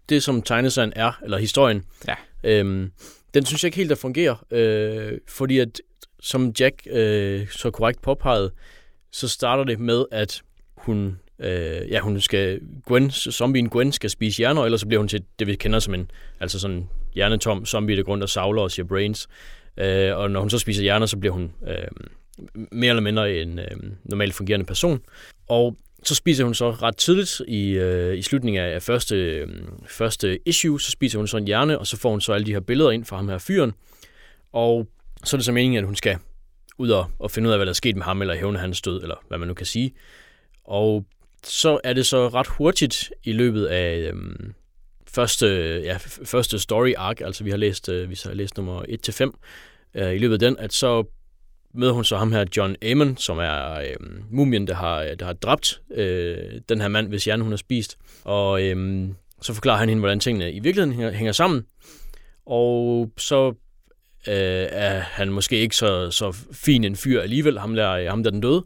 det, 0.09 0.23
som 0.23 0.43
tegneserien 0.43 0.93
er, 0.97 1.21
eller 1.25 1.39
historien, 1.39 1.85
Ja. 2.09 2.15
øhm, 2.45 2.93
den 3.35 3.45
synes 3.47 3.63
jeg 3.63 3.67
ikke 3.69 3.77
helt, 3.77 3.91
der 3.91 3.97
fungerer. 3.97 4.45
Øh, 4.51 5.19
fordi 5.29 5.59
at, 5.59 5.81
som 6.21 6.53
Jack 6.61 6.83
øh, 6.91 7.49
så 7.49 7.71
korrekt 7.71 8.03
påpegede, 8.03 8.51
så 9.13 9.29
starter 9.29 9.65
det 9.65 9.81
med, 9.81 10.05
at 10.11 10.43
hun, 10.77 11.19
øh, 11.39 11.91
ja, 11.91 12.01
hun 12.01 12.21
skal, 12.21 12.61
Gwen, 12.87 13.11
zombien 13.11 13.69
Gwen 13.69 13.93
skal 13.93 14.11
spise 14.11 14.39
hjerner, 14.39 14.65
ellers 14.65 14.81
så 14.81 14.87
bliver 14.87 14.99
hun 15.01 15.09
til 15.09 15.25
det, 15.39 15.47
vi 15.47 15.55
kender 15.55 15.79
som 15.79 15.95
en, 15.95 16.11
altså 16.41 16.59
sådan 16.59 16.89
hjernetom 17.15 17.67
zombie, 17.67 17.97
der 17.97 18.03
går 18.03 18.13
rundt 18.13 18.23
og 18.23 18.29
savler 18.29 18.63
og 18.63 18.71
siger 18.71 18.87
brains. 18.87 19.29
Øh, 19.77 20.17
og 20.17 20.31
når 20.31 20.41
hun 20.41 20.51
så 20.51 20.59
spiser 20.59 20.83
hjerner, 20.83 21.07
så 21.07 21.17
bliver 21.17 21.33
hun 21.33 21.53
øh, 21.69 21.87
mere 22.73 22.89
eller 22.91 23.03
mindre 23.03 23.35
en 23.35 23.59
øh, 23.59 23.67
normalt 24.05 24.35
fungerende 24.35 24.67
person. 24.67 25.01
Og 25.49 25.77
så 26.05 26.15
spiser 26.15 26.45
hun 26.45 26.55
så 26.55 26.71
ret 26.71 26.97
tidligt 26.97 27.43
i, 27.49 27.71
øh, 27.71 28.19
i 28.19 28.23
slutningen 28.23 28.63
af 28.63 28.83
første, 28.83 29.17
øh, 29.17 29.49
første 29.87 30.39
issue, 30.49 30.81
så 30.81 30.91
spiser 30.91 31.19
hun 31.19 31.29
så 31.29 31.37
en 31.37 31.47
hjerne, 31.47 31.79
og 31.79 31.87
så 31.87 31.97
får 31.97 32.11
hun 32.11 32.21
så 32.21 32.33
alle 32.33 32.47
de 32.47 32.53
her 32.53 32.61
billeder 32.61 32.91
ind 32.91 33.05
fra 33.05 33.17
ham 33.17 33.29
her 33.29 33.39
fyren. 33.39 33.73
Og 34.53 34.89
så 35.25 35.37
er 35.37 35.39
det 35.39 35.45
så 35.45 35.53
meningen, 35.53 35.79
at 35.79 35.85
hun 35.85 35.97
skal 35.97 36.19
ud 36.79 36.91
og, 36.91 37.11
og 37.19 37.31
finde 37.31 37.49
ud 37.49 37.53
af, 37.53 37.59
hvad 37.59 37.67
der 37.67 37.73
er 37.73 37.75
sket 37.75 37.97
med 37.97 38.05
ham, 38.05 38.21
eller 38.21 38.37
hævne 38.37 38.59
hans 38.59 38.83
død, 38.83 39.03
eller 39.03 39.25
hvad 39.29 39.39
man 39.39 39.49
nu 39.49 39.55
kan 39.55 39.67
sige. 39.67 39.95
Og 40.65 41.05
så 41.45 41.81
er 41.85 41.93
det 41.93 42.07
så 42.07 42.29
ret 42.29 42.47
hurtigt 42.47 43.13
i 43.25 43.33
løbet 43.33 43.67
af 43.67 43.99
øh, 43.99 44.15
første, 45.09 45.47
ja, 45.85 45.97
første 46.25 46.59
story 46.59 46.93
arc, 46.97 47.21
altså 47.21 47.45
vi 47.45 47.51
har 47.51 47.57
læst, 47.57 47.89
øh, 47.89 48.11
vi 48.11 48.21
har 48.25 48.35
læst 48.35 48.57
nummer 48.57 48.83
1-5, 48.83 49.31
øh, 49.95 50.15
i 50.15 50.19
løbet 50.19 50.33
af 50.35 50.39
den, 50.39 50.57
at 50.59 50.73
så 50.73 51.05
møder 51.75 51.93
hun 51.93 52.05
så 52.05 52.17
ham 52.17 52.33
her, 52.33 52.45
John 52.57 52.77
Amon, 52.91 53.17
som 53.17 53.39
er 53.39 53.75
øh, 53.75 53.97
mumien, 54.31 54.67
der 54.67 54.75
har, 54.75 55.03
øh, 55.03 55.19
der 55.19 55.27
har 55.27 55.33
dræbt 55.33 55.81
øh, 55.95 56.37
den 56.69 56.81
her 56.81 56.89
mand, 56.89 57.09
hvis 57.09 57.25
hjerne 57.25 57.43
hun 57.43 57.53
har 57.53 57.57
spist. 57.57 57.99
Og 58.25 58.63
øh, 58.63 59.09
så 59.43 59.55
forklarer 59.55 59.79
han 59.79 59.89
hende, 59.89 60.01
hvordan 60.01 60.21
tingene 60.21 60.53
i 60.53 60.61
virkeligheden 60.61 60.93
hænger, 60.93 61.13
hænger 61.13 61.33
sammen. 61.33 61.67
Og 62.47 63.11
så 63.19 63.49
øh, 64.29 64.67
er 64.71 65.01
han 65.01 65.33
måske 65.33 65.57
ikke 65.57 65.77
så, 65.77 66.11
så 66.11 66.37
fin 66.53 66.85
en 66.85 66.97
fyr 66.97 67.21
alligevel, 67.21 67.59
ham 67.59 67.75
der, 67.75 68.11
ham 68.11 68.23
der 68.23 68.31
den 68.31 68.41
døde. 68.41 68.65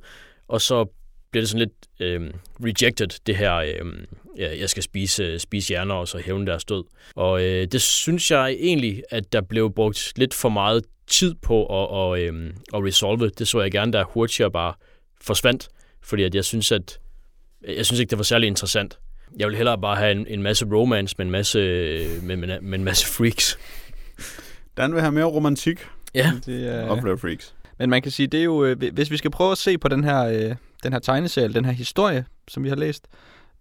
Og 0.48 0.60
så 0.60 0.86
bliver 1.30 1.42
det 1.42 1.48
sådan 1.48 1.68
lidt 1.68 1.72
øh, 2.00 2.30
rejected, 2.60 3.08
det 3.26 3.36
her, 3.36 3.54
øh, 3.54 4.06
jeg 4.38 4.70
skal 4.70 4.82
spise, 4.82 5.38
spise 5.38 5.68
hjerner 5.68 5.94
og 5.94 6.08
så 6.08 6.18
hævne 6.18 6.46
deres 6.46 6.64
død. 6.64 6.84
Og 7.14 7.42
øh, 7.42 7.66
det 7.66 7.82
synes 7.82 8.30
jeg 8.30 8.50
egentlig, 8.50 9.02
at 9.10 9.32
der 9.32 9.40
blev 9.40 9.72
brugt 9.72 10.12
lidt 10.16 10.34
for 10.34 10.48
meget 10.48 10.84
tid 11.06 11.34
på 11.34 11.62
at, 11.62 11.88
og, 11.90 12.20
øh, 12.20 12.50
at 12.74 12.84
resolve. 12.84 13.28
Det 13.28 13.48
så 13.48 13.60
jeg 13.60 13.70
gerne, 13.70 13.92
der 13.92 14.04
hurtigere 14.04 14.50
bare 14.50 14.74
forsvandt, 15.20 15.68
fordi 16.02 16.22
at 16.22 16.34
jeg 16.34 16.44
synes, 16.44 16.72
at 16.72 17.00
jeg 17.76 17.86
synes 17.86 18.00
ikke, 18.00 18.10
det 18.10 18.18
var 18.18 18.24
særlig 18.24 18.46
interessant. 18.46 18.98
Jeg 19.38 19.48
vil 19.48 19.56
hellere 19.56 19.78
bare 19.78 19.96
have 19.96 20.12
en, 20.12 20.26
en 20.26 20.42
masse 20.42 20.66
romance 20.66 21.14
med 21.18 21.26
en 21.26 21.32
masse, 21.32 21.58
med, 22.22 22.36
med, 22.36 22.60
med 22.60 22.78
en 22.78 22.84
masse 22.84 23.06
freaks. 23.06 23.58
Dan 24.76 24.92
vil 24.92 25.00
have 25.00 25.12
mere 25.12 25.24
romantik 25.24 25.86
Ja, 26.14 26.32
Det, 26.46 26.68
er... 26.68 26.82
og 26.82 26.98
flere 27.02 27.18
freaks. 27.18 27.54
Men 27.78 27.90
man 27.90 28.02
kan 28.02 28.12
sige, 28.12 28.26
det 28.26 28.40
er 28.40 28.44
jo, 28.44 28.64
øh, 28.64 28.92
hvis 28.92 29.10
vi 29.10 29.16
skal 29.16 29.30
prøve 29.30 29.52
at 29.52 29.58
se 29.58 29.78
på 29.78 29.88
den 29.88 30.04
her, 30.04 30.24
øh, 30.24 30.54
den 30.82 30.92
her 30.92 30.98
tegneserie, 30.98 31.48
den 31.48 31.64
her 31.64 31.72
historie, 31.72 32.24
som 32.48 32.64
vi 32.64 32.68
har 32.68 32.76
læst, 32.76 33.06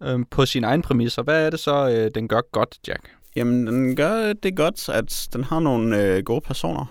øh, 0.05 0.19
på 0.31 0.45
sine 0.45 0.67
egne 0.67 0.83
præmisser, 0.83 1.23
hvad 1.23 1.45
er 1.45 1.49
det 1.49 1.59
så, 1.59 1.89
øh, 1.89 2.11
den 2.15 2.27
gør 2.27 2.41
godt, 2.51 2.77
Jack? 2.87 3.09
Jamen, 3.35 3.67
den 3.67 3.95
gør 3.95 4.29
øh, 4.29 4.35
det 4.43 4.55
godt, 4.55 4.89
at 4.89 5.27
den 5.33 5.43
har 5.43 5.59
nogle 5.59 6.03
øh, 6.03 6.23
gode 6.23 6.41
personer, 6.41 6.85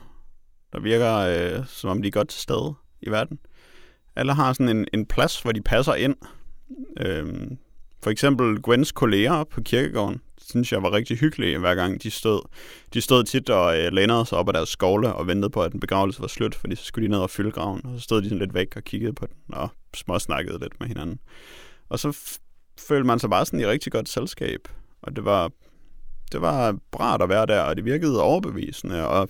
der 0.72 0.80
virker, 0.80 1.14
øh, 1.16 1.66
som 1.66 1.90
om 1.90 2.02
de 2.02 2.08
er 2.08 2.12
godt 2.12 2.28
til 2.28 2.40
stede 2.40 2.74
i 3.02 3.10
verden. 3.10 3.38
Alle 4.16 4.34
har 4.34 4.52
sådan 4.52 4.76
en, 4.76 4.86
en 4.94 5.06
plads, 5.06 5.40
hvor 5.40 5.52
de 5.52 5.62
passer 5.62 5.94
ind. 5.94 6.16
Øh, 7.00 7.26
for 8.02 8.10
eksempel 8.10 8.62
Gwens 8.62 8.92
kolleger 8.92 9.44
på 9.44 9.60
kirkegården, 9.60 10.20
synes 10.48 10.72
jeg 10.72 10.82
var 10.82 10.92
rigtig 10.92 11.18
hyggelige, 11.18 11.58
hver 11.58 11.74
gang 11.74 12.02
de 12.02 12.10
stod. 12.10 12.40
De 12.94 13.00
stod 13.00 13.24
tit 13.24 13.50
og 13.50 13.78
øh, 13.78 13.92
lænede 13.92 14.26
sig 14.26 14.38
op 14.38 14.48
af 14.48 14.52
deres 14.52 14.68
skovle 14.68 15.14
og 15.14 15.26
ventede 15.26 15.50
på, 15.50 15.62
at 15.62 15.72
den 15.72 15.80
begravelse 15.80 16.20
var 16.20 16.26
slut, 16.26 16.54
fordi 16.54 16.76
så 16.76 16.84
skulle 16.84 17.06
de 17.06 17.10
ned 17.10 17.18
og 17.18 17.30
fylde 17.30 17.50
graven, 17.50 17.80
og 17.84 17.98
så 17.98 18.04
stod 18.04 18.22
de 18.22 18.28
sådan 18.28 18.38
lidt 18.38 18.54
væk 18.54 18.76
og 18.76 18.84
kiggede 18.84 19.12
på 19.12 19.26
den 19.26 19.54
og 19.54 19.68
småsnakkede 19.94 20.58
lidt 20.58 20.80
med 20.80 20.88
hinanden. 20.88 21.18
Og 21.88 21.98
så 21.98 22.38
følte 22.78 23.06
man 23.06 23.18
sig 23.18 23.30
bare 23.30 23.46
sådan 23.46 23.60
i 23.60 23.66
rigtig 23.66 23.92
godt 23.92 24.08
selskab, 24.08 24.68
og 25.02 25.16
det 25.16 25.24
var, 25.24 25.50
det 26.32 26.40
var 26.40 26.78
rart 27.00 27.22
at 27.22 27.28
være 27.28 27.46
der, 27.46 27.60
og 27.60 27.76
det 27.76 27.84
virkede 27.84 28.22
overbevisende, 28.22 29.08
og 29.08 29.28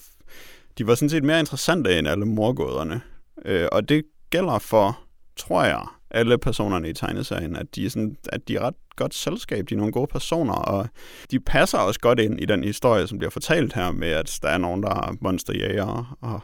de 0.78 0.86
var 0.86 0.95
sådan 0.95 1.11
set 1.11 1.24
mere 1.24 1.40
interessante 1.40 1.99
end 1.99 2.09
alle 2.09 2.26
morgåderne. 2.26 3.01
Øh, 3.45 3.68
og 3.72 3.88
det 3.88 4.05
gælder 4.30 4.59
for, 4.59 5.01
tror 5.36 5.64
jeg, 5.64 5.86
alle 6.11 6.38
personerne 6.38 6.88
i 6.88 6.92
tegneserien, 6.92 7.57
at 7.57 7.74
de 7.74 7.86
er, 7.86 7.90
sådan, 7.90 8.16
at 8.28 8.49
de 8.49 8.57
er 8.57 8.61
ret 8.61 8.74
godt 8.97 9.14
selskab, 9.14 9.68
de 9.68 9.74
er 9.74 9.78
nogle 9.78 9.92
gode 9.92 10.07
personer, 10.07 10.55
og 10.55 10.88
de 11.30 11.40
passer 11.40 11.78
også 11.78 12.01
godt 12.01 12.20
ind 12.20 12.40
i 12.40 12.45
den 12.45 12.64
historie, 12.64 13.07
som 13.07 13.18
bliver 13.18 13.30
fortalt 13.30 13.72
her, 13.72 13.92
med 13.92 14.09
at 14.09 14.38
der 14.42 14.49
er 14.49 14.59
nogen, 14.59 14.82
der 14.82 14.88
er 14.88 15.16
monsterjæger 15.20 16.16
og 16.20 16.40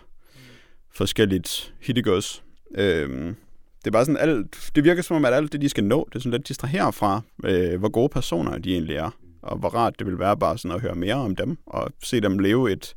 forskelligt 0.92 1.74
hittegods. 1.80 2.44
Øhm, 2.74 3.36
det 3.84 3.86
er 3.86 3.90
bare 3.90 4.04
sådan 4.04 4.16
alt, 4.16 4.70
det 4.74 4.84
virker 4.84 5.02
som 5.02 5.16
om, 5.16 5.24
at 5.24 5.32
alt 5.32 5.52
det, 5.52 5.60
de 5.60 5.68
skal 5.68 5.84
nå, 5.84 6.08
det 6.08 6.16
er 6.16 6.20
sådan 6.20 6.32
lidt 6.32 6.48
distrahere 6.48 6.92
fra, 6.92 7.20
øh, 7.44 7.78
hvor 7.78 7.88
gode 7.88 8.08
personer 8.08 8.58
de 8.58 8.72
egentlig 8.72 8.96
er, 8.96 9.10
og 9.42 9.58
hvor 9.58 9.68
rart 9.68 9.98
det 9.98 10.06
vil 10.06 10.18
være 10.18 10.36
bare 10.36 10.58
sådan 10.58 10.74
at 10.74 10.80
høre 10.80 10.94
mere 10.94 11.14
om 11.14 11.36
dem, 11.36 11.58
og 11.66 11.90
se 12.02 12.20
dem 12.20 12.38
leve 12.38 12.72
et, 12.72 12.94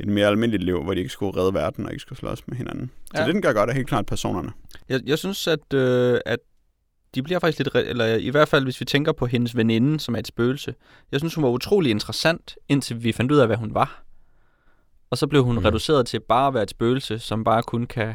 et 0.00 0.08
mere 0.08 0.26
almindeligt 0.26 0.64
liv, 0.64 0.82
hvor 0.82 0.94
de 0.94 1.00
ikke 1.00 1.12
skulle 1.12 1.40
redde 1.40 1.54
verden 1.54 1.86
og 1.86 1.92
ikke 1.92 2.00
skulle 2.00 2.18
slås 2.18 2.48
med 2.48 2.56
hinanden. 2.56 2.90
Så 3.04 3.20
Ja. 3.20 3.26
det, 3.26 3.34
den 3.34 3.42
gør 3.42 3.52
godt, 3.52 3.70
er 3.70 3.74
helt 3.74 3.88
klart 3.88 4.06
personerne. 4.06 4.52
Jeg, 4.88 5.00
jeg 5.06 5.18
synes, 5.18 5.46
at, 5.46 5.74
øh, 5.74 6.20
at 6.26 6.38
de 7.14 7.22
bliver 7.22 7.38
faktisk 7.38 7.58
lidt... 7.58 7.88
Eller 7.88 8.04
i 8.14 8.28
hvert 8.28 8.48
fald, 8.48 8.64
hvis 8.64 8.80
vi 8.80 8.84
tænker 8.84 9.12
på 9.12 9.26
hendes 9.26 9.56
veninde, 9.56 10.00
som 10.00 10.14
er 10.14 10.18
et 10.18 10.26
spøgelse. 10.26 10.74
Jeg 11.12 11.20
synes, 11.20 11.34
hun 11.34 11.44
var 11.44 11.50
utrolig 11.50 11.90
interessant, 11.90 12.56
indtil 12.68 13.04
vi 13.04 13.12
fandt 13.12 13.32
ud 13.32 13.38
af, 13.38 13.46
hvad 13.46 13.56
hun 13.56 13.74
var. 13.74 14.02
Og 15.10 15.18
så 15.18 15.26
blev 15.26 15.44
hun 15.44 15.56
mm. 15.56 15.62
reduceret 15.64 16.06
til 16.06 16.20
bare 16.20 16.48
at 16.48 16.54
være 16.54 16.62
et 16.62 16.70
spøgelse, 16.70 17.18
som 17.18 17.44
bare 17.44 17.62
kun 17.62 17.86
kan 17.86 18.14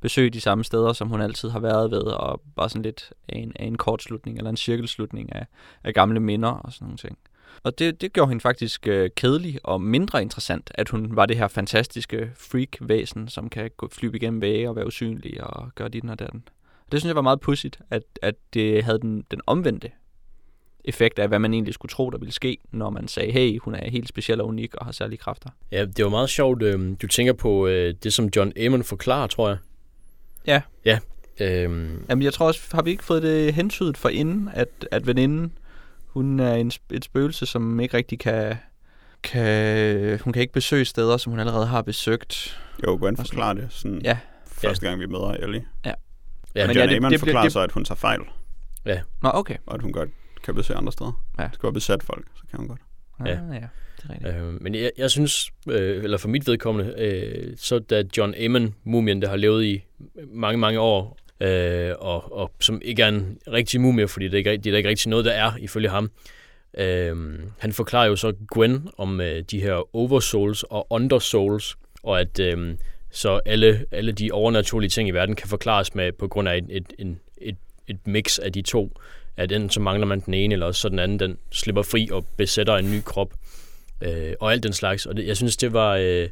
besøge 0.00 0.30
de 0.30 0.40
samme 0.40 0.64
steder, 0.64 0.92
som 0.92 1.08
hun 1.08 1.20
altid 1.20 1.48
har 1.48 1.60
været 1.60 1.90
ved, 1.90 2.02
og 2.02 2.42
bare 2.56 2.68
sådan 2.68 2.82
lidt 2.82 3.12
af 3.28 3.38
en, 3.38 3.52
af 3.56 3.64
en 3.64 3.76
kortslutning, 3.76 4.38
eller 4.38 4.50
en 4.50 4.56
cirkelslutning 4.56 5.34
af, 5.34 5.46
af 5.84 5.94
gamle 5.94 6.20
minder 6.20 6.48
og 6.48 6.72
sådan 6.72 6.84
nogle 6.84 6.98
ting. 6.98 7.18
Og 7.62 7.78
det, 7.78 8.00
det 8.00 8.12
gjorde 8.12 8.28
hende 8.28 8.40
faktisk 8.40 8.86
øh, 8.86 9.10
kedelig 9.16 9.58
og 9.64 9.80
mindre 9.80 10.22
interessant, 10.22 10.70
at 10.74 10.88
hun 10.88 11.16
var 11.16 11.26
det 11.26 11.36
her 11.36 11.48
fantastiske 11.48 12.30
freak-væsen, 12.36 13.28
som 13.28 13.48
kan 13.48 13.70
gå 13.76 13.88
flyve 13.92 14.16
igennem 14.16 14.40
vægge 14.40 14.68
og 14.68 14.76
være 14.76 14.86
usynlig 14.86 15.44
og 15.44 15.70
gøre 15.74 15.88
dit 15.88 16.04
og 16.10 16.18
datten. 16.18 16.44
Det 16.92 17.00
synes 17.00 17.08
jeg 17.08 17.16
var 17.16 17.22
meget 17.22 17.40
pudsigt, 17.40 17.80
at, 17.90 18.02
at 18.22 18.34
det 18.54 18.84
havde 18.84 18.98
den, 18.98 19.24
den 19.30 19.40
omvendte 19.46 19.90
effekt 20.84 21.18
af, 21.18 21.28
hvad 21.28 21.38
man 21.38 21.54
egentlig 21.54 21.74
skulle 21.74 21.90
tro, 21.90 22.10
der 22.10 22.18
ville 22.18 22.32
ske, 22.32 22.58
når 22.70 22.90
man 22.90 23.08
sagde, 23.08 23.32
hey, 23.32 23.58
hun 23.58 23.74
er 23.74 23.90
helt 23.90 24.08
speciel 24.08 24.40
og 24.40 24.46
unik 24.46 24.74
og 24.74 24.84
har 24.84 24.92
særlige 24.92 25.18
kræfter. 25.18 25.50
ja 25.72 25.84
det 25.84 26.04
var 26.04 26.10
meget 26.10 26.30
sjovt. 26.30 26.62
Øh, 26.62 26.96
du 27.02 27.06
tænker 27.06 27.32
på 27.32 27.66
øh, 27.66 27.94
det, 28.02 28.12
som 28.12 28.28
John 28.36 28.52
Amon 28.66 28.84
forklarer, 28.84 29.26
tror 29.26 29.48
jeg. 29.48 29.58
Ja. 30.50 30.62
Ja. 30.84 30.98
Øhm, 31.40 32.04
Jamen, 32.08 32.22
jeg 32.22 32.32
tror 32.32 32.46
også, 32.46 32.60
har 32.72 32.82
vi 32.82 32.90
ikke 32.90 33.04
fået 33.04 33.22
det 33.22 33.54
hentydet 33.54 33.96
for 33.96 34.08
inden, 34.08 34.50
at, 34.54 34.68
at 34.90 35.06
veninden, 35.06 35.52
hun 36.06 36.40
er 36.40 36.54
en, 36.54 36.72
et 36.90 37.04
spøgelse, 37.04 37.46
som 37.46 37.80
ikke 37.80 37.96
rigtig 37.96 38.18
kan, 38.18 38.56
kan... 39.22 40.18
Hun 40.24 40.32
kan 40.32 40.42
ikke 40.42 40.52
besøge 40.52 40.84
steder, 40.84 41.16
som 41.16 41.30
hun 41.30 41.40
allerede 41.40 41.66
har 41.66 41.82
besøgt. 41.82 42.60
Jo, 42.86 42.96
Gwen 42.96 43.02
Og 43.02 43.16
sådan- 43.16 43.28
forklarer 43.28 43.52
det 43.54 43.66
sådan 43.70 44.00
Ja. 44.04 44.18
første 44.46 44.86
gang, 44.88 45.00
vi 45.00 45.06
møder 45.06 45.30
Ellie. 45.30 45.64
ja, 45.84 45.92
Ja, 46.54 46.66
men 46.66 46.66
men 46.66 46.76
ja, 46.76 46.80
John 46.82 46.88
det- 46.88 46.88
det, 46.90 46.96
Amon 46.96 47.12
det 47.12 47.20
bliver- 47.20 47.32
forklarer 47.32 47.42
det- 47.44 47.52
så, 47.52 47.60
at 47.60 47.72
hun 47.72 47.84
tager 47.84 47.96
fejl, 47.96 48.20
Nå, 49.22 49.30
okay. 49.34 49.56
og 49.66 49.74
at 49.74 49.82
hun 49.82 49.92
godt 49.92 50.08
kan 50.44 50.54
besøge 50.54 50.76
andre 50.76 50.92
steder. 50.92 51.22
Ja. 51.38 51.42
Det 51.44 51.54
skal 51.54 51.72
besat 51.72 52.02
folk, 52.02 52.26
så 52.36 52.42
kan 52.50 52.58
hun 52.58 52.68
godt. 52.68 52.80
Ja. 53.26 53.32
Ah, 53.32 53.54
ja. 53.54 53.66
Det 54.02 54.10
er 54.10 54.14
rigtigt. 54.14 54.34
Øh, 54.36 54.62
men 54.62 54.74
jeg, 54.74 54.90
jeg 54.98 55.10
synes, 55.10 55.50
øh, 55.70 56.04
eller 56.04 56.18
for 56.18 56.28
mit 56.28 56.46
vedkommende, 56.46 56.94
øh, 56.98 57.52
så 57.56 57.78
da 57.78 58.04
John 58.16 58.34
Amon, 58.44 58.74
mumien, 58.84 59.22
der 59.22 59.28
har 59.28 59.36
levet 59.36 59.64
i 59.64 59.82
mange, 60.32 60.58
mange 60.58 60.80
år, 60.80 61.18
øh, 61.40 61.94
og, 61.98 62.32
og 62.32 62.52
som 62.60 62.80
ikke 62.84 63.02
er 63.02 63.08
en 63.08 63.38
rigtig 63.48 63.80
mumie, 63.80 64.08
fordi 64.08 64.24
det 64.24 64.34
er, 64.34 64.38
ikke, 64.38 64.50
det 64.50 64.66
er 64.66 64.70
der 64.70 64.76
ikke 64.76 64.88
rigtig 64.88 65.10
noget, 65.10 65.24
der 65.24 65.32
er, 65.32 65.52
ifølge 65.60 65.88
ham. 65.88 66.10
Øh, 66.78 67.16
han 67.58 67.72
forklarer 67.72 68.06
jo 68.06 68.16
så 68.16 68.32
Gwen 68.54 68.88
om 68.96 69.20
øh, 69.20 69.42
de 69.50 69.60
her 69.60 69.96
oversouls 69.96 70.62
og 70.62 70.86
undersouls, 70.90 71.76
og 72.02 72.20
at 72.20 72.40
øh, 72.40 72.74
så 73.10 73.40
alle, 73.46 73.84
alle 73.90 74.12
de 74.12 74.30
overnaturlige 74.32 74.90
ting 74.90 75.08
i 75.08 75.12
verden 75.12 75.36
kan 75.36 75.48
forklares 75.48 75.94
med 75.94 76.12
på 76.12 76.28
grund 76.28 76.48
af 76.48 76.56
et, 76.56 76.66
et, 76.68 76.92
et, 76.98 77.16
et, 77.40 77.56
et 77.88 78.06
mix 78.06 78.38
af 78.38 78.52
de 78.52 78.62
to. 78.62 78.92
At 79.36 79.52
enten 79.52 79.70
så 79.70 79.80
mangler 79.80 80.06
man 80.06 80.20
den 80.20 80.34
ene, 80.34 80.52
eller 80.52 80.66
også 80.66 80.80
så 80.80 80.88
den 80.88 80.98
anden, 80.98 81.20
den 81.20 81.38
slipper 81.50 81.82
fri 81.82 82.08
og 82.12 82.26
besætter 82.36 82.76
en 82.76 82.90
ny 82.90 83.00
krop 83.04 83.32
øh, 84.00 84.32
og 84.40 84.52
alt 84.52 84.62
den 84.62 84.72
slags. 84.72 85.06
Og 85.06 85.16
det, 85.16 85.26
jeg 85.26 85.36
synes, 85.36 85.56
det 85.56 85.72
var, 85.72 85.96
øh, 85.96 86.28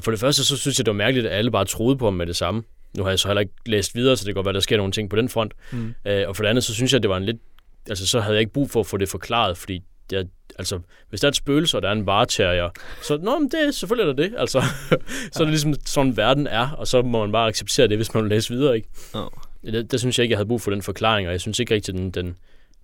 For 0.00 0.10
det 0.10 0.20
første, 0.20 0.44
så 0.44 0.56
synes 0.56 0.78
jeg, 0.78 0.86
det 0.86 0.92
var 0.92 0.98
mærkeligt, 0.98 1.26
at 1.26 1.38
alle 1.38 1.50
bare 1.50 1.64
troede 1.64 1.96
på 1.96 2.04
ham 2.04 2.14
med 2.14 2.26
det 2.26 2.36
samme. 2.36 2.62
Nu 2.96 3.02
har 3.02 3.10
jeg 3.10 3.18
så 3.18 3.28
heller 3.28 3.40
ikke 3.40 3.52
læst 3.66 3.94
videre, 3.94 4.16
så 4.16 4.24
det 4.24 4.28
kan 4.28 4.34
godt 4.34 4.46
være, 4.46 4.54
der 4.54 4.60
sker 4.60 4.76
nogle 4.76 4.92
ting 4.92 5.10
på 5.10 5.16
den 5.16 5.28
front. 5.28 5.52
Mm. 5.72 5.94
Øh, 6.04 6.28
og 6.28 6.36
for 6.36 6.42
det 6.42 6.50
andet, 6.50 6.64
så 6.64 6.74
synes 6.74 6.92
jeg, 6.92 7.02
det 7.02 7.10
var 7.10 7.16
en 7.16 7.24
lidt... 7.24 7.36
Altså, 7.88 8.06
så 8.06 8.20
havde 8.20 8.34
jeg 8.34 8.40
ikke 8.40 8.52
brug 8.52 8.70
for 8.70 8.80
at 8.80 8.86
få 8.86 8.96
det 8.96 9.08
forklaret, 9.08 9.58
fordi 9.58 9.82
jeg, 10.12 10.26
altså, 10.58 10.80
hvis 11.08 11.20
der 11.20 11.26
er 11.26 11.30
et 11.30 11.36
spøgelse, 11.36 11.78
og 11.78 11.82
der 11.82 11.88
er 11.88 11.92
en 11.92 12.06
vareterrier, 12.06 12.70
så 13.02 13.16
nå, 13.16 13.38
men 13.38 13.50
det, 13.50 13.74
selvfølgelig 13.74 14.10
er 14.10 14.14
der 14.14 14.22
det. 14.22 14.34
Altså, 14.38 14.60
så 15.32 15.42
er 15.42 15.44
det 15.44 15.48
ligesom 15.48 15.74
sådan, 15.86 16.16
verden 16.16 16.46
er, 16.46 16.70
og 16.70 16.86
så 16.86 17.02
må 17.02 17.20
man 17.20 17.32
bare 17.32 17.48
acceptere 17.48 17.88
det, 17.88 17.96
hvis 17.96 18.14
man 18.14 18.22
vil 18.22 18.30
læse 18.30 18.54
videre, 18.54 18.76
ikke? 18.76 18.88
Oh. 19.14 19.28
Det, 19.64 19.90
det 19.90 20.00
synes 20.00 20.18
jeg 20.18 20.22
ikke, 20.22 20.32
jeg 20.32 20.38
havde 20.38 20.48
brug 20.48 20.60
for 20.60 20.70
den 20.70 20.82
forklaring, 20.82 21.28
og 21.28 21.32
jeg 21.32 21.40
synes 21.40 21.58
ikke 21.58 21.74
rigtig, 21.74 21.94
den, 21.94 22.10
den, 22.10 22.36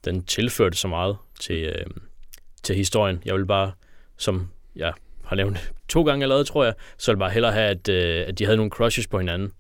den 0.05 0.25
tilførte 0.25 0.77
så 0.77 0.89
meget 0.89 1.17
til, 1.41 1.57
øh, 1.57 1.87
til 2.63 2.77
historien. 2.77 3.23
Jeg 3.25 3.35
vil 3.35 3.47
bare, 3.47 3.73
som 4.17 4.49
jeg 4.77 4.93
har 5.25 5.37
nævnt 5.37 5.73
to 5.89 6.03
gange 6.03 6.23
allerede, 6.25 6.45
tror 6.45 6.65
jeg, 6.65 6.75
så 6.99 7.11
vil 7.11 7.17
jeg 7.17 7.19
bare 7.19 7.31
hellere 7.31 7.53
have, 7.53 7.69
at, 7.71 7.89
øh, 7.89 8.25
at 8.29 8.39
de 8.39 8.45
havde 8.45 8.57
nogle 8.57 8.71
crushes 8.71 9.07
på 9.07 9.19
hinanden 9.19 9.53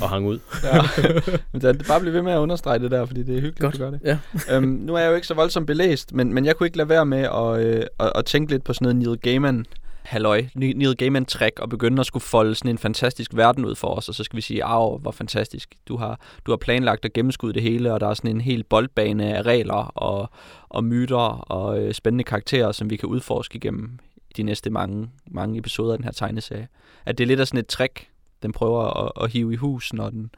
og 0.00 0.08
hang 0.10 0.26
ud. 0.26 0.38
Ja. 0.64 0.82
Men 1.52 1.60
det- 1.62 1.84
bare 1.88 2.00
bliv 2.00 2.12
ved 2.12 2.22
med 2.22 2.32
at 2.32 2.38
understrege 2.38 2.78
det 2.78 2.90
der, 2.90 3.06
fordi 3.06 3.22
det 3.22 3.36
er 3.36 3.40
hyggeligt, 3.40 3.60
Godt. 3.60 3.74
at 3.74 3.80
du 3.80 3.84
gør 3.84 3.90
det. 3.90 4.00
Ja. 4.04 4.18
øhm, 4.56 4.66
nu 4.68 4.94
er 4.94 4.98
jeg 5.00 5.08
jo 5.10 5.14
ikke 5.14 5.26
så 5.26 5.34
voldsomt 5.34 5.66
belæst, 5.66 6.12
men, 6.12 6.34
men 6.34 6.44
jeg 6.44 6.56
kunne 6.56 6.66
ikke 6.66 6.76
lade 6.76 6.88
være 6.88 7.06
med 7.06 7.18
at, 7.18 7.66
øh, 7.66 7.82
at, 8.00 8.12
at 8.14 8.24
tænke 8.24 8.52
lidt 8.52 8.64
på 8.64 8.72
sådan 8.72 8.84
noget 8.84 8.96
Neil 8.96 9.18
Gaiman 9.18 9.66
halløj, 10.04 10.44
Neil 10.54 10.96
Gaiman 10.96 11.24
trick 11.24 11.60
og 11.60 11.68
begynde 11.68 12.00
at 12.00 12.06
skulle 12.06 12.22
folde 12.22 12.54
sådan 12.54 12.70
en 12.70 12.78
fantastisk 12.78 13.30
verden 13.34 13.64
ud 13.64 13.74
for 13.74 13.88
os, 13.88 14.08
og 14.08 14.14
så 14.14 14.24
skal 14.24 14.36
vi 14.36 14.40
sige, 14.40 14.64
af 14.64 14.98
hvor 14.98 15.10
fantastisk. 15.10 15.74
Du 15.88 15.96
har, 15.96 16.20
du 16.46 16.52
har 16.52 16.56
planlagt 16.56 17.04
at 17.04 17.12
gennemskuddet 17.12 17.54
det 17.54 17.62
hele, 17.62 17.92
og 17.92 18.00
der 18.00 18.08
er 18.08 18.14
sådan 18.14 18.30
en 18.30 18.40
hel 18.40 18.64
boldbane 18.64 19.36
af 19.36 19.42
regler 19.42 19.92
og, 19.94 20.30
og 20.68 20.84
myter 20.84 21.16
og 21.50 21.82
øh, 21.82 21.94
spændende 21.94 22.24
karakterer, 22.24 22.72
som 22.72 22.90
vi 22.90 22.96
kan 22.96 23.08
udforske 23.08 23.56
igennem 23.56 23.98
de 24.36 24.42
næste 24.42 24.70
mange, 24.70 25.10
mange 25.26 25.58
episoder 25.58 25.92
af 25.92 25.98
den 25.98 26.04
her 26.04 26.12
tegneserie. 26.12 26.68
At 27.06 27.18
det 27.18 27.24
er 27.24 27.28
lidt 27.28 27.40
af 27.40 27.46
sådan 27.46 27.60
et 27.60 27.66
trick, 27.66 28.08
den 28.42 28.52
prøver 28.52 29.04
at, 29.04 29.24
at 29.24 29.30
hive 29.30 29.52
i 29.52 29.56
hus, 29.56 29.92
når 29.92 30.10
den, 30.10 30.30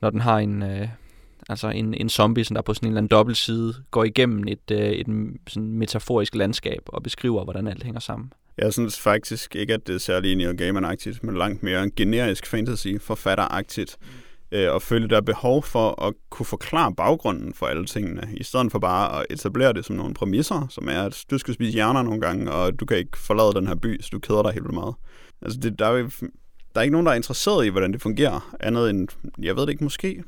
når 0.00 0.10
den 0.10 0.20
har 0.20 0.38
en, 0.38 0.62
øh, 0.62 0.88
altså 1.48 1.68
en, 1.68 1.94
en 1.94 2.08
zombie, 2.08 2.44
som 2.44 2.54
der 2.54 2.62
på 2.62 2.74
sådan 2.74 2.86
en 2.86 2.90
eller 2.90 2.98
anden 2.98 3.10
dobbeltside 3.10 3.74
går 3.90 4.04
igennem 4.04 4.44
et, 4.48 4.70
øh, 4.72 4.78
et 4.78 5.06
sådan 5.48 5.72
metaforisk 5.72 6.34
landskab 6.34 6.82
og 6.86 7.02
beskriver, 7.02 7.44
hvordan 7.44 7.66
alt 7.66 7.84
hænger 7.84 8.00
sammen. 8.00 8.32
Jeg 8.58 8.72
synes 8.72 9.00
faktisk 9.00 9.56
ikke, 9.56 9.74
at 9.74 9.86
det 9.86 9.94
er 9.94 9.98
særlig 9.98 10.36
Neil 10.36 10.56
Gaiman-agtigt, 10.56 11.18
men 11.22 11.36
langt 11.36 11.62
mere 11.62 11.90
generisk 11.90 12.46
fantasy, 12.46 12.88
forfatteragtigt. 13.00 13.96
Øh, 14.52 14.72
og 14.72 14.82
føle, 14.82 15.08
der 15.08 15.16
er 15.16 15.20
behov 15.20 15.62
for 15.62 16.02
at 16.02 16.14
kunne 16.30 16.46
forklare 16.46 16.94
baggrunden 16.94 17.54
for 17.54 17.66
alle 17.66 17.86
tingene, 17.86 18.28
i 18.36 18.44
stedet 18.44 18.72
for 18.72 18.78
bare 18.78 19.20
at 19.20 19.26
etablere 19.30 19.72
det 19.72 19.84
som 19.84 19.96
nogle 19.96 20.14
præmisser, 20.14 20.66
som 20.70 20.88
er, 20.88 21.02
at 21.02 21.24
du 21.30 21.38
skal 21.38 21.54
spise 21.54 21.72
hjerner 21.72 22.02
nogle 22.02 22.20
gange, 22.20 22.52
og 22.52 22.80
du 22.80 22.86
kan 22.86 22.96
ikke 22.96 23.18
forlade 23.18 23.54
den 23.54 23.66
her 23.66 23.74
by, 23.74 24.02
så 24.02 24.08
du 24.12 24.18
keder 24.18 24.42
dig 24.42 24.52
helt 24.52 24.72
meget. 24.72 24.94
Altså, 25.42 25.60
det, 25.60 25.78
der, 25.78 25.86
er 25.86 25.98
jo, 25.98 26.10
der 26.74 26.80
er 26.80 26.82
ikke 26.82 26.92
nogen, 26.92 27.06
der 27.06 27.12
er 27.12 27.16
interesseret 27.16 27.66
i, 27.66 27.68
hvordan 27.68 27.92
det 27.92 28.02
fungerer, 28.02 28.56
andet 28.60 28.90
end, 28.90 29.08
jeg 29.42 29.56
ved 29.56 29.62
det 29.62 29.70
ikke, 29.70 29.84
måske 29.84 30.24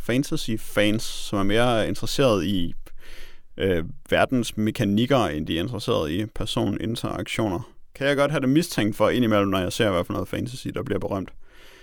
fantasy-fans, 0.00 1.02
som 1.02 1.38
er 1.38 1.42
mere 1.42 1.88
interesseret 1.88 2.44
i 2.44 2.74
øh, 3.58 3.84
verdens 4.10 4.56
mekanikker, 4.56 5.18
end 5.18 5.46
de 5.46 5.56
er 5.56 5.62
interesseret 5.62 6.10
i 6.10 6.26
personinteraktioner. 6.26 7.72
Kan 7.94 8.06
jeg 8.06 8.16
godt 8.16 8.30
have 8.30 8.40
det 8.40 8.48
mistænkt 8.48 8.96
for 8.96 9.08
indimellem, 9.08 9.48
når 9.48 9.58
jeg 9.58 9.72
ser, 9.72 9.90
hvad 9.90 10.04
for 10.04 10.12
noget 10.12 10.28
fantasy, 10.28 10.68
der 10.68 10.82
bliver 10.82 10.98
berømt. 10.98 11.32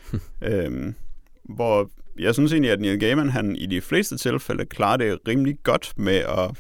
øhm, 0.42 0.96
hvor 1.44 1.90
jeg 2.20 2.34
synes 2.34 2.52
egentlig, 2.52 2.72
at 2.72 2.80
Neil 2.80 3.00
Gaiman, 3.00 3.30
han 3.30 3.56
i 3.56 3.66
de 3.66 3.82
fleste 3.82 4.18
tilfælde 4.18 4.66
klarer 4.66 4.98
det 4.98 5.20
rimelig 5.28 5.58
godt 5.64 5.94
med 5.98 6.16
at 6.16 6.52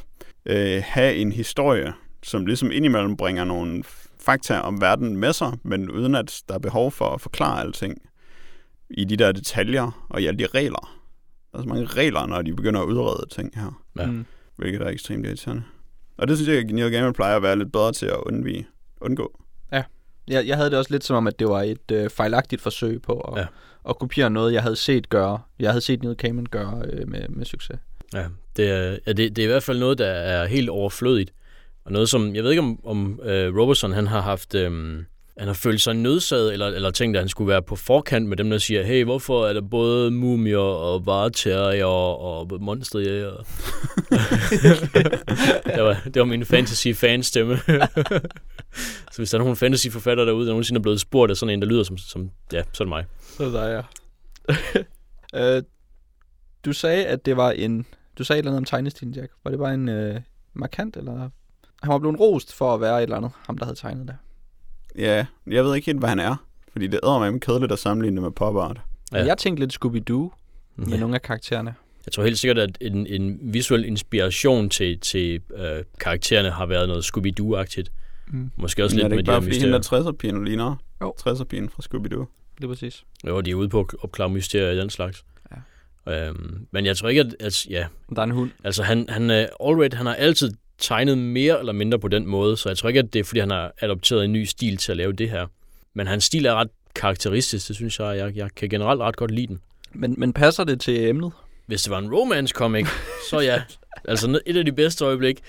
øh, 0.45 0.84
have 0.86 1.16
en 1.16 1.32
historie, 1.32 1.93
som 2.24 2.45
ligesom 2.45 2.72
indimellem 2.72 3.18
bringer 3.18 3.43
nogle 3.43 3.84
fakta 4.20 4.59
om 4.59 4.82
verden 4.82 5.18
med 5.18 5.34
sig, 5.34 5.53
men 5.64 5.91
uden 5.91 6.16
at 6.16 6.41
der 6.47 6.53
er 6.53 6.59
behov 6.59 6.91
for 6.91 7.05
at 7.05 7.22
forklare 7.22 7.61
alting 7.61 8.01
i 8.89 9.03
de 9.03 9.18
der 9.18 9.32
detaljer 9.32 10.05
og 10.09 10.22
i 10.22 10.26
alle 10.26 10.39
de 10.39 10.45
regler. 10.45 10.99
Der 11.51 11.57
er 11.57 11.61
så 11.61 11.70
mange 11.70 11.86
regler, 11.86 12.26
når 12.26 12.41
de 12.41 12.55
begynder 12.55 12.82
at 12.82 12.86
udrede 12.86 13.26
ting 13.30 13.51
her 13.55 13.84
Ja. 13.99 14.05
Mm. 14.05 14.26
Hvilket 14.64 14.82
er 14.82 14.88
ekstremt 14.89 15.26
irriterende. 15.26 15.64
Og 16.18 16.28
det 16.28 16.38
synes 16.38 16.49
jeg, 16.49 16.57
at 16.57 16.66
Neil 16.76 16.91
Gaiman 16.91 17.14
plejer 17.14 17.36
at 17.36 17.43
være 17.43 17.57
lidt 17.57 17.72
bedre 17.72 17.91
til 17.91 18.05
at 18.05 18.18
undvige, 18.26 18.68
undgå. 19.01 19.39
Jeg, 20.28 20.47
jeg 20.47 20.55
havde 20.57 20.70
det 20.70 20.78
også 20.80 20.91
lidt 20.91 21.03
som 21.03 21.16
om, 21.16 21.28
at 21.28 21.39
det 21.39 21.47
var 21.47 21.61
et 21.61 21.91
øh, 21.91 22.09
fejlagtigt 22.09 22.61
forsøg 22.61 23.01
på 23.01 23.14
at, 23.20 23.34
Ja. 23.38 23.41
ja. 23.41 23.47
at 23.89 23.99
kopiere 23.99 24.30
noget, 24.30 24.53
jeg 24.53 24.61
havde 24.61 24.76
set 24.76 25.09
gøre. 25.09 25.39
Jeg 25.59 25.72
havde 25.72 25.82
set 25.82 26.03
Neil 26.03 26.16
Gaiman 26.16 26.45
gøre 26.45 26.82
øh, 26.89 27.07
med, 27.09 27.30
med 27.30 27.45
succes. 27.45 27.80
Ja, 28.14 28.26
det 28.57 28.70
er, 28.70 28.97
ja 29.07 29.14
det, 29.14 29.36
det 29.36 29.38
er 29.39 29.43
i 29.43 29.47
hvert 29.47 29.64
fald 29.64 29.80
noget, 29.80 29.97
der 29.97 30.05
er 30.07 30.45
helt 30.45 30.70
overflødigt. 30.70 31.34
Og 31.86 31.91
noget 31.91 32.09
som, 32.09 32.36
jeg 32.36 32.43
ved 32.43 32.51
ikke 32.51 32.61
om, 32.61 32.86
om 32.86 33.20
uh, 33.20 33.28
Robertson, 33.30 33.93
han 33.93 34.07
har 34.07 34.22
haft, 34.22 34.55
um, 34.55 35.05
han 35.38 35.48
har 35.48 35.54
følt 35.54 35.82
sig 35.82 35.94
nødsaget, 35.94 36.54
eller, 36.54 36.68
eller 36.68 36.92
tænkt, 36.92 37.18
at 37.18 37.22
han 37.22 37.30
skulle 37.30 37.48
være 37.48 37.62
på 37.62 37.76
forkant 37.76 38.30
med 38.30 38.38
dem, 38.38 38.50
der 38.50 38.58
siger, 38.58 38.84
hey, 38.84 39.04
hvorfor 39.04 39.48
er 39.48 39.54
der 39.54 39.62
både 39.62 40.12
mumier 40.12 40.58
og 40.58 41.06
varetærer 41.06 41.86
og 41.86 42.62
monsterjæger? 42.62 43.32
det, 45.76 45.84
var, 45.84 46.02
det 46.04 46.20
var 46.20 46.26
min 46.26 46.46
fantasy-fanstemme. 46.46 47.58
så 49.12 49.18
hvis 49.18 49.30
der 49.30 49.38
er 49.38 49.44
nogen 49.44 49.56
fantasy-forfatter 49.56 50.26
derude, 50.26 50.46
der 50.46 50.52
nogensinde 50.52 50.80
er 50.80 50.82
blevet 50.82 51.00
spurgt 51.00 51.30
af 51.30 51.38
sådan 51.38 51.54
en, 51.54 51.62
der 51.62 51.68
lyder 51.68 51.84
som, 51.84 51.98
som 51.98 52.30
ja, 52.54 52.64
så 52.74 52.84
er 52.84 52.86
det 52.86 52.90
mig. 52.90 53.06
Så 53.38 53.46
der 53.46 53.52
dig, 53.52 53.86
ja. 55.34 55.56
øh, 55.58 55.64
du 56.66 56.74
sagde, 56.74 57.06
at 57.06 57.26
det 57.26 57.38
var 57.38 57.52
en... 57.52 57.86
Du 58.18 58.24
sagde 58.24 58.38
et 58.38 58.42
eller 58.42 58.52
andet 58.52 58.62
om 58.62 58.66
tegnestilen, 58.66 59.14
Jack. 59.14 59.32
Var 59.44 59.52
det 59.52 59.60
bare 59.60 59.74
en 59.74 59.90
øh, 59.90 60.22
markant, 60.54 60.98
eller... 60.98 61.30
Han 61.84 61.92
var 61.92 62.00
blevet 62.00 62.20
rost 62.20 62.54
for 62.54 62.74
at 62.74 62.82
være 62.82 62.98
et 62.98 63.04
eller 63.04 63.18
andet, 63.18 63.32
ham 63.48 63.58
der 63.58 63.66
havde 63.66 63.80
tegnet 63.80 64.08
det. 64.08 64.16
Ja, 64.98 65.26
jeg 65.48 65.64
ved 65.66 65.76
ikke 65.76 65.86
helt, 65.86 66.00
hvad 66.00 66.10
han 66.10 66.20
er. 66.20 66.36
Fordi 66.72 66.88
det 66.88 67.00
er 67.04 67.08
med 67.32 67.39
kedeligt 67.39 67.72
at 67.72 67.80
sammenligne 67.80 68.16
det 68.16 68.24
med 68.24 68.32
pop 68.32 68.58
art. 68.58 68.82
Ja. 69.14 69.26
Jeg 69.26 69.38
tænkte 69.38 69.60
lidt 69.66 69.74
Scooby-Doo 69.74 70.30
med 70.76 70.88
Ja. 70.88 71.00
nogle 71.00 71.16
af 71.16 71.22
karaktererne. 71.22 71.76
Jeg 72.06 72.14
tror 72.14 72.24
helt 72.24 72.38
sikkert, 72.38 72.58
at 72.58 72.78
en, 72.82 73.08
en 73.08 73.39
visuel 73.41 73.86
inspiration 73.86 74.70
til, 74.70 75.00
til 75.00 75.41
øh, 75.56 75.84
karaktererne 76.00 76.50
har 76.50 76.66
været 76.66 76.88
noget 76.88 77.04
Scooby-Doo-agtigt. 77.04 77.88
Mm. 78.28 78.52
Måske 78.58 78.84
også 78.84 78.96
Men 78.96 79.06
er 79.06 79.10
lidt 79.10 79.10
det 79.10 79.10
med 79.10 79.18
ikke 79.18 79.26
de 79.26 79.26
bare, 79.26 79.36
her 79.41 79.41
fordi 79.41 79.60
hende 79.60 79.78
mysterier. 79.78 80.02
der 80.04 80.12
60'er-pigen 80.12 80.46
ligner? 80.46 80.76
Jo. 81.02 81.14
60'er-pigen 81.20 81.70
fra 81.70 81.82
Scooby-Doo. 81.84 82.26
Det 82.58 82.64
er 82.64 82.68
præcis. 82.68 83.04
Jo, 83.28 83.41
de 83.41 83.52
er 83.52 83.56
ude 83.56 83.70
på 83.70 83.80
at 83.80 83.86
opklare 84.02 84.30
mysterier 84.30 84.72
i 84.72 84.78
den 84.78 84.89
slags. 84.89 85.24
Ja. 86.08 86.28
Øhm, 86.28 86.68
men 86.72 86.86
jeg 86.86 86.98
tror 86.98 87.10
ikke, 87.10 87.22
at... 87.22 87.36
at 87.39 87.66
ja, 87.70 87.86
Der 88.16 88.20
er 88.22 88.24
en 88.24 88.32
hund. 88.32 88.50
altså 88.64 88.84
han, 88.84 89.06
han, 89.10 89.22
uh, 89.30 89.70
Allred, 89.70 89.94
han 89.94 90.06
har 90.06 90.14
altid 90.16 90.52
tegnet 90.78 91.18
mere 91.18 91.60
eller 91.60 91.74
mindre 91.74 92.00
på 92.00 92.08
den 92.08 92.28
måde, 92.28 92.58
så 92.58 92.70
jeg 92.70 92.78
tror 92.78 92.90
ikke, 92.90 93.00
at 93.00 93.14
det 93.14 93.20
er, 93.20 93.24
fordi 93.24 93.40
han 93.40 93.52
har 93.52 93.74
adopteret 93.82 94.26
en 94.26 94.34
ny 94.34 94.44
stil 94.44 94.78
til 94.78 94.92
at 94.92 94.98
lave 94.98 95.14
det 95.14 95.30
her. 95.30 95.48
Men 95.94 96.08
hans 96.08 96.24
stil 96.24 96.46
er 96.46 96.54
ret 96.56 96.70
karakteristisk, 96.96 97.68
det 97.68 97.76
synes 97.76 98.00
jeg. 98.00 98.18
Jeg, 98.18 98.36
jeg 98.36 98.50
kan 98.56 98.70
generelt 98.70 99.02
ret 99.02 99.16
godt 99.16 99.32
lide 99.32 99.48
den. 99.48 99.60
Men, 99.94 100.16
men 100.18 100.34
passer 100.34 100.64
det 100.64 100.82
til 100.82 101.08
emnet? 101.08 101.32
Hvis 101.66 101.84
det 101.84 101.92
var 101.92 102.00
en 102.00 102.14
romance 102.14 102.54
comic, 102.54 102.88
så 103.30 103.40
ja. 103.40 103.62
Altså 104.08 104.40
et 104.46 104.58
af 104.58 104.66
de 104.66 104.72
bedste 104.72 105.06
øjeblik, 105.06 105.40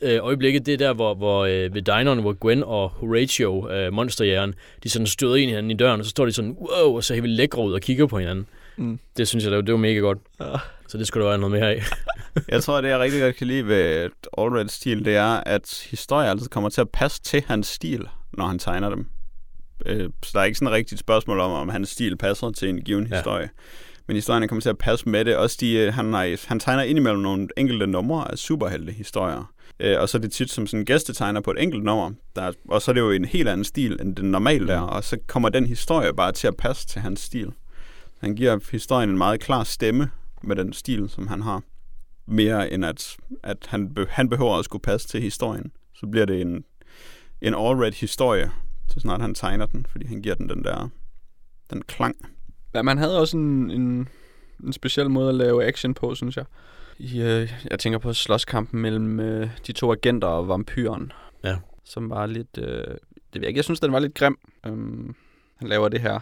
øh, 0.00 0.18
øjeblikke, 0.22 0.58
det 0.58 0.74
er 0.74 0.78
der, 0.78 0.92
hvor, 0.92 1.14
hvor 1.14 1.44
øh, 1.44 1.74
ved 1.74 1.82
dineren, 1.82 2.18
hvor 2.18 2.32
Gwen 2.32 2.62
og 2.62 2.88
Horatio, 2.88 3.70
øh, 3.70 3.92
monsterjægeren, 3.92 4.54
de 4.82 4.88
sådan 4.88 5.06
støder 5.06 5.36
ind 5.36 5.44
i 5.44 5.46
hinanden 5.46 5.70
i 5.70 5.74
døren, 5.74 6.00
og 6.00 6.04
så 6.04 6.10
står 6.10 6.24
de 6.24 6.32
sådan, 6.32 6.56
wow, 6.60 6.96
og 6.96 7.04
så 7.04 7.14
helt 7.14 7.28
lækre 7.28 7.62
ud 7.62 7.72
og 7.72 7.80
kigger 7.80 8.06
på 8.06 8.18
hinanden. 8.18 8.46
Mm. 8.76 8.98
Det 9.16 9.28
synes 9.28 9.44
jeg, 9.44 9.50
det 9.50 9.56
var, 9.56 9.62
det 9.62 9.72
var 9.72 9.78
mega 9.80 9.98
godt. 9.98 10.18
Ja. 10.40 10.46
Så 10.88 10.98
det 10.98 11.06
skulle 11.06 11.24
der 11.24 11.30
være 11.30 11.38
noget 11.38 11.52
mere 11.52 11.70
af. 11.70 11.82
Jeg 12.48 12.62
tror, 12.62 12.80
det 12.80 12.88
jeg 12.88 12.98
rigtig 12.98 13.20
godt 13.20 13.36
kan 13.36 13.46
lide 13.46 13.66
ved 13.66 14.10
Allreds 14.38 14.72
stil, 14.72 15.04
det 15.04 15.16
er, 15.16 15.40
at 15.46 15.86
historier 15.90 16.30
altid 16.30 16.48
kommer 16.48 16.70
til 16.70 16.80
at 16.80 16.90
passe 16.90 17.22
til 17.22 17.42
hans 17.46 17.66
stil, 17.66 18.06
når 18.32 18.46
han 18.46 18.58
tegner 18.58 18.88
dem. 18.88 19.06
Øh, 19.86 20.10
Så 20.22 20.30
der 20.34 20.40
er 20.40 20.44
ikke 20.44 20.58
sådan 20.58 20.68
et 20.68 20.74
rigtigt 20.74 21.00
spørgsmål 21.00 21.40
om, 21.40 21.52
om 21.52 21.68
hans 21.68 21.88
stil 21.88 22.16
passer 22.16 22.50
til 22.50 22.68
en 22.68 22.80
given 22.80 23.06
Ja. 23.06 23.16
historie. 23.16 23.48
Men 24.06 24.16
historierne 24.16 24.48
kommer 24.48 24.60
til 24.60 24.68
at 24.68 24.78
passe 24.78 25.08
med 25.08 25.24
det. 25.24 25.36
Også 25.36 25.56
de, 25.60 25.72
øh, 25.76 25.94
han, 25.94 26.12
har, 26.12 26.48
han 26.48 26.60
tegner 26.60 26.82
indimellem 26.82 27.20
nogle 27.22 27.48
enkelte 27.56 27.86
numre 27.86 28.30
af 28.30 28.38
superhelte-historier. 28.38 29.52
Øh, 29.80 30.00
Og 30.00 30.08
så 30.08 30.18
er 30.18 30.20
det 30.22 30.32
tit 30.32 30.50
som 30.50 30.66
sådan 30.66 30.80
en 30.80 30.86
gæstetegner 30.86 31.40
på 31.40 31.50
et 31.50 31.62
enkelt 31.62 31.84
nummer. 31.84 32.10
Der 32.36 32.42
er, 32.42 32.52
og 32.68 32.82
så 32.82 32.90
er 32.90 32.92
det 32.92 33.00
jo 33.00 33.10
en 33.10 33.24
helt 33.24 33.48
anden 33.48 33.64
stil, 33.64 33.98
end 34.00 34.16
den 34.16 34.30
normale 34.30 34.72
er. 34.72 34.80
Og 34.80 35.04
så 35.04 35.16
kommer 35.26 35.48
den 35.48 35.66
historie 35.66 36.14
bare 36.14 36.32
til 36.32 36.46
at 36.46 36.56
passe 36.56 36.86
til 36.86 37.00
hans 37.00 37.20
stil. 37.20 37.52
Han 38.24 38.34
giver 38.34 38.58
historien 38.72 39.10
en 39.10 39.18
meget 39.18 39.40
klar 39.40 39.64
stemme 39.64 40.10
med 40.42 40.56
den 40.56 40.72
stil, 40.72 41.08
som 41.08 41.26
han 41.26 41.42
har 41.42 41.62
mere 42.26 42.72
end 42.72 42.84
at, 42.84 43.16
at 43.42 43.66
han, 43.68 43.94
be, 43.94 44.06
han 44.10 44.28
behøver 44.28 44.58
at 44.58 44.64
skulle 44.64 44.82
passe 44.82 45.08
til 45.08 45.20
historien. 45.20 45.72
Så 45.94 46.06
bliver 46.06 46.26
det 46.26 46.40
en, 46.40 46.64
en 47.40 47.54
all-red 47.54 48.00
historie, 48.00 48.50
så 48.88 49.00
snart 49.00 49.20
han 49.20 49.34
tegner 49.34 49.66
den, 49.66 49.86
fordi 49.90 50.06
han 50.06 50.22
giver 50.22 50.34
den 50.34 50.48
den 50.48 50.64
der 50.64 50.88
den 51.70 51.82
klang. 51.82 52.16
Ja, 52.74 52.82
man 52.82 52.98
havde 52.98 53.20
også 53.20 53.36
en, 53.36 53.70
en, 53.70 54.08
en 54.64 54.72
speciel 54.72 55.10
måde 55.10 55.28
at 55.28 55.34
lave 55.34 55.64
action 55.64 55.94
på, 55.94 56.14
synes 56.14 56.36
jeg. 56.36 56.44
I, 56.98 57.22
øh, 57.22 57.52
jeg 57.70 57.78
tænker 57.78 57.98
på 57.98 58.12
slåskampen 58.12 58.80
mellem 58.80 59.20
øh, 59.20 59.50
de 59.66 59.72
to 59.72 59.92
agenter 59.92 60.28
og 60.28 60.48
vampyren. 60.48 61.12
Ja. 61.44 61.56
Som 61.84 62.10
var 62.10 62.26
lidt... 62.26 62.58
Øh, 62.58 62.64
det 62.66 63.34
ved 63.34 63.40
jeg 63.40 63.48
ikke, 63.48 63.58
jeg 63.58 63.64
synes, 63.64 63.80
den 63.80 63.92
var 63.92 63.98
lidt 63.98 64.14
grim. 64.14 64.38
Um, 64.68 65.14
han 65.56 65.68
laver 65.68 65.88
det 65.88 66.00
her... 66.00 66.20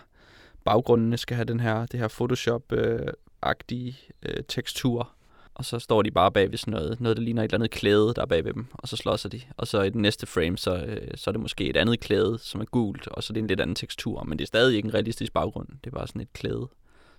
Baggrundene 0.64 1.16
skal 1.16 1.34
have 1.34 1.44
den 1.44 1.60
her, 1.60 1.86
det 1.86 2.00
her 2.00 2.08
Photoshop-agtige 2.08 3.96
øh, 4.22 4.36
øh, 4.36 4.44
tekstur. 4.48 5.10
Og 5.54 5.64
så 5.64 5.78
står 5.78 6.02
de 6.02 6.10
bare 6.10 6.32
bag 6.32 6.50
ved 6.50 6.58
sådan 6.58 6.72
noget, 6.72 7.00
noget 7.00 7.16
der 7.16 7.22
ligner 7.22 7.42
et 7.42 7.44
eller 7.44 7.58
andet 7.58 7.70
klæde, 7.70 8.12
der 8.16 8.22
er 8.22 8.26
bag 8.26 8.44
ved 8.44 8.52
dem, 8.52 8.66
og 8.72 8.88
så 8.88 8.96
slåser 8.96 9.28
de. 9.28 9.40
Og 9.56 9.66
så 9.66 9.82
i 9.82 9.90
den 9.90 10.02
næste 10.02 10.26
frame, 10.26 10.58
så, 10.58 10.76
øh, 10.76 11.08
så 11.14 11.30
er 11.30 11.32
det 11.32 11.40
måske 11.40 11.68
et 11.70 11.76
andet 11.76 12.00
klæde, 12.00 12.38
som 12.38 12.60
er 12.60 12.64
gult, 12.64 13.08
og 13.08 13.22
så 13.22 13.30
er 13.30 13.34
det 13.34 13.40
en 13.40 13.46
lidt 13.46 13.60
anden 13.60 13.76
tekstur, 13.76 14.24
men 14.24 14.38
det 14.38 14.44
er 14.44 14.46
stadig 14.46 14.76
ikke 14.76 14.86
en 14.86 14.94
realistisk 14.94 15.32
baggrund. 15.32 15.68
Det 15.84 15.92
er 15.92 15.96
bare 15.96 16.06
sådan 16.06 16.22
et 16.22 16.32
klæde, 16.32 16.68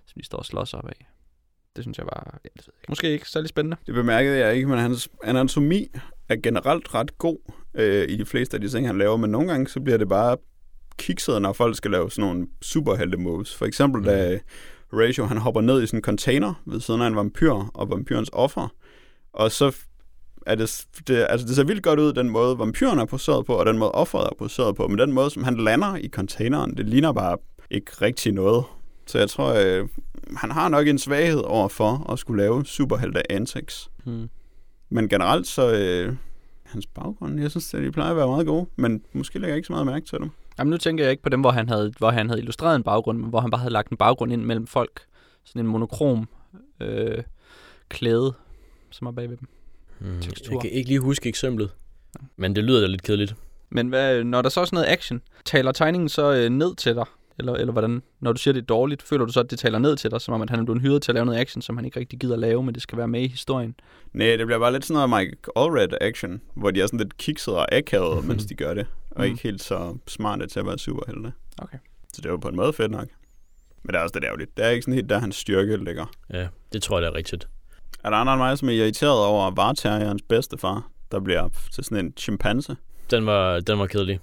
som 0.06 0.14
de 0.20 0.24
står 0.24 0.38
og 0.38 0.46
slås 0.46 0.74
op 0.74 0.88
af. 0.88 1.06
Det 1.76 1.84
synes 1.84 1.98
jeg 1.98 2.06
var, 2.06 2.40
ja, 2.44 2.48
det 2.54 2.66
ved 2.66 2.74
jeg 2.74 2.80
ikke. 2.80 2.86
måske 2.88 3.12
ikke 3.12 3.30
særlig 3.30 3.48
spændende. 3.48 3.76
Det 3.86 3.94
bemærkede 3.94 4.38
jeg 4.38 4.54
ikke, 4.54 4.68
men 4.68 4.78
hans 4.78 5.08
anatomi 5.24 5.88
er 6.28 6.36
generelt 6.36 6.94
ret 6.94 7.18
god 7.18 7.38
øh, 7.74 8.08
i 8.08 8.16
de 8.16 8.24
fleste 8.24 8.56
af 8.56 8.60
de 8.60 8.68
ting, 8.68 8.86
han 8.86 8.98
laver, 8.98 9.16
men 9.16 9.30
nogle 9.30 9.48
gange 9.48 9.68
så 9.68 9.80
bliver 9.80 9.98
det 9.98 10.08
bare 10.08 10.36
kikset, 10.98 11.42
når 11.42 11.52
folk 11.52 11.76
skal 11.76 11.90
lave 11.90 12.10
sådan 12.10 12.30
nogle 12.30 12.46
superhelte 12.62 13.18
moves. 13.18 13.56
For 13.56 13.66
eksempel 13.66 14.00
mm. 14.00 14.06
da 14.06 14.38
Ratio 14.92 15.24
han 15.24 15.38
hopper 15.38 15.60
ned 15.60 15.82
i 15.82 15.86
sådan 15.86 15.98
en 15.98 16.04
container 16.04 16.54
ved 16.66 16.80
siden 16.80 17.02
af 17.02 17.06
en 17.06 17.16
vampyr 17.16 17.52
og 17.74 17.90
vampyrens 17.90 18.30
offer, 18.32 18.68
og 19.32 19.52
så 19.52 19.76
er 20.46 20.54
det, 20.54 20.86
det, 21.08 21.26
altså 21.28 21.46
det 21.46 21.56
ser 21.56 21.64
vildt 21.64 21.82
godt 21.82 22.00
ud, 22.00 22.12
den 22.12 22.30
måde 22.30 22.58
vampyren 22.58 22.98
er 22.98 23.04
poseret 23.04 23.46
på, 23.46 23.54
og 23.54 23.66
den 23.66 23.78
måde 23.78 23.92
offeret 23.92 24.24
er 24.24 24.34
poseret 24.38 24.76
på, 24.76 24.88
men 24.88 24.98
den 24.98 25.12
måde, 25.12 25.30
som 25.30 25.44
han 25.44 25.56
lander 25.56 25.96
i 25.96 26.08
containeren, 26.08 26.76
det 26.76 26.88
ligner 26.88 27.12
bare 27.12 27.36
ikke 27.70 27.92
rigtig 28.02 28.32
noget. 28.32 28.64
Så 29.06 29.18
jeg 29.18 29.30
tror, 29.30 29.54
øh, 29.54 29.88
han 30.36 30.50
har 30.50 30.68
nok 30.68 30.88
en 30.88 30.98
svaghed 30.98 31.40
over 31.40 31.68
for 31.68 32.12
at 32.12 32.18
skulle 32.18 32.42
lave 32.42 32.64
superhelte 32.64 33.32
antics. 33.32 33.90
Hmm. 34.04 34.28
Men 34.88 35.08
generelt 35.08 35.46
så, 35.46 35.72
øh, 35.72 36.16
hans 36.62 36.86
baggrund, 36.86 37.40
jeg 37.40 37.50
synes, 37.50 37.74
at 37.74 37.82
de 37.82 37.92
plejer 37.92 38.10
at 38.10 38.16
være 38.16 38.26
meget 38.26 38.46
gode, 38.46 38.66
men 38.76 39.02
måske 39.12 39.38
lægger 39.38 39.48
jeg 39.48 39.56
ikke 39.56 39.66
så 39.66 39.72
meget 39.72 39.86
mærke 39.86 40.06
til 40.06 40.18
dem. 40.18 40.30
Jamen 40.58 40.70
nu 40.70 40.76
tænker 40.76 41.04
jeg 41.04 41.10
ikke 41.10 41.22
på 41.22 41.28
dem, 41.28 41.40
hvor 41.40 41.50
han 41.50 41.68
havde, 41.68 41.92
hvor 41.98 42.10
han 42.10 42.28
havde 42.28 42.40
illustreret 42.40 42.76
en 42.76 42.82
baggrund, 42.82 43.18
men 43.18 43.30
hvor 43.30 43.40
han 43.40 43.50
bare 43.50 43.58
havde 43.58 43.72
lagt 43.72 43.90
en 43.90 43.96
baggrund 43.96 44.32
ind 44.32 44.44
mellem 44.44 44.66
folk. 44.66 45.00
Sådan 45.44 45.60
en 45.60 45.66
monokrom 45.66 46.28
øh, 46.80 47.22
klæde, 47.88 48.32
som 48.90 49.06
er 49.06 49.12
bagved 49.12 49.36
dem. 49.36 49.48
Tekstur. 50.20 50.52
Jeg 50.52 50.60
kan 50.60 50.70
ikke 50.70 50.88
lige 50.88 51.00
huske 51.00 51.28
eksemplet, 51.28 51.70
men 52.36 52.56
det 52.56 52.64
lyder 52.64 52.80
da 52.80 52.86
lidt 52.86 53.02
kedeligt. 53.02 53.34
Men 53.70 53.88
hvad, 53.88 54.24
når 54.24 54.42
der 54.42 54.48
så 54.48 54.60
er 54.60 54.64
sådan 54.64 54.76
noget 54.76 54.88
action, 54.88 55.22
taler 55.44 55.72
tegningen 55.72 56.08
så 56.08 56.32
øh, 56.32 56.48
ned 56.48 56.74
til 56.74 56.94
dig? 56.94 57.04
Eller, 57.38 57.52
eller 57.54 57.72
hvordan, 57.72 58.02
når 58.20 58.32
du 58.32 58.38
siger, 58.40 58.52
det 58.52 58.60
er 58.60 58.66
dårligt, 58.66 59.02
føler 59.02 59.24
du 59.24 59.32
så, 59.32 59.40
at 59.40 59.50
det 59.50 59.58
taler 59.58 59.78
ned 59.78 59.96
til 59.96 60.10
dig, 60.10 60.20
som 60.20 60.34
om 60.34 60.42
at 60.42 60.50
han 60.50 60.58
er 60.60 60.64
blevet 60.64 60.82
hyret 60.82 61.02
til 61.02 61.10
at 61.12 61.14
lave 61.14 61.26
noget 61.26 61.38
action, 61.38 61.62
som 61.62 61.76
han 61.76 61.84
ikke 61.84 62.00
rigtig 62.00 62.18
gider 62.18 62.34
at 62.34 62.40
lave, 62.40 62.62
men 62.62 62.74
det 62.74 62.82
skal 62.82 62.98
være 62.98 63.08
med 63.08 63.20
i 63.22 63.26
historien? 63.26 63.74
Nej, 64.12 64.36
det 64.36 64.46
bliver 64.46 64.58
bare 64.58 64.72
lidt 64.72 64.84
sådan 64.86 65.08
noget 65.08 65.24
Mike 65.26 65.36
Allred 65.56 65.88
action, 66.00 66.40
hvor 66.54 66.70
de 66.70 66.80
er 66.80 66.86
sådan 66.86 66.98
lidt 66.98 67.18
kikset 67.18 67.54
og 67.54 67.74
akavet, 67.74 68.24
mens 68.28 68.44
de 68.46 68.54
gør 68.54 68.74
det, 68.74 68.86
og 69.10 69.16
Mhm. 69.20 69.24
ikke 69.24 69.42
helt 69.42 69.62
så 69.62 69.96
smarte 70.08 70.46
til 70.46 70.60
at 70.60 70.66
være 70.66 70.78
superhelte. 70.78 71.32
Okay. 71.58 71.78
Så 72.12 72.20
det 72.22 72.30
var 72.30 72.36
på 72.36 72.48
en 72.48 72.56
måde 72.56 72.72
fedt 72.72 72.90
nok. 72.90 73.08
Men 73.82 73.92
det 73.92 73.98
er 73.98 74.02
også 74.02 74.14
lidt 74.14 74.24
ærgerligt. 74.24 74.56
Det 74.56 74.64
er 74.64 74.68
ikke 74.70 74.82
sådan 74.82 74.94
helt 74.94 75.08
der, 75.08 75.18
hans 75.18 75.36
styrke 75.36 75.76
ligger. 75.84 76.06
Ja, 76.32 76.48
det 76.72 76.82
tror 76.82 76.96
jeg, 76.98 77.02
det 77.02 77.08
er 77.08 77.14
rigtigt. 77.14 77.48
Er 78.04 78.10
der 78.10 78.16
andre 78.16 78.32
end 78.32 78.40
mig, 78.40 78.58
som 78.58 78.68
er 78.68 78.72
irriteret 78.72 79.24
over 79.24 79.50
varterjerens 79.50 80.22
bedstefar, 80.28 80.88
der 81.12 81.20
bliver 81.20 81.48
til 81.72 81.84
sådan 81.84 82.04
en 82.06 82.12
chimpanse? 82.16 82.76
Den 83.10 83.26
var, 83.26 83.60
den 83.60 83.78
var 83.78 83.86
kedelig. 83.86 84.20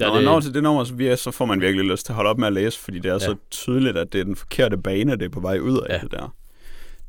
Da 0.00 0.06
Når 0.06 0.20
når 0.20 0.40
til 0.40 0.54
det 0.54 0.62
nummer, 0.62 0.84
så, 0.84 1.16
så 1.16 1.30
får 1.30 1.44
man 1.44 1.60
virkelig 1.60 1.84
lyst 1.90 2.06
til 2.06 2.12
at 2.12 2.16
holde 2.16 2.30
op 2.30 2.38
med 2.38 2.46
at 2.46 2.52
læse, 2.52 2.78
fordi 2.78 2.98
det 2.98 3.08
er 3.08 3.12
ja. 3.12 3.18
så 3.18 3.34
tydeligt, 3.50 3.96
at 3.98 4.12
det 4.12 4.20
er 4.20 4.24
den 4.24 4.36
forkerte 4.36 4.76
bane, 4.78 5.12
det 5.12 5.22
er 5.22 5.28
på 5.28 5.40
vej 5.40 5.58
ud 5.58 5.80
af 5.80 5.94
Ja. 5.94 5.98
det 5.98 6.10
der. 6.12 6.34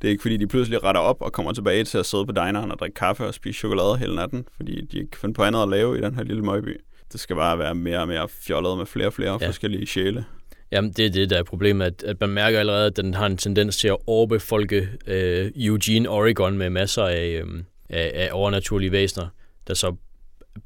Det 0.02 0.08
er 0.08 0.12
ikke 0.12 0.22
fordi, 0.22 0.38
de 0.38 0.48
pludselig 0.48 0.84
retter 0.84 1.02
op 1.02 1.22
og 1.22 1.34
kommer 1.34 1.54
tilbage 1.54 1.84
til 1.84 1.98
at 1.98 2.06
sidde 2.06 2.26
på 2.26 2.32
dineren 2.32 2.72
og 2.72 2.80
drikke 2.80 2.96
kaffe 2.96 3.26
og 3.26 3.34
spise 3.34 3.60
chokolade 3.60 3.98
hele 3.98 4.16
natten, 4.16 4.46
fordi 4.58 4.82
de 4.92 4.98
ikke 4.98 5.12
kan 5.12 5.20
finde 5.22 5.34
på 5.34 5.44
andet 5.44 5.62
at 5.64 5.70
lave 5.70 5.98
i 5.98 6.02
den 6.02 6.16
her 6.16 6.24
lille 6.24 6.42
møgby. 6.42 6.82
Det 7.14 7.20
skal 7.20 7.36
bare 7.36 7.60
være 7.60 7.76
mere 7.76 8.00
og 8.00 8.08
mere 8.08 8.28
fjollet 8.30 8.78
med 8.78 8.86
flere 8.86 9.08
og 9.08 9.14
flere. 9.14 9.38
Ja. 9.42 9.48
forskellige 9.48 9.86
sjæle. 9.88 10.26
Jamen, 10.72 10.92
det 10.92 11.06
er 11.06 11.10
det, 11.10 11.30
der 11.30 11.38
er 11.38 11.44
problemet, 11.44 11.86
at, 11.86 12.04
at 12.04 12.22
man 12.22 12.30
mærker 12.30 12.60
allerede, 12.60 12.86
at 12.86 12.98
den 12.98 13.14
har 13.14 13.26
en 13.26 13.38
tendens 13.38 13.78
til 13.78 13.88
at 13.88 13.98
overbefolke 14.08 14.90
øh, 15.08 15.52
Eugene, 15.56 16.10
Oregon 16.10 16.58
med 16.58 16.70
masser 16.70 17.04
af, 17.04 17.42
øh, 17.46 17.64
af, 17.90 18.12
af 18.16 18.30
overnaturlige 18.32 18.92
væsener, 18.92 19.28
der 19.68 19.74
så 19.74 19.96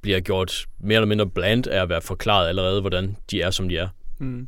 bliver 0.01 0.19
gjort 0.19 0.65
mere 0.79 0.95
eller 0.95 1.07
mindre 1.07 1.27
bland 1.29 1.67
af 1.67 1.81
at 1.81 1.89
være 1.89 2.01
forklaret 2.01 2.47
allerede, 2.47 2.81
hvordan 2.81 3.17
de 3.31 3.41
er, 3.41 3.51
som 3.51 3.69
de 3.69 3.77
er. 3.77 3.87
Mm. 4.19 4.47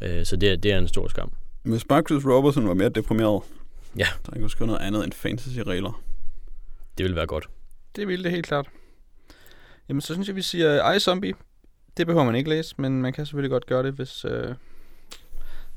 Øh, 0.00 0.24
så 0.26 0.36
det, 0.36 0.52
er- 0.52 0.56
det 0.56 0.72
er 0.72 0.78
en 0.78 0.88
stor 0.88 1.08
skam. 1.08 1.32
Hvis 1.62 1.88
Marcus 1.90 2.24
Robertson 2.26 2.68
var 2.68 2.74
mere 2.74 2.88
deprimeret, 2.88 3.42
Ja. 3.98 4.06
så 4.24 4.30
han 4.32 4.40
kunne 4.40 4.50
skrive 4.50 4.66
noget 4.66 4.80
andet 4.80 5.04
end 5.04 5.12
fantasy-regler. 5.12 6.02
Det 6.98 7.04
vil 7.04 7.14
være 7.16 7.26
godt. 7.26 7.48
Det 7.96 8.08
ville 8.08 8.24
det 8.24 8.32
helt 8.32 8.46
klart. 8.46 8.66
Jamen, 9.88 10.00
så 10.00 10.14
synes 10.14 10.28
jeg, 10.28 10.36
vi 10.36 10.42
siger 10.42 10.92
I 10.92 11.00
Zombie. 11.00 11.34
Det 11.96 12.06
behøver 12.06 12.24
man 12.24 12.34
ikke 12.34 12.50
læse, 12.50 12.74
men 12.78 13.02
man 13.02 13.12
kan 13.12 13.26
selvfølgelig 13.26 13.50
godt 13.50 13.66
gøre 13.66 13.82
det, 13.82 13.92
hvis 13.92 14.24
øh, 14.24 14.54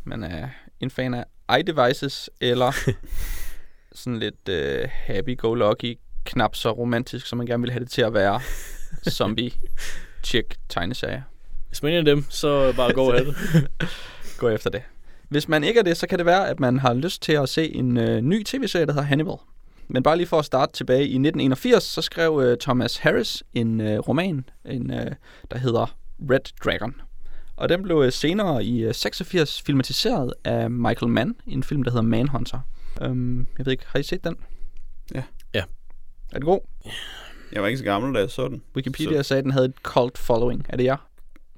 man 0.03 0.23
er 0.23 0.49
en 0.79 0.91
fan 0.91 1.13
af 1.13 1.25
iDevices, 1.59 2.29
eller 2.41 2.71
sådan 3.93 4.19
lidt 4.19 4.49
øh, 4.49 4.89
happy-go-lucky, 4.91 5.99
knap 6.25 6.55
så 6.55 6.71
romantisk, 6.71 7.25
som 7.25 7.37
man 7.37 7.47
gerne 7.47 7.61
vil 7.61 7.71
have 7.71 7.79
det 7.83 7.91
til 7.91 8.01
at 8.01 8.13
være. 8.13 8.41
Zombie 9.09 9.51
chick 10.23 10.55
tegneserie. 10.69 11.23
Hvis 11.67 11.83
man 11.83 11.93
er 11.93 11.99
en 11.99 12.07
af 12.07 12.15
dem, 12.15 12.25
så 12.29 12.73
bare 12.75 12.93
gå 12.93 13.11
ahead. 13.11 13.33
Gå 14.37 14.49
efter 14.49 14.69
det. 14.69 14.81
Hvis 15.29 15.47
man 15.47 15.63
ikke 15.63 15.79
er 15.79 15.83
det, 15.83 15.97
så 15.97 16.07
kan 16.07 16.17
det 16.17 16.25
være, 16.25 16.49
at 16.49 16.59
man 16.59 16.79
har 16.79 16.93
lyst 16.93 17.21
til 17.21 17.31
at 17.33 17.49
se 17.49 17.75
en 17.75 17.97
øh, 17.97 18.21
ny 18.21 18.43
tv-serie, 18.43 18.85
der 18.85 18.93
hedder 18.93 19.07
Hannibal. 19.07 19.35
Men 19.87 20.03
bare 20.03 20.17
lige 20.17 20.27
for 20.27 20.39
at 20.39 20.45
starte 20.45 20.73
tilbage 20.73 21.01
i 21.01 21.03
1981, 21.03 21.83
så 21.83 22.01
skrev 22.01 22.41
øh, 22.43 22.57
Thomas 22.57 22.97
Harris 22.97 23.43
en 23.53 23.81
øh, 23.81 23.99
roman, 23.99 24.45
en, 24.65 24.93
øh, 24.93 25.11
der 25.51 25.57
hedder 25.57 25.95
Red 26.29 26.63
Dragon. 26.65 26.95
Og 27.55 27.69
den 27.69 27.83
blev 27.83 28.01
øh, 28.05 28.11
senere 28.11 28.63
i 28.63 28.83
øh, 28.83 28.93
86 28.93 29.61
filmatiseret 29.61 30.33
af 30.43 30.71
Michael 30.71 31.11
Mann 31.11 31.35
i 31.45 31.53
en 31.53 31.63
film, 31.63 31.83
der 31.83 31.91
hedder 31.91 32.03
Manhunter. 32.03 32.59
Um, 33.01 33.47
jeg 33.57 33.65
ved 33.65 33.71
ikke, 33.71 33.85
har 33.87 33.99
I 33.99 34.03
set 34.03 34.23
den? 34.23 34.35
Ja. 35.15 35.23
Ja. 35.53 35.63
Er 36.31 36.35
det 36.35 36.43
god? 36.43 36.59
Jeg 37.51 37.61
var 37.61 37.67
ikke 37.67 37.77
så 37.77 37.83
gammel, 37.83 38.15
da 38.15 38.19
jeg 38.19 38.29
så 38.29 38.47
den. 38.47 38.61
Wikipedia 38.75 39.17
så... 39.23 39.27
sagde, 39.27 39.37
at 39.39 39.43
den 39.43 39.51
havde 39.51 39.65
et 39.65 39.75
cult 39.83 40.17
following. 40.17 40.65
Er 40.69 40.77
det 40.77 40.83
jer? 40.83 41.09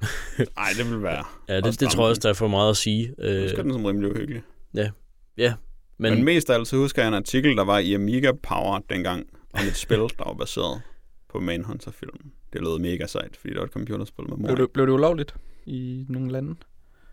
Nej, 0.58 0.68
det 0.78 0.92
vil 0.92 1.04
være. 1.04 1.24
Ja, 1.48 1.62
det, 1.62 1.80
det 1.80 1.90
tror 1.90 2.04
jeg 2.04 2.10
også, 2.10 2.20
der 2.24 2.30
er 2.30 2.34
for 2.34 2.48
meget 2.48 2.70
at 2.70 2.78
sige. 2.78 3.14
Jeg 3.18 3.26
Øh, 3.36 3.42
husker 3.42 3.62
den 3.62 3.74
som 3.74 3.86
rimelig 3.86 4.12
uhyggelig. 4.12 4.42
men, 4.74 4.84
Men, 5.38 5.54
men 5.98 6.14
Men 6.14 6.24
mest 6.26 6.50
af 6.50 6.54
alt 6.56 6.68
så 6.68 6.76
husker 6.78 7.02
jeg 7.02 7.08
en 7.08 7.14
artikel, 7.14 7.56
der 7.58 7.64
var 7.64 7.80
i 7.80 7.94
Amiga 7.94 8.32
Power 8.44 8.80
dengang, 8.90 9.26
om 9.54 9.60
et 9.68 9.76
spil, 9.76 9.98
der 9.98 10.26
var 10.26 10.34
baseret 10.34 10.82
på 11.30 11.40
Manhunter-filmen. 11.40 12.32
Det 12.54 12.62
lød 12.62 12.80
mega 12.80 13.08
sejt, 13.08 13.38
fordi 13.38 13.54
det 13.54 13.60
var 13.60 13.66
et 13.66 13.72
computerspil 13.72 14.30
med 14.30 14.38
mor. 14.38 14.48
Blev 14.48 14.58
det, 14.58 14.72
blev 14.74 14.86
det 14.88 14.92
ulovligt 14.94 15.36
i 15.66 16.06
nogle 16.10 16.32
lande? 16.32 16.56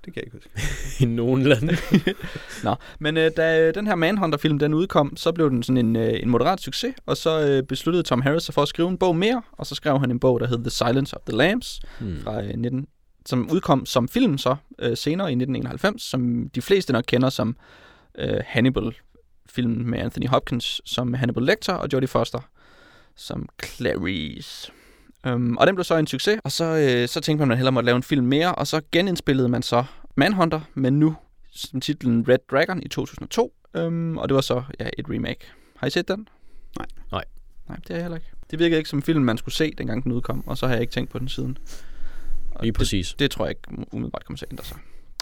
Det 0.09 0.15
kan 0.15 0.23
jeg 0.23 0.35
ikke 0.35 0.37
huske. 0.37 1.03
i 1.05 1.07
nogen 1.07 1.43
lande. 1.43 1.77
Nå, 2.65 2.75
men 2.99 3.17
øh, 3.17 3.31
da 3.37 3.61
øh, 3.61 3.75
den 3.75 3.87
her 3.87 3.95
Manhunter-film 3.95 4.59
den 4.59 4.75
udkom, 4.75 5.17
så 5.17 5.33
blev 5.33 5.51
den 5.51 5.63
sådan 5.63 5.87
en, 5.87 5.97
øh, 5.97 6.21
en 6.23 6.31
moderat 6.31 6.61
succes, 6.61 6.95
og 7.07 7.17
så 7.17 7.41
øh, 7.41 7.63
besluttede 7.63 8.03
Tom 8.03 8.23
Harris 8.23 8.43
sig 8.43 8.55
for 8.55 8.63
at 8.63 8.69
skrive 8.69 8.89
en 8.89 8.99
bog 8.99 9.17
mere, 9.17 9.43
og 9.53 9.67
så 9.67 9.75
skrev 9.75 10.01
han 10.01 10.11
en 10.11 10.21
bog, 10.21 10.41
der 10.41 10.47
hed 10.47 10.59
The 10.59 10.71
Silence 10.71 11.17
of 11.17 11.23
the 11.29 11.37
Lambs, 11.37 11.81
Hmm. 11.99 12.21
fra 12.23 12.43
øh, 12.43 12.51
19, 12.57 12.87
som 13.27 13.51
udkom 13.53 13.87
som 13.87 14.09
film 14.09 14.39
så 14.39 14.57
øh, 14.79 14.97
senere 14.97 15.29
i 15.29 15.35
1991, 15.35 16.03
som 16.03 16.49
de 16.55 16.63
fleste 16.63 16.93
nok 16.93 17.05
kender 17.07 17.31
som 17.31 17.57
øh, 18.19 18.41
Hannibal-filmen 18.47 19.91
med 19.91 19.99
Anthony 19.99 20.29
Hopkins 20.29 20.81
som 20.85 21.15
Hannibal 21.15 21.43
Lecter 21.43 21.73
og 21.73 21.89
Jodie 21.93 22.09
Foster 22.09 22.41
som 23.17 23.49
Clarice. 23.65 24.73
Um, 25.27 25.57
og 25.57 25.67
den 25.67 25.75
blev 25.75 25.85
så 25.85 25.97
en 25.97 26.07
succes, 26.07 26.41
og 26.45 26.53
så, 26.53 26.65
øh, 26.65 27.09
så 27.09 27.21
tænkte 27.21 27.39
man, 27.39 27.43
at 27.45 27.49
man 27.49 27.59
hellere 27.59 27.73
måtte 27.73 27.87
lave 27.87 27.97
en 27.97 28.03
film 28.03 28.27
mere, 28.27 28.55
og 28.55 28.67
så 28.67 28.81
genindspillede 28.93 29.49
man 29.49 29.63
så 29.63 29.85
Manhunter, 30.19 30.61
men 30.75 30.99
nu 30.99 31.17
som 31.51 31.81
titlen 31.81 32.29
Red 32.29 32.39
Dragon 32.51 32.83
i 32.83 32.89
2002, 32.89 33.55
um, 33.75 34.19
og 34.19 34.29
det 34.29 34.35
var 34.35 34.41
så 34.41 34.63
ja, 34.81 34.89
et 34.99 35.07
remake. 35.11 35.41
Har 35.77 35.87
I 35.87 35.91
set 35.91 36.09
den? 36.09 36.29
Nej. 36.79 36.87
Nej. 37.13 37.25
Nej, 37.69 37.77
det 37.77 37.89
har 37.89 37.95
jeg 37.95 38.03
heller 38.03 38.17
ikke. 38.17 38.29
Det 38.51 38.59
virkede 38.59 38.79
ikke 38.79 38.91
som 38.91 38.99
en 38.99 39.03
film, 39.03 39.23
man 39.23 39.39
skulle 39.39 39.55
se, 39.55 39.73
dengang 39.79 40.05
den 40.05 40.13
udkom, 40.13 40.45
og 40.47 40.59
så 40.59 40.67
har 40.67 40.75
jeg 40.75 40.81
ikke 40.81 40.93
tænkt 40.93 41.11
på 41.11 41.19
den 41.19 41.29
siden. 41.29 41.59
Og 42.55 42.63
Lige 42.63 42.73
det, 42.73 42.79
præcis. 42.79 43.15
det 43.19 43.31
tror 43.31 43.45
jeg 43.45 43.51
ikke 43.51 43.87
umiddelbart 43.93 44.25
kommer 44.25 44.39
til 44.39 44.45
at 44.45 44.53
ændre 44.53 44.65
sig. 44.65 44.77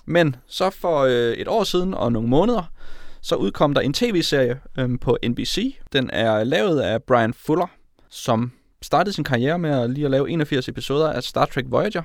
Men 0.04 0.36
så 0.46 0.70
for 0.70 1.00
øh, 1.00 1.32
et 1.32 1.48
år 1.48 1.64
siden 1.64 1.94
og 1.94 2.12
nogle 2.12 2.28
måneder, 2.28 2.72
så 3.20 3.34
udkom 3.34 3.74
der 3.74 3.80
en 3.80 3.92
tv-serie 3.92 4.60
øhm, 4.78 4.98
på 4.98 5.18
NBC. 5.28 5.76
Den 5.92 6.10
er 6.10 6.44
lavet 6.44 6.80
af 6.80 7.02
Brian 7.02 7.34
Fuller, 7.34 7.66
som 8.08 8.52
startede 8.82 9.14
sin 9.14 9.24
karriere 9.24 9.58
med 9.58 9.70
at 9.70 9.90
lige 9.90 10.04
at 10.04 10.10
lave 10.10 10.30
81 10.30 10.68
episoder 10.68 11.12
af 11.12 11.22
Star 11.22 11.44
Trek 11.46 11.64
Voyager, 11.68 12.02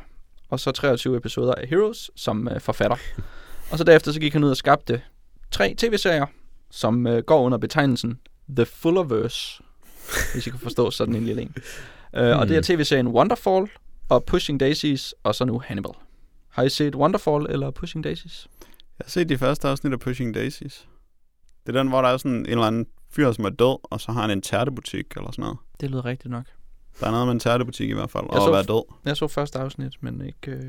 og 0.52 0.60
så 0.60 0.72
23 0.72 1.18
episoder 1.18 1.54
af 1.56 1.68
Heroes 1.68 2.12
som 2.16 2.48
øh, 2.48 2.60
forfatter. 2.60 2.98
og 3.72 3.78
så 3.78 3.84
derefter 3.84 4.12
så 4.12 4.20
gik 4.20 4.34
han 4.34 4.44
ud 4.44 4.50
og 4.50 4.58
skabte 4.58 5.02
tre 5.52 5.76
tv-serier, 5.78 6.26
som 6.72 7.08
øh, 7.08 7.24
går 7.24 7.42
under 7.42 7.58
betegnelsen 7.58 8.20
The 8.56 8.66
Fullerverse, 8.66 9.64
hvis 10.34 10.48
I 10.48 10.50
kan 10.50 10.60
forstå 10.60 10.92
sådan 10.92 11.16
en 11.16 11.26
lille 11.26 11.42
en. 11.42 11.56
Øh, 12.16 12.40
og 12.40 12.48
det 12.48 12.58
er 12.58 12.62
tv-serien 12.62 13.08
Wonderfall, 13.08 13.68
og 14.10 14.24
Pushing 14.24 14.60
Daisies, 14.60 15.16
og 15.24 15.36
så 15.36 15.46
nu 15.46 15.60
Hannibal. 15.60 15.92
Har 16.50 16.64
I 16.64 16.70
set 16.70 16.96
Wonderfall 16.96 17.46
eller 17.50 17.72
Pushing 17.72 18.04
Daisies? 18.04 18.48
Jeg 19.00 19.06
har 19.06 19.10
set 19.10 19.30
de 19.30 19.38
første 19.38 19.68
afsnit 19.68 19.94
af 19.94 20.00
Pushing 20.00 20.34
Daisies. 20.34 20.88
Det 21.66 21.76
er 21.76 21.80
den, 21.80 21.88
hvor 21.88 22.02
der 22.02 22.10
er 22.10 22.18
sådan 22.18 22.32
en 22.32 22.46
eller 22.46 22.64
anden 22.64 22.86
fyr, 23.10 23.32
som 23.32 23.46
er 23.46 23.50
død, 23.50 23.78
og 23.84 24.02
så 24.02 24.12
har 24.12 24.22
han 24.22 24.32
en 24.32 24.42
tærtebutik 24.42 25.06
eller 25.16 25.32
sådan 25.32 25.44
noget. 25.44 25.58
Det 25.82 25.90
lyder 25.90 26.06
rigtigt 26.06 26.32
nok. 26.32 26.46
Der 27.00 27.08
er 27.08 27.12
noget 27.12 27.26
med 27.28 27.34
en 27.34 27.40
tærtebutik 27.40 27.90
i 27.90 27.94
hvert 27.94 28.10
fald, 28.10 28.24
Jeg 28.24 28.32
og 28.40 28.42
så- 28.42 28.48
at 28.48 28.54
være 28.54 28.64
død. 28.78 28.84
Jeg 29.06 29.18
så 29.18 29.28
første 29.28 29.60
afsnit, 29.60 29.94
men 30.02 30.22
ikke... 30.26 30.52
Øh... 30.52 30.58
Jeg 30.58 30.64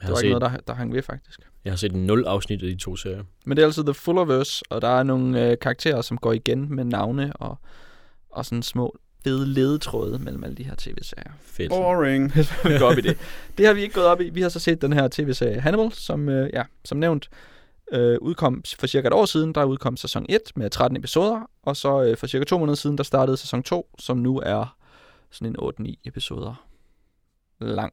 Det 0.00 0.06
har, 0.06 0.12
var 0.14 0.20
ikke 0.20 0.32
set, 0.34 0.40
noget, 0.40 0.52
der, 0.66 0.72
der 0.72 0.74
hang 0.78 0.92
ved, 0.94 1.02
faktisk. 1.02 1.40
jeg 1.64 1.72
har 1.72 1.76
set 1.76 1.94
0 1.94 2.24
afsnit 2.26 2.62
af 2.62 2.68
de 2.68 2.76
to 2.76 2.96
serier. 2.96 3.22
Men 3.46 3.56
det 3.56 3.62
er 3.62 3.66
altså 3.66 3.82
The 3.82 3.94
Fullerverse, 3.94 4.64
og 4.70 4.82
der 4.82 4.88
er 4.88 5.02
nogle 5.02 5.50
øh, 5.50 5.58
karakterer, 5.58 6.00
som 6.02 6.18
går 6.18 6.32
igen 6.32 6.74
med 6.74 6.84
navne 6.84 7.32
og, 7.36 7.58
og 8.30 8.44
sådan 8.46 8.62
små 8.62 8.96
fede 9.24 9.46
ledetråde 9.46 10.18
mellem 10.18 10.44
alle 10.44 10.56
de 10.56 10.62
her 10.62 10.74
tv-serier. 10.78 11.32
Fedt. 11.40 11.70
Boring. 11.70 12.36
vi 12.64 12.78
går 12.78 12.86
op 12.86 12.98
i 12.98 13.00
det. 13.00 13.18
Det 13.58 13.66
har 13.66 13.72
vi 13.72 13.80
ikke 13.82 13.94
gået 13.94 14.06
op 14.06 14.20
i. 14.20 14.28
Vi 14.30 14.40
har 14.42 14.48
så 14.48 14.58
set 14.60 14.82
den 14.82 14.92
her 14.92 15.08
tv-serie 15.08 15.60
Hannibal, 15.60 15.92
som, 15.92 16.28
øh, 16.28 16.50
ja, 16.54 16.62
som 16.84 16.98
nævnt 16.98 17.28
øh, 17.92 18.18
udkom 18.20 18.62
for 18.78 18.86
cirka 18.86 19.06
et 19.08 19.12
år 19.14 19.24
siden. 19.26 19.54
Der 19.54 19.64
udkom 19.64 19.96
sæson 19.96 20.26
1 20.28 20.40
med 20.56 20.70
13 20.70 20.96
episoder, 20.96 21.50
og 21.62 21.76
så 21.76 22.02
øh, 22.02 22.16
for 22.16 22.26
cirka 22.26 22.44
to 22.44 22.58
måneder 22.58 22.76
siden, 22.76 22.98
der 22.98 23.04
startede 23.04 23.36
sæson 23.36 23.62
2, 23.62 23.88
som 23.98 24.16
nu 24.16 24.40
er 24.44 24.76
sådan 25.30 25.56
en 25.80 25.86
8-9 25.86 25.94
episoder 26.04 26.66
lang. 27.60 27.92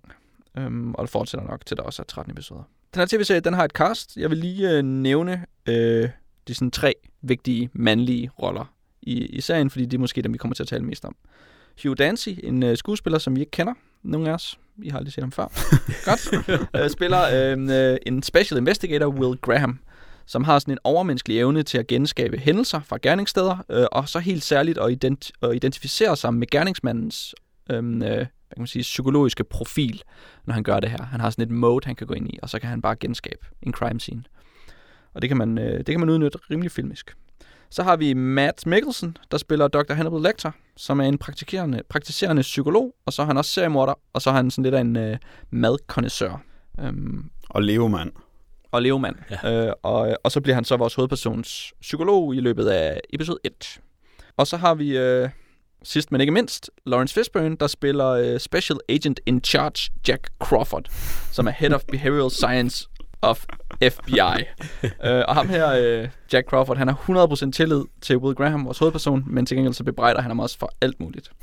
Øhm, 0.58 0.94
og 0.94 1.02
det 1.02 1.10
fortsætter 1.10 1.48
nok 1.48 1.66
til, 1.66 1.78
der 1.78 1.84
også 1.84 2.02
er 2.02 2.06
13 2.06 2.32
episoder. 2.32 2.64
Den 2.94 3.00
her 3.00 3.06
tv-serie, 3.06 3.40
den 3.40 3.54
har 3.54 3.66
et 3.66 3.72
cast. 3.72 4.18
Jeg 4.18 4.30
vil 4.30 4.38
lige 4.38 4.72
øh, 4.72 4.82
nævne 4.84 5.46
øh, 5.70 6.10
de 6.48 6.54
sådan 6.54 6.72
tre 6.72 6.94
vigtige 7.22 7.70
mandlige 7.74 8.30
roller 8.42 8.74
i, 9.02 9.26
i 9.26 9.42
serien, 9.42 9.70
fordi 9.70 9.86
det 9.86 9.94
er 9.94 10.00
måske 10.02 10.22
dem, 10.22 10.34
vi 10.34 10.38
kommer 10.38 10.56
til 10.56 10.64
at 10.64 10.68
tale 10.68 10.86
mest 10.86 11.06
om. 11.06 11.16
Hugh 11.84 11.98
Dancy, 11.98 12.30
en 12.44 12.64
øh, 12.64 12.78
skuespiller, 12.78 13.20
som 13.20 13.36
vi 13.36 13.40
ikke 13.40 13.52
kender, 13.52 13.74
nogen 14.04 14.28
af 14.28 14.32
os. 14.32 14.60
Vi 14.76 14.90
har 14.90 14.98
aldrig 14.98 15.14
set 15.14 15.24
ham 15.24 15.32
før. 15.32 15.48
Godt. 16.10 16.84
øh, 16.84 16.90
spiller 16.90 17.22
øh, 17.34 17.98
en 18.06 18.24
special 18.24 18.58
investigator, 18.58 19.08
Will 19.08 19.38
Graham, 19.38 19.80
som 20.26 20.44
har 20.44 20.60
sådan 20.60 20.72
en 20.74 20.78
overmenneskelig 20.84 21.38
evne 21.38 21.64
til 21.64 21.78
at 21.78 21.88
genskabe 21.88 22.38
hændelser 22.38 22.80
fra 22.80 22.98
gerningssteder, 23.02 23.66
øh, 23.70 23.86
og 23.92 24.10
så 24.10 24.20
helt 24.20 24.44
særligt 24.44 24.78
at, 24.78 24.92
ident- 24.92 25.32
at 25.42 25.56
identificere 25.56 26.18
sig 26.18 26.34
med 26.34 26.48
gerningsmandens 26.48 27.36
øhm, 27.70 28.02
øh, 28.02 28.26
hvad 28.54 28.56
kan 28.56 28.62
man 28.62 28.68
sige, 28.68 28.82
psykologiske 28.82 29.44
profil, 29.44 30.02
når 30.46 30.54
han 30.54 30.64
gør 30.64 30.80
det 30.80 30.90
her. 30.90 31.04
Han 31.04 31.20
har 31.20 31.30
sådan 31.30 31.44
et 31.44 31.52
mode, 31.52 31.86
han 31.86 31.96
kan 31.96 32.08
gå 32.08 32.14
ind 32.14 32.28
i, 32.28 32.40
og 32.42 32.50
så 32.50 32.60
kan 32.60 32.70
han 32.70 32.82
bare 32.82 32.96
genskabe 32.96 33.46
en 33.62 33.74
crime 33.74 34.00
scene. 34.00 34.24
Og 35.14 35.22
det 35.22 35.30
kan 35.30 35.38
man, 35.38 35.58
øh, 35.58 35.78
det 35.78 35.86
kan 35.86 36.00
man 36.00 36.10
udnytte 36.10 36.40
rimelig 36.52 36.72
filmisk. 36.72 37.16
Så 37.70 37.84
har 37.84 37.96
vi 37.96 38.14
Matt 38.14 38.66
Mikkelsen, 38.66 39.18
der 39.32 39.38
spiller 39.38 39.68
Dr. 39.68 39.94
Hannibal 39.94 40.22
Lecter, 40.22 40.52
som 40.78 41.00
er 41.00 41.04
en 41.04 41.18
praktiserende, 41.18 41.82
praktiserende 41.90 42.42
psykolog, 42.42 42.96
og 43.06 43.14
så 43.14 43.22
er 43.22 43.26
han 43.26 43.38
også 43.38 43.52
seriemorder, 43.52 43.94
og 44.14 44.22
så 44.22 44.30
er 44.30 44.34
han 44.34 44.52
sådan 44.52 44.64
lidt 44.64 44.76
af 44.76 44.82
en 44.82 44.96
øh, 44.96 45.18
madkondensør. 45.50 46.42
Øhm, 46.80 47.30
Og 47.50 47.62
levemand 47.62 48.12
og 48.74 48.82
levemand. 48.82 49.16
Ja. 49.44 49.68
Øh, 49.68 49.74
og, 49.84 50.18
og 50.24 50.32
så 50.32 50.42
bliver 50.42 50.56
han 50.56 50.66
så 50.66 50.78
vores 50.78 50.96
hovedpersons 50.96 51.74
psykolog 51.82 52.36
i 52.36 52.40
løbet 52.40 52.68
af 52.68 53.00
episode 53.14 53.40
1. 53.44 53.80
Og 54.38 54.48
så 54.48 54.58
har 54.58 54.74
vi 54.74 54.98
øh, 54.98 55.30
sidst 55.84 56.12
men 56.12 56.22
ikke 56.22 56.34
mindst 56.34 56.70
Lawrence 56.86 57.14
Fishburne, 57.14 57.58
der 57.60 57.68
spiller 57.68 58.08
øh, 58.08 58.40
Special 58.40 58.80
Agent 58.90 59.20
in 59.26 59.44
Charge 59.44 59.92
Jack 60.08 60.30
Crawford, 60.40 60.86
som 61.32 61.48
er 61.48 61.52
Head 61.52 61.74
of 61.74 61.82
Behavioral 61.92 62.32
Science 62.32 62.88
of 63.22 63.46
FBI. 63.90 64.44
øh, 65.08 65.24
og 65.28 65.36
ham 65.36 65.50
her, 65.50 65.70
øh, 65.70 66.10
Jack 66.34 66.48
Crawford, 66.48 66.78
han 66.78 66.88
har 66.88 67.48
100% 67.48 67.52
tillid 67.52 67.84
til 68.02 68.18
Will 68.18 68.36
Graham, 68.36 68.66
vores 68.66 68.80
hovedperson, 68.80 69.24
men 69.28 69.46
til 69.46 69.58
gengæld 69.58 69.74
så 69.74 69.84
bebrejder 69.84 70.22
han 70.22 70.32
ham 70.32 70.40
også 70.40 70.58
for 70.58 70.72
alt 70.82 71.00
muligt. 71.00 71.32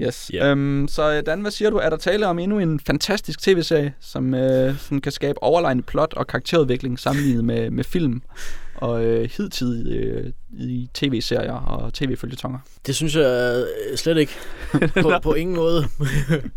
yes. 0.00 0.30
Ja. 0.32 0.50
Øhm, 0.50 0.88
så 0.88 1.12
øh, 1.12 1.22
Dan, 1.26 1.40
hvad 1.40 1.50
siger 1.50 1.70
du? 1.70 1.76
Er 1.76 1.90
der 1.90 1.96
tale 1.96 2.26
om 2.26 2.38
endnu 2.38 2.58
en 2.58 2.80
fantastisk 2.80 3.40
tv-serie, 3.42 3.94
som, 4.00 4.34
øh, 4.34 4.78
som 4.78 5.00
kan 5.00 5.12
skabe 5.12 5.42
overlegne 5.42 5.82
plot 5.82 6.14
og 6.14 6.26
karakterudvikling 6.26 6.98
sammenlignet 6.98 7.44
med, 7.44 7.70
med 7.70 7.84
film 7.84 8.22
og 8.76 9.04
øh, 9.04 9.30
hidtid 9.36 9.92
øh, 9.92 10.32
i 10.52 10.88
tv-serier 10.94 11.52
og 11.52 11.94
tv-følgetonger? 11.94 12.58
Det 12.86 12.96
synes 12.96 13.16
jeg 13.16 13.64
øh, 13.90 13.96
slet 13.96 14.18
ikke. 14.18 14.32
På, 15.02 15.12
på 15.22 15.34
ingen 15.34 15.56
måde. 15.56 15.84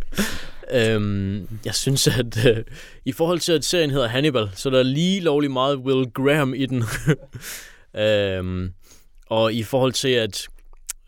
øhm, 0.73 1.47
jeg 1.65 1.75
synes, 1.75 2.07
at 2.07 2.45
øh, 2.47 2.63
i 3.05 3.11
forhold 3.11 3.39
til, 3.39 3.51
at 3.51 3.65
serien 3.65 3.91
hedder 3.91 4.07
Hannibal, 4.07 4.49
så 4.55 4.69
er 4.69 4.73
der 4.73 4.83
lige 4.83 5.21
lovlig 5.21 5.51
meget 5.51 5.77
Will 5.77 6.11
Graham 6.11 6.53
i 6.53 6.65
den. 6.65 6.83
øhm, 8.03 8.73
og 9.29 9.53
i 9.53 9.63
forhold 9.63 9.93
til, 9.93 10.09
at 10.09 10.47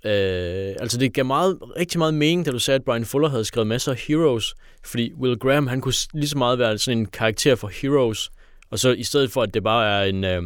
Øh, 0.05 0.75
altså 0.79 0.97
det 0.97 1.13
gav 1.13 1.25
meget, 1.25 1.57
rigtig 1.77 1.99
meget 1.99 2.13
mening, 2.13 2.45
da 2.45 2.51
du 2.51 2.59
sagde, 2.59 2.75
at 2.75 2.83
Brian 2.83 3.05
Fuller 3.05 3.29
havde 3.29 3.45
skrevet 3.45 3.67
masser 3.67 3.91
af 3.91 3.97
Heroes, 4.07 4.55
fordi 4.85 5.13
Will 5.13 5.39
Graham, 5.39 5.67
han 5.67 5.81
kunne 5.81 5.93
lige 6.13 6.27
så 6.27 6.37
meget 6.37 6.59
være 6.59 6.77
sådan 6.77 6.97
en 6.97 7.05
karakter 7.05 7.55
for 7.55 7.67
Heroes, 7.67 8.31
og 8.71 8.79
så 8.79 8.91
i 8.91 9.03
stedet 9.03 9.31
for, 9.31 9.41
at 9.41 9.53
det 9.53 9.63
bare 9.63 10.01
er 10.01 10.09
en, 10.09 10.23
øh, 10.23 10.43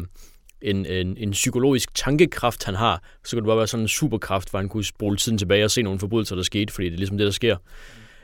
en, 0.62 0.86
en, 0.86 1.16
en 1.16 1.30
psykologisk 1.30 1.94
tankekraft, 1.94 2.64
han 2.64 2.74
har, 2.74 3.02
så 3.24 3.36
kunne 3.36 3.42
det 3.42 3.46
bare 3.46 3.56
være 3.56 3.66
sådan 3.66 3.84
en 3.84 3.88
superkraft, 3.88 4.50
hvor 4.50 4.58
han 4.58 4.68
kunne 4.68 4.84
spole 4.84 5.16
tiden 5.16 5.38
tilbage 5.38 5.64
og 5.64 5.70
se 5.70 5.82
nogle 5.82 5.98
forbrydelser, 5.98 6.36
der 6.36 6.42
skete, 6.42 6.72
fordi 6.72 6.86
det 6.86 6.94
er 6.94 6.98
ligesom 6.98 7.18
det, 7.18 7.24
der 7.24 7.30
sker. 7.30 7.56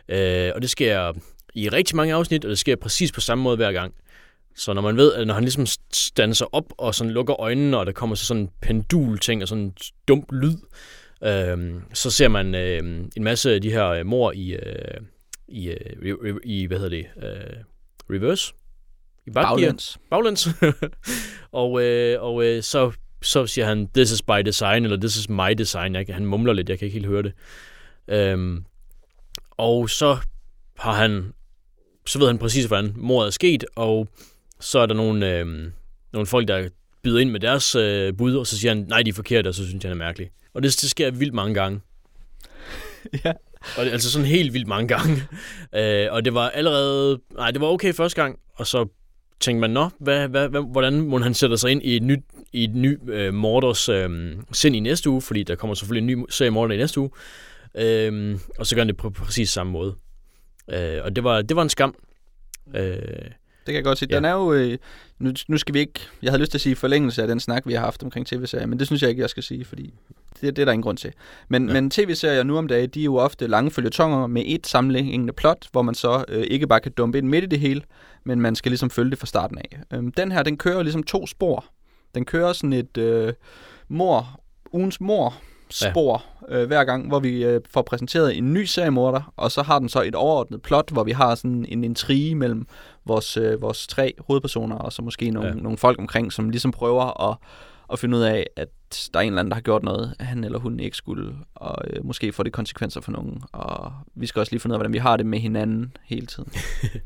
Øh, 0.09 0.51
og 0.55 0.62
det 0.62 0.70
sker 0.70 1.12
i 1.55 1.68
rigtig 1.68 1.97
mange 1.97 2.14
afsnit, 2.14 2.45
og 2.45 2.49
det 2.49 2.59
sker 2.59 2.76
præcis 2.76 3.12
på 3.12 3.20
samme 3.20 3.45
måde 3.45 3.57
hver 3.57 3.72
gang. 3.72 3.95
Så 4.57 4.72
når 4.72 4.83
man 4.83 4.97
ved, 4.97 5.12
at 5.12 5.26
når 5.26 5.35
han 5.35 5.43
ligesom 5.43 5.66
standser 5.93 6.47
op 6.55 6.64
og 6.78 6.95
sådan 6.95 7.12
lukker 7.12 7.41
øjnene, 7.41 7.78
og 7.78 7.87
der 7.87 7.93
kommer 7.93 8.16
så 8.16 8.24
sådan 8.24 8.43
en 8.43 8.51
pendul-ting 8.62 9.43
og 9.43 9.49
sådan 9.49 9.64
en 9.64 9.74
dump 10.09 10.33
lyd, 10.33 10.57
øh, 11.24 11.74
så 11.94 12.10
ser 12.10 12.28
man 12.28 12.54
øh, 12.54 12.78
en 13.16 13.24
masse 13.24 13.54
af 13.54 13.62
de 13.62 13.70
her 13.70 13.88
øh, 13.88 14.06
mor 14.06 14.32
i, 14.32 14.52
øh, 14.52 15.00
i, 15.48 15.68
øh, 15.68 16.36
i, 16.44 16.66
hvad 16.66 16.78
hedder 16.78 16.96
det, 16.96 17.06
øh, 17.24 17.56
reverse? 18.10 18.54
I. 19.26 19.30
Baglæns. 19.30 19.98
Baglæns. 20.10 20.48
og 21.52 21.82
øh, 21.82 22.22
og 22.22 22.44
øh, 22.44 22.62
så, 22.62 22.92
så 23.22 23.46
siger 23.46 23.66
han, 23.66 23.88
this 23.94 24.12
is 24.12 24.22
by 24.22 24.42
design, 24.46 24.84
eller 24.84 24.96
this 24.96 25.16
is 25.16 25.28
my 25.28 25.54
design. 25.58 25.94
Jeg, 25.94 26.06
han 26.08 26.26
mumler 26.26 26.52
lidt, 26.52 26.68
jeg 26.68 26.78
kan 26.78 26.86
ikke 26.86 26.94
helt 26.94 27.06
høre 27.06 27.22
det. 27.22 27.32
Øhm, 28.08 28.64
og 29.50 29.90
så 29.90 30.18
har 30.78 30.92
han, 30.92 31.32
så 32.06 32.18
ved 32.18 32.26
han 32.26 32.38
præcis, 32.38 32.64
hvordan 32.64 32.92
mordet 32.96 33.26
er 33.26 33.30
sket, 33.30 33.64
og 33.76 34.08
så 34.60 34.78
er 34.78 34.86
der 34.86 34.94
nogle, 34.94 35.38
øh, 35.38 35.46
nogle 36.12 36.26
folk, 36.26 36.48
der 36.48 36.68
byder 37.02 37.20
ind 37.20 37.30
med 37.30 37.40
deres 37.40 37.74
øh, 37.74 38.16
bud, 38.16 38.34
og 38.36 38.46
så 38.46 38.58
siger 38.58 38.74
han, 38.74 38.84
nej, 38.88 39.02
de 39.02 39.08
er 39.08 39.14
forkerte, 39.14 39.48
og 39.48 39.54
så 39.54 39.64
synes 39.64 39.84
jeg, 39.84 39.90
han 39.90 40.00
er 40.00 40.04
mærkelig. 40.04 40.30
Og 40.55 40.62
det, 40.62 40.80
det 40.80 40.90
sker 40.90 41.11
vildt 41.11 41.34
mange 41.34 41.55
gange. 41.55 41.80
ja. 43.24 43.32
Og 43.78 43.84
det, 43.84 43.92
altså 43.92 44.11
sådan 44.11 44.26
helt 44.26 44.53
vildt 44.53 44.68
mange 44.68 44.88
gange. 44.88 45.22
øh, 46.05 46.12
og 46.12 46.24
det 46.24 46.34
var 46.34 46.48
allerede... 46.48 47.20
Nej, 47.36 47.50
det 47.50 47.61
var 47.61 47.66
okay 47.66 47.92
første 47.92 48.22
gang, 48.22 48.38
og 48.55 48.66
så 48.66 48.86
tænkte 49.40 49.61
man, 49.61 49.70
nå, 49.70 49.88
hvad, 49.98 50.28
hvad, 50.28 50.48
hvad, 50.48 50.61
hvordan 50.72 51.00
må 51.00 51.18
han 51.18 51.34
sætte 51.34 51.59
sig 51.59 51.70
ind 51.70 51.82
i 51.82 51.96
et 51.96 52.03
nyt, 52.03 52.20
i 52.53 52.64
et 52.64 52.74
ny 52.74 52.98
øh, 53.11 53.34
Mordors 53.34 53.88
øh, 53.88 54.36
sind 54.53 54.76
i 54.76 54.80
næste 54.80 55.11
uge, 55.11 55.22
fordi 55.22 55.42
der 55.42 55.55
kommer 55.55 55.74
selvfølgelig 55.74 56.12
en 56.12 56.18
ny 56.18 56.24
serie 56.30 56.50
Mordor 56.50 56.74
i 56.74 56.76
næste 56.76 57.00
uge. 57.00 57.11
Øh, 57.74 58.38
og 58.59 58.66
så 58.66 58.74
gør 58.74 58.80
han 58.80 58.88
det 58.88 58.96
på 58.96 59.11
præcis 59.11 59.50
samme 59.50 59.72
måde. 59.72 59.94
Øh, 60.70 60.98
og 61.03 61.16
det 61.16 61.24
var, 61.24 61.42
det 61.42 61.57
var 61.57 61.62
en 61.62 61.68
skam. 61.68 61.94
Øh, 62.74 62.82
Det 62.84 63.66
kan 63.66 63.74
jeg 63.74 63.84
godt 63.84 63.98
sige. 63.98 64.09
Ja. 64.11 64.16
Den 64.16 64.24
er 64.24 64.32
jo... 64.32 64.53
Øh, 64.53 64.78
nu, 65.18 65.32
nu 65.48 65.59
skal 65.59 65.74
vi 65.74 65.78
ikke... 65.78 66.00
Jeg 66.22 66.30
havde 66.30 66.40
lyst 66.40 66.50
til 66.50 66.59
at 66.59 66.62
sige 66.62 66.76
forlængelse 66.76 67.22
af 67.22 67.28
den 67.28 67.40
snak, 67.40 67.66
vi 67.66 67.72
har 67.72 67.80
haft 67.80 68.03
omkring 68.03 68.26
tv-serier, 68.26 68.66
men 68.66 68.78
det 68.78 68.86
synes 68.86 69.03
jeg 69.03 69.11
ikke, 69.11 69.22
jeg 69.22 69.30
skal 69.30 69.42
sige, 69.42 69.64
fordi 69.64 69.94
det, 70.41 70.57
det 70.57 70.62
er 70.62 70.64
der 70.64 70.72
ingen 70.72 70.83
grund 70.83 70.99
til. 70.99 71.12
Men, 71.49 71.68
ja. 71.68 71.72
Men 71.72 71.91
tv-serier 71.91 72.43
nu 72.43 72.59
om 72.59 72.68
dagen, 72.68 72.91
de 72.91 73.01
er 73.01 73.05
jo 73.05 73.16
ofte 73.16 73.47
lange 73.47 73.70
følgetonger 73.70 74.26
med 74.26 74.43
et 74.47 74.66
sammenhængende 74.66 75.33
plot, 75.33 75.66
hvor 75.72 75.83
man 75.83 75.95
så 75.95 76.24
øh, 76.28 76.45
ikke 76.51 76.66
bare 76.66 76.80
kan 76.80 76.93
dumpe 76.93 77.18
ind 77.18 77.28
midt 77.28 77.45
i 77.45 77.47
det 77.47 77.61
hele, 77.61 77.83
men 78.24 78.41
man 78.41 78.55
skal 78.55 78.70
ligesom 78.70 78.91
følge 78.91 79.11
det 79.11 79.18
fra 79.18 79.26
starten 79.26 79.59
af. 79.59 79.80
Øhm, 79.93 80.13
den 80.13 80.33
her, 80.33 80.42
den 80.42 80.57
kører 80.57 80.83
ligesom 80.83 81.03
to 81.03 81.26
spor. 81.26 81.64
Den 82.14 82.25
kører 82.25 82.53
sådan 82.53 82.72
et 82.72 82.99
øh, 82.99 83.33
mor, 83.88 84.41
ugens 84.72 85.00
mor 85.00 85.34
spor 85.72 86.25
ja. 86.50 86.57
øh, 86.57 86.67
hver 86.67 86.84
gang, 86.84 87.09
hvor 87.09 87.21
vi 87.21 87.45
øh, 87.45 87.61
får 87.71 87.83
præsenteret 87.83 88.38
en 88.38 88.53
ny 88.53 88.64
seriemorder, 88.64 89.33
og 89.37 89.53
så 89.53 89.63
har 89.63 89.79
den 89.79 89.88
så 89.88 90.03
et 90.03 90.14
overordnet 90.14 90.63
plot, 90.63 90.91
hvor 90.91 91.04
vi 91.04 91.13
har 91.13 91.34
sådan 91.34 91.67
en 91.68 91.84
intrige 91.84 92.34
mellem 92.34 92.67
vores, 93.07 93.37
øh, 93.37 93.63
vores 93.63 93.87
tre 93.87 94.14
hovedpersoner, 94.26 94.76
og 94.76 94.92
så 94.92 95.03
måske 95.03 95.30
nogle. 95.30 95.49
Ja. 95.49 95.54
nogle 95.54 95.79
folk 95.79 95.99
omkring, 95.99 96.33
som 96.33 96.50
ligesom 96.50 96.71
prøver 96.71 97.30
at, 97.30 97.37
at 97.92 97.98
finde 97.98 98.16
ud 98.16 98.22
af, 98.22 98.46
at 98.56 98.68
der 99.12 99.18
er 99.18 99.22
en 99.22 99.28
eller 99.28 99.40
anden, 99.40 99.50
der 99.50 99.56
har 99.56 99.62
gjort 99.62 99.82
noget, 99.82 100.14
han 100.20 100.44
eller 100.44 100.58
hun 100.58 100.80
ikke 100.80 100.96
skulle, 100.96 101.36
og 101.54 101.84
øh, 101.86 102.04
måske 102.04 102.32
får 102.32 102.42
det 102.42 102.52
konsekvenser 102.52 103.00
for 103.00 103.12
nogen. 103.12 103.42
Og 103.52 103.92
vi 104.14 104.26
skal 104.26 104.40
også 104.40 104.52
lige 104.52 104.60
finde 104.60 104.72
ud 104.72 104.74
af, 104.74 104.78
hvordan 104.78 104.92
vi 104.92 104.98
har 104.98 105.16
det 105.16 105.26
med 105.26 105.38
hinanden 105.38 105.96
hele 106.02 106.26
tiden. 106.26 106.52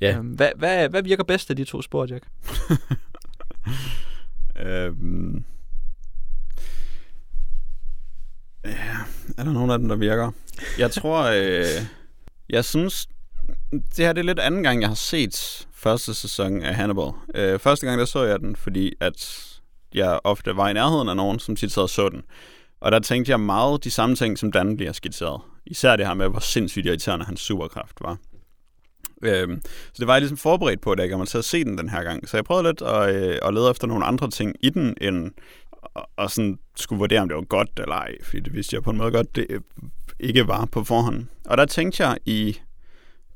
Ja. 0.00 0.16
Øhm, 0.16 0.26
hvad, 0.26 0.50
hvad, 0.56 0.88
hvad 0.88 1.02
virker 1.02 1.24
bedst 1.24 1.50
af 1.50 1.56
de 1.56 1.64
to 1.64 1.82
spor, 1.82 2.06
Jack? 2.06 2.24
Øhm. 4.56 5.44
Ja, 8.64 8.96
er 9.38 9.44
der 9.44 9.52
nogen 9.52 9.70
af 9.70 9.78
dem, 9.78 9.88
der 9.88 9.96
virker? 9.96 10.30
Jeg 10.78 10.90
tror, 10.90 11.22
øh, 11.22 11.86
jeg 12.48 12.64
synes, 12.64 13.08
det 13.72 14.04
her 14.04 14.12
det 14.12 14.20
er 14.20 14.24
lidt 14.24 14.38
anden 14.38 14.62
gang, 14.62 14.80
jeg 14.80 14.88
har 14.88 14.94
set 14.94 15.66
første 15.74 16.14
sæson 16.14 16.62
af 16.62 16.74
Hannibal. 16.74 17.10
Øh, 17.34 17.58
første 17.58 17.86
gang, 17.86 17.98
der 17.98 18.04
så 18.04 18.22
jeg 18.22 18.40
den, 18.40 18.56
fordi 18.56 18.92
at 19.00 19.42
jeg 19.94 20.20
ofte 20.24 20.56
var 20.56 20.68
i 20.68 20.72
nærheden 20.72 21.08
af 21.08 21.16
nogen, 21.16 21.38
som 21.38 21.56
tit 21.56 21.72
sad 21.72 21.82
og 21.82 21.88
så 21.90 22.08
den. 22.08 22.22
Og 22.80 22.92
der 22.92 22.98
tænkte 22.98 23.30
jeg 23.30 23.40
meget 23.40 23.84
de 23.84 23.90
samme 23.90 24.16
ting, 24.16 24.38
som 24.38 24.52
Dan 24.52 24.76
bliver 24.76 24.92
skitseret. 24.92 25.40
Især 25.66 25.96
det 25.96 26.06
her 26.06 26.14
med, 26.14 26.28
hvor 26.28 26.40
sindssygt 26.40 26.86
irriterende 26.86 27.24
hans 27.24 27.40
superkraft 27.40 27.96
var. 28.00 28.16
Øhm, 29.22 29.60
så 29.64 29.94
det 29.98 30.06
var 30.06 30.14
jeg 30.14 30.20
ligesom 30.20 30.36
forberedt 30.36 30.80
på, 30.80 30.94
da 30.94 31.02
jeg 31.02 31.10
kom 31.10 31.26
til 31.26 31.38
at 31.38 31.44
se 31.44 31.64
den 31.64 31.78
den 31.78 31.88
her 31.88 32.02
gang. 32.02 32.28
Så 32.28 32.36
jeg 32.36 32.44
prøvede 32.44 32.68
lidt 32.68 32.82
at, 32.82 33.14
øh, 33.14 33.38
at 33.42 33.54
lede 33.54 33.70
efter 33.70 33.86
nogle 33.86 34.04
andre 34.04 34.30
ting 34.30 34.54
i 34.60 34.70
den, 34.70 34.94
end 35.00 35.30
og, 35.94 36.10
og 36.16 36.30
sådan 36.30 36.58
skulle 36.76 36.98
vurdere, 36.98 37.20
om 37.20 37.28
det 37.28 37.36
var 37.36 37.42
godt 37.42 37.70
eller 37.78 37.94
ej. 37.94 38.14
Fordi 38.22 38.40
det 38.40 38.54
vidste 38.54 38.74
jeg 38.74 38.82
på 38.82 38.90
en 38.90 38.96
måde 38.96 39.10
godt, 39.10 39.36
det 39.36 39.46
øh, 39.50 39.60
ikke 40.20 40.48
var 40.48 40.64
på 40.64 40.84
forhånd. 40.84 41.26
Og 41.44 41.58
der 41.58 41.66
tænkte 41.66 42.06
jeg 42.06 42.18
i 42.24 42.58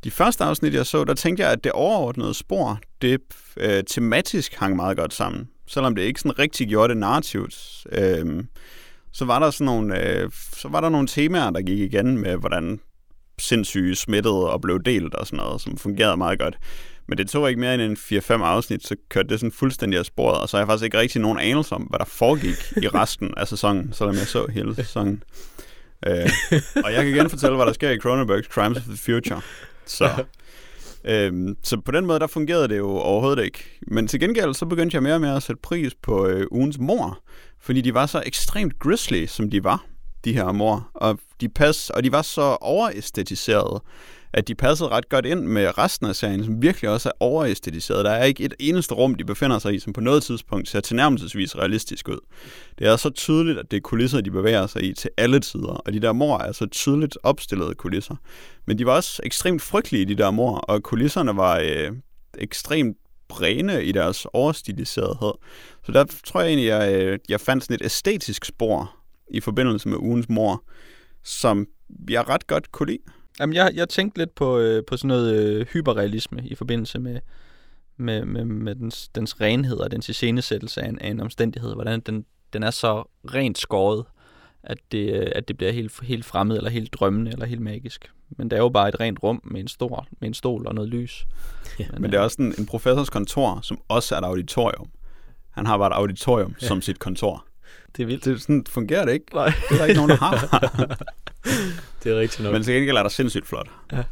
De 0.04 0.10
første 0.10 0.44
afsnit, 0.44 0.74
jeg 0.74 0.86
så, 0.86 1.04
der 1.04 1.14
tænkte 1.14 1.42
jeg, 1.42 1.52
at 1.52 1.64
det 1.64 1.72
overordnede 1.72 2.34
spor, 2.34 2.80
det 3.02 3.20
øh, 3.56 3.84
tematisk 3.84 4.54
hang 4.54 4.76
meget 4.76 4.96
godt 4.96 5.14
sammen. 5.14 5.48
Selvom 5.70 5.94
det 5.94 6.02
ikke 6.02 6.20
sådan 6.20 6.38
rigtig 6.38 6.68
gjorde 6.68 6.88
det 6.88 6.96
narrativt. 6.96 7.86
Øh, 7.92 8.44
så 9.12 9.24
var 9.24 9.38
der 9.38 9.50
sådan 9.50 9.64
nogle, 9.64 10.08
øh, 10.08 10.30
så 10.52 10.68
var 10.68 10.80
der 10.80 10.88
nogle 10.88 11.06
temaer, 11.06 11.50
der 11.50 11.62
gik 11.62 11.78
igen 11.78 12.18
med, 12.18 12.36
hvordan 12.36 12.80
sindssyge 13.38 13.96
smittede 13.96 14.50
og 14.50 14.60
blev 14.60 14.82
delt 14.84 15.14
og 15.14 15.26
sådan 15.26 15.36
noget, 15.36 15.60
som 15.60 15.76
fungerede 15.76 16.16
meget 16.16 16.38
godt. 16.38 16.58
Men 17.08 17.18
det 17.18 17.28
tog 17.28 17.48
ikke 17.48 17.60
mere 17.60 17.74
end 17.74 17.82
en 17.82 17.96
4-5 17.96 18.32
afsnit, 18.32 18.86
så 18.86 18.96
kørte 19.08 19.28
det 19.28 19.40
sådan 19.40 19.52
fuldstændig 19.52 19.98
af 19.98 20.04
sporet, 20.04 20.40
og 20.40 20.48
så 20.48 20.56
har 20.56 20.62
jeg 20.62 20.68
faktisk 20.68 20.84
ikke 20.84 20.98
rigtig 20.98 21.20
nogen 21.20 21.38
anelse 21.38 21.74
om, 21.74 21.82
hvad 21.82 21.98
der 21.98 22.04
foregik 22.04 22.72
i 22.82 22.88
resten 22.88 23.34
af 23.36 23.48
sæsonen, 23.48 23.92
selvom 23.92 24.14
jeg 24.14 24.26
så 24.26 24.46
hele 24.46 24.74
sæsonen. 24.74 25.22
Øh, 26.06 26.30
og 26.84 26.92
jeg 26.92 27.04
kan 27.04 27.08
igen 27.14 27.30
fortælle, 27.30 27.56
hvad 27.56 27.66
der 27.66 27.72
sker 27.72 27.90
i 27.90 27.98
Cronenbergs 27.98 28.46
Crimes 28.46 28.78
of 28.78 28.84
the 28.84 28.96
Future. 28.96 29.40
Så, 29.86 30.24
øhm, 31.04 31.56
så 31.62 31.80
på 31.80 31.92
den 31.92 32.06
måde, 32.06 32.20
der 32.20 32.26
fungerede 32.26 32.68
det 32.68 32.78
jo 32.78 32.90
overhovedet 32.90 33.44
ikke. 33.44 33.78
Men 33.86 34.08
til 34.08 34.20
gengæld, 34.20 34.54
så 34.54 34.66
begyndte 34.66 34.94
jeg 34.94 35.02
mere 35.02 35.14
og 35.14 35.20
mere 35.20 35.36
at 35.36 35.42
sætte 35.42 35.62
pris 35.62 35.94
på 36.02 36.26
øh, 36.26 36.46
ugens 36.50 36.78
mor, 36.78 37.18
fordi 37.60 37.80
de 37.80 37.94
var 37.94 38.06
så 38.06 38.22
ekstremt 38.26 38.78
grisly, 38.78 39.26
som 39.26 39.50
de 39.50 39.64
var, 39.64 39.84
de 40.24 40.32
her 40.32 40.52
mor. 40.52 40.90
Og 40.94 41.18
de, 41.40 41.48
pas, 41.48 41.90
og 41.90 42.04
de 42.04 42.12
var 42.12 42.22
så 42.22 42.56
overæstetiserede, 42.60 43.82
at 44.32 44.48
de 44.48 44.54
passede 44.54 44.88
ret 44.88 45.08
godt 45.08 45.26
ind 45.26 45.40
med 45.40 45.78
resten 45.78 46.06
af 46.06 46.16
serien, 46.16 46.44
som 46.44 46.62
virkelig 46.62 46.90
også 46.90 47.08
er 47.08 47.12
overæstetiseret. 47.20 48.04
Der 48.04 48.10
er 48.10 48.24
ikke 48.24 48.44
et 48.44 48.54
eneste 48.58 48.94
rum, 48.94 49.14
de 49.14 49.24
befinder 49.24 49.58
sig 49.58 49.74
i, 49.74 49.78
som 49.78 49.92
på 49.92 50.00
noget 50.00 50.22
tidspunkt 50.22 50.68
ser 50.68 50.80
tilnærmelsesvis 50.80 51.58
realistisk 51.58 52.08
ud. 52.08 52.18
Det 52.78 52.86
er 52.86 52.96
så 52.96 53.10
tydeligt, 53.10 53.58
at 53.58 53.70
det 53.70 53.76
er 53.76 53.80
kulisser, 53.80 54.20
de 54.20 54.30
bevæger 54.30 54.66
sig 54.66 54.82
i 54.82 54.92
til 54.92 55.10
alle 55.16 55.40
tider, 55.40 55.82
og 55.86 55.92
de 55.92 56.00
der 56.00 56.12
mor 56.12 56.38
er 56.38 56.52
så 56.52 56.66
tydeligt 56.66 57.18
opstillede 57.22 57.74
kulisser. 57.74 58.16
Men 58.66 58.78
de 58.78 58.86
var 58.86 58.92
også 58.92 59.22
ekstremt 59.24 59.62
frygtelige, 59.62 60.04
de 60.04 60.14
der 60.14 60.30
mor, 60.30 60.56
og 60.56 60.82
kulisserne 60.82 61.36
var 61.36 61.58
øh, 61.58 61.92
ekstremt 62.38 62.96
bræne 63.28 63.84
i 63.84 63.92
deres 63.92 64.26
overstiliserethed. 64.32 65.32
Så 65.86 65.92
der 65.92 66.04
tror 66.26 66.40
jeg 66.40 66.48
egentlig, 66.48 66.66
jeg, 66.66 66.94
øh, 66.94 67.18
jeg 67.28 67.40
fandt 67.40 67.64
sådan 67.64 67.74
et 67.74 67.84
æstetisk 67.84 68.44
spor 68.44 68.99
i 69.30 69.40
forbindelse 69.40 69.88
med 69.88 69.98
ugens 69.98 70.28
mor, 70.28 70.64
som 71.22 71.66
jeg 72.10 72.28
ret 72.28 72.46
godt 72.46 72.72
kunne 72.72 72.86
lide. 72.86 73.02
Jamen, 73.40 73.54
jeg, 73.54 73.70
jeg 73.74 73.88
tænkte 73.88 74.18
lidt 74.18 74.34
på, 74.34 74.58
øh, 74.58 74.84
på 74.86 74.96
sådan 74.96 75.08
noget 75.08 75.34
øh, 75.34 75.66
hyperrealisme 75.66 76.42
i 76.44 76.54
forbindelse 76.54 76.98
med, 76.98 77.20
med, 77.96 78.24
med, 78.24 78.44
med 78.44 78.74
dens, 78.74 79.08
dens 79.08 79.40
renhed 79.40 79.76
og 79.76 79.90
dens 79.90 80.08
iscenesættelse 80.08 80.82
af 80.82 80.88
en, 80.88 80.98
af 80.98 81.08
en 81.08 81.20
omstændighed. 81.20 81.74
Hvordan 81.74 82.00
den, 82.00 82.24
den 82.52 82.62
er 82.62 82.70
så 82.70 83.04
rent 83.34 83.58
skåret, 83.58 84.04
at 84.62 84.78
det, 84.92 85.14
øh, 85.14 85.26
at 85.34 85.48
det 85.48 85.56
bliver 85.56 85.72
helt, 85.72 85.92
helt 86.02 86.24
fremmed, 86.24 86.56
eller 86.56 86.70
helt 86.70 86.92
drømmende, 86.92 87.30
eller 87.30 87.46
helt 87.46 87.60
magisk. 87.60 88.10
Men 88.28 88.50
det 88.50 88.56
er 88.56 88.60
jo 88.60 88.68
bare 88.68 88.88
et 88.88 89.00
rent 89.00 89.22
rum 89.22 89.40
med 89.44 89.60
en, 89.60 89.68
stor, 89.68 90.06
med 90.20 90.28
en 90.28 90.34
stol 90.34 90.66
og 90.66 90.74
noget 90.74 90.90
lys. 90.90 91.26
Ja, 91.78 91.86
men, 91.92 92.02
men 92.02 92.10
det 92.10 92.18
er 92.18 92.22
også 92.22 92.42
en, 92.42 92.54
en 92.58 92.66
professors 92.66 93.10
kontor, 93.10 93.60
som 93.62 93.80
også 93.88 94.14
er 94.14 94.18
et 94.18 94.24
auditorium. 94.24 94.90
Han 95.50 95.66
har 95.66 95.78
bare 95.78 95.88
et 95.88 95.94
auditorium 95.94 96.54
ja. 96.62 96.66
som 96.66 96.82
sit 96.82 96.98
kontor. 96.98 97.46
Det 97.96 98.02
er 98.02 98.06
vildt. 98.06 98.24
Det, 98.24 98.42
sådan 98.42 98.64
fungerer 98.68 99.04
det 99.04 99.12
ikke. 99.12 99.34
Nej. 99.34 99.52
Det 99.68 99.74
er 99.74 99.78
der 99.78 99.84
ikke 99.84 99.96
nogen, 99.96 100.10
der 100.10 100.16
har. 100.16 100.34
det 102.04 102.12
er 102.12 102.20
rigtigt 102.20 102.42
nok. 102.42 102.52
Men 102.52 102.62
til 102.62 102.74
gengæld 102.74 102.96
er 102.96 103.02
der 103.02 103.10
sindssygt 103.10 103.46
flot. 103.46 103.70
Ja. 103.92 104.02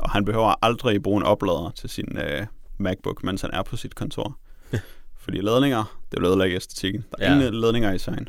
Og 0.00 0.10
han 0.10 0.24
behøver 0.24 0.54
aldrig 0.62 1.02
bruge 1.02 1.16
en 1.16 1.22
oplader 1.22 1.72
til 1.76 1.90
sin 1.90 2.18
uh, 2.18 2.46
MacBook, 2.78 3.24
mens 3.24 3.40
han 3.40 3.50
er 3.52 3.62
på 3.62 3.76
sit 3.76 3.94
kontor. 3.94 4.38
Fordi 5.24 5.40
ledninger, 5.40 5.98
det 6.12 6.20
vil 6.20 6.28
ødelægge 6.28 6.56
æstetikken. 6.56 7.04
Der 7.10 7.24
er 7.24 7.32
ja. 7.32 7.38
ingen 7.38 7.60
ledninger 7.60 7.92
i 7.92 7.98
serien. 7.98 8.28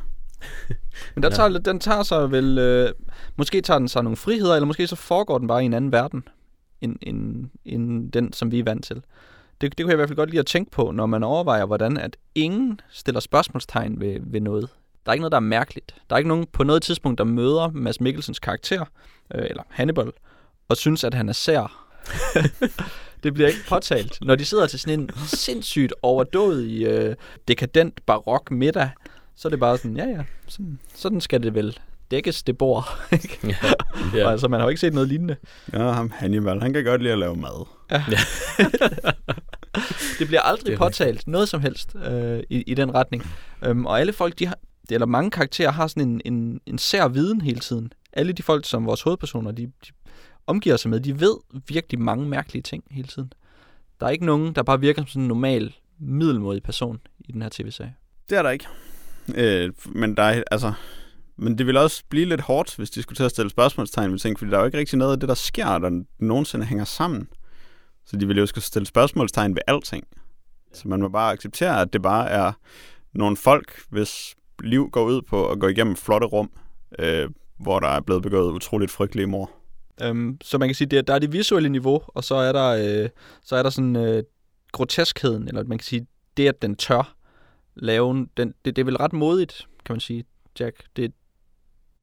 Men 1.16 1.24
der 1.24 1.30
tager, 1.30 1.50
den 1.50 1.80
tager 1.80 2.04
sig 2.04 2.32
vel... 2.32 2.58
Øh, 2.58 2.90
måske 3.36 3.62
tager 3.62 3.80
den 3.80 3.88
sig 3.88 4.04
nogle 4.04 4.18
friheder, 4.18 4.56
eller 4.56 4.68
måske 4.68 4.88
så 4.88 4.96
foregår 4.96 5.38
den 5.38 5.48
bare 5.48 5.64
i 5.64 5.66
en 5.66 5.74
anden 5.74 5.92
verden, 5.92 6.24
end, 6.82 6.96
end, 7.02 7.50
end 7.66 8.12
den, 8.12 8.34
som 8.34 8.52
vi 8.52 8.60
er 8.60 8.64
vant 8.64 8.86
til. 8.86 9.02
Det, 9.62 9.78
det 9.78 9.86
kunne 9.86 9.90
jeg 9.90 9.96
i 9.96 9.96
hvert 9.96 10.10
fald 10.10 10.16
godt 10.16 10.30
lide 10.30 10.40
at 10.40 10.46
tænke 10.46 10.72
på, 10.72 10.92
når 10.92 11.06
man 11.06 11.24
overvejer, 11.24 11.66
hvordan 11.66 11.98
at 11.98 12.18
ingen 12.36 12.80
stiller 12.90 13.20
spørgsmålstegn 13.20 14.00
ved, 14.00 14.20
ved 14.24 14.42
noget. 14.42 14.70
Der 15.06 15.12
er 15.12 15.14
ikke 15.14 15.22
noget, 15.22 15.32
der 15.32 15.38
er 15.38 15.42
mærkeligt. 15.42 15.96
Der 16.10 16.16
er 16.16 16.18
ikke 16.18 16.28
nogen 16.28 16.46
på 16.54 16.64
noget 16.64 16.82
tidspunkt, 16.82 17.18
der 17.18 17.24
møder 17.24 17.72
Mads 17.72 18.02
Mikkelsens 18.02 18.40
karakter, 18.40 18.86
øh, 19.36 19.46
eller 19.50 19.64
Hannibal, 19.70 20.12
og 20.70 20.78
synes, 20.78 21.04
at 21.04 21.14
han 21.14 21.30
er 21.30 21.34
sær. 21.34 21.86
det 23.24 23.34
bliver 23.34 23.48
ikke 23.48 23.60
påtalt. 23.70 24.18
Når 24.22 24.36
de 24.36 24.46
sidder 24.46 24.68
til 24.68 24.80
sådan 24.80 25.00
en 25.00 25.10
sindssygt 25.26 25.94
overdådig, 26.02 26.84
øh, 26.84 27.16
dekadent 27.48 28.06
barok 28.06 28.52
middag, 28.52 28.90
så 29.36 29.48
er 29.48 29.50
det 29.50 29.60
bare 29.60 29.78
sådan, 29.78 29.98
ja 29.98 30.06
ja, 30.06 30.24
sådan, 30.48 30.80
sådan 30.96 31.22
skal 31.22 31.44
det 31.44 31.56
vel 31.56 31.80
dækkes, 32.12 32.44
det 32.44 32.58
bord. 32.58 32.86
ja, 33.44 33.56
ja. 34.14 34.32
Altså, 34.32 34.48
man 34.48 34.60
har 34.60 34.68
jo 34.68 34.70
ikke 34.70 34.82
set 34.82 34.94
noget 34.94 35.10
lignende. 35.10 35.36
Ja, 35.74 35.92
ham 35.92 36.12
Hannibal, 36.16 36.62
han 36.62 36.74
kan 36.74 36.84
godt 36.84 37.02
lide 37.02 37.14
at 37.14 37.20
lave 37.20 37.36
mad. 37.36 37.68
Ja. 37.92 38.04
det 40.20 40.28
bliver 40.28 40.42
aldrig 40.42 40.72
det 40.72 40.78
påtalt, 40.78 41.10
rigtigt. 41.10 41.28
noget 41.28 41.50
som 41.50 41.62
helst 41.62 41.96
øh, 41.96 42.40
i, 42.50 42.62
i 42.62 42.74
den 42.74 42.96
retning. 42.96 43.32
Um, 43.70 43.86
og 43.86 44.00
alle 44.00 44.14
folk, 44.14 44.40
de 44.40 44.48
har, 44.48 44.58
eller 44.96 45.06
mange 45.06 45.32
karakterer 45.32 45.72
har 45.72 45.88
sådan 45.88 46.10
en, 46.10 46.22
en, 46.26 46.62
en 46.66 46.78
sær 46.78 47.08
viden 47.08 47.42
hele 47.42 47.60
tiden. 47.60 47.94
Alle 48.14 48.34
de 48.34 48.44
folk, 48.44 48.66
som 48.66 48.86
vores 48.86 49.02
hovedpersoner, 49.02 49.52
de, 49.52 49.66
de 49.66 49.92
omgiver 50.48 50.78
sig 50.78 50.90
med, 50.90 51.00
de 51.00 51.20
ved 51.20 51.36
virkelig 51.68 52.00
mange 52.00 52.28
mærkelige 52.28 52.62
ting 52.62 52.84
hele 52.92 53.08
tiden. 53.08 53.34
Der 54.00 54.06
er 54.06 54.10
ikke 54.10 54.26
nogen, 54.26 54.56
der 54.56 54.64
bare 54.64 54.80
virker 54.80 55.02
som 55.02 55.08
sådan 55.08 55.22
en 55.22 55.28
normal, 55.28 55.76
middelmodig 56.00 56.64
person 56.64 57.00
i 57.20 57.32
den 57.32 57.42
her 57.42 57.50
tv-serie. 57.52 57.96
Det 58.30 58.38
er 58.38 58.42
der 58.42 58.50
ikke. 58.50 58.66
Øh, 59.36 59.72
men 59.86 60.18
der 60.18 60.24
er, 60.24 60.44
altså, 60.52 60.74
men 61.38 61.58
det 61.58 61.66
vil 61.68 61.78
også 61.78 62.04
blive 62.10 62.26
lidt 62.26 62.42
hårdt, 62.42 62.76
hvis 62.76 62.90
de 62.90 63.02
skulle 63.02 63.18
til 63.18 63.24
at 63.24 63.32
stille 63.32 63.50
spørgsmålstegn 63.50 64.12
ved 64.12 64.20
ting, 64.20 64.40
fordi 64.40 64.52
der 64.52 64.58
er 64.58 64.62
jo 64.62 64.66
ikke 64.66 64.78
rigtig 64.78 64.98
noget 64.98 65.12
af 65.12 65.20
det, 65.20 65.30
der 65.30 65.36
sker, 65.36 65.78
der 65.78 66.04
nogensinde 66.20 66.66
hænger 66.66 66.86
sammen. 66.86 67.28
Så 68.06 68.18
de 68.18 68.28
vil 68.28 68.38
jo 68.38 68.46
skulle 68.46 68.66
stille 68.66 68.86
spørgsmålstegn 68.86 69.56
ved 69.56 69.62
alting. 69.68 70.04
Så 70.74 70.88
man 70.88 71.00
må 71.00 71.10
bare 71.10 71.32
acceptere, 71.32 71.82
at 71.82 71.94
det 71.94 72.02
bare 72.02 72.30
er 72.30 72.52
nogle 73.14 73.38
folk, 73.38 73.82
hvis 73.90 74.36
liv 74.64 74.90
går 74.92 75.04
ud 75.04 75.22
på 75.22 75.50
at 75.50 75.60
gå 75.60 75.68
igennem 75.68 75.96
flotte 75.96 76.28
rum, 76.28 76.50
øh, 77.00 77.30
hvor 77.60 77.80
der 77.80 77.88
er 77.88 78.00
blevet 78.00 78.24
begået 78.24 78.52
utroligt 78.52 78.92
frygtelige 78.92 79.28
mor. 79.28 79.52
Øhm, 80.02 80.38
så 80.42 80.58
man 80.58 80.68
kan 80.68 80.76
sige, 80.76 80.98
at 80.98 81.08
der 81.08 81.14
er 81.14 81.20
det 81.20 81.34
visuelle 81.34 81.70
niveau, 81.70 82.02
og 82.08 82.24
så 82.24 82.36
er 82.36 82.52
der, 82.52 83.04
øh, 83.04 83.10
så 83.44 83.56
er 83.56 83.64
der 83.64 83.70
sådan 83.70 83.96
øh, 83.96 84.24
groteskheden, 84.72 85.48
eller 85.48 85.64
man 85.64 85.78
kan 85.78 85.86
sige, 85.86 86.08
det 86.38 86.48
at 86.48 86.62
den 86.62 86.76
tør 86.76 87.16
lave, 87.76 88.28
den, 88.38 88.54
det, 88.66 88.76
det 88.76 88.80
er 88.80 88.86
vel 88.86 88.98
ret 88.98 89.14
modigt, 89.14 89.68
kan 89.86 89.94
man 89.94 90.00
sige, 90.00 90.24
Jack. 90.60 90.84
Det 90.96 91.06
er 91.06 91.10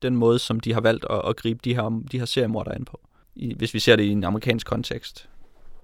den 0.02 0.16
måde, 0.16 0.38
som 0.38 0.60
de 0.60 0.72
har 0.72 0.80
valgt 0.80 1.06
at, 1.10 1.22
at 1.28 1.36
gribe 1.36 1.60
de 1.64 1.74
her, 1.74 2.02
de 2.12 2.18
her 2.18 2.24
seriemorder 2.24 2.72
ind 2.72 2.86
på, 2.86 3.00
i, 3.34 3.54
hvis 3.54 3.74
vi 3.74 3.78
ser 3.78 3.96
det 3.96 4.04
i 4.04 4.10
en 4.10 4.24
amerikansk 4.24 4.66
kontekst. 4.66 5.28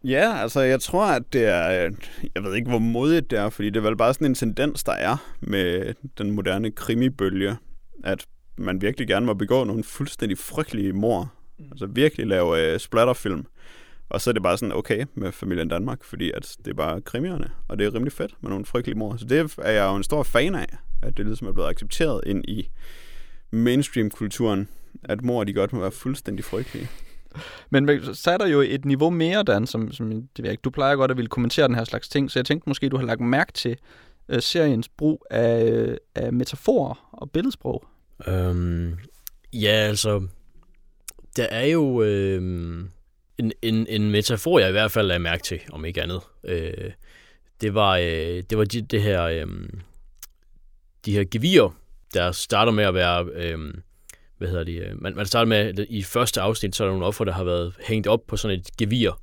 Ja, 0.05 0.37
altså 0.37 0.61
jeg 0.61 0.81
tror, 0.81 1.07
at 1.07 1.23
det 1.33 1.45
er, 1.45 1.91
jeg 2.35 2.43
ved 2.43 2.55
ikke, 2.55 2.71
hvor 2.71 2.79
modigt 2.79 3.31
det 3.31 3.39
er, 3.39 3.49
fordi 3.49 3.71
det 3.71 3.77
er 3.77 3.89
vel 3.89 3.97
bare 3.97 4.15
sådan 4.15 4.27
en 4.27 4.35
tendens, 4.35 4.85
der 4.85 4.93
er 4.93 5.17
med 5.41 5.95
den 6.19 6.31
moderne 6.31 6.71
krimibølge, 6.71 7.57
at 8.05 8.27
man 8.59 8.83
virkelig 8.83 9.09
gerne 9.09 9.27
må 9.27 9.35
begå 9.35 9.65
nogle 9.65 9.85
fuldstændig 9.85 10.39
frygtelige 10.39 10.93
mor. 10.93 11.33
Mm. 11.59 11.65
Altså 11.71 11.87
virkelig 11.87 12.27
lave 12.27 12.75
uh, 12.75 12.81
splatterfilm. 12.81 13.47
Og 14.09 14.21
så 14.21 14.31
er 14.31 14.33
det 14.33 14.43
bare 14.43 14.59
sådan 14.59 14.75
okay 14.75 15.05
med 15.15 15.33
familien 15.33 15.69
Danmark, 15.69 16.05
fordi 16.05 16.31
at 16.31 16.57
det 16.65 16.71
er 16.71 16.75
bare 16.75 17.01
krimierne, 17.01 17.51
og 17.69 17.79
det 17.79 17.87
er 17.87 17.95
rimelig 17.95 18.13
fedt 18.13 18.35
med 18.41 18.51
nogle 18.51 18.65
frygtelige 18.65 18.99
mor. 18.99 19.17
Så 19.17 19.25
det 19.25 19.57
er 19.59 19.71
jeg 19.71 19.85
jo 19.85 19.97
en 19.97 20.03
stor 20.03 20.23
fan 20.23 20.55
af, 20.55 20.67
at 21.03 21.17
det 21.17 21.27
ligesom 21.27 21.47
er 21.47 21.53
blevet 21.53 21.69
accepteret 21.69 22.21
ind 22.27 22.45
i 22.49 22.69
mainstream-kulturen, 23.51 24.69
at 25.05 25.23
mor 25.23 25.45
de 25.45 25.53
godt 25.53 25.73
må 25.73 25.81
være 25.81 25.91
fuldstændig 25.91 26.45
frygtelige. 26.45 26.89
Men 27.71 28.15
så 28.15 28.31
er 28.31 28.39
der 28.39 28.47
jo 28.47 28.61
et 28.61 28.85
niveau 28.85 29.11
mere, 29.11 29.43
Dan, 29.43 29.67
som, 29.67 29.93
som 29.93 30.11
det 30.11 30.45
ved 30.45 30.51
ikke, 30.51 30.61
du 30.61 30.71
plejer 30.71 30.97
godt 30.97 31.11
at 31.11 31.17
ville 31.17 31.29
kommentere 31.29 31.69
den 31.69 31.75
her 31.75 31.85
slags 31.85 32.09
ting, 32.09 32.31
så 32.31 32.39
jeg 32.39 32.47
tænkte 32.47 32.71
måske, 32.71 32.89
du 32.89 32.97
har 32.97 33.05
lagt 33.05 33.21
mærke 33.21 33.53
til 33.53 33.77
øh, 34.29 34.43
seriens 34.43 34.89
brug 34.89 35.27
af, 35.31 35.71
øh, 35.71 35.97
af 36.15 36.33
metaforer 36.33 37.09
og 37.13 37.31
billedsprog. 37.31 37.85
Øhm, 38.27 38.99
ja, 39.53 39.69
altså, 39.69 40.27
der 41.37 41.45
er 41.45 41.67
jo 41.67 42.03
øh, 42.03 42.43
en, 43.39 43.53
en, 43.63 43.87
en 43.89 44.11
metafor, 44.11 44.59
jeg 44.59 44.69
i 44.69 44.73
hvert 44.73 44.91
fald 44.91 45.07
lagde 45.07 45.23
mærke 45.23 45.43
til, 45.43 45.61
om 45.73 45.85
ikke 45.85 46.03
andet. 46.03 46.21
Øh, 46.45 46.91
det 47.61 47.75
var, 47.75 47.97
øh, 47.97 48.43
det 48.51 48.59
var 48.59 48.65
de, 48.65 48.83
det 48.83 49.03
her, 49.03 49.23
øh, 49.23 49.47
de 51.05 51.13
her 51.13 51.25
gevier, 51.31 51.77
der 52.15 52.33
starter 52.33 52.73
med 52.73 52.85
at 52.85 52.95
være... 52.95 53.25
Øh, 53.35 53.75
hvad 54.43 54.51
hedder 54.51 54.65
det, 54.65 54.83
øh, 54.83 55.03
man, 55.03 55.17
man 55.17 55.27
starter 55.27 55.49
med, 55.49 55.57
at 55.57 55.87
i 55.89 56.03
første 56.03 56.41
afsnit, 56.41 56.77
så 56.77 56.85
er 56.85 56.89
der 56.89 56.93
nogle 56.93 57.07
offer, 57.07 57.25
der 57.25 57.33
har 57.33 57.45
været 57.45 57.75
hængt 57.87 58.07
op 58.07 58.21
på 58.29 58.37
sådan 58.37 58.59
et 58.59 58.77
gevir. 58.79 59.21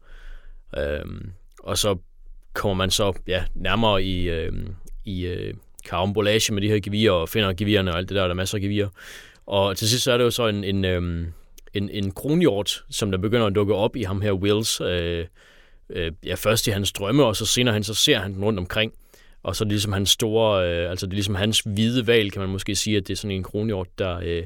Øhm, 0.77 1.31
og 1.59 1.77
så 1.77 1.97
kommer 2.53 2.75
man 2.75 2.91
så 2.91 3.13
ja, 3.27 3.43
nærmere 3.55 4.03
i, 4.03 4.29
øh, 4.29 4.51
i 5.05 5.25
øh, 5.25 5.53
karambolage 5.85 6.53
med 6.53 6.61
de 6.61 6.67
her 6.67 6.79
gevier, 6.79 7.11
og 7.11 7.29
finder 7.29 7.53
gevirerne 7.53 7.91
og 7.91 7.97
alt 7.97 8.09
det 8.09 8.15
der, 8.15 8.21
der 8.23 8.29
er 8.29 8.33
masser 8.33 8.57
af 8.57 8.61
gevier. 8.61 8.89
Og 9.45 9.77
til 9.77 9.89
sidst 9.89 10.03
så 10.03 10.11
er 10.11 10.17
det 10.17 10.23
jo 10.23 10.31
så 10.31 10.47
en, 10.47 10.63
en, 10.63 10.85
øh, 10.85 11.27
en, 11.73 11.89
en 11.89 12.11
kronhjort, 12.11 12.83
som 12.89 13.11
der 13.11 13.17
begynder 13.17 13.45
at 13.45 13.55
dukke 13.55 13.75
op 13.75 13.95
i 13.95 14.03
ham 14.03 14.21
her 14.21 14.33
Wills, 14.33 14.81
øh, 14.81 15.25
øh, 15.89 16.11
ja, 16.25 16.35
først 16.35 16.67
i 16.67 16.71
hans 16.71 16.91
drømme, 16.91 17.25
og 17.25 17.35
så 17.35 17.45
senere 17.45 17.73
han, 17.73 17.83
så 17.83 17.93
ser 17.93 18.19
han 18.19 18.33
den 18.33 18.43
rundt 18.43 18.59
omkring. 18.59 18.93
Og 19.43 19.55
så 19.55 19.63
er 19.63 19.65
det 19.65 19.71
ligesom 19.71 19.93
hans 19.93 20.09
store, 20.09 20.69
øh, 20.69 20.89
altså 20.89 21.05
det 21.05 21.11
er 21.11 21.15
ligesom 21.15 21.35
hans 21.35 21.59
hvide 21.59 22.07
valg, 22.07 22.31
kan 22.31 22.41
man 22.41 22.49
måske 22.49 22.75
sige, 22.75 22.97
at 22.97 23.07
det 23.07 23.13
er 23.13 23.17
sådan 23.17 23.35
en 23.35 23.43
kronhjort, 23.43 23.87
der, 23.97 24.19
øh, 24.23 24.43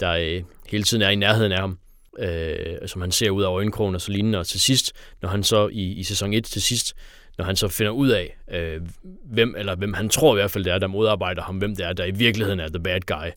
der 0.00 0.10
øh, 0.12 0.42
hele 0.68 0.84
tiden 0.84 1.02
er 1.02 1.08
i 1.08 1.14
nærheden 1.14 1.52
af 1.52 1.58
ham. 1.60 1.78
øh, 2.18 2.88
som 2.88 3.00
han 3.00 3.10
ser 3.12 3.30
ud 3.30 3.42
af 3.42 3.48
øjenkrogen 3.48 3.94
og 3.94 4.00
så 4.00 4.12
lignende. 4.12 4.38
Og 4.38 4.46
til 4.46 4.60
sidst, 4.60 4.92
når 5.22 5.28
han 5.28 5.42
så 5.42 5.68
i, 5.72 5.92
i 5.92 6.02
sæson 6.02 6.32
1 6.32 6.44
til 6.44 6.62
sidst, 6.62 6.96
når 7.38 7.44
han 7.44 7.56
så 7.56 7.68
finder 7.68 7.92
ud 7.92 8.08
af, 8.08 8.36
øh, 8.50 8.80
hvem, 9.24 9.54
eller 9.58 9.76
hvem 9.76 9.92
han 9.94 10.08
tror 10.08 10.34
i 10.34 10.38
hvert 10.40 10.50
fald 10.50 10.64
det 10.64 10.72
er, 10.72 10.78
der 10.78 10.86
modarbejder 10.86 11.42
ham, 11.42 11.56
hvem 11.56 11.76
det 11.76 11.86
er, 11.86 11.92
der 11.92 12.04
i 12.04 12.10
virkeligheden 12.10 12.60
er 12.60 12.68
the 12.68 12.80
bad 12.80 13.00
guy, 13.00 13.30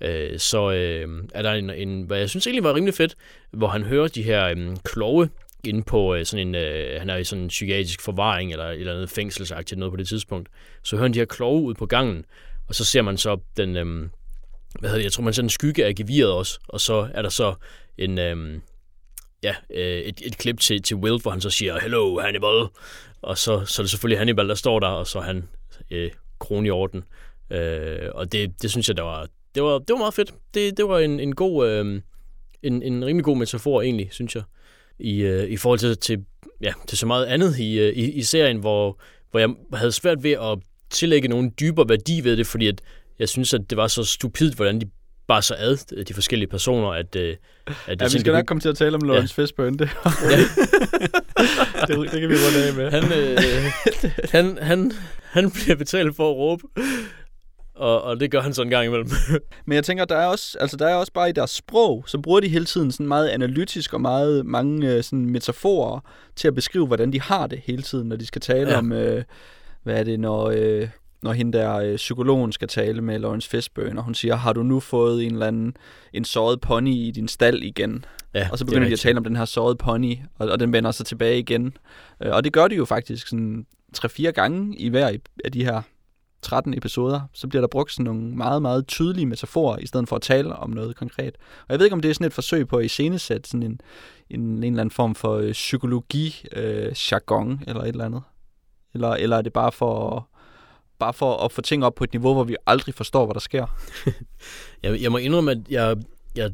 øh, 0.00 0.38
så 0.38 0.70
øh, 0.70 1.24
er 1.34 1.42
der 1.42 1.52
en, 1.52 1.70
en, 1.70 2.02
hvad 2.02 2.18
jeg 2.18 2.30
synes 2.30 2.46
egentlig 2.46 2.64
var 2.64 2.74
rimelig 2.74 2.94
fedt, 2.94 3.14
hvor 3.50 3.68
han 3.68 3.82
hører 3.82 4.08
de 4.08 4.22
her 4.22 4.46
øh, 4.46 4.76
kloge 4.84 5.28
inde 5.64 5.82
på 5.82 6.14
øh, 6.14 6.26
sådan 6.26 6.48
en, 6.48 6.54
øh, 6.54 6.98
han 7.00 7.10
er 7.10 7.16
i 7.16 7.24
sådan 7.24 7.42
en 7.42 7.48
psykiatrisk 7.48 8.00
forvaring, 8.02 8.52
eller 8.52 8.64
et 8.64 8.80
eller 8.80 8.94
andet 8.94 9.10
fængselsagtigt 9.10 9.78
noget 9.78 9.92
på 9.92 9.96
det 9.96 10.08
tidspunkt, 10.08 10.48
så 10.82 10.96
hører 10.96 11.04
han 11.04 11.14
de 11.14 11.18
her 11.18 11.26
kloge 11.26 11.62
ud 11.62 11.74
på 11.74 11.86
gangen, 11.86 12.24
og 12.68 12.74
så 12.74 12.84
ser 12.84 13.02
man 13.02 13.16
så 13.16 13.38
den, 13.56 13.76
øh, 13.76 14.08
hvad 14.78 14.90
hedder 14.90 14.98
det, 14.98 15.04
jeg 15.04 15.12
tror 15.12 15.24
man 15.24 15.34
ser 15.34 15.42
en 15.42 15.50
skygge 15.50 15.84
af 15.84 15.94
geviret 15.94 16.32
også, 16.32 16.58
og 16.68 16.80
så 16.80 17.08
er 17.14 17.22
der 17.22 17.28
så 17.28 17.54
en, 17.98 18.18
øhm, 18.18 18.62
ja, 19.42 19.54
øh, 19.70 20.00
et, 20.00 20.20
et 20.24 20.38
klip 20.38 20.60
til, 20.60 20.82
til 20.82 20.96
Will, 20.96 21.20
hvor 21.22 21.30
han 21.30 21.40
så 21.40 21.50
siger, 21.50 21.80
hello 21.80 22.20
Hannibal, 22.20 22.66
og 23.22 23.38
så, 23.38 23.64
så 23.64 23.82
er 23.82 23.84
det 23.84 23.90
selvfølgelig 23.90 24.18
Hannibal, 24.18 24.48
der 24.48 24.54
står 24.54 24.80
der, 24.80 24.86
og 24.86 25.06
så 25.06 25.18
er 25.18 25.22
han 25.22 25.48
øh, 25.90 26.10
kron 26.38 26.66
i 26.66 26.70
orden. 26.70 27.04
Øh, 27.50 28.08
og 28.14 28.32
det, 28.32 28.62
det 28.62 28.70
synes 28.70 28.88
jeg, 28.88 28.96
der 28.96 29.02
var, 29.02 29.26
det 29.54 29.62
var, 29.62 29.78
det 29.78 29.90
var 29.90 29.98
meget 29.98 30.14
fedt. 30.14 30.34
Det, 30.54 30.76
det 30.76 30.88
var 30.88 30.98
en, 30.98 31.20
en 31.20 31.34
god, 31.34 31.68
øh, 31.68 32.02
en, 32.62 32.82
en 32.82 33.04
rimelig 33.04 33.24
god 33.24 33.36
metafor 33.36 33.82
egentlig, 33.82 34.08
synes 34.12 34.34
jeg, 34.34 34.42
i, 34.98 35.20
øh, 35.20 35.50
i 35.50 35.56
forhold 35.56 35.78
til, 35.78 35.98
til, 35.98 36.24
ja, 36.60 36.72
til 36.86 36.98
så 36.98 37.06
meget 37.06 37.26
andet 37.26 37.58
i, 37.58 37.78
øh, 37.78 37.92
i, 37.92 38.12
i 38.12 38.22
serien, 38.22 38.56
hvor, 38.56 39.00
hvor 39.30 39.40
jeg 39.40 39.48
havde 39.74 39.92
svært 39.92 40.22
ved 40.22 40.32
at 40.32 40.58
tillægge 40.90 41.28
nogen 41.28 41.54
dybere 41.60 41.88
værdi 41.88 42.24
ved 42.24 42.36
det, 42.36 42.46
fordi 42.46 42.66
at 42.66 42.80
jeg 43.20 43.28
synes, 43.28 43.54
at 43.54 43.60
det 43.70 43.76
var 43.76 43.86
så 43.86 44.04
stupidt, 44.04 44.54
hvordan 44.54 44.80
de 44.80 44.86
bare 45.28 45.42
så 45.42 45.54
ad, 45.58 46.04
de 46.04 46.14
forskellige 46.14 46.48
personer, 46.48 46.88
at... 46.88 47.16
at 47.16 47.38
ja, 47.88 48.04
vi 48.12 48.20
skal 48.20 48.32
nok 48.32 48.46
komme 48.46 48.60
til 48.60 48.68
at 48.68 48.76
tale 48.76 48.94
om 48.94 49.00
Lawrence 49.00 49.34
ja. 49.38 49.42
Fishburne, 49.42 49.78
det. 49.78 49.90
ja. 50.04 50.38
det, 51.86 52.12
det 52.12 52.20
kan 52.20 52.30
vi 52.30 52.34
runde 52.34 52.68
af 52.68 52.74
med. 52.74 52.90
Han, 52.90 53.04
øh, 53.12 53.38
han, 54.30 54.58
han, 54.62 54.92
han 55.22 55.50
bliver 55.50 55.76
betalt 55.76 56.16
for 56.16 56.30
at 56.30 56.36
råbe, 56.36 56.62
og, 57.74 58.02
og 58.02 58.20
det 58.20 58.30
gør 58.30 58.40
han 58.40 58.54
sådan 58.54 58.66
en 58.66 58.70
gang 58.70 58.86
imellem. 58.86 59.10
Men 59.66 59.74
jeg 59.74 59.84
tænker, 59.84 60.04
der 60.04 60.16
er 60.16 60.26
også, 60.26 60.58
altså 60.60 60.76
der 60.76 60.88
er 60.88 60.94
også 60.94 61.12
bare 61.12 61.28
i 61.28 61.32
deres 61.32 61.50
sprog, 61.50 62.04
så 62.06 62.18
bruger 62.18 62.40
de 62.40 62.48
hele 62.48 62.64
tiden 62.64 62.92
sådan 62.92 63.08
meget 63.08 63.28
analytisk 63.28 63.92
og 63.92 64.00
meget 64.00 64.46
mange 64.46 64.94
øh, 64.94 65.02
sådan 65.02 65.26
metaforer 65.26 66.00
til 66.36 66.48
at 66.48 66.54
beskrive, 66.54 66.86
hvordan 66.86 67.12
de 67.12 67.20
har 67.20 67.46
det 67.46 67.60
hele 67.64 67.82
tiden, 67.82 68.08
når 68.08 68.16
de 68.16 68.26
skal 68.26 68.40
tale 68.40 68.70
ja. 68.70 68.78
om, 68.78 68.92
øh, 68.92 69.24
hvad 69.82 69.98
er 69.98 70.04
det, 70.04 70.20
når... 70.20 70.52
Øh, 70.56 70.88
når 71.22 71.32
hende 71.32 71.58
der 71.58 71.76
øh, 71.76 71.96
psykologen 71.96 72.52
skal 72.52 72.68
tale 72.68 73.02
med 73.02 73.18
Lawrence 73.18 73.48
Fishburne, 73.48 74.00
og 74.00 74.04
hun 74.04 74.14
siger, 74.14 74.36
har 74.36 74.52
du 74.52 74.62
nu 74.62 74.80
fået 74.80 75.24
en 75.24 75.32
eller 75.32 75.46
anden 75.46 75.76
en 76.12 76.24
såret 76.24 76.60
pony 76.60 76.94
i 76.94 77.10
din 77.10 77.28
stald 77.28 77.62
igen? 77.62 78.04
Ja, 78.34 78.48
og 78.52 78.58
så 78.58 78.64
begynder 78.64 78.86
de 78.86 78.92
at 78.92 78.98
tale 78.98 79.18
om 79.18 79.24
den 79.24 79.36
her 79.36 79.44
såret 79.44 79.78
pony, 79.78 80.16
og, 80.38 80.48
og 80.48 80.60
den 80.60 80.72
vender 80.72 80.90
sig 80.90 81.06
tilbage 81.06 81.38
igen. 81.38 81.76
Øh, 82.22 82.32
og 82.32 82.44
det 82.44 82.52
gør 82.52 82.68
de 82.68 82.74
jo 82.74 82.84
faktisk 82.84 83.26
sådan 83.26 83.66
tre-fire 83.94 84.32
gange 84.32 84.76
i 84.76 84.88
hver 84.88 85.16
af 85.44 85.52
de 85.52 85.64
her 85.64 85.82
13 86.42 86.74
episoder, 86.74 87.20
så 87.32 87.48
bliver 87.48 87.60
der 87.60 87.68
brugt 87.68 87.92
sådan 87.92 88.04
nogle 88.04 88.36
meget, 88.36 88.62
meget 88.62 88.86
tydelige 88.86 89.26
metaforer, 89.26 89.78
i 89.78 89.86
stedet 89.86 90.08
for 90.08 90.16
at 90.16 90.22
tale 90.22 90.56
om 90.56 90.70
noget 90.70 90.96
konkret. 90.96 91.36
Og 91.60 91.66
jeg 91.68 91.78
ved 91.78 91.86
ikke, 91.86 91.94
om 91.94 92.00
det 92.00 92.10
er 92.10 92.14
sådan 92.14 92.26
et 92.26 92.32
forsøg 92.32 92.68
på 92.68 92.76
at 92.76 92.84
iscenesætte 92.84 93.50
sådan 93.50 93.62
en, 93.62 93.80
en, 94.30 94.40
en 94.40 94.64
eller 94.64 94.80
anden 94.80 94.90
form 94.90 95.14
for 95.14 95.36
øh, 95.36 95.52
psykologi-jargon, 95.52 97.52
øh, 97.52 97.58
eller 97.66 97.82
et 97.82 97.88
eller 97.88 98.04
andet. 98.04 98.22
Eller, 98.94 99.08
eller 99.08 99.36
er 99.36 99.42
det 99.42 99.52
bare 99.52 99.72
for 99.72 100.28
bare 101.00 101.12
for 101.12 101.44
at 101.44 101.52
få 101.52 101.60
ting 101.60 101.84
op 101.84 101.94
på 101.94 102.04
et 102.04 102.12
niveau, 102.12 102.34
hvor 102.34 102.44
vi 102.44 102.56
aldrig 102.66 102.94
forstår, 102.94 103.26
hvad 103.26 103.34
der 103.34 103.40
sker. 103.40 103.66
jeg, 104.82 105.02
jeg 105.02 105.12
må 105.12 105.18
indrømme, 105.18 105.50
at 105.50 105.58
jeg, 105.70 105.96
jeg 106.36 106.50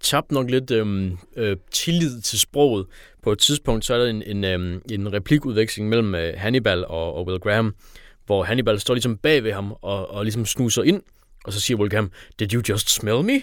tabte 0.00 0.34
nok 0.34 0.50
lidt 0.50 0.70
øhm, 0.70 1.18
øh, 1.36 1.56
tillid 1.70 2.20
til 2.20 2.38
sproget. 2.38 2.86
På 3.22 3.32
et 3.32 3.38
tidspunkt, 3.38 3.84
så 3.84 3.94
er 3.94 3.98
der 3.98 4.06
en, 4.06 4.22
en, 4.22 4.44
øhm, 4.44 4.82
en 4.90 5.12
replikudveksling 5.12 5.88
mellem 5.88 6.14
øh, 6.14 6.34
Hannibal 6.36 6.84
og, 6.84 7.14
og 7.14 7.26
Will 7.26 7.40
Graham, 7.40 7.74
hvor 8.26 8.44
Hannibal 8.44 8.80
står 8.80 8.94
ligesom 8.94 9.16
bag 9.16 9.44
ved 9.44 9.52
ham 9.52 9.72
og, 9.82 10.10
og 10.10 10.24
ligesom 10.24 10.46
snuser 10.46 10.82
ind, 10.82 11.02
og 11.44 11.52
så 11.52 11.60
siger 11.60 11.78
Will 11.78 11.90
Graham, 11.90 12.10
did 12.38 12.54
you 12.54 12.62
just 12.68 12.94
smell 12.94 13.22
me? 13.22 13.42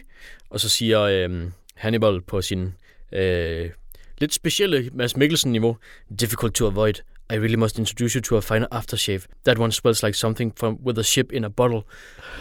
Og 0.49 0.59
så 0.59 0.69
siger 0.69 1.01
øhm, 1.01 1.51
Hannibal 1.75 2.21
på 2.21 2.41
sin 2.41 2.73
øh, 3.11 3.69
lidt 4.17 4.33
specielle 4.33 4.89
Mads 4.93 5.17
Mikkelsen-niveau, 5.17 5.77
difficult 6.19 6.55
to 6.55 6.67
avoid. 6.67 6.93
I 7.31 7.35
really 7.35 7.55
must 7.55 7.79
introduce 7.79 8.13
you 8.15 8.21
to 8.21 8.37
a 8.37 8.41
fine 8.41 8.65
aftershave. 8.71 9.25
That 9.45 9.57
one 9.57 9.71
smells 9.71 10.03
like 10.03 10.17
something 10.17 10.51
from 10.57 10.79
with 10.85 10.99
a 10.99 11.03
ship 11.03 11.31
in 11.31 11.43
a 11.43 11.49
bottle. 11.49 11.83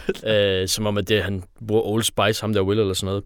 uh, 0.09 0.67
som 0.73 0.85
om, 0.85 0.97
at 0.97 1.07
det, 1.07 1.23
han 1.23 1.43
bruger 1.67 1.81
Old 1.81 2.03
Spice, 2.03 2.41
ham 2.41 2.53
der 2.53 2.61
Will 2.61 2.79
eller 2.79 2.93
sådan 2.93 3.05
noget. 3.05 3.23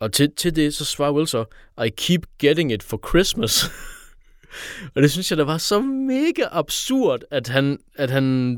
Og 0.00 0.12
til, 0.12 0.30
til 0.36 0.56
det, 0.56 0.74
så 0.74 0.84
svarer 0.84 1.12
Will 1.12 1.26
så, 1.26 1.44
I 1.84 1.88
keep 1.96 2.26
getting 2.38 2.72
it 2.72 2.82
for 2.82 3.08
Christmas. 3.08 3.64
og 4.94 5.02
det 5.02 5.10
synes 5.10 5.30
jeg, 5.30 5.38
der 5.38 5.44
var 5.44 5.58
så 5.58 5.80
mega 5.80 6.44
absurd, 6.50 7.20
at 7.30 7.48
han, 7.48 7.78
at 7.94 8.10
han, 8.10 8.56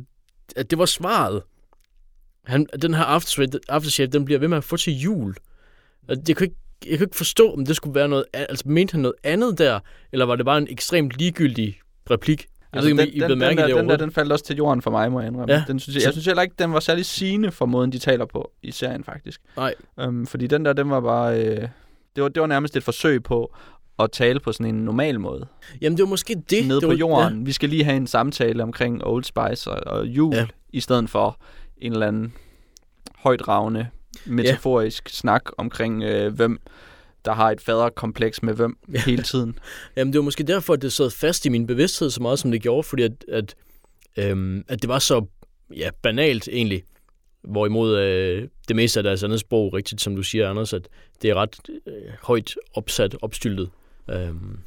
at 0.56 0.70
det 0.70 0.78
var 0.78 0.86
svaret. 0.86 1.42
Han, 2.44 2.66
den 2.82 2.94
her 2.94 3.04
aftershave, 3.04 3.48
aftershave, 3.68 4.06
den 4.06 4.24
bliver 4.24 4.38
ved 4.38 4.48
med 4.48 4.56
at 4.56 4.64
få 4.64 4.76
til 4.76 5.00
jul. 5.00 5.34
Jeg 6.08 6.36
kunne 6.36 6.46
ikke, 6.46 6.56
jeg 6.86 6.98
kunne 6.98 7.06
ikke 7.06 7.16
forstå, 7.16 7.52
om 7.52 7.66
det 7.66 7.76
skulle 7.76 7.94
være 7.94 8.08
noget, 8.08 8.24
altså 8.32 8.68
mente 8.68 8.92
han 8.92 9.00
noget 9.00 9.16
andet 9.24 9.58
der, 9.58 9.80
eller 10.12 10.26
var 10.26 10.36
det 10.36 10.44
bare 10.44 10.58
en 10.58 10.68
ekstremt 10.70 11.12
ligegyldig 11.18 11.80
replik. 12.10 12.46
Jeg 12.72 12.78
altså, 12.78 12.94
ved 12.94 13.06
ikke, 13.06 13.20
den, 13.20 13.30
den, 13.30 13.40
den, 13.40 13.56
der, 13.58 13.76
den 13.76 13.88
der, 13.88 13.96
den 13.96 14.12
faldt 14.12 14.32
også 14.32 14.44
til 14.44 14.56
jorden 14.56 14.82
for 14.82 14.90
mig, 14.90 15.12
må 15.12 15.20
jeg 15.20 15.28
indrømme. 15.28 15.54
Ja. 15.54 15.64
Den 15.66 15.78
synes 15.78 15.96
jeg, 15.96 16.04
jeg 16.04 16.12
synes 16.12 16.26
heller 16.26 16.42
ikke, 16.42 16.54
den 16.58 16.72
var 16.72 16.80
særlig 16.80 17.04
sigende 17.04 17.50
for 17.50 17.66
måden, 17.66 17.92
de 17.92 17.98
taler 17.98 18.24
på 18.24 18.52
i 18.62 18.70
serien, 18.70 19.04
faktisk. 19.04 19.40
Nej. 19.56 19.74
Øhm, 20.00 20.26
fordi 20.26 20.46
den 20.46 20.64
der, 20.64 20.72
den 20.72 20.90
var 20.90 21.00
bare... 21.00 21.44
Øh, 21.44 21.68
det, 22.16 22.22
var, 22.22 22.28
det 22.28 22.40
var 22.40 22.46
nærmest 22.46 22.76
et 22.76 22.82
forsøg 22.82 23.22
på 23.22 23.54
at 23.98 24.10
tale 24.12 24.40
på 24.40 24.52
sådan 24.52 24.74
en 24.74 24.84
normal 24.84 25.20
måde. 25.20 25.46
Jamen, 25.80 25.96
det 25.96 26.02
var 26.02 26.08
måske 26.08 26.34
det. 26.50 26.66
Nede 26.66 26.80
det 26.80 26.88
på 26.88 26.94
jorden. 26.94 27.38
Ja. 27.38 27.44
Vi 27.44 27.52
skal 27.52 27.68
lige 27.68 27.84
have 27.84 27.96
en 27.96 28.06
samtale 28.06 28.62
omkring 28.62 29.04
Old 29.04 29.24
Spice 29.24 29.70
og, 29.70 29.98
og 29.98 30.06
jul, 30.06 30.34
ja. 30.34 30.46
i 30.72 30.80
stedet 30.80 31.10
for 31.10 31.40
en 31.78 31.92
eller 31.92 32.06
anden 32.06 32.34
højdragende, 33.16 33.86
metaforisk 34.26 35.04
ja. 35.06 35.10
snak 35.12 35.42
omkring, 35.58 36.02
øh, 36.02 36.34
hvem 36.34 36.60
der 37.24 37.32
har 37.32 37.50
et 37.50 37.60
faderkompleks 37.60 38.42
med 38.42 38.54
hvem 38.54 38.76
ja. 38.92 39.00
hele 39.06 39.22
tiden. 39.22 39.58
Jamen, 39.96 40.12
det 40.12 40.18
var 40.18 40.24
måske 40.24 40.42
derfor, 40.42 40.72
at 40.72 40.82
det 40.82 40.92
sad 40.92 41.10
fast 41.10 41.46
i 41.46 41.48
min 41.48 41.66
bevidsthed 41.66 42.10
så 42.10 42.22
meget, 42.22 42.38
som 42.38 42.50
det 42.50 42.62
gjorde, 42.62 42.82
fordi 42.82 43.02
at, 43.02 43.24
at, 43.28 43.54
øhm, 44.16 44.64
at 44.68 44.82
det 44.82 44.88
var 44.88 44.98
så 44.98 45.26
ja, 45.76 45.90
banalt 46.02 46.48
egentlig. 46.48 46.82
Hvorimod 47.42 47.98
øh, 47.98 48.48
det 48.68 48.76
meste 48.76 49.00
af 49.00 49.04
deres 49.04 49.22
andet 49.22 49.40
sprog, 49.40 49.74
rigtigt 49.74 50.00
som 50.00 50.16
du 50.16 50.22
siger, 50.22 50.50
Anders, 50.50 50.72
at 50.72 50.88
det 51.22 51.30
er 51.30 51.34
ret 51.34 51.56
øh, 51.86 51.92
højt 52.22 52.54
opsat, 52.74 53.16
opstyltet. 53.22 53.70
Øhm, 54.10 54.58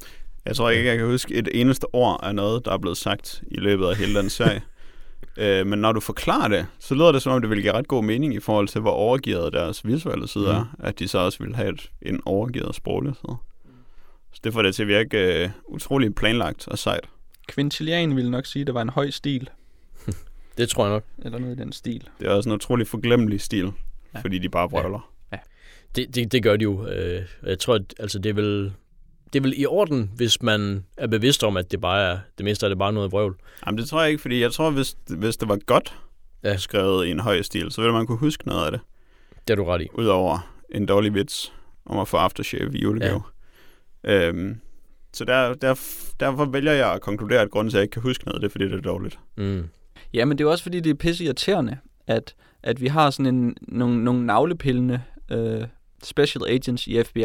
jeg 0.46 0.56
tror 0.56 0.70
ikke, 0.70 0.88
jeg 0.88 0.98
kan 0.98 1.06
huske 1.06 1.34
et 1.34 1.48
eneste 1.54 1.84
ord 1.92 2.20
af 2.22 2.34
noget, 2.34 2.64
der 2.64 2.72
er 2.72 2.78
blevet 2.78 2.96
sagt 2.96 3.42
i 3.50 3.56
løbet 3.56 3.86
af 3.86 3.96
hele 3.96 4.18
den 4.18 4.30
serie. 4.30 4.62
Øh, 5.36 5.66
men 5.66 5.78
når 5.78 5.92
du 5.92 6.00
forklarer 6.00 6.48
det, 6.48 6.66
så 6.78 6.94
lyder 6.94 7.12
det 7.12 7.22
som 7.22 7.32
om, 7.32 7.40
det 7.40 7.50
vil 7.50 7.62
give 7.62 7.72
ret 7.72 7.88
god 7.88 8.04
mening 8.04 8.34
i 8.34 8.40
forhold 8.40 8.68
til, 8.68 8.80
hvor 8.80 8.90
overgivet 8.90 9.52
deres 9.52 9.86
visuelle 9.86 10.28
side 10.28 10.44
mm. 10.44 10.50
er, 10.50 10.64
at 10.78 10.98
de 10.98 11.08
så 11.08 11.18
også 11.18 11.44
vil 11.44 11.56
have 11.56 11.68
et, 11.68 11.90
en 12.02 12.20
overgivet 12.24 12.74
sproglig 12.74 13.14
side. 13.16 13.36
Så 14.32 14.40
det 14.44 14.52
får 14.52 14.62
det 14.62 14.74
til 14.74 14.82
at 14.82 14.88
virke 14.88 15.44
uh, 15.44 15.74
utrolig 15.74 16.14
planlagt 16.14 16.68
og 16.68 16.78
sejt. 16.78 17.08
Quintilian 17.48 18.16
ville 18.16 18.30
nok 18.30 18.46
sige, 18.46 18.60
at 18.60 18.66
det 18.66 18.74
var 18.74 18.82
en 18.82 18.88
høj 18.88 19.10
stil. 19.10 19.50
det 20.58 20.68
tror 20.68 20.84
jeg 20.84 20.92
nok. 20.92 21.04
Eller 21.24 21.38
noget 21.38 21.58
i 21.58 21.62
den 21.62 21.72
stil. 21.72 22.08
Det 22.20 22.26
er 22.26 22.30
også 22.30 22.48
en 22.48 22.54
utrolig 22.54 22.86
forglemmelig 22.86 23.40
stil, 23.40 23.72
ja. 24.14 24.20
fordi 24.20 24.38
de 24.38 24.48
bare 24.48 24.68
brøller. 24.68 25.10
Ja. 25.32 25.36
ja. 25.36 25.42
Det, 25.96 26.14
det, 26.14 26.32
det 26.32 26.42
gør 26.42 26.56
de 26.56 26.62
jo. 26.62 26.86
Øh, 26.86 27.22
jeg 27.42 27.58
tror, 27.58 27.74
at 27.74 27.94
altså, 27.98 28.18
det 28.18 28.30
er 28.30 28.34
vel 28.34 28.72
det 29.34 29.40
er 29.40 29.42
vel 29.42 29.60
i 29.60 29.66
orden, 29.66 30.10
hvis 30.16 30.42
man 30.42 30.84
er 30.96 31.06
bevidst 31.06 31.44
om, 31.44 31.56
at 31.56 31.70
det 31.70 31.80
bare 31.80 32.12
er, 32.12 32.18
det 32.38 32.44
meste 32.44 32.66
er 32.66 32.68
det 32.68 32.78
bare 32.78 32.92
noget 32.92 33.12
vrøvl. 33.12 33.36
Jamen 33.66 33.78
det 33.78 33.88
tror 33.88 34.00
jeg 34.00 34.10
ikke, 34.10 34.22
fordi 34.22 34.40
jeg 34.40 34.52
tror, 34.52 34.70
hvis, 34.70 34.96
hvis 35.06 35.36
det 35.36 35.48
var 35.48 35.58
godt 35.66 35.94
ja. 36.44 36.56
skrevet 36.56 37.06
i 37.06 37.10
en 37.10 37.20
høj 37.20 37.42
stil, 37.42 37.70
så 37.70 37.80
ville 37.80 37.92
man 37.92 38.06
kunne 38.06 38.18
huske 38.18 38.48
noget 38.48 38.66
af 38.66 38.72
det. 38.72 38.80
Det 39.48 39.54
er 39.54 39.56
du 39.56 39.64
ret 39.64 39.82
i. 39.82 39.88
Udover 39.94 40.54
en 40.68 40.86
dårlig 40.86 41.14
vits 41.14 41.52
om 41.86 41.98
at 41.98 42.08
få 42.08 42.16
aftershave 42.16 42.76
i 42.76 42.82
julegave. 42.82 43.22
Ja. 44.04 44.28
Øhm, 44.28 44.60
så 45.12 45.24
der, 45.24 45.54
der, 45.54 45.80
derfor 46.20 46.44
vælger 46.44 46.72
jeg 46.72 46.92
at 46.92 47.00
konkludere, 47.00 47.40
at 47.40 47.50
grunden 47.50 47.70
til, 47.70 47.76
at 47.76 47.78
jeg 47.78 47.82
ikke 47.82 47.92
kan 47.92 48.02
huske 48.02 48.24
noget, 48.24 48.42
det 48.42 48.48
er, 48.48 48.50
fordi 48.50 48.64
det 48.64 48.74
er 48.74 48.80
dårligt. 48.80 49.18
Mm. 49.36 49.68
Ja, 50.14 50.24
men 50.24 50.38
det 50.38 50.44
er 50.44 50.48
også, 50.48 50.62
fordi 50.62 50.80
det 50.80 50.90
er 50.90 50.94
pisse 50.94 51.24
irriterende, 51.24 51.78
at, 52.06 52.34
at 52.62 52.80
vi 52.80 52.86
har 52.86 53.10
sådan 53.10 53.34
en, 53.34 53.56
nogle, 53.62 54.04
nogle 54.04 54.26
navlepillende 54.26 55.02
øh, 55.30 55.62
special 56.06 56.48
agents 56.48 56.86
i 56.86 57.02
FBI, 57.02 57.20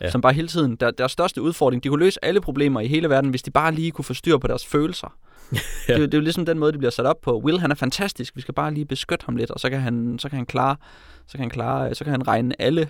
ja. 0.00 0.10
som 0.10 0.20
bare 0.20 0.32
hele 0.32 0.48
tiden, 0.48 0.76
der, 0.76 0.90
deres 0.90 1.12
største 1.12 1.42
udfordring, 1.42 1.84
de 1.84 1.88
kunne 1.88 2.04
løse 2.04 2.24
alle 2.24 2.40
problemer 2.40 2.80
i 2.80 2.86
hele 2.86 3.10
verden, 3.10 3.30
hvis 3.30 3.42
de 3.42 3.50
bare 3.50 3.72
lige 3.72 3.90
kunne 3.90 4.04
få 4.04 4.14
styr 4.14 4.38
på 4.38 4.46
deres 4.46 4.66
følelser. 4.66 5.16
ja. 5.88 5.94
det, 5.98 6.00
det 6.00 6.14
er 6.14 6.18
jo 6.18 6.22
ligesom 6.22 6.46
den 6.46 6.58
måde, 6.58 6.72
de 6.72 6.78
bliver 6.78 6.90
sat 6.90 7.06
op 7.06 7.20
på. 7.20 7.40
Will, 7.44 7.60
han 7.60 7.70
er 7.70 7.74
fantastisk, 7.74 8.36
vi 8.36 8.40
skal 8.40 8.54
bare 8.54 8.74
lige 8.74 8.86
beskytte 8.86 9.26
ham 9.26 9.36
lidt, 9.36 9.50
og 9.50 9.60
så 9.60 9.70
kan 9.70 9.80
han, 9.80 10.18
så 10.18 10.28
kan 10.28 10.36
han 10.36 10.46
klare, 10.46 10.76
så 11.26 11.32
kan 11.32 11.40
han 11.40 11.50
klare, 11.50 11.94
så 11.94 12.04
kan 12.04 12.10
han 12.10 12.28
regne 12.28 12.62
alle, 12.62 12.88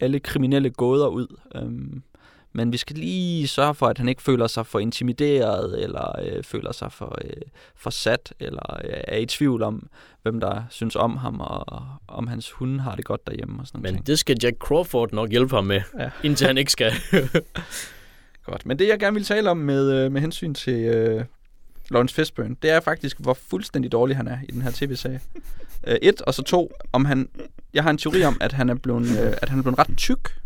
alle 0.00 0.20
kriminelle 0.20 0.70
gåder 0.70 1.08
ud. 1.08 1.36
Øhm, 1.54 2.02
men 2.52 2.72
vi 2.72 2.76
skal 2.76 2.96
lige 2.96 3.48
sørge 3.48 3.74
for, 3.74 3.86
at 3.86 3.98
han 3.98 4.08
ikke 4.08 4.22
føler 4.22 4.46
sig 4.46 4.66
for 4.66 4.78
intimideret, 4.78 5.82
eller 5.82 6.20
øh, 6.22 6.42
føler 6.44 6.72
sig 6.72 6.92
for, 6.92 7.18
øh, 7.24 7.30
for 7.76 7.90
sat, 7.90 8.32
eller 8.40 8.76
øh, 8.84 8.90
er 9.08 9.16
i 9.18 9.26
tvivl 9.26 9.62
om, 9.62 9.88
hvem 10.22 10.40
der 10.40 10.62
synes 10.70 10.96
om 10.96 11.16
ham, 11.16 11.40
og 11.40 11.82
om 12.08 12.26
hans 12.26 12.50
hunde 12.50 12.80
har 12.80 12.94
det 12.96 13.04
godt 13.04 13.26
derhjemme 13.26 13.60
og 13.60 13.66
sådan 13.66 13.82
Men 13.82 13.92
noget. 13.94 14.06
det 14.06 14.18
skal 14.18 14.36
Jack 14.42 14.56
Crawford 14.58 15.12
nok 15.12 15.30
hjælpe 15.30 15.54
ham 15.54 15.64
med, 15.64 15.80
Ja. 15.98 16.10
indtil 16.26 16.46
han 16.46 16.58
ikke 16.58 16.72
skal. 16.72 16.92
Godt. 18.44 18.66
Men 18.66 18.78
det, 18.78 18.88
jeg 18.88 18.98
gerne 18.98 19.14
vil 19.14 19.24
tale 19.24 19.50
om 19.50 19.56
med, 19.56 19.92
øh, 19.92 20.12
med 20.12 20.20
hensyn 20.20 20.54
til 20.54 20.74
øh, 20.84 21.24
Lawrence 21.90 22.14
Fishburne, 22.14 22.56
det 22.62 22.70
er 22.70 22.80
faktisk, 22.80 23.16
hvor 23.20 23.34
fuldstændig 23.50 23.92
dårlig 23.92 24.16
han 24.16 24.28
er 24.28 24.38
i 24.48 24.52
den 24.52 24.62
her 24.62 24.70
tv-serie. 24.74 25.20
Øh, 25.86 25.96
et, 26.02 26.20
og 26.20 26.34
så 26.34 26.42
to, 26.42 26.72
om 26.92 27.04
han... 27.04 27.28
Jeg 27.74 27.82
har 27.82 27.90
en 27.90 27.98
teori 27.98 28.24
om, 28.24 28.36
at 28.40 28.52
han 28.52 28.68
er 28.68 28.74
blevet, 28.74 29.06
øh, 29.22 29.32
at 29.42 29.48
han 29.48 29.58
er 29.58 29.62
blevet 29.62 29.78
ret 29.78 29.90
tyk. 29.96 30.39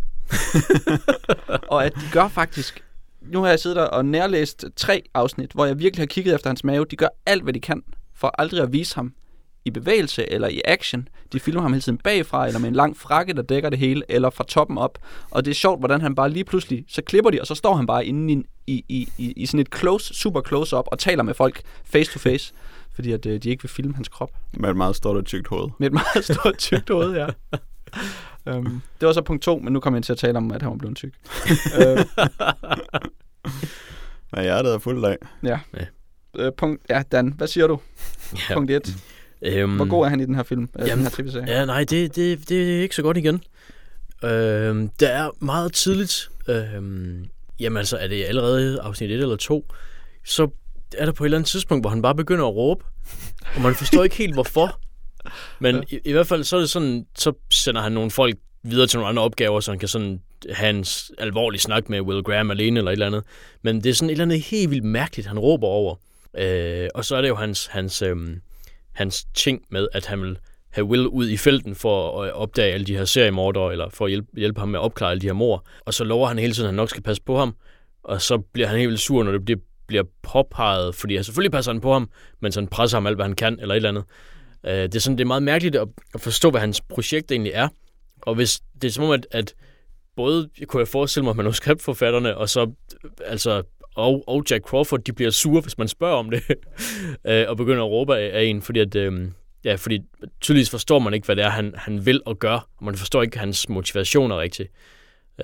og 1.73 1.85
at 1.85 1.95
de 1.95 2.01
gør 2.13 2.29
faktisk... 2.29 2.85
Nu 3.21 3.43
har 3.43 3.49
jeg 3.49 3.61
siddet 3.61 3.77
der 3.77 3.85
og 3.85 4.05
nærlæst 4.05 4.65
tre 4.77 5.03
afsnit, 5.15 5.53
hvor 5.53 5.67
jeg 5.67 5.79
virkelig 5.79 6.03
har 6.03 6.07
kigget 6.07 6.35
efter 6.35 6.51
hans 6.51 6.65
mave. 6.65 6.85
De 6.91 6.97
gør 6.97 7.09
alt, 7.27 7.43
hvad 7.43 7.53
de 7.53 7.61
kan, 7.61 7.83
for 8.15 8.35
aldrig 8.39 8.63
at 8.63 8.73
vise 8.73 8.95
ham 8.95 9.13
i 9.65 9.71
bevægelse 9.71 10.33
eller 10.33 10.49
i 10.49 10.61
action. 10.65 11.09
De 11.33 11.41
filmer 11.41 11.63
ham 11.63 11.73
hele 11.73 11.83
tiden 11.83 11.99
bagfra, 11.99 12.47
eller 12.47 12.61
med 12.61 12.69
en 12.69 12.75
lang 12.75 12.97
frakke, 12.97 13.33
der 13.33 13.43
dækker 13.43 13.71
det 13.71 13.79
hele, 13.79 14.03
eller 14.09 14.31
fra 14.31 14.45
toppen 14.45 14.79
op. 14.79 14.99
Og 15.31 15.45
det 15.45 15.51
er 15.51 15.55
sjovt, 15.55 15.81
hvordan 15.81 16.01
han 16.01 16.15
bare 16.15 16.31
lige 16.31 16.45
pludselig, 16.45 16.85
så 16.89 17.03
klipper 17.03 17.31
de, 17.31 17.41
og 17.41 17.47
så 17.47 17.55
står 17.55 17.75
han 17.75 17.87
bare 17.87 18.07
inde 18.07 18.33
i, 18.33 18.45
i, 18.67 18.85
i, 18.89 19.09
i, 19.19 19.33
i 19.33 19.47
sådan 19.47 19.61
et 19.61 19.69
close, 19.77 20.15
super 20.15 20.43
close 20.43 20.77
up 20.77 20.85
og 20.87 20.99
taler 20.99 21.23
med 21.23 21.35
folk 21.35 21.63
face 21.85 22.13
to 22.13 22.19
face, 22.19 22.55
fordi 22.95 23.13
at, 23.13 23.27
øh, 23.27 23.43
de 23.43 23.51
ikke 23.51 23.63
vil 23.63 23.71
filme 23.71 23.95
hans 23.95 24.09
krop. 24.09 24.31
Med 24.53 24.71
et 24.71 24.77
meget 24.77 24.97
stort 24.97 25.17
og 25.17 25.25
tykt 25.25 25.49
hoved. 25.49 25.69
Med 25.79 25.87
et 25.87 25.93
meget 25.93 26.25
stort 26.25 26.59
tykt 26.59 26.91
hoved, 26.91 27.15
ja. 27.15 27.27
um, 28.47 28.83
det 29.01 29.07
var 29.07 29.13
så 29.13 29.23
punkt 29.23 29.43
to, 29.43 29.59
men 29.59 29.73
nu 29.73 29.81
kommer 29.81 29.99
jeg 29.99 30.05
til 30.05 30.13
at 30.13 30.19
tale 30.19 30.39
om, 30.39 30.53
at 30.53 30.63
han 30.63 30.71
var 30.71 30.77
blevet 30.77 30.97
tyk. 30.97 31.15
uh, 31.81 32.01
Hvad 34.31 34.43
hjertet 34.43 34.75
er 34.75 34.79
fuldt 34.79 35.07
af. 35.07 35.17
uh, 36.39 36.47
punkt, 36.57 36.83
ja, 36.91 37.03
Dan, 37.13 37.33
hvad 37.37 37.47
siger 37.49 37.67
du? 37.67 37.81
ja. 38.33 38.55
Punkt 38.55 38.71
et. 38.71 38.97
Øhm, 39.43 39.77
Hvor 39.77 39.85
god 39.89 40.05
er 40.05 40.09
han 40.09 40.21
i 40.21 40.25
den 40.25 40.35
her 40.35 40.43
film? 40.43 40.67
Den 40.67 40.87
Jamen, 40.87 41.05
her 41.05 41.11
tv-serie? 41.11 41.51
Ja, 41.59 41.65
nej, 41.65 41.85
det, 41.85 42.17
det, 42.17 42.49
det 42.49 42.77
er 42.77 42.83
ikke 42.83 42.95
så 42.95 43.03
godt 43.03 43.17
igen. 43.17 43.43
Øhm, 44.25 44.89
det 45.01 45.13
er 45.13 45.45
meget 45.45 45.73
tidligt. 45.73 46.31
Øhm, 46.49 47.27
jamen 47.61 47.77
altså, 47.77 47.97
er 47.97 48.09
det 48.09 48.25
allerede 48.25 48.81
afsnit 48.81 49.11
1 49.11 49.21
eller 49.21 49.37
2, 49.37 49.73
så 50.25 50.49
er 50.99 51.05
der 51.05 51.13
på 51.13 51.25
et 51.25 51.27
eller 51.27 51.39
andet 51.39 51.51
tidspunkt, 51.51 51.83
hvor 51.83 51.91
han 51.91 52.03
bare 52.03 52.15
begynder 52.15 52.45
at 52.47 52.55
råbe. 52.55 52.85
Og 53.55 53.61
man 53.61 53.75
forstår 53.75 54.05
ikke 54.05 54.17
helt, 54.17 54.35
hvorfor. 54.35 54.81
Men 55.59 55.75
Ja. 55.77 55.97
i, 55.97 56.01
i 56.05 56.13
hvert 56.13 56.27
fald, 56.27 56.45
så 56.45 56.57
er 56.57 56.61
det 56.61 56.71
sådan, 56.71 57.07
så 57.19 57.33
sender 57.51 57.81
han 57.81 57.93
nogle 57.93 58.11
folk 58.11 58.37
videre 58.63 58.87
til 58.87 58.99
nogle 58.99 59.09
andre 59.09 59.23
opgaver, 59.23 59.61
så 59.61 59.71
han 59.71 59.79
kan 59.79 59.89
sådan 59.89 60.21
have 60.51 60.71
en 60.71 60.85
alvorlig 61.19 61.61
snak 61.61 61.89
med 61.89 62.01
Will 62.01 62.23
Graham 62.23 62.51
alene 62.51 62.79
eller 62.81 62.91
et 62.91 62.93
eller 62.93 63.07
andet. 63.07 63.23
Men 63.63 63.85
det 63.85 63.91
er 63.91 63.95
sådan 63.95 64.09
et 64.11 64.13
eller 64.13 64.25
andet 64.25 64.41
helt 64.41 64.71
vildt 64.71 64.85
mærkeligt, 64.85 65.29
han 65.29 65.39
råber 65.39 65.67
over. 65.67 65.95
Øh, 66.39 66.89
og 66.95 67.05
så 67.05 67.17
er 67.17 67.21
det 67.21 67.29
jo 67.29 67.35
hans, 67.35 67.67
hans, 67.67 68.03
øhm, 68.03 68.41
hans 68.93 69.25
ting 69.35 69.63
med, 69.71 69.89
at 69.93 70.07
han 70.07 70.23
vil 70.23 70.39
have 70.71 70.85
Will 70.85 71.07
ud 71.07 71.29
i 71.29 71.37
felten 71.37 71.75
for 71.75 72.23
at 72.23 72.33
opdage 72.33 72.75
alle 72.75 72.87
de 72.87 72.97
her 72.97 73.05
seriemordere, 73.05 73.73
eller 73.73 73.89
for 73.91 74.05
at 74.05 74.11
hjælpe, 74.11 74.29
hjælpe 74.37 74.61
ham 74.61 74.69
med 74.69 74.79
at 74.79 74.83
opklare 74.85 75.11
alle 75.11 75.21
de 75.21 75.27
her 75.27 75.33
mor. 75.35 75.65
Og 75.85 75.95
så 75.95 76.05
lover 76.05 76.29
han 76.29 76.39
hele 76.39 76.53
tiden, 76.53 76.67
at 76.67 76.69
han 76.69 76.75
nok 76.75 76.91
skal 76.91 77.03
passe 77.03 77.23
på 77.23 77.39
ham. 77.39 77.55
Og 78.05 78.23
så 78.23 78.39
bliver 78.39 78.69
han 78.69 78.79
helt 78.79 78.89
vildt 78.89 79.01
sur, 79.01 79.23
når 79.23 79.33
det 79.33 79.45
bliver, 79.45 79.61
bliver 79.87 80.03
påpeget, 80.23 80.95
fordi 80.95 81.15
han 81.15 81.25
selvfølgelig 81.25 81.53
passer 81.53 81.73
han 81.73 81.81
på 81.81 81.93
ham, 81.93 82.11
men 82.41 82.53
så 82.53 82.61
han 82.61 82.69
presser 82.69 82.97
ham 82.97 83.07
alt, 83.07 83.17
hvad 83.17 83.25
han 83.25 83.35
kan, 83.35 83.59
eller 83.61 83.75
et 83.75 83.77
eller 83.77 83.89
andet. 83.89 84.05
Øh, 84.67 84.73
det, 84.73 84.95
er 84.95 85.01
sådan, 85.01 85.19
det 85.19 85.25
er 85.25 85.29
meget 85.29 85.43
mærkeligt 85.43 85.77
at, 85.77 85.89
at 86.15 86.21
forstå, 86.21 86.51
hvad 86.51 86.61
hans 86.61 86.81
projekt 86.81 87.33
egentlig 87.33 87.53
er. 87.55 87.69
Og 88.23 88.35
hvis 88.35 88.61
det 88.83 88.89
er 88.89 88.93
som 88.93 89.05
om, 89.05 89.11
at, 89.11 89.27
at 89.31 89.55
både 90.17 90.49
kunne 90.67 90.81
jeg 90.81 90.89
forestille 90.89 91.25
mig 91.25 91.37
manuskriptforfatterne, 91.37 92.37
og 92.37 92.49
så 92.49 92.71
altså 93.25 93.63
og, 93.95 94.25
og 94.27 94.45
Jack 94.51 94.65
Crawford, 94.65 95.01
de 95.01 95.13
bliver 95.13 95.31
sure, 95.31 95.61
hvis 95.61 95.79
man 95.79 95.89
spørger 95.89 96.17
om 96.17 96.31
det, 96.31 96.43
øh, 97.29 97.45
og 97.49 97.57
begynder 97.57 97.85
at 97.85 97.91
råbe 97.91 98.17
af, 98.17 98.39
af 98.39 98.45
en, 98.45 98.63
fordi 98.63 98.81
at, 98.81 98.95
øh, 98.95 99.29
ja, 99.65 99.75
fordi 99.75 100.01
tydeligvis 100.41 100.71
forstår 100.71 100.99
man 100.99 101.15
ikke, 101.15 101.25
hvad 101.25 101.37
det 101.37 101.45
er, 101.45 101.51
han, 101.51 101.75
han 101.77 102.07
vil 102.07 102.23
og 102.27 102.39
gør, 102.39 102.69
og 102.77 102.85
man 102.85 102.95
forstår 102.95 103.23
ikke 103.23 103.39
hans 103.39 103.69
motivationer 103.69 104.41
rigtigt. 104.41 104.71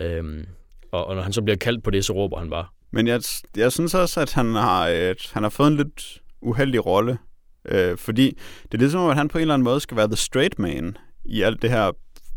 Øh, 0.01 0.45
og, 0.93 1.07
og 1.07 1.15
når 1.15 1.23
han 1.23 1.33
så 1.33 1.43
bliver 1.43 1.57
kaldt 1.57 1.85
på 1.85 1.91
det, 1.91 2.05
så 2.05 2.13
råber 2.13 2.39
han 2.39 2.51
bare. 2.51 2.67
Men 2.91 3.07
jeg, 3.07 3.23
jeg 3.57 3.73
synes 3.73 3.95
også, 3.95 4.21
at 4.21 4.33
han 4.33 4.55
har, 4.55 4.87
et, 4.87 5.31
han 5.33 5.43
har 5.43 5.51
fået 5.51 5.69
en 5.69 5.77
lidt 5.77 6.19
uheldig 6.41 6.87
rolle. 6.87 7.19
Øh, 7.65 7.97
fordi 7.97 8.39
det 8.63 8.75
er 8.75 8.79
ligesom, 8.79 9.11
at 9.11 9.17
han 9.17 9.29
på 9.29 9.39
en 9.39 9.43
eller 9.43 9.55
anden 9.55 9.65
måde 9.65 9.81
skal 9.81 9.97
være 9.97 10.07
the 10.07 10.17
straight 10.17 10.59
man 10.59 10.97
i 11.25 11.43
alt 11.43 11.63
det 11.63 11.71
her 11.71 11.93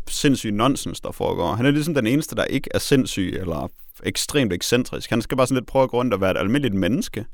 sindssyge 0.08 0.52
nonsens, 0.52 1.00
der 1.00 1.12
foregår. 1.12 1.54
Han 1.54 1.66
er 1.66 1.70
ligesom 1.70 1.94
den 1.94 2.06
eneste, 2.06 2.36
der 2.36 2.44
ikke 2.44 2.70
er 2.74 2.78
sindssyg 2.78 3.36
eller 3.40 3.68
ekstremt 4.02 4.52
ekscentrisk. 4.52 5.10
Han 5.10 5.22
skal 5.22 5.36
bare 5.36 5.46
sådan 5.46 5.56
lidt 5.56 5.68
prøve 5.68 5.82
at 5.82 5.90
gå 5.90 5.96
rundt 5.96 6.14
og 6.14 6.20
være 6.20 6.30
et 6.30 6.38
almindeligt 6.38 6.74
menneske 6.74 7.26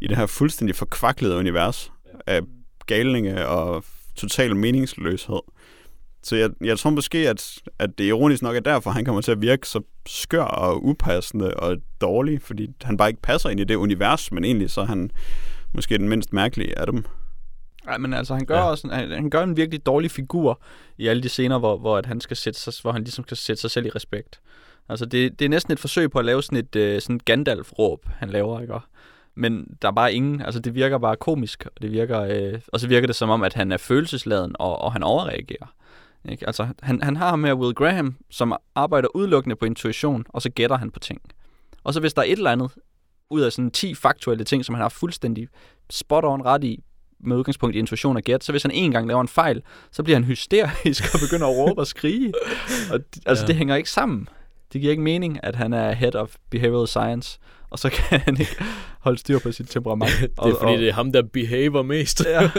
i 0.00 0.06
det 0.06 0.16
her 0.16 0.26
fuldstændig 0.26 0.76
forkvaklede 0.76 1.36
univers 1.36 1.92
af 2.26 2.40
galninge 2.86 3.48
og 3.48 3.84
total 4.16 4.56
meningsløshed. 4.56 5.40
Så 6.22 6.36
jeg, 6.36 6.50
jeg 6.60 6.78
tror 6.78 6.90
måske, 6.90 7.28
at, 7.28 7.58
at 7.78 7.90
det 7.98 8.04
ironisk 8.04 8.42
nok 8.42 8.56
er 8.56 8.60
derfor, 8.60 8.90
han 8.90 9.04
kommer 9.04 9.22
til 9.22 9.32
at 9.32 9.42
virke 9.42 9.68
så 9.68 9.80
skør 10.06 10.42
og 10.42 10.84
upassende 10.84 11.54
og 11.54 11.76
dårlig, 12.00 12.42
fordi 12.42 12.68
han 12.82 12.96
bare 12.96 13.08
ikke 13.08 13.22
passer 13.22 13.50
ind 13.50 13.60
i 13.60 13.64
det 13.64 13.74
univers, 13.74 14.32
men 14.32 14.44
egentlig 14.44 14.70
så 14.70 14.80
er 14.80 14.84
han 14.84 15.10
måske 15.74 15.98
den 15.98 16.08
mindst 16.08 16.32
mærkelige 16.32 16.78
af 16.78 16.86
dem. 16.86 17.04
Nej, 17.86 17.98
men 17.98 18.14
altså, 18.14 18.34
han 18.34 18.46
gør, 18.46 18.54
Ja. 18.54 18.60
ja. 18.64 18.70
også, 18.70 18.88
han, 18.88 19.10
han 19.10 19.30
gør 19.30 19.42
en 19.42 19.56
virkelig 19.56 19.86
dårlig 19.86 20.10
figur 20.10 20.60
i 20.98 21.06
alle 21.06 21.22
de 21.22 21.28
scener, 21.28 21.58
hvor, 21.58 21.76
hvor, 21.78 21.98
at 21.98 22.06
han 22.06 22.20
skal 22.20 22.36
sætte 22.36 22.60
sig, 22.60 22.72
hvor 22.82 22.92
han 22.92 23.02
ligesom 23.04 23.24
skal 23.24 23.36
sætte 23.36 23.60
sig 23.60 23.70
selv 23.70 23.86
i 23.86 23.90
respekt. 23.90 24.40
Altså, 24.88 25.06
det, 25.06 25.38
det 25.38 25.44
er 25.44 25.48
næsten 25.48 25.72
et 25.72 25.78
forsøg 25.78 26.10
på 26.10 26.18
at 26.18 26.24
lave 26.24 26.42
sådan 26.42 26.58
et 26.58 26.76
øh, 26.76 27.00
sådan 27.00 27.20
Gandalf-råb, 27.24 28.06
han 28.08 28.28
laver, 28.30 28.60
ikke? 28.60 28.74
Men 29.34 29.76
der 29.82 29.88
er 29.88 29.92
bare 29.92 30.14
ingen, 30.14 30.42
altså 30.42 30.60
det 30.60 30.74
virker 30.74 30.98
bare 30.98 31.16
komisk, 31.16 31.66
og 31.76 31.82
det 31.82 31.92
virker, 31.92 32.20
øh, 32.20 32.60
og 32.72 32.80
så 32.80 32.88
virker 32.88 33.06
det 33.06 33.16
som 33.16 33.30
om, 33.30 33.42
at 33.42 33.54
han 33.54 33.72
er 33.72 33.76
følelsesladen, 33.76 34.56
og, 34.58 34.78
og 34.78 34.92
han 34.92 35.02
overreagerer. 35.02 35.74
Ikke? 36.28 36.46
Altså, 36.46 36.66
han, 36.82 37.02
han 37.02 37.16
har 37.16 37.36
med 37.36 37.52
Will 37.52 37.74
Graham, 37.74 38.16
som 38.30 38.54
arbejder 38.74 39.08
udelukkende 39.14 39.56
på 39.56 39.64
intuition, 39.64 40.24
og 40.28 40.42
så 40.42 40.50
gætter 40.50 40.76
han 40.76 40.90
på 40.90 40.98
ting. 40.98 41.20
Og 41.84 41.94
så 41.94 42.00
hvis 42.00 42.14
der 42.14 42.22
er 42.22 42.26
et 42.26 42.32
eller 42.32 42.50
andet 42.50 42.70
ud 43.30 43.40
af 43.40 43.52
sådan 43.52 43.70
10 43.70 43.94
faktuelle 43.94 44.44
ting, 44.44 44.64
som 44.64 44.74
han 44.74 44.82
har 44.82 44.88
fuldstændig 44.88 45.48
spot 45.90 46.24
on 46.24 46.42
ret 46.42 46.64
i, 46.64 46.82
med 47.26 47.36
udgangspunkt 47.36 47.76
i 47.76 47.78
intuition 47.78 48.16
og 48.16 48.22
gæt, 48.22 48.44
så 48.44 48.52
hvis 48.52 48.62
han 48.62 48.70
en 48.70 48.90
gang 48.92 49.06
laver 49.08 49.20
en 49.20 49.28
fejl, 49.28 49.62
så 49.92 50.02
bliver 50.02 50.16
han 50.16 50.24
hysterisk 50.24 51.14
og 51.14 51.20
begynder 51.20 51.46
at 51.46 51.56
råbe 51.56 51.80
og 51.80 51.86
skrige. 51.86 52.32
Og 52.92 53.00
altså, 53.26 53.44
Ja. 53.44 53.46
det 53.46 53.56
hænger 53.56 53.76
ikke 53.76 53.90
sammen. 53.90 54.28
Det 54.72 54.80
giver 54.80 54.90
ikke 54.90 55.02
mening, 55.02 55.38
at 55.42 55.54
han 55.56 55.72
er 55.72 55.92
head 55.92 56.14
of 56.14 56.34
behavioral 56.50 56.88
science, 56.88 57.38
og 57.70 57.78
så 57.78 57.90
kan 57.90 58.20
han 58.20 58.40
ikke 58.40 58.56
holde 59.00 59.18
styr 59.18 59.38
på 59.38 59.52
sit 59.52 59.68
temperament. 59.70 60.10
Det 60.20 60.30
er 60.36 60.54
fordi, 60.60 60.72
det 60.80 60.88
er 60.88 60.92
ham, 60.92 61.12
der 61.12 61.22
behaver 61.22 61.82
mest. 61.82 62.24
Ja. 62.24 62.44
Um, 62.44 62.50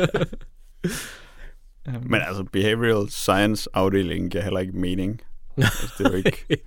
Men 2.12 2.22
altså, 2.28 2.44
behavioral 2.54 3.10
science 3.10 3.70
afdelingen 3.74 4.30
giver 4.30 4.44
heller 4.44 4.60
ikke 4.60 4.74
mening. 4.78 5.22
Altså, 5.58 5.94
det 5.98 6.06
er 6.08 6.10
jo 6.12 6.16
ikke... 6.18 6.46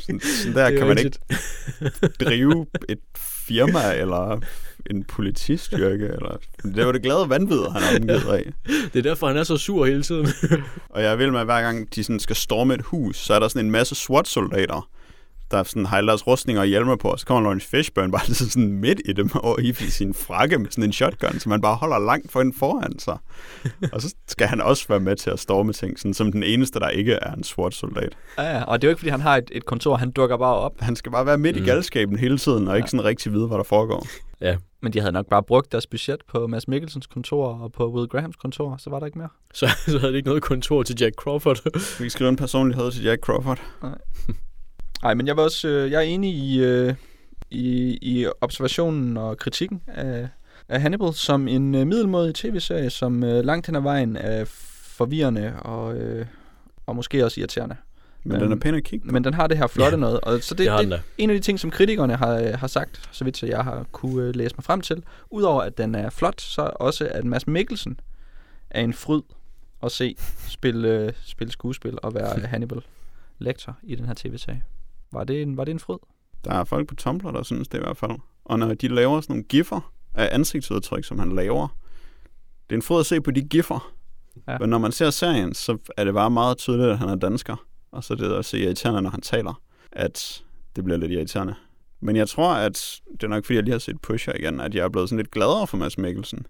Sådan, 0.00 0.20
sådan 0.20 0.54
der 0.54 0.62
er 0.64 0.70
kan 0.70 0.86
man 0.86 0.96
rigtigt. 0.96 1.18
ikke 1.80 2.08
drive 2.24 2.66
et 2.88 2.98
firma 3.16 3.94
eller 3.94 4.40
en 4.90 5.04
politistyrke. 5.04 6.04
Eller, 6.04 6.36
det 6.74 6.86
var 6.86 6.92
det 6.92 7.02
glade 7.02 7.28
vanvid, 7.28 7.58
han 7.72 7.82
er 7.82 8.00
omgivet 8.00 8.32
af. 8.34 8.52
Det 8.92 8.98
er 8.98 9.02
derfor, 9.02 9.26
han 9.26 9.36
er 9.36 9.44
så 9.44 9.56
sur 9.56 9.84
hele 9.86 10.02
tiden. 10.02 10.28
Og 10.90 11.02
jeg 11.02 11.18
vil 11.18 11.32
med, 11.32 11.40
at 11.40 11.46
hver 11.46 11.62
gang 11.62 11.94
de 11.94 12.04
sådan 12.04 12.20
skal 12.20 12.36
storme 12.36 12.74
et 12.74 12.82
hus, 12.82 13.16
så 13.16 13.34
er 13.34 13.38
der 13.38 13.48
sådan 13.48 13.64
en 13.66 13.70
masse 13.72 13.94
SWAT-soldater, 13.94 14.88
der 15.50 15.62
sådan 15.62 15.86
har 15.86 16.00
deres 16.00 16.26
rustninger 16.26 16.60
og 16.60 16.66
hjelmer 16.66 16.96
på, 16.96 17.08
og 17.08 17.18
så 17.20 17.26
kommer 17.26 17.42
Lawrence 17.42 17.68
Fishburne 17.68 18.12
bare 18.12 18.24
sådan- 18.26 18.50
sådan 18.56 18.72
midt 18.72 19.00
i 19.04 19.12
dem 19.12 19.30
over 19.34 19.58
i 19.60 19.72
sin 19.72 20.14
frakke 20.14 20.58
med 20.58 20.70
sådan 20.70 20.84
en 20.84 20.92
shotgun, 20.92 21.38
som 21.38 21.50
man 21.50 21.60
bare 21.60 21.74
holder 21.76 21.98
langt 21.98 22.32
for 22.32 22.44
foran 22.58 22.98
sig. 22.98 23.18
Og 23.92 24.02
så 24.02 24.14
skal 24.28 24.46
han 24.46 24.60
også 24.60 24.88
være 24.88 25.00
med 25.00 25.16
til 25.16 25.30
at 25.30 25.40
storme 25.40 25.72
ting, 25.72 25.98
sådan 25.98 26.14
som 26.14 26.32
den 26.32 26.42
eneste, 26.42 26.80
der 26.80 26.88
ikke 26.88 27.12
er 27.12 27.32
en 27.32 27.44
SWAT-soldat. 27.44 28.16
ja, 28.38 28.56
ja, 28.56 28.62
og 28.62 28.82
det 28.82 28.86
er 28.86 28.88
jo 28.88 28.90
ikke, 28.90 29.00
fordi 29.00 29.10
han 29.10 29.20
har 29.20 29.36
et, 29.36 29.48
et 29.52 29.64
kontor, 29.64 29.96
han 29.96 30.10
dukker 30.10 30.36
bare 30.36 30.54
op. 30.54 30.72
Han 30.80 30.96
skal 30.96 31.12
bare 31.12 31.26
være 31.26 31.38
midt 31.38 31.56
mm. 31.56 31.62
i 31.62 31.66
galskaben 31.66 32.16
hele 32.18 32.38
tiden, 32.38 32.68
og 32.68 32.76
ikke 32.76 32.88
sådan 32.90 33.04
rigtig 33.04 33.32
vide, 33.32 33.46
hvad 33.46 33.56
der 33.58 33.64
foregår. 33.64 34.06
Men 34.82 34.92
de 34.92 35.00
havde 35.00 35.12
nok 35.12 35.26
bare 35.26 35.42
brugt 35.42 35.72
deres 35.72 35.86
budget 35.86 36.20
på 36.28 36.46
Mads 36.46 36.68
Mikkelsens 36.68 37.06
kontor 37.06 37.46
og 37.46 37.72
på 37.72 37.92
Will 37.92 38.08
Grahams 38.08 38.36
kontor, 38.36 38.76
så 38.76 38.90
var 38.90 38.98
der 38.98 39.06
ikke 39.06 39.18
mere. 39.18 39.28
Så, 39.54 39.68
så 39.92 39.98
havde 39.98 40.12
det 40.12 40.16
ikke 40.16 40.28
noget 40.28 40.42
kontor 40.42 40.82
til 40.82 40.96
Jack 41.00 41.14
Crawford. 41.14 41.58
Vi 41.98 42.04
kan 42.04 42.10
skrive 42.10 42.28
en 42.28 42.36
personlighed 42.36 42.92
til 42.92 43.04
Jack 43.04 43.22
Crawford. 43.22 43.62
Nej, 45.02 45.14
men 45.16 45.26
jeg 45.26 45.36
var 45.36 45.42
også, 45.42 45.68
øh, 45.68 45.90
jeg 45.90 45.98
er 45.98 46.02
enig 46.02 46.34
i, 46.34 46.60
øh, 46.60 46.94
i, 47.50 47.98
i 48.02 48.26
observationen 48.40 49.16
og 49.16 49.38
kritikken 49.38 49.82
af, 49.86 50.28
af 50.68 50.80
Hannibal 50.80 51.14
som 51.14 51.48
en 51.48 51.74
øh, 51.74 51.86
middelmådig 51.86 52.34
tv-serie, 52.34 52.90
som 52.90 53.24
øh, 53.24 53.44
langt 53.44 53.66
hen 53.66 53.76
ad 53.76 53.80
vejen 53.80 54.16
er 54.16 54.44
forvirrende 54.96 55.54
og, 55.60 55.96
øh, 55.96 56.26
og 56.86 56.96
måske 56.96 57.24
også 57.24 57.40
irriterende. 57.40 57.76
Men 58.24 58.32
Øhm, 58.36 58.42
den 58.42 58.52
er 58.52 58.56
pæn 58.56 58.74
at 58.74 58.84
kigge 58.84 59.06
på. 59.06 59.12
Men 59.12 59.24
den 59.24 59.34
har 59.34 59.46
det 59.46 59.58
her 59.58 59.66
flotte 59.66 59.96
Ja. 59.96 60.00
noget, 60.00 60.20
og 60.20 60.42
så 60.42 60.54
det, 60.54 60.58
Det 60.64 60.70
har 60.72 60.82
det, 60.82 60.90
da. 60.90 61.00
en 61.18 61.30
af 61.30 61.36
de 61.36 61.40
ting, 61.40 61.60
som 61.60 61.70
kritikerne 61.70 62.16
har, 62.16 62.36
øh, 62.38 62.52
har 62.58 62.66
sagt, 62.66 63.08
så 63.12 63.24
vidt 63.24 63.42
jeg 63.42 63.64
har 63.64 63.86
kunne 63.92 64.22
øh, 64.28 64.34
læse 64.36 64.54
mig 64.56 64.64
frem 64.64 64.80
til, 64.80 65.02
udover 65.30 65.62
at 65.62 65.78
den 65.78 65.94
er 65.94 66.10
flot, 66.10 66.40
så 66.40 66.70
også 66.76 67.08
at 67.12 67.24
Mads 67.24 67.46
Mikkelsen 67.46 68.00
er 68.70 68.80
en 68.80 68.92
fryd 68.92 69.22
at 69.82 69.92
se 69.92 70.16
spille, 70.48 70.88
øh, 70.88 71.12
spille 71.24 71.52
skuespil 71.52 71.98
og 72.02 72.14
være 72.14 72.40
Hannibal 72.46 72.80
lektor 73.38 73.76
i 73.82 73.94
den 73.94 74.04
her 74.06 74.14
tv-serie. 74.16 74.62
Var 75.12 75.24
det 75.24 75.42
en, 75.42 75.56
var 75.56 75.64
det 75.64 75.72
en 75.72 75.78
fryd? 75.80 75.98
Der 76.44 76.52
er 76.54 76.64
folk 76.64 76.88
på 76.88 76.94
Tumblr, 76.94 77.30
der 77.30 77.42
synes 77.42 77.68
det 77.68 77.78
i 77.78 77.80
hvert 77.80 77.96
fald. 77.96 78.12
Og 78.44 78.58
når 78.58 78.74
de 78.74 78.88
laver 78.88 79.20
sådan 79.20 79.32
nogle 79.34 79.44
giffer 79.44 79.92
af 80.14 80.28
ansigtsudtryk, 80.32 81.04
som 81.04 81.18
han 81.18 81.32
laver, 81.34 81.68
det 82.70 82.74
er 82.74 82.78
en 82.78 82.82
fod 82.82 83.00
at 83.00 83.06
se 83.06 83.20
på 83.20 83.30
de 83.30 83.42
giffer. 83.42 83.92
Ja. 84.48 84.58
Men 84.58 84.68
når 84.70 84.78
man 84.78 84.92
ser 84.92 85.10
serien, 85.10 85.54
så 85.54 85.78
er 85.96 86.04
det 86.04 86.14
bare 86.14 86.30
meget 86.30 86.58
tydeligt, 86.58 86.88
at 86.88 86.98
han 86.98 87.08
er 87.08 87.14
dansker. 87.14 87.56
Og 87.92 88.04
så 88.04 88.12
er 88.12 88.16
det 88.16 88.32
også 88.32 88.56
irriterende, 88.56 89.02
når 89.02 89.10
han 89.10 89.20
taler, 89.20 89.62
at 89.92 90.42
det 90.76 90.84
bliver 90.84 90.98
lidt 90.98 91.12
irriterende. 91.12 91.54
Men 92.00 92.16
jeg 92.16 92.28
tror, 92.28 92.54
at 92.54 93.00
det 93.12 93.22
er 93.22 93.28
nok 93.28 93.44
fordi, 93.44 93.54
jeg 93.54 93.62
lige 93.62 93.72
har 93.72 93.78
set 93.78 94.00
Pusher 94.00 94.34
igen, 94.38 94.60
at 94.60 94.74
jeg 94.74 94.84
er 94.84 94.88
blevet 94.88 95.08
sådan 95.08 95.18
lidt 95.18 95.30
gladere 95.30 95.66
for 95.66 95.76
Mads 95.76 95.98
Mikkelsen. 95.98 96.46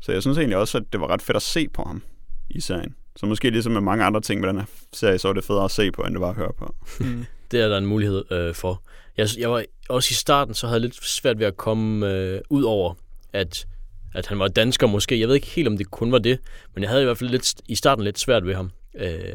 Så 0.00 0.12
jeg 0.12 0.22
synes 0.22 0.38
egentlig 0.38 0.56
også, 0.56 0.78
at 0.78 0.84
det 0.92 1.00
var 1.00 1.06
ret 1.06 1.22
fedt 1.22 1.36
at 1.36 1.42
se 1.42 1.68
på 1.68 1.82
ham 1.82 2.02
i 2.50 2.60
serien. 2.60 2.94
Så 3.16 3.26
måske 3.26 3.50
ligesom 3.50 3.72
med 3.72 3.80
mange 3.80 4.04
andre 4.04 4.20
ting 4.20 4.40
med 4.40 4.48
den 4.48 4.58
her 4.58 4.66
serie, 4.92 5.18
så 5.18 5.28
var 5.28 5.32
det 5.32 5.44
federe 5.44 5.64
at 5.64 5.70
se 5.70 5.90
på, 5.90 6.02
end 6.02 6.14
det 6.14 6.20
var 6.20 6.28
at 6.28 6.36
høre 6.36 6.52
på. 6.58 6.74
Mm. 7.04 7.24
Det 7.50 7.60
er 7.60 7.68
der 7.68 7.78
en 7.78 7.86
mulighed 7.86 8.32
øh, 8.32 8.54
for. 8.54 8.82
Jeg, 9.16 9.28
jeg 9.38 9.50
var 9.50 9.64
også 9.88 10.08
i 10.10 10.14
starten, 10.14 10.54
så 10.54 10.66
havde 10.66 10.76
jeg 10.76 10.82
lidt 10.82 11.04
svært 11.04 11.38
ved 11.38 11.46
at 11.46 11.56
komme 11.56 12.12
øh, 12.12 12.40
ud 12.50 12.62
over, 12.62 12.94
at, 13.32 13.66
at 14.14 14.26
han 14.26 14.38
var 14.38 14.48
dansker 14.48 14.86
måske. 14.86 15.20
Jeg 15.20 15.28
ved 15.28 15.34
ikke 15.34 15.46
helt, 15.46 15.68
om 15.68 15.78
det 15.78 15.90
kun 15.90 16.12
var 16.12 16.18
det, 16.18 16.38
men 16.74 16.82
jeg 16.82 16.90
havde 16.90 17.02
i 17.02 17.04
hvert 17.04 17.18
fald 17.18 17.30
lidt, 17.30 17.54
i 17.68 17.74
starten 17.74 18.04
lidt 18.04 18.18
svært 18.18 18.46
ved 18.46 18.54
ham. 18.54 18.70
Øh, 18.94 19.34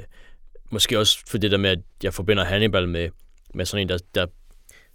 måske 0.71 0.99
også 0.99 1.19
for 1.27 1.37
det 1.37 1.51
der 1.51 1.57
med, 1.57 1.69
at 1.69 1.79
jeg 2.03 2.13
forbinder 2.13 2.43
Hannibal 2.43 2.87
med, 2.87 3.09
med 3.53 3.65
sådan 3.65 3.81
en, 3.81 3.89
der, 3.89 3.97
der 4.15 4.25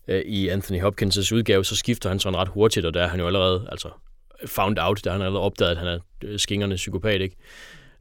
øh, 0.08 0.20
i 0.20 0.48
Anthony 0.48 0.82
Hopkins' 0.82 1.34
udgave, 1.34 1.64
så 1.64 1.76
skifter 1.76 2.08
han 2.08 2.18
sådan 2.18 2.38
ret 2.38 2.48
hurtigt, 2.48 2.86
og 2.86 2.94
der 2.94 3.02
er 3.02 3.08
han 3.08 3.20
jo 3.20 3.26
allerede 3.26 3.68
altså, 3.70 3.88
found 4.46 4.78
out, 4.78 5.04
der 5.04 5.12
han 5.12 5.22
allerede 5.22 5.42
opdaget, 5.42 5.70
at 5.70 5.76
han 5.76 5.86
er 5.86 5.98
øh, 6.24 6.38
skingerne 6.38 6.74
psykopat, 6.74 7.20
ikke? 7.20 7.36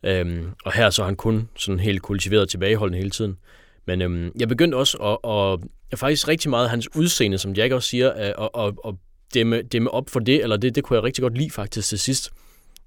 Øhm, 0.04 0.52
og 0.66 0.74
her 0.74 0.90
så 0.90 1.02
er 1.02 1.06
han 1.06 1.16
kun 1.16 1.50
sådan 1.58 1.80
helt 1.80 2.02
kultiveret 2.02 2.50
tilbageholdende 2.50 2.98
hele 2.98 3.10
tiden. 3.10 3.38
Men 3.86 4.02
øhm, 4.02 4.32
jeg 4.40 4.48
begyndte 4.48 4.76
også 4.76 4.98
at, 4.98 5.32
at, 5.32 5.70
at 5.92 6.00
faktisk 6.00 6.28
rigtig 6.28 6.50
meget 6.50 6.70
hans 6.70 6.96
udseende, 6.96 7.38
som 7.38 7.54
Jack 7.54 7.74
også 7.74 7.90
siger, 7.90 8.12
at, 8.12 8.36
at, 8.40 8.50
at, 8.58 8.74
at 8.88 8.94
dæmme, 9.34 9.62
dæmme 9.62 9.92
op 9.92 10.10
for 10.10 10.20
det, 10.20 10.44
eller 10.44 10.58
det, 10.58 10.76
det 10.76 10.84
kunne 10.84 10.98
jeg 10.98 11.04
rigtig 11.04 11.22
godt 11.22 11.38
lide 11.38 11.52
faktisk 11.52 11.90
til 11.90 12.00
sidst. 12.00 12.32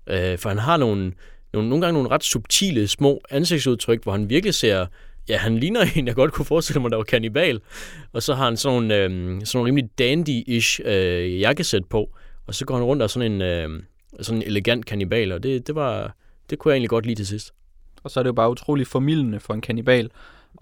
Øh, 0.07 0.39
for 0.39 0.49
han 0.49 0.59
har 0.59 0.77
nogle, 0.77 1.13
nogle, 1.53 1.69
nogle 1.69 1.85
gange 1.87 1.93
nogle 1.93 2.11
ret 2.11 2.25
subtile 2.25 2.89
små 2.89 3.21
ansigtsudtryk, 3.31 4.03
hvor 4.03 4.13
han 4.13 4.31
virkelig 4.31 4.55
ser, 4.55 4.87
ja, 5.29 5.37
han 5.37 5.59
ligner 5.59 5.81
en, 5.97 6.07
jeg 6.07 6.15
godt 6.15 6.33
kunne 6.33 6.45
forestille 6.45 6.81
mig, 6.81 6.91
der 6.91 6.97
var 6.97 7.05
kannibal. 7.05 7.61
Og 8.13 8.23
så 8.23 8.35
har 8.35 8.45
han 8.45 8.57
sådan 8.57 8.75
nogle, 8.75 8.97
øh, 8.97 9.11
sådan 9.45 9.59
nogle 9.59 9.69
rimelig 9.69 9.91
dandy-ish 10.01 10.89
øh, 10.89 11.41
jakkesæt 11.41 11.85
på, 11.85 12.11
og 12.47 12.55
så 12.55 12.65
går 12.65 12.75
han 12.75 12.85
rundt 12.85 13.03
og 13.03 13.11
sådan 13.11 13.33
en, 13.33 13.43
øh, 13.43 13.83
sådan 14.21 14.43
en 14.43 14.49
elegant 14.49 14.87
kannibal, 14.87 15.33
og 15.33 15.43
det, 15.43 15.67
det 15.67 15.75
var, 15.75 16.17
det 16.51 16.59
kunne 16.59 16.73
jeg 16.73 16.77
egentlig 16.77 16.91
godt 16.91 17.07
lide 17.07 17.19
til 17.19 17.27
sidst. 17.27 17.53
Og 18.03 18.11
så 18.11 18.21
er 18.21 18.23
det 18.23 18.29
jo 18.29 18.35
bare 18.35 18.51
utrolig 18.51 18.87
formidlende 18.87 19.41
for 19.41 19.55
en 19.55 19.61
kannibal 19.61 20.11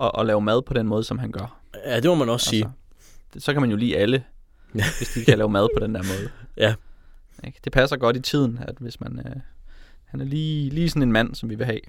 at, 0.02 0.10
at 0.18 0.26
lave 0.26 0.40
mad 0.40 0.62
på 0.62 0.74
den 0.74 0.86
måde, 0.86 1.04
som 1.04 1.18
han 1.18 1.32
gør. 1.32 1.60
Ja, 1.86 1.96
det 1.96 2.04
må 2.04 2.14
man 2.14 2.28
også 2.28 2.48
sige. 2.48 2.64
Altså, 2.64 2.78
det, 3.34 3.42
så 3.42 3.52
kan 3.52 3.62
man 3.62 3.70
jo 3.70 3.76
lide 3.76 3.96
alle, 3.96 4.24
hvis 4.98 5.10
de 5.14 5.24
kan 5.24 5.38
lave 5.38 5.50
mad 5.50 5.68
på 5.76 5.86
den 5.86 5.94
der 5.94 6.02
måde. 6.02 6.30
Ja. 6.56 6.74
Ikke? 7.44 7.60
Det 7.64 7.72
passer 7.72 7.96
godt 7.96 8.16
i 8.16 8.20
tiden, 8.20 8.58
at 8.62 8.74
hvis 8.80 9.00
man... 9.00 9.18
Øh, 9.26 9.36
han 10.16 10.26
er 10.26 10.30
lige, 10.30 10.70
lige 10.70 10.90
sådan 10.90 11.02
en 11.02 11.12
mand, 11.12 11.34
som 11.34 11.50
vi 11.50 11.54
vil 11.54 11.66
have 11.66 11.80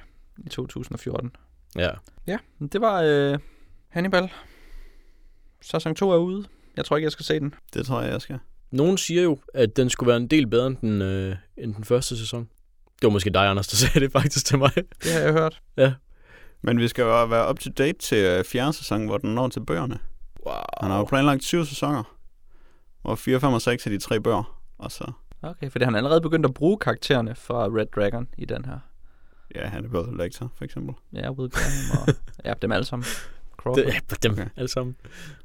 i 0.46 0.50
2014. 0.50 1.32
Ja. 1.76 1.90
Ja, 2.28 2.38
det 2.72 2.82
var 2.82 3.02
øh, 3.02 3.40
Hannibal. 3.90 4.30
Sæson 5.62 5.96
2 5.96 6.12
er 6.12 6.18
ude. 6.18 6.46
Jeg 6.78 6.86
tror 6.86 6.98
ikke, 6.98 7.06
jeg 7.06 7.12
skal 7.12 7.26
se 7.26 7.40
den. 7.40 7.54
Det 7.74 7.86
tror 7.86 8.02
jeg, 8.02 8.12
jeg 8.12 8.22
skal. 8.22 8.40
Nogen 8.72 8.98
siger 8.98 9.24
jo, 9.24 9.40
at 9.54 9.78
den 9.78 9.90
skulle 9.90 10.08
være 10.08 10.18
en 10.18 10.28
del 10.28 10.48
bedre 10.48 10.68
end 10.68 10.78
den, 10.78 11.02
øh, 11.02 11.36
end 11.58 11.76
den 11.76 11.84
første 11.84 12.18
sæson. 12.18 12.50
Det 12.86 13.04
var 13.04 13.10
måske 13.10 13.30
dig, 13.30 13.48
Anders, 13.48 13.68
der 13.68 13.76
sagde 13.88 14.00
det 14.00 14.12
faktisk 14.12 14.46
til 14.46 14.58
mig. 14.58 14.76
Det 14.76 15.14
har 15.14 15.20
jeg 15.20 15.34
hørt. 15.34 15.62
Men 16.62 16.80
vi 16.80 16.88
skal 16.88 17.02
jo 17.02 17.26
være 17.26 17.50
up 17.50 17.60
to 17.60 17.70
date 17.78 18.00
til 18.00 18.18
øh, 18.18 18.46
fjerde 18.46 18.74
sæson, 18.74 19.06
hvor 19.06 19.18
den 19.18 19.36
når 19.36 19.48
til 19.48 19.60
bøgerne. 19.66 20.00
Wow. 20.46 20.56
Han 20.82 20.92
har 20.92 20.98
jo 20.98 21.04
planlagt 21.04 21.44
syv 21.44 21.66
sæsoner. 21.66 22.18
Hvor 23.02 23.16
4, 23.16 23.40
5 23.40 23.54
og 23.54 23.62
6 23.62 23.86
er 23.86 23.90
de 23.90 23.98
tre 23.98 24.20
bøger. 24.20 24.60
Og 24.78 24.92
så, 24.92 25.12
Okay, 25.50 25.70
for 25.72 25.80
han 25.86 25.94
er 25.94 25.98
allerede 25.98 26.22
begyndt 26.22 26.46
at 26.46 26.54
bruge 26.54 26.78
karaktererne 26.78 27.36
fra 27.36 27.66
Red 27.68 27.86
Dragon 27.96 28.28
i 28.38 28.46
den 28.46 28.66
her. 28.66 28.80
ja, 29.56 29.68
han 29.68 29.86
er 29.86 29.90
både 29.90 30.18
lektor, 30.18 30.52
for 30.58 30.66
eksempel. 30.66 30.96
Ja, 31.14 31.32
Will 31.32 31.52
Graham 31.52 32.08
og 32.08 32.14
ja, 32.46 32.54
dem 32.62 32.72
alle 32.72 32.86
sammen. 32.86 33.06
Crawford. 33.58 33.86
Det, 33.86 33.94
ja, 33.94 34.00
dem 34.24 34.32
Okay. 34.32 34.46
alle 34.56 34.68
sammen. 34.68 34.96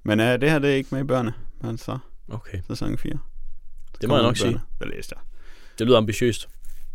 Men 0.02 0.20
uh, 0.20 0.26
det 0.26 0.50
her, 0.50 0.58
det 0.58 0.70
er 0.70 0.74
ikke 0.74 0.88
med 0.92 1.00
i 1.00 1.04
bøgerne. 1.04 1.34
Men 1.60 1.78
så 1.78 1.98
Okay. 2.28 2.58
sæson 2.68 2.98
4. 2.98 3.12
Det 4.00 4.08
må 4.08 4.14
jeg 4.16 4.22
nok 4.22 4.36
sige. 4.36 4.60
Det 4.80 4.88
læste 4.88 5.14
jeg. 5.16 5.22
Det 5.78 5.86
lyder 5.86 5.98
ambitiøst. 5.98 6.48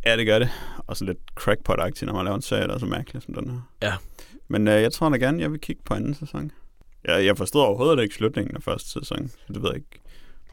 Ja, 0.06 0.18
det 0.18 0.26
gør 0.26 0.40
det. 0.40 0.50
Og 0.78 0.98
så 0.98 1.06
lidt 1.06 1.18
crackpot-agtigt, 1.40 2.06
når 2.06 2.14
man 2.14 2.24
laver 2.26 2.36
en 2.36 2.42
serie, 2.42 2.68
der 2.68 2.74
er 2.74 2.78
så 2.78 2.86
mærkelig 2.86 3.22
som 3.24 3.34
den 3.34 3.50
her. 3.50 3.60
Ja. 3.82 3.94
Men 4.48 4.68
uh, 4.68 4.74
jeg 4.74 4.92
tror 4.94 5.10
da 5.10 5.18
gerne, 5.18 5.42
jeg 5.42 5.52
vil 5.52 5.60
kigge 5.60 5.82
på 5.86 5.94
anden 5.94 6.14
sæson. 6.14 6.52
Jeg, 7.04 7.26
jeg 7.26 7.38
forstod 7.38 7.62
overhovedet 7.62 8.04
ikke 8.04 8.16
slutningen 8.16 8.56
af 8.56 8.64
første 8.64 8.90
sæson, 8.90 9.28
så 9.28 9.54
det 9.54 9.62
ved 9.62 9.70
jeg 9.70 9.76
ikke. 9.76 10.00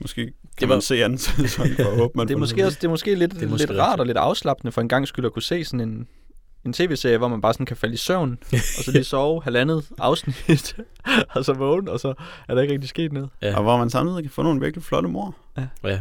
Måske 0.01 0.25
kan 0.25 0.33
Det 0.61 0.69
var- 0.69 0.75
man 0.75 0.83
se 0.83 1.05
anden 1.05 1.19
sæson 1.19 1.66
for 1.77 1.85
at 1.91 1.97
håbe, 1.97 2.12
man 2.19 2.29
det 2.29 2.35
er 2.35 2.39
måske 2.39 2.66
også 2.66 2.79
det 2.81 2.85
er 2.87 2.91
måske 2.91 3.15
lidt, 3.15 3.33
Det 3.35 3.43
er 3.43 3.49
måske 3.49 3.66
lidt 3.66 3.79
rart 3.81 4.01
og 4.01 4.07
lidt 4.07 4.19
afslappende 4.19 4.73
for 4.73 4.81
en 4.81 4.89
gang 4.89 5.09
skyld 5.09 5.25
at 5.27 5.33
kunne 5.33 5.43
se 5.43 5.65
sådan 5.65 5.81
en, 5.89 6.07
en 6.66 6.73
tv-serie, 6.73 7.19
hvor 7.19 7.29
man 7.29 7.41
bare 7.41 7.53
sådan 7.55 7.66
kan 7.66 7.77
falde 7.77 7.95
i 7.95 7.97
søvn, 7.97 8.39
og 8.53 8.59
så 8.85 8.91
lige 8.93 9.05
sove 9.15 9.43
halvandet 9.43 9.85
afsnit, 9.99 10.77
og 11.35 11.45
så 11.45 11.53
vågne, 11.53 11.91
og 11.91 12.01
så 12.01 12.15
er 12.49 12.55
der 12.55 12.62
ikke 12.62 12.75
rigtig 12.75 12.89
sket 12.89 13.12
noget. 13.12 13.29
Ja. 13.43 13.57
Og 13.57 13.62
hvor 13.62 13.77
man 13.79 13.91
samtidig 13.91 14.23
kan 14.23 14.31
få 14.31 14.43
nogle 14.43 14.61
virkelig 14.61 14.85
flotte 14.85 15.09
mor. 15.09 15.37
Ja. 15.85 16.01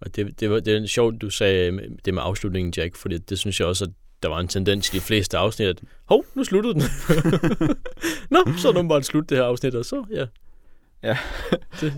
Og 0.00 0.16
det, 0.16 0.40
det, 0.40 0.50
var, 0.50 0.60
det 0.60 0.76
er 0.82 0.86
sjovt, 0.86 1.22
du 1.22 1.30
sagde 1.30 1.72
med- 1.72 1.84
det 2.04 2.14
med 2.14 2.22
afslutningen, 2.24 2.72
Jack, 2.76 2.96
for 2.96 3.08
det, 3.08 3.30
det 3.30 3.38
synes 3.38 3.60
jeg 3.60 3.68
også, 3.68 3.84
at 3.84 3.90
der 4.22 4.28
var 4.28 4.38
en 4.40 4.48
tendens 4.48 4.94
i 4.94 4.96
de 4.96 5.00
fleste 5.00 5.38
afsnit, 5.38 5.68
at 5.68 5.80
hov, 6.04 6.24
nu 6.34 6.44
sluttede 6.44 6.74
den. 6.74 6.82
Nå, 8.30 8.38
så 8.56 8.68
er 8.68 8.72
det 8.72 8.88
bare 8.88 9.02
slut 9.02 9.30
det 9.30 9.38
her 9.38 9.44
afsnit, 9.44 9.74
og 9.74 9.84
så, 9.84 10.04
ja. 10.10 10.24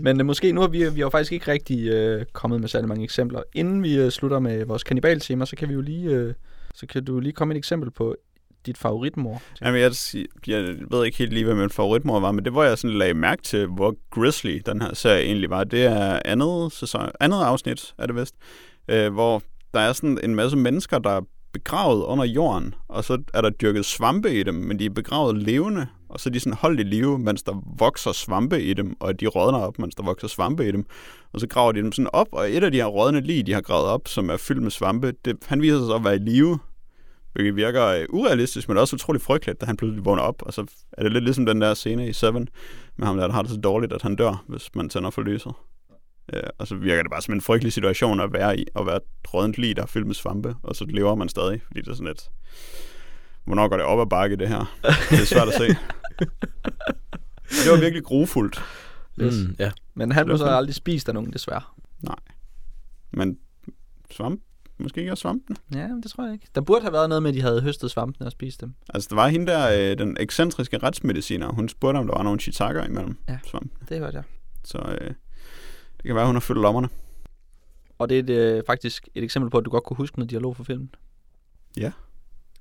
Men 0.01 0.19
øh, 0.19 0.25
måske 0.25 0.51
nu 0.51 0.61
har 0.61 0.67
vi, 0.67 0.77
vi 0.77 0.83
har 0.83 0.97
jo 0.97 1.09
faktisk 1.09 1.31
ikke 1.31 1.51
rigtig 1.51 1.87
øh, 1.87 2.25
kommet 2.33 2.59
med 2.59 2.67
særlig 2.67 2.87
mange 2.87 3.03
eksempler. 3.03 3.41
Inden 3.55 3.83
vi 3.83 3.97
øh, 3.97 4.11
slutter 4.11 4.39
med 4.39 4.65
vores 4.65 4.83
kannibaltema, 4.83 5.45
så 5.45 5.55
kan 5.55 5.69
vi 5.69 5.73
jo 5.73 5.81
lige, 5.81 6.09
øh, 6.09 6.33
så 6.75 6.87
kan 6.87 7.05
du 7.05 7.19
lige 7.19 7.33
komme 7.33 7.53
et 7.53 7.57
eksempel 7.57 7.91
på 7.91 8.15
dit 8.65 8.77
favoritmor. 8.77 9.41
Jamen, 9.61 9.81
jeg, 9.81 9.91
jeg 10.47 10.75
ved 10.91 11.05
ikke 11.05 11.17
helt 11.17 11.33
lige, 11.33 11.45
hvad 11.45 11.55
min 11.55 11.69
favoritmor 11.69 12.19
var, 12.19 12.31
men 12.31 12.45
det 12.45 12.55
var 12.55 12.63
jeg 12.63 12.77
sådan 12.77 12.97
lagde 12.97 13.13
mærke 13.13 13.41
til, 13.41 13.67
hvor 13.67 13.95
grisly 14.09 14.61
den 14.65 14.81
her 14.81 14.93
serie 14.93 15.23
egentlig 15.23 15.49
var. 15.49 15.63
Det 15.63 15.85
er 15.85 16.19
andet, 16.25 16.71
sæson, 16.71 17.09
andet 17.19 17.43
afsnit, 17.43 17.93
er 17.97 18.05
det 18.05 18.15
vist, 18.15 18.35
øh, 18.87 19.13
hvor 19.13 19.43
der 19.73 19.79
er 19.79 19.93
sådan 19.93 20.19
en 20.23 20.35
masse 20.35 20.57
mennesker, 20.57 20.99
der 20.99 21.09
er 21.09 21.21
begravet 21.53 22.03
under 22.03 22.25
jorden, 22.25 22.73
og 22.87 23.03
så 23.03 23.17
er 23.33 23.41
der 23.41 23.49
dyrket 23.49 23.85
svampe 23.85 24.39
i 24.39 24.43
dem, 24.43 24.55
men 24.55 24.79
de 24.79 24.85
er 24.85 24.89
begravet 24.89 25.37
levende, 25.37 25.87
og 26.09 26.19
så 26.19 26.29
er 26.29 26.31
de 26.31 26.39
sådan 26.39 26.57
holdt 26.57 26.79
i 26.79 26.83
live, 26.83 27.19
mens 27.19 27.43
der 27.43 27.63
vokser 27.77 28.11
svampe 28.11 28.63
i 28.63 28.73
dem, 28.73 28.95
og 28.99 29.19
de 29.19 29.27
rådner 29.27 29.59
op, 29.59 29.79
mens 29.79 29.95
der 29.95 30.03
vokser 30.03 30.27
svampe 30.27 30.67
i 30.67 30.71
dem. 30.71 30.85
Og 31.33 31.39
så 31.39 31.47
graver 31.47 31.71
de 31.71 31.81
dem 31.81 31.91
sådan 31.91 32.09
op, 32.13 32.27
og 32.31 32.51
et 32.51 32.63
af 32.63 32.71
de 32.71 32.77
her 32.77 32.85
rådne 32.85 33.21
lige, 33.21 33.43
de 33.43 33.53
har 33.53 33.61
gravet 33.61 33.85
op, 33.85 34.07
som 34.07 34.29
er 34.29 34.37
fyldt 34.37 34.61
med 34.61 34.71
svampe, 34.71 35.13
det, 35.25 35.37
han 35.45 35.61
viser 35.61 35.77
sig 35.77 35.87
så 35.87 35.95
at 35.95 36.03
være 36.03 36.15
i 36.15 36.19
live, 36.19 36.59
hvilket 37.33 37.55
virker 37.55 37.85
øh, 37.85 38.05
urealistisk, 38.09 38.67
men 38.67 38.77
også 38.77 38.95
utrolig 38.95 39.21
frygteligt, 39.21 39.61
da 39.61 39.65
han 39.65 39.77
pludselig 39.77 40.05
vågner 40.05 40.23
op. 40.23 40.41
Og 40.41 40.53
så 40.53 40.65
er 40.91 41.03
det 41.03 41.11
lidt 41.11 41.23
ligesom 41.23 41.45
den 41.45 41.61
der 41.61 41.73
scene 41.73 42.07
i 42.09 42.13
Seven, 42.13 42.47
med 42.97 43.07
ham 43.07 43.17
der, 43.17 43.27
der 43.27 43.33
har 43.33 43.41
det 43.41 43.51
så 43.51 43.57
dårligt, 43.57 43.93
at 43.93 44.01
han 44.01 44.15
dør, 44.15 44.43
hvis 44.47 44.75
man 44.75 44.89
tænder 44.89 45.09
for 45.09 45.21
lyset. 45.21 45.51
Øh, 46.33 46.43
og 46.57 46.67
så 46.67 46.75
virker 46.75 47.03
det 47.03 47.11
bare 47.11 47.21
som 47.21 47.33
en 47.33 47.41
frygtelig 47.41 47.73
situation 47.73 48.19
at 48.19 48.33
være 48.33 48.59
i, 48.59 48.65
at 48.75 48.85
være 48.85 48.95
et 48.95 49.03
rådent 49.33 49.57
lig, 49.57 49.75
der 49.75 49.81
er 49.81 49.85
fyldt 49.85 50.07
med 50.07 50.15
svampe, 50.15 50.55
og 50.63 50.75
så 50.75 50.85
lever 50.85 51.15
man 51.15 51.29
stadig, 51.29 51.61
fordi 51.67 51.81
det 51.81 51.87
er 51.87 51.93
sådan 51.93 52.07
lidt... 52.07 52.29
Hvornår 53.45 53.67
går 53.67 53.77
det 53.77 53.85
op 53.85 53.99
ad 53.99 54.05
bakke, 54.09 54.35
det 54.35 54.47
her? 54.47 54.77
Det 55.09 55.19
er 55.21 55.25
svært 55.25 55.47
at 55.47 55.53
se. 55.53 55.67
det 57.63 57.71
var 57.71 57.79
virkelig 57.79 58.03
grufuldt, 58.03 58.63
Yes. 59.21 59.33
Mm, 59.47 59.55
ja. 59.59 59.71
Men 59.93 60.11
han 60.11 60.25
blev 60.25 60.37
så 60.37 60.45
aldrig 60.45 60.75
spist 60.75 61.07
af 61.07 61.13
nogen, 61.13 61.33
desværre. 61.33 61.61
men 63.11 63.37
svamp, 64.11 64.41
måske 64.77 64.99
ikke 64.99 65.11
også 65.11 65.21
svampen. 65.21 65.57
Ja, 65.73 65.87
det 66.03 66.11
tror 66.11 66.23
jeg 66.23 66.33
ikke. 66.33 66.47
Der 66.55 66.61
burde 66.61 66.81
have 66.81 66.93
været 66.93 67.09
noget 67.09 67.23
med, 67.23 67.29
at 67.29 67.35
de 67.35 67.41
havde 67.41 67.61
høstet 67.61 67.91
svampene 67.91 68.25
og 68.27 68.31
spist 68.31 68.61
dem. 68.61 68.73
Altså, 68.93 69.07
der 69.09 69.15
var 69.15 69.27
hende 69.27 69.47
der, 69.51 69.91
øh, 69.91 69.97
den 69.97 70.17
ekscentriske 70.19 70.77
retsmediciner, 70.77 71.51
hun 71.51 71.69
spurgte, 71.69 71.97
om 71.97 72.07
der 72.07 72.13
var 72.15 72.23
nogle 72.23 72.39
shiitake 72.39 72.85
imellem 72.85 73.17
Ja. 73.29 73.37
svampen. 73.47 73.71
Det 73.89 73.99
hørte 73.99 74.15
jeg. 74.15 74.23
Så 74.65 74.97
øh, 75.01 75.11
det 76.03 76.09
kan 76.09 76.15
være, 76.15 76.25
hun 76.25 76.35
har 76.35 76.39
fyldt 76.39 76.61
lommerne. 76.61 76.89
Og 77.97 78.09
det 78.09 78.15
er 78.15 78.23
et, 78.23 78.29
øh, 78.29 78.63
faktisk 78.67 79.09
et 79.15 79.23
eksempel 79.23 79.51
på, 79.51 79.57
at 79.57 79.65
du 79.65 79.69
godt 79.69 79.83
kunne 79.83 79.97
huske 79.97 80.19
noget 80.19 80.29
dialog 80.29 80.55
fra 80.55 80.63
filmen. 80.63 80.89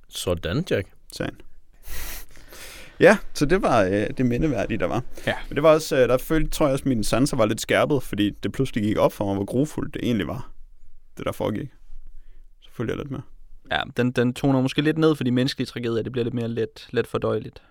Sådan, 0.08 0.64
Jack. 0.70 0.88
sagen. 1.12 1.40
Ja, 3.00 3.18
så 3.34 3.46
det 3.46 3.62
var 3.62 3.82
øh, 3.82 4.06
det 4.18 4.26
mindeværdige, 4.26 4.78
der 4.78 4.86
var. 4.86 5.04
Ja. 5.26 5.34
Men 5.48 5.54
det 5.54 5.62
var 5.62 5.74
også, 5.74 5.96
øh, 5.96 6.08
der 6.08 6.18
følte, 6.18 6.50
tror 6.50 6.66
jeg 6.66 6.72
også, 6.72 6.82
at 6.82 6.86
mine 6.86 7.04
sanser 7.04 7.36
var 7.36 7.46
lidt 7.46 7.60
skærpet, 7.60 8.02
fordi 8.02 8.30
det 8.30 8.52
pludselig 8.52 8.84
gik 8.84 8.96
op 8.96 9.12
for 9.12 9.24
mig, 9.24 9.34
hvor 9.34 9.44
grufuldt 9.44 9.94
det 9.94 10.04
egentlig 10.04 10.26
var, 10.26 10.52
det 11.18 11.26
der 11.26 11.32
foregik. 11.32 11.68
Så 12.60 12.70
følte 12.72 12.90
jeg 12.90 12.98
lidt 12.98 13.10
med. 13.10 13.20
Ja, 13.70 13.80
den, 13.96 14.12
den 14.12 14.34
toner 14.34 14.60
måske 14.60 14.82
lidt 14.82 14.98
ned 14.98 15.14
for 15.16 15.24
de 15.24 15.30
menneskelige 15.30 15.66
tragedier. 15.66 16.02
Det 16.02 16.12
bliver 16.12 16.24
lidt 16.24 16.34
mere 16.34 16.48
let, 16.48 16.88
let 16.90 17.06
fordøjeligt 17.06 17.62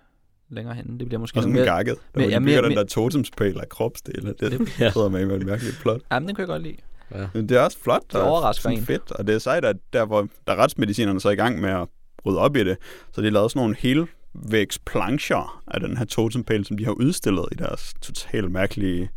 længere 0.52 0.74
hen. 0.74 0.98
Det 1.00 1.06
bliver 1.08 1.20
måske 1.20 1.38
Og 1.38 1.42
sådan 1.42 1.54
mere... 1.54 1.64
gakket. 1.64 1.94
Der 1.94 2.20
mere- 2.20 2.26
var 2.26 2.32
ja, 2.32 2.38
mere- 2.38 2.62
den 2.62 2.70
der 2.76 2.84
totemspæl 2.84 3.58
af 3.60 3.68
kropsdele. 3.68 4.34
Det, 4.40 4.52
Det- 4.52 4.80
Ja. 4.80 4.90
hedder 4.94 5.08
med 5.08 5.26
med 5.26 5.36
et 5.36 5.46
mærkeligt 5.46 5.78
plot. 5.80 6.00
Ja, 6.12 6.18
men 6.18 6.28
den 6.28 6.36
kan 6.36 6.42
jeg 6.42 6.48
godt 6.48 6.62
lide. 6.62 6.76
Ja. 7.14 7.26
Men 7.34 7.48
det 7.48 7.56
er 7.56 7.60
også 7.60 7.78
flot. 7.82 8.02
Det 8.12 8.20
overrasker 8.22 8.62
sådan 8.62 8.78
en. 8.78 8.84
fedt, 8.86 9.10
og 9.12 9.26
det 9.26 9.34
er 9.34 9.38
sejt, 9.38 9.64
at 9.64 9.76
der, 9.92 10.04
hvor 10.04 10.28
der 10.46 10.52
er 10.52 10.56
retsmedicinerne 10.56 11.20
så 11.20 11.28
er 11.28 11.32
i 11.32 11.36
gang 11.36 11.60
med 11.60 11.70
at 11.70 11.88
rydde 12.26 12.38
op 12.38 12.56
i 12.56 12.64
det, 12.64 12.76
så 13.12 13.22
de 13.22 13.30
lavede 13.30 13.50
sådan 13.50 13.60
nogle 13.60 13.76
helvægs 13.78 14.78
plancher 14.78 15.62
af 15.68 15.80
den 15.80 15.96
her 15.96 16.04
totempæl, 16.04 16.64
som 16.64 16.76
de 16.78 16.84
har 16.84 16.92
udstillet 16.92 17.44
i 17.52 17.54
deres 17.54 17.94
totalt 18.02 18.50
mærkelige 18.50 19.10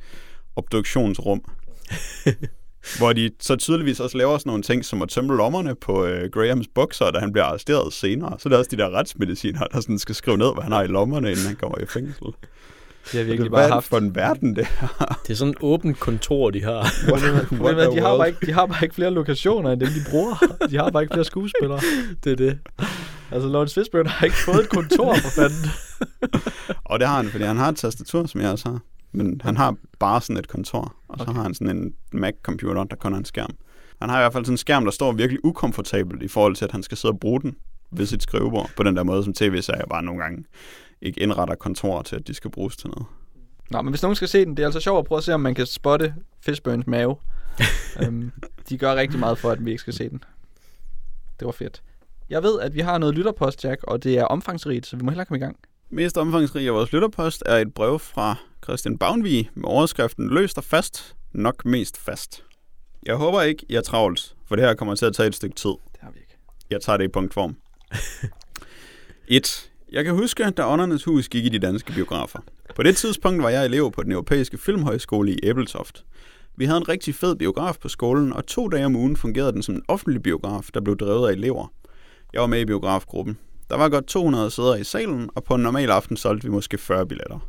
obduktionsrum. 0.56 1.42
hvor 2.98 3.14
de 3.14 3.32
så 3.40 3.56
tydeligvis 3.56 4.00
også 4.00 4.18
laver 4.18 4.38
sådan 4.38 4.50
nogle 4.50 4.64
ting, 4.64 4.86
som 4.86 5.02
at 5.02 5.10
tømme 5.10 5.36
lommerne 5.38 5.76
på 5.76 6.06
øh, 6.06 6.30
Grahams 6.32 6.68
bukser, 6.76 7.12
da 7.12 7.20
han 7.20 7.32
bliver 7.32 7.46
arresteret 7.46 7.94
senere. 7.94 8.36
Så 8.40 8.50
er 8.50 8.50
det 8.50 8.60
også 8.60 8.72
de 8.72 8.78
der 8.78 8.90
retsmediciner, 8.90 9.60
der 9.60 9.80
sådan 9.80 10.00
skal 10.00 10.16
skrive 10.16 10.38
ned, 10.38 10.54
hvad 10.54 10.64
han 10.64 10.72
har 10.72 10.84
i 10.84 10.88
lommerne, 10.88 11.32
inden 11.32 11.46
han 11.46 11.56
kommer 11.56 11.78
i 11.82 11.86
fængsel. 11.86 12.28
De 13.12 13.18
har 13.18 13.24
virkelig 13.24 13.50
Hvad 13.50 13.50
bare 13.50 13.62
er 13.62 13.66
det 13.66 13.74
haft... 13.74 13.88
for 13.88 13.98
en 13.98 14.16
verden, 14.16 14.56
det 14.56 14.66
her? 14.66 15.20
Det 15.28 15.34
er 15.34 15.36
sådan 15.38 15.52
et 15.52 15.58
åbent 15.62 16.00
kontor, 16.00 16.50
de 16.50 16.64
har. 16.64 16.80
Er, 17.08 17.72
the 17.72 17.96
de, 17.96 18.02
har 18.02 18.18
bare 18.18 18.28
ikke, 18.28 18.46
de 18.46 18.52
har 18.52 18.66
bare 18.66 18.84
ikke 18.84 18.96
flere 18.96 19.12
lokationer, 19.12 19.72
end 19.72 19.80
dem, 19.80 19.90
de 19.90 20.10
bruger. 20.10 20.36
De 20.70 20.78
har 20.78 20.90
bare 20.90 21.04
ikke 21.04 21.14
flere 21.14 21.26
skuespillere. 21.26 21.80
det 22.24 22.32
er 22.32 22.36
det. 22.36 22.60
Altså, 23.32 23.50
Lawrence 23.50 23.82
Fishburne 23.82 24.10
har 24.10 24.26
ikke 24.26 24.38
fået 24.38 24.60
et 24.60 24.70
kontor, 24.70 25.16
for 25.16 25.42
fanden. 25.42 25.70
Og 26.86 27.00
det 27.00 27.08
har 27.08 27.16
han, 27.16 27.30
fordi 27.30 27.44
han 27.44 27.58
har 27.58 27.70
et 27.70 27.78
tastatur, 27.78 28.26
som 28.26 28.42
jeg 28.42 28.52
også 28.52 28.70
har. 28.70 28.80
Men 29.16 29.42
han 29.44 29.58
har 29.58 29.76
bare 30.00 30.22
sådan 30.22 30.38
et 30.38 30.48
kontor, 30.48 30.96
og 31.08 31.18
så 31.18 31.24
Okay. 31.24 31.34
har 31.34 31.44
han 31.44 31.54
sådan 31.54 31.78
en 31.78 31.94
Mac-computer, 32.12 32.84
der 32.84 32.96
kun 32.96 33.12
har 33.12 33.20
en 33.20 33.26
skærm. 33.26 33.50
Han 34.02 34.10
har 34.10 34.20
i 34.20 34.22
hvert 34.22 34.34
fald 34.34 34.46
sådan 34.46 34.54
en 34.54 34.58
skærm, 34.58 34.84
der 34.84 34.92
står 34.92 35.12
virkelig 35.12 35.46
ukomfortabelt 35.46 36.24
i 36.24 36.28
forhold 36.28 36.56
til, 36.56 36.66
at 36.66 36.72
han 36.72 36.84
skal 36.84 36.98
sidde 36.98 37.12
og 37.12 37.20
bruge 37.20 37.42
den 37.42 37.56
ved 37.92 38.06
sit 38.06 38.24
skrivebord, 38.24 38.70
på 38.78 38.84
den 38.84 38.96
der 38.96 39.04
måde, 39.04 39.24
som 39.24 39.34
tv-serier 39.34 39.86
bare 39.90 40.04
nogle 40.04 40.22
gange 40.22 40.44
ikke 41.02 41.20
indretter 41.20 41.56
kontorer 41.56 42.02
til, 42.02 42.16
at 42.16 42.28
de 42.28 42.34
skal 42.34 42.52
bruges 42.52 42.78
til 42.78 42.90
noget. 42.90 43.06
Nå, 43.72 43.82
men 43.82 43.90
hvis 43.92 44.02
nogen 44.02 44.16
skal 44.16 44.28
se 44.28 44.46
den, 44.46 44.58
det 44.58 44.64
er 44.64 44.68
altså 44.68 44.80
sjovt 44.80 45.00
at 45.00 45.06
prøve 45.06 45.18
at 45.18 45.24
se, 45.24 45.34
om 45.34 45.40
man 45.42 45.56
kan 45.56 45.66
spotte 45.66 46.16
Fishburns 46.42 46.88
mave. 46.88 47.16
um, 48.08 48.32
de 48.70 48.78
gør 48.78 48.96
rigtig 48.96 49.20
meget 49.20 49.38
for, 49.38 49.50
at 49.52 49.66
vi 49.66 49.72
ikke 49.72 49.82
skal 49.82 49.94
se 49.94 50.10
den. 50.10 50.24
Det 51.40 51.46
var 51.46 51.52
fedt. 51.52 51.82
Jeg 52.30 52.44
ved, 52.44 52.60
at 52.60 52.76
vi 52.76 52.80
har 52.80 52.98
noget 52.98 53.16
lytterpost, 53.16 53.64
Jack, 53.66 53.84
og 53.84 54.04
det 54.04 54.18
er 54.18 54.24
omfangsrigt, 54.26 54.86
så 54.86 54.98
vi 54.98 55.04
må 55.04 55.12
hellere 55.12 55.26
komme 55.26 55.38
i 55.38 55.42
gang. 55.42 55.58
Mest 55.90 56.18
omfangsrig 56.18 56.68
af 56.68 56.74
vores 56.74 56.94
lytterpost 56.94 57.44
er 57.46 57.58
et 57.58 57.74
brev 57.74 58.00
fra 58.00 58.36
Christian 58.64 58.98
Bavnvig 58.98 59.50
med 59.54 59.70
overskriften 59.70 60.30
Løst 60.30 60.58
og 60.58 60.64
fast, 60.64 61.16
nok 61.34 61.66
mest 61.66 61.98
fast. 61.98 62.44
Jeg 63.06 63.16
håber 63.16 63.42
ikke, 63.42 63.66
I 63.70 63.76
er 63.76 63.82
travlt, 63.82 64.36
for 64.48 64.56
det 64.56 64.66
her 64.66 64.74
kommer 64.74 64.96
til 64.96 65.06
at 65.06 65.16
tage 65.16 65.28
et 65.28 65.36
stykke 65.36 65.56
tid. 65.56 65.70
Det 65.70 66.00
har 66.02 66.12
vi 66.12 66.20
ikke. 66.20 66.38
Jeg 66.70 66.82
tager 66.82 66.98
det 66.98 67.06
i 67.06 67.08
punktform. 67.08 67.56
1. 69.28 69.72
Jeg 69.92 70.06
kan 70.06 70.14
huske, 70.14 70.50
da 70.50 70.68
Åndernes 70.68 71.04
Hus 71.04 71.30
gik 71.30 71.46
i 71.46 71.50
de 71.50 71.60
danske 71.60 71.94
biografer. 71.94 72.40
På 72.76 72.84
det 72.84 72.98
tidspunkt 72.98 73.44
var 73.44 73.50
jeg 73.50 73.66
elev 73.66 73.92
på 73.92 74.04
den 74.04 74.12
europæiske 74.12 74.58
filmhøjskole 74.58 75.32
i 75.32 75.40
Æbeltoft. 75.44 76.06
Vi 76.56 76.66
havde 76.66 76.78
en 76.78 76.90
rigtig 76.90 77.16
fed 77.16 77.36
biograf 77.36 77.78
på 77.82 77.90
skolen, 77.90 78.34
og 78.34 78.46
to 78.46 78.68
dage 78.68 78.86
om 78.86 78.96
ugen 78.96 79.18
fungerede 79.18 79.52
den 79.52 79.64
som 79.64 79.76
en 79.76 79.84
offentlig 79.88 80.24
biograf, 80.24 80.70
der 80.74 80.82
blev 80.82 80.98
drevet 80.98 81.28
af 81.30 81.32
elever. 81.34 81.74
Jeg 82.34 82.42
var 82.42 82.48
med 82.48 82.62
i 82.62 82.66
biografgruppen. 82.66 83.38
Der 83.70 83.78
var 83.78 83.90
godt 83.90 84.06
200 84.06 84.52
sæder 84.52 84.76
i 84.76 84.84
salen, 84.84 85.30
og 85.36 85.44
på 85.44 85.56
en 85.56 85.62
normal 85.62 85.92
aften 85.92 86.18
solgte 86.18 86.48
vi 86.48 86.52
måske 86.52 86.78
40 86.78 87.08
billetter. 87.08 87.40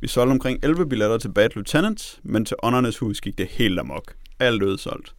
Vi 0.00 0.08
solgte 0.08 0.30
omkring 0.32 0.58
11 0.62 0.88
billetter 0.88 1.18
til 1.18 1.32
Bad 1.32 1.48
Lieutenant, 1.54 2.20
men 2.22 2.44
til 2.44 2.56
Åndernes 2.62 2.98
Hus 2.98 3.20
gik 3.20 3.38
det 3.38 3.46
helt 3.46 3.80
amok. 3.80 4.14
Alt 4.38 4.62
udsolgt. 4.62 5.14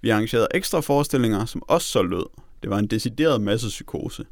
Vi 0.00 0.08
arrangerede 0.08 0.48
ekstra 0.54 0.80
forestillinger, 0.80 1.44
som 1.44 1.62
også 1.68 1.88
solgte 1.88 2.16
ud. 2.16 2.24
Det 2.62 2.70
var 2.70 2.78
en 2.78 2.86
decideret 2.86 3.40
massepsykose. 3.40 4.24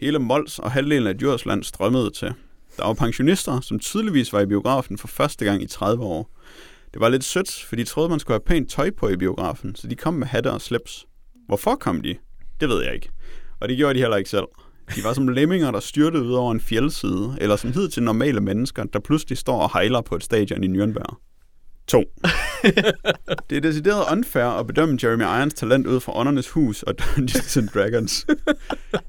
Hele 0.00 0.18
Mols 0.18 0.58
og 0.58 0.70
halvdelen 0.70 1.06
af 1.06 1.14
Djursland 1.14 1.64
strømmede 1.64 2.10
til. 2.10 2.34
Der 2.76 2.86
var 2.86 2.94
pensionister, 2.94 3.60
som 3.60 3.78
tydeligvis 3.78 4.32
var 4.32 4.40
i 4.40 4.46
biografen 4.46 4.98
for 4.98 5.08
første 5.08 5.44
gang 5.44 5.62
i 5.62 5.66
30 5.66 6.04
år. 6.04 6.30
Det 6.92 7.00
var 7.00 7.08
lidt 7.08 7.24
sødt, 7.24 7.64
for 7.68 7.76
de 7.76 7.84
troede, 7.84 8.08
man 8.08 8.20
skulle 8.20 8.34
have 8.34 8.44
pænt 8.46 8.70
tøj 8.70 8.90
på 8.90 9.08
i 9.08 9.16
biografen, 9.16 9.74
så 9.74 9.88
de 9.88 9.96
kom 9.96 10.14
med 10.14 10.26
hatte 10.26 10.52
og 10.52 10.60
slips. 10.60 11.06
Hvorfor 11.46 11.74
kom 11.74 12.02
de? 12.02 12.16
Det 12.60 12.68
ved 12.68 12.84
jeg 12.84 12.94
ikke. 12.94 13.10
Og 13.60 13.68
det 13.68 13.76
gjorde 13.76 13.94
de 13.94 13.98
heller 13.98 14.16
ikke 14.16 14.30
selv. 14.30 14.46
De 14.96 15.04
var 15.04 15.12
som 15.12 15.28
lemminger, 15.28 15.70
der 15.70 15.80
styrtede 15.80 16.24
ud 16.24 16.32
over 16.32 16.52
en 16.52 16.60
fjeldside, 16.60 17.36
eller 17.40 17.56
som 17.56 17.72
hed 17.72 17.88
til 17.88 18.02
normale 18.02 18.40
mennesker, 18.40 18.84
der 18.84 18.98
pludselig 18.98 19.38
står 19.38 19.60
og 19.60 19.72
hejler 19.72 20.00
på 20.00 20.14
et 20.14 20.24
stadion 20.24 20.64
i 20.64 20.68
Nürnberg. 20.68 21.28
2. 21.86 22.04
Det 23.50 23.56
er 23.56 23.60
decideret 23.60 24.04
unfair 24.12 24.44
at 24.44 24.66
bedømme 24.66 24.98
Jeremy 25.02 25.22
Irons 25.22 25.54
talent 25.54 25.86
ud 25.86 26.00
fra 26.00 26.18
Åndernes 26.18 26.48
Hus 26.48 26.82
og 26.82 26.94
Dungeons 26.98 27.56
and 27.56 27.68
Dragons. 27.68 28.26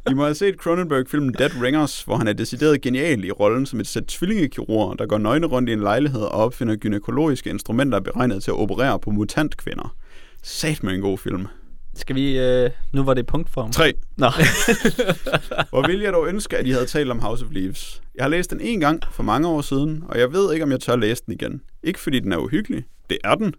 I 0.09 0.13
må 0.13 0.23
have 0.23 0.35
set 0.35 0.55
Cronenberg-filmen 0.55 1.33
Dead 1.33 1.61
Ringers, 1.61 2.01
hvor 2.01 2.15
han 2.15 2.27
er 2.27 2.33
decideret 2.33 2.81
genial 2.81 3.23
i 3.23 3.31
rollen 3.31 3.65
som 3.65 3.79
et 3.79 3.87
sæt 3.87 4.03
tvillingekirurger, 4.03 4.93
der 4.93 5.05
går 5.05 5.17
nøgne 5.17 5.47
rundt 5.47 5.69
i 5.69 5.73
en 5.73 5.79
lejlighed 5.79 6.21
og 6.21 6.31
opfinder 6.31 6.75
gynækologiske 6.75 7.49
instrumenter 7.49 7.99
beregnet 7.99 8.43
til 8.43 8.51
at 8.51 8.57
operere 8.57 8.99
på 8.99 9.09
mutantkvinder. 9.09 9.95
Sat 10.43 10.83
med 10.83 10.93
en 10.93 11.01
god 11.01 11.17
film. 11.17 11.47
Skal 11.95 12.15
vi... 12.15 12.39
Øh, 12.39 12.69
nu 12.91 13.03
var 13.03 13.13
det 13.13 13.25
punktform. 13.25 13.71
3. 13.71 13.93
Nå. 14.17 14.27
Hvor 15.69 15.87
ville 15.87 16.03
jeg 16.03 16.13
dog 16.13 16.27
ønske, 16.27 16.57
at 16.57 16.67
I 16.67 16.69
havde 16.69 16.85
talt 16.85 17.11
om 17.11 17.19
House 17.19 17.45
of 17.45 17.51
Leaves. 17.51 18.01
Jeg 18.15 18.23
har 18.23 18.29
læst 18.29 18.49
den 18.49 18.61
en 18.61 18.79
gang 18.79 19.01
for 19.11 19.23
mange 19.23 19.47
år 19.47 19.61
siden, 19.61 20.03
og 20.07 20.19
jeg 20.19 20.33
ved 20.33 20.53
ikke, 20.53 20.63
om 20.63 20.71
jeg 20.71 20.79
tør 20.79 20.95
læse 20.95 21.23
den 21.25 21.33
igen. 21.33 21.61
Ikke 21.83 21.99
fordi 21.99 22.19
den 22.19 22.31
er 22.31 22.37
uhyggelig. 22.37 22.83
Det 23.09 23.17
er 23.23 23.35
den. 23.35 23.53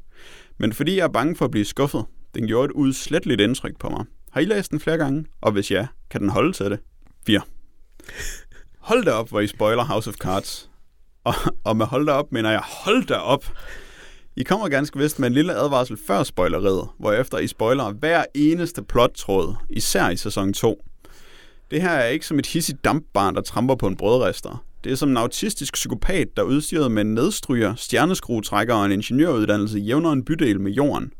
Men 0.58 0.72
fordi 0.72 0.96
jeg 0.96 1.04
er 1.04 1.08
bange 1.08 1.36
for 1.36 1.44
at 1.44 1.50
blive 1.50 1.64
skuffet. 1.64 2.04
Den 2.34 2.46
gjorde 2.46 2.64
et 2.64 2.70
udsletteligt 2.70 3.40
indtryk 3.40 3.78
på 3.78 3.88
mig. 3.88 4.04
Har 4.30 4.40
I 4.40 4.44
læst 4.44 4.70
den 4.70 4.80
flere 4.80 4.98
gange? 4.98 5.26
Og 5.40 5.52
hvis 5.52 5.70
ja, 5.70 5.86
kan 6.10 6.20
den 6.20 6.28
holde 6.28 6.52
til 6.52 6.66
det? 6.66 6.78
4. 7.26 7.40
Hold 8.78 9.04
da 9.04 9.10
op, 9.10 9.28
hvor 9.28 9.40
I 9.40 9.46
spoiler 9.46 9.84
House 9.84 10.10
of 10.10 10.14
Cards. 10.14 10.70
Og, 11.24 11.34
og 11.64 11.76
med 11.76 11.86
hold 11.86 12.06
da 12.06 12.12
op, 12.12 12.32
mener 12.32 12.50
jeg 12.50 12.60
hold 12.64 13.06
da 13.06 13.14
op. 13.14 13.44
I 14.36 14.42
kommer 14.42 14.68
ganske 14.68 14.98
vist 14.98 15.18
med 15.18 15.26
en 15.26 15.34
lille 15.34 15.54
advarsel 15.54 15.96
før 16.06 16.22
spoileriet, 16.22 16.88
hvorefter 16.98 17.38
I 17.38 17.46
spoiler 17.46 17.92
hver 17.92 18.24
eneste 18.34 18.82
plottråd, 18.82 19.54
især 19.70 20.08
i 20.08 20.16
sæson 20.16 20.52
2. 20.52 20.84
Det 21.70 21.82
her 21.82 21.90
er 21.90 22.06
ikke 22.06 22.26
som 22.26 22.38
et 22.38 22.46
hissigt 22.46 22.84
dampbarn, 22.84 23.34
der 23.34 23.40
tramper 23.40 23.74
på 23.74 23.86
en 23.86 23.96
brødrester. 23.96 24.64
Det 24.84 24.92
er 24.92 24.96
som 24.96 25.10
en 25.10 25.16
autistisk 25.16 25.74
psykopat, 25.74 26.28
der 26.36 26.42
er 26.42 26.46
udstyret 26.46 26.90
med 26.90 27.02
en 27.02 27.14
nedstryger, 27.14 27.74
stjerneskruetrækker 27.74 28.74
og 28.74 28.86
en 28.86 28.92
ingeniøruddannelse 28.92 29.78
jævner 29.78 30.12
en 30.12 30.24
bydel 30.24 30.60
med 30.60 30.72
jorden. 30.72 31.12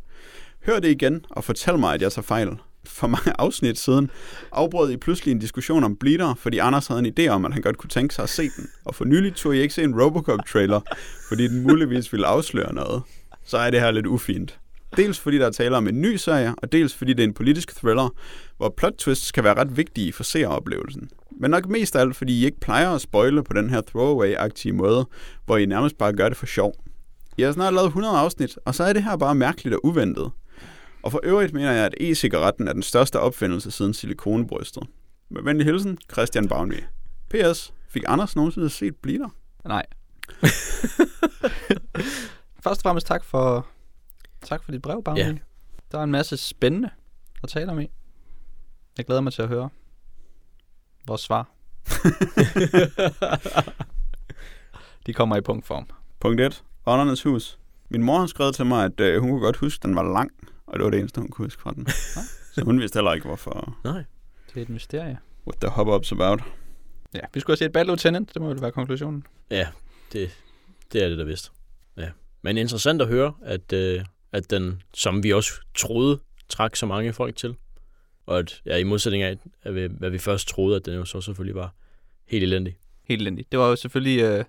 Hør 0.66 0.80
det 0.80 0.90
igen 0.90 1.24
og 1.30 1.44
fortæl 1.44 1.78
mig, 1.78 1.94
at 1.94 2.02
jeg 2.02 2.12
tager 2.12 2.24
fejl. 2.24 2.48
For 2.88 3.06
mange 3.06 3.32
afsnit 3.40 3.78
siden 3.78 4.10
afbrød 4.52 4.90
I 4.90 4.96
pludselig 4.96 5.32
en 5.32 5.38
diskussion 5.38 5.84
om 5.84 5.96
Bleeder, 5.96 6.34
fordi 6.34 6.58
Anders 6.58 6.86
havde 6.86 7.00
en 7.00 7.14
idé 7.18 7.28
om, 7.28 7.44
at 7.44 7.52
han 7.52 7.62
godt 7.62 7.76
kunne 7.76 7.90
tænke 7.90 8.14
sig 8.14 8.22
at 8.22 8.28
se 8.28 8.42
den. 8.42 8.68
Og 8.84 8.94
for 8.94 9.04
nylig 9.04 9.34
tog 9.34 9.56
I 9.56 9.60
ikke 9.60 9.74
se 9.74 9.82
en 9.82 10.02
Robocop-trailer, 10.02 10.80
fordi 11.28 11.48
den 11.48 11.62
muligvis 11.62 12.12
ville 12.12 12.26
afsløre 12.26 12.74
noget. 12.74 13.02
Så 13.44 13.58
er 13.58 13.70
det 13.70 13.80
her 13.80 13.90
lidt 13.90 14.06
ufint. 14.06 14.58
Dels 14.96 15.20
fordi 15.20 15.38
der 15.38 15.46
er 15.46 15.50
tale 15.50 15.76
om 15.76 15.88
en 15.88 16.00
ny 16.00 16.16
serie, 16.16 16.54
og 16.62 16.72
dels 16.72 16.94
fordi 16.94 17.12
det 17.12 17.20
er 17.20 17.28
en 17.28 17.34
politisk 17.34 17.76
thriller, 17.76 18.08
hvor 18.56 18.74
plot 18.76 18.92
twists 18.92 19.32
kan 19.32 19.44
være 19.44 19.54
ret 19.54 19.76
vigtige 19.76 20.12
for 20.12 20.22
seeroplevelsen. 20.24 21.08
Men 21.40 21.50
nok 21.50 21.68
mest 21.68 21.96
af 21.96 22.00
alt, 22.00 22.16
fordi 22.16 22.40
I 22.40 22.44
ikke 22.44 22.60
plejer 22.60 22.90
at 22.90 23.00
spoile 23.00 23.44
på 23.44 23.52
den 23.52 23.70
her 23.70 23.80
throwaway-agtige 23.80 24.72
måde, 24.72 25.06
hvor 25.46 25.56
I 25.56 25.66
nærmest 25.66 25.98
bare 25.98 26.12
gør 26.12 26.28
det 26.28 26.38
for 26.38 26.46
sjov. 26.46 26.74
I 27.36 27.42
har 27.42 27.52
snart 27.52 27.74
lavet 27.74 27.86
100 27.86 28.18
afsnit, 28.18 28.58
og 28.64 28.74
så 28.74 28.84
er 28.84 28.92
det 28.92 29.04
her 29.04 29.16
bare 29.16 29.34
mærkeligt 29.34 29.74
og 29.74 29.86
uventet. 29.86 30.30
Og 31.04 31.12
for 31.12 31.20
øvrigt 31.22 31.52
mener 31.52 31.72
jeg, 31.72 31.84
at 31.84 31.94
e-cigaretten 32.00 32.68
er 32.68 32.72
den 32.72 32.82
største 32.82 33.20
opfindelse 33.20 33.70
siden 33.70 33.94
silikonbrystet. 33.94 34.82
Med 35.28 35.42
venlig 35.42 35.66
hilsen, 35.66 35.98
Christian 36.12 36.48
Bavnvig. 36.48 36.86
P.S. 37.30 37.74
Fik 37.88 38.02
Anders 38.06 38.36
nogensinde 38.36 38.70
set 38.70 38.96
Bleeder? 38.96 39.28
Nej. 39.64 39.86
Først 42.64 42.78
og 42.78 42.82
fremmest 42.82 43.06
tak 43.06 43.24
for, 43.24 43.66
tak 44.42 44.64
for 44.64 44.72
dit 44.72 44.82
brev, 44.82 45.02
Bambi. 45.02 45.20
Ja. 45.20 45.34
Der 45.92 45.98
er 45.98 46.02
en 46.02 46.10
masse 46.10 46.36
spændende 46.36 46.90
at 47.42 47.48
tale 47.48 47.72
om 47.72 47.80
i. 47.80 47.90
Jeg 48.98 49.06
glæder 49.06 49.20
mig 49.20 49.32
til 49.32 49.42
at 49.42 49.48
høre 49.48 49.68
vores 51.06 51.20
svar. 51.20 51.48
De 55.06 55.12
kommer 55.12 55.36
i 55.36 55.40
punktform. 55.40 55.86
Punkt 56.20 56.40
1. 56.40 56.64
Åndernes 56.86 57.22
hus. 57.22 57.58
Min 57.88 58.02
mor 58.02 58.18
har 58.18 58.26
skrevet 58.26 58.54
til 58.54 58.66
mig, 58.66 58.84
at 58.84 59.00
øh, 59.00 59.20
hun 59.20 59.30
kunne 59.30 59.40
godt 59.40 59.56
huske, 59.56 59.80
at 59.80 59.82
den 59.82 59.96
var 59.96 60.12
lang, 60.12 60.30
og 60.74 60.78
det 60.78 60.84
var 60.84 60.90
det 60.90 60.98
eneste, 60.98 61.20
hun 61.20 61.30
kunne 61.30 61.46
huske 61.46 61.62
fra 61.62 61.72
den. 61.72 61.86
Så 62.54 62.64
hun 62.64 62.80
vidste 62.80 62.96
heller 62.96 63.12
ikke, 63.12 63.26
hvorfor. 63.26 63.78
Nej. 63.84 64.04
Det 64.48 64.56
er 64.56 64.62
et 64.62 64.68
mysterie. 64.68 65.18
What 65.46 65.60
the 65.60 65.70
hubbub's 65.70 66.12
about. 66.12 66.42
Ja, 67.14 67.20
vi 67.34 67.40
skulle 67.40 67.52
have 67.52 67.66
set 67.66 67.72
Bad 67.72 67.84
Lieutenant. 67.84 68.34
Det 68.34 68.42
må 68.42 68.48
vel 68.48 68.60
være 68.60 68.72
konklusionen. 68.72 69.26
Ja, 69.50 69.68
det, 70.12 70.30
det 70.92 71.04
er 71.04 71.08
det 71.08 71.18
da 71.18 71.24
vist. 71.24 71.52
Ja. 71.96 72.10
Men 72.42 72.58
interessant 72.58 73.02
at 73.02 73.08
høre, 73.08 73.34
at, 73.42 73.72
øh, 73.72 74.04
at 74.32 74.50
den, 74.50 74.82
som 74.94 75.22
vi 75.22 75.32
også 75.32 75.52
troede, 75.74 76.20
trak 76.48 76.76
så 76.76 76.86
mange 76.86 77.12
folk 77.12 77.36
til. 77.36 77.56
Og 78.26 78.38
at, 78.38 78.62
ja, 78.66 78.76
i 78.76 78.82
modsætning 78.82 79.22
af, 79.22 79.36
at 79.62 79.74
vi, 79.74 79.88
hvad 79.98 80.10
vi 80.10 80.18
først 80.18 80.48
troede, 80.48 80.76
at 80.76 80.86
den 80.86 80.94
jo 80.94 81.04
så 81.04 81.20
selvfølgelig 81.20 81.54
var 81.54 81.74
helt 82.26 82.44
elendig. 82.44 82.76
Helt 83.04 83.20
elendigt. 83.20 83.52
Det 83.52 83.60
var 83.60 83.68
jo 83.68 83.76
selvfølgelig 83.76 84.22
øh, 84.22 84.44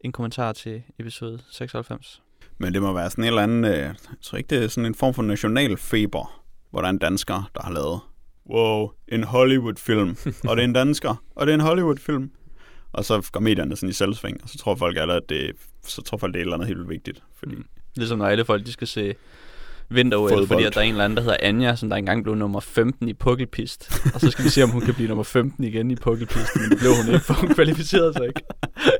en 0.00 0.12
kommentar 0.12 0.52
til 0.52 0.82
episode 0.98 1.42
96. 1.50 2.22
Men 2.58 2.74
det 2.74 2.82
må 2.82 2.92
være 2.92 3.10
sådan 3.10 3.24
en 3.24 3.28
eller 3.28 3.42
anden, 3.42 3.64
øh, 3.64 3.70
jeg 3.72 3.94
tror 4.22 4.38
ikke, 4.38 4.48
det 4.56 4.64
er 4.64 4.68
sådan 4.68 4.86
en 4.86 4.94
form 4.94 5.14
for 5.14 5.22
national 5.22 5.76
feber, 5.76 6.42
hvor 6.70 6.80
der 6.80 6.86
er 6.86 6.90
en 6.90 6.98
dansker, 6.98 7.50
der 7.54 7.62
har 7.62 7.72
lavet, 7.72 8.00
wow, 8.50 8.90
en 9.08 9.24
Hollywood-film, 9.24 10.16
og 10.48 10.56
det 10.56 10.62
er 10.62 10.64
en 10.64 10.72
dansker, 10.72 11.22
og 11.36 11.46
det 11.46 11.52
er 11.52 11.54
en 11.54 11.60
Hollywood-film. 11.60 12.30
Og 12.92 13.04
så 13.04 13.28
går 13.32 13.40
medierne 13.40 13.76
sådan 13.76 13.88
i 13.88 13.92
selvsving, 13.92 14.42
og 14.42 14.48
så 14.48 14.58
tror 14.58 14.74
folk 14.74 14.96
alle, 14.96 15.14
at 15.14 15.22
det, 15.28 15.52
så 15.86 16.02
tror 16.02 16.18
folk, 16.18 16.32
det 16.34 16.38
er 16.38 16.42
et 16.42 16.44
eller 16.44 16.54
andet 16.54 16.66
helt 16.68 16.78
vildt 16.78 16.90
vigtigt. 16.90 17.22
Fordi 17.38 17.54
Mm. 17.54 17.64
Ligesom 17.96 18.18
når 18.18 18.26
alle 18.26 18.44
folk 18.44 18.66
de 18.66 18.72
skal 18.72 18.86
se 18.86 19.14
vinter 19.88 20.44
fordi 20.46 20.64
at 20.64 20.74
der 20.74 20.80
er 20.80 20.84
en 20.84 20.90
eller 20.90 21.04
anden, 21.04 21.16
der 21.16 21.22
hedder 21.22 21.36
Anja, 21.42 21.76
som 21.76 21.88
der 21.88 21.96
engang 21.96 22.22
blev 22.22 22.34
nummer 22.34 22.60
15 22.60 23.08
i 23.08 23.12
pukkelpist. 23.14 24.00
og 24.14 24.20
så 24.20 24.30
skal 24.30 24.44
vi 24.44 24.50
se, 24.50 24.62
om 24.62 24.70
hun 24.70 24.80
kan 24.80 24.94
blive 24.94 25.08
nummer 25.08 25.24
15 25.24 25.64
igen 25.64 25.90
i 25.90 25.96
pukkelpist, 25.96 26.56
men 26.56 26.70
det 26.70 26.78
blev 26.78 26.90
hun 27.04 27.14
ikke, 27.14 27.24
for 27.24 27.34
hun 27.34 27.54
kvalificerede 27.54 28.12
sig 28.12 28.26
ikke. 28.26 28.40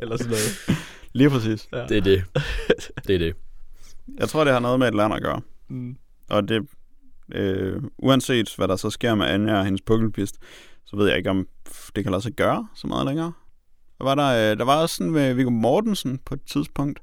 Eller 0.02 0.16
sådan 0.16 0.30
noget. 0.30 0.78
lige 1.12 1.30
præcis. 1.30 1.68
Ja. 1.72 1.86
Det 1.86 1.96
er 1.96 2.00
det. 2.00 2.24
Det 3.06 3.14
er 3.14 3.18
det. 3.18 3.34
Jeg 4.18 4.28
tror, 4.28 4.44
det 4.44 4.52
har 4.52 4.60
noget 4.60 4.78
med 4.78 4.88
et 4.88 4.94
land 4.94 5.14
at 5.14 5.22
gøre. 5.22 5.40
Mm. 5.68 5.96
Og 6.30 6.48
det, 6.48 6.66
øh, 7.34 7.82
uanset 7.98 8.54
hvad 8.56 8.68
der 8.68 8.76
så 8.76 8.90
sker 8.90 9.14
med 9.14 9.26
Anja 9.26 9.58
og 9.58 9.64
hendes 9.64 9.82
pukkelpist, 9.82 10.38
så 10.84 10.96
ved 10.96 11.08
jeg 11.08 11.16
ikke, 11.18 11.30
om 11.30 11.48
det 11.96 12.04
kan 12.04 12.10
lade 12.10 12.22
sig 12.22 12.32
gøre 12.32 12.68
så 12.74 12.86
meget 12.86 13.06
længere. 13.06 13.32
Der 13.98 14.04
var, 14.04 14.14
der, 14.14 14.52
øh, 14.52 14.58
der 14.58 14.64
var 14.64 14.82
også 14.82 14.96
sådan 14.96 15.12
med 15.12 15.34
Viggo 15.34 15.50
Mortensen 15.50 16.18
på 16.18 16.34
et 16.34 16.40
tidspunkt, 16.46 17.00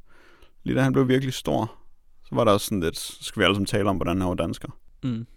lige 0.64 0.76
da 0.76 0.82
han 0.82 0.94
blev 0.94 1.08
virkelig 1.08 1.34
stor. 1.34 1.76
Så 2.26 2.36
var 2.36 2.44
der 2.44 2.52
også 2.52 2.66
sådan 2.66 2.80
lidt, 2.80 2.98
så 3.00 3.24
skal 3.24 3.40
vi 3.40 3.44
alle 3.44 3.56
sammen 3.56 3.66
tale 3.66 3.90
om, 3.90 3.96
hvordan 3.96 4.22
han 4.22 4.30
var 4.30 4.36
dansker. 4.36 4.78
Mm. 5.04 5.28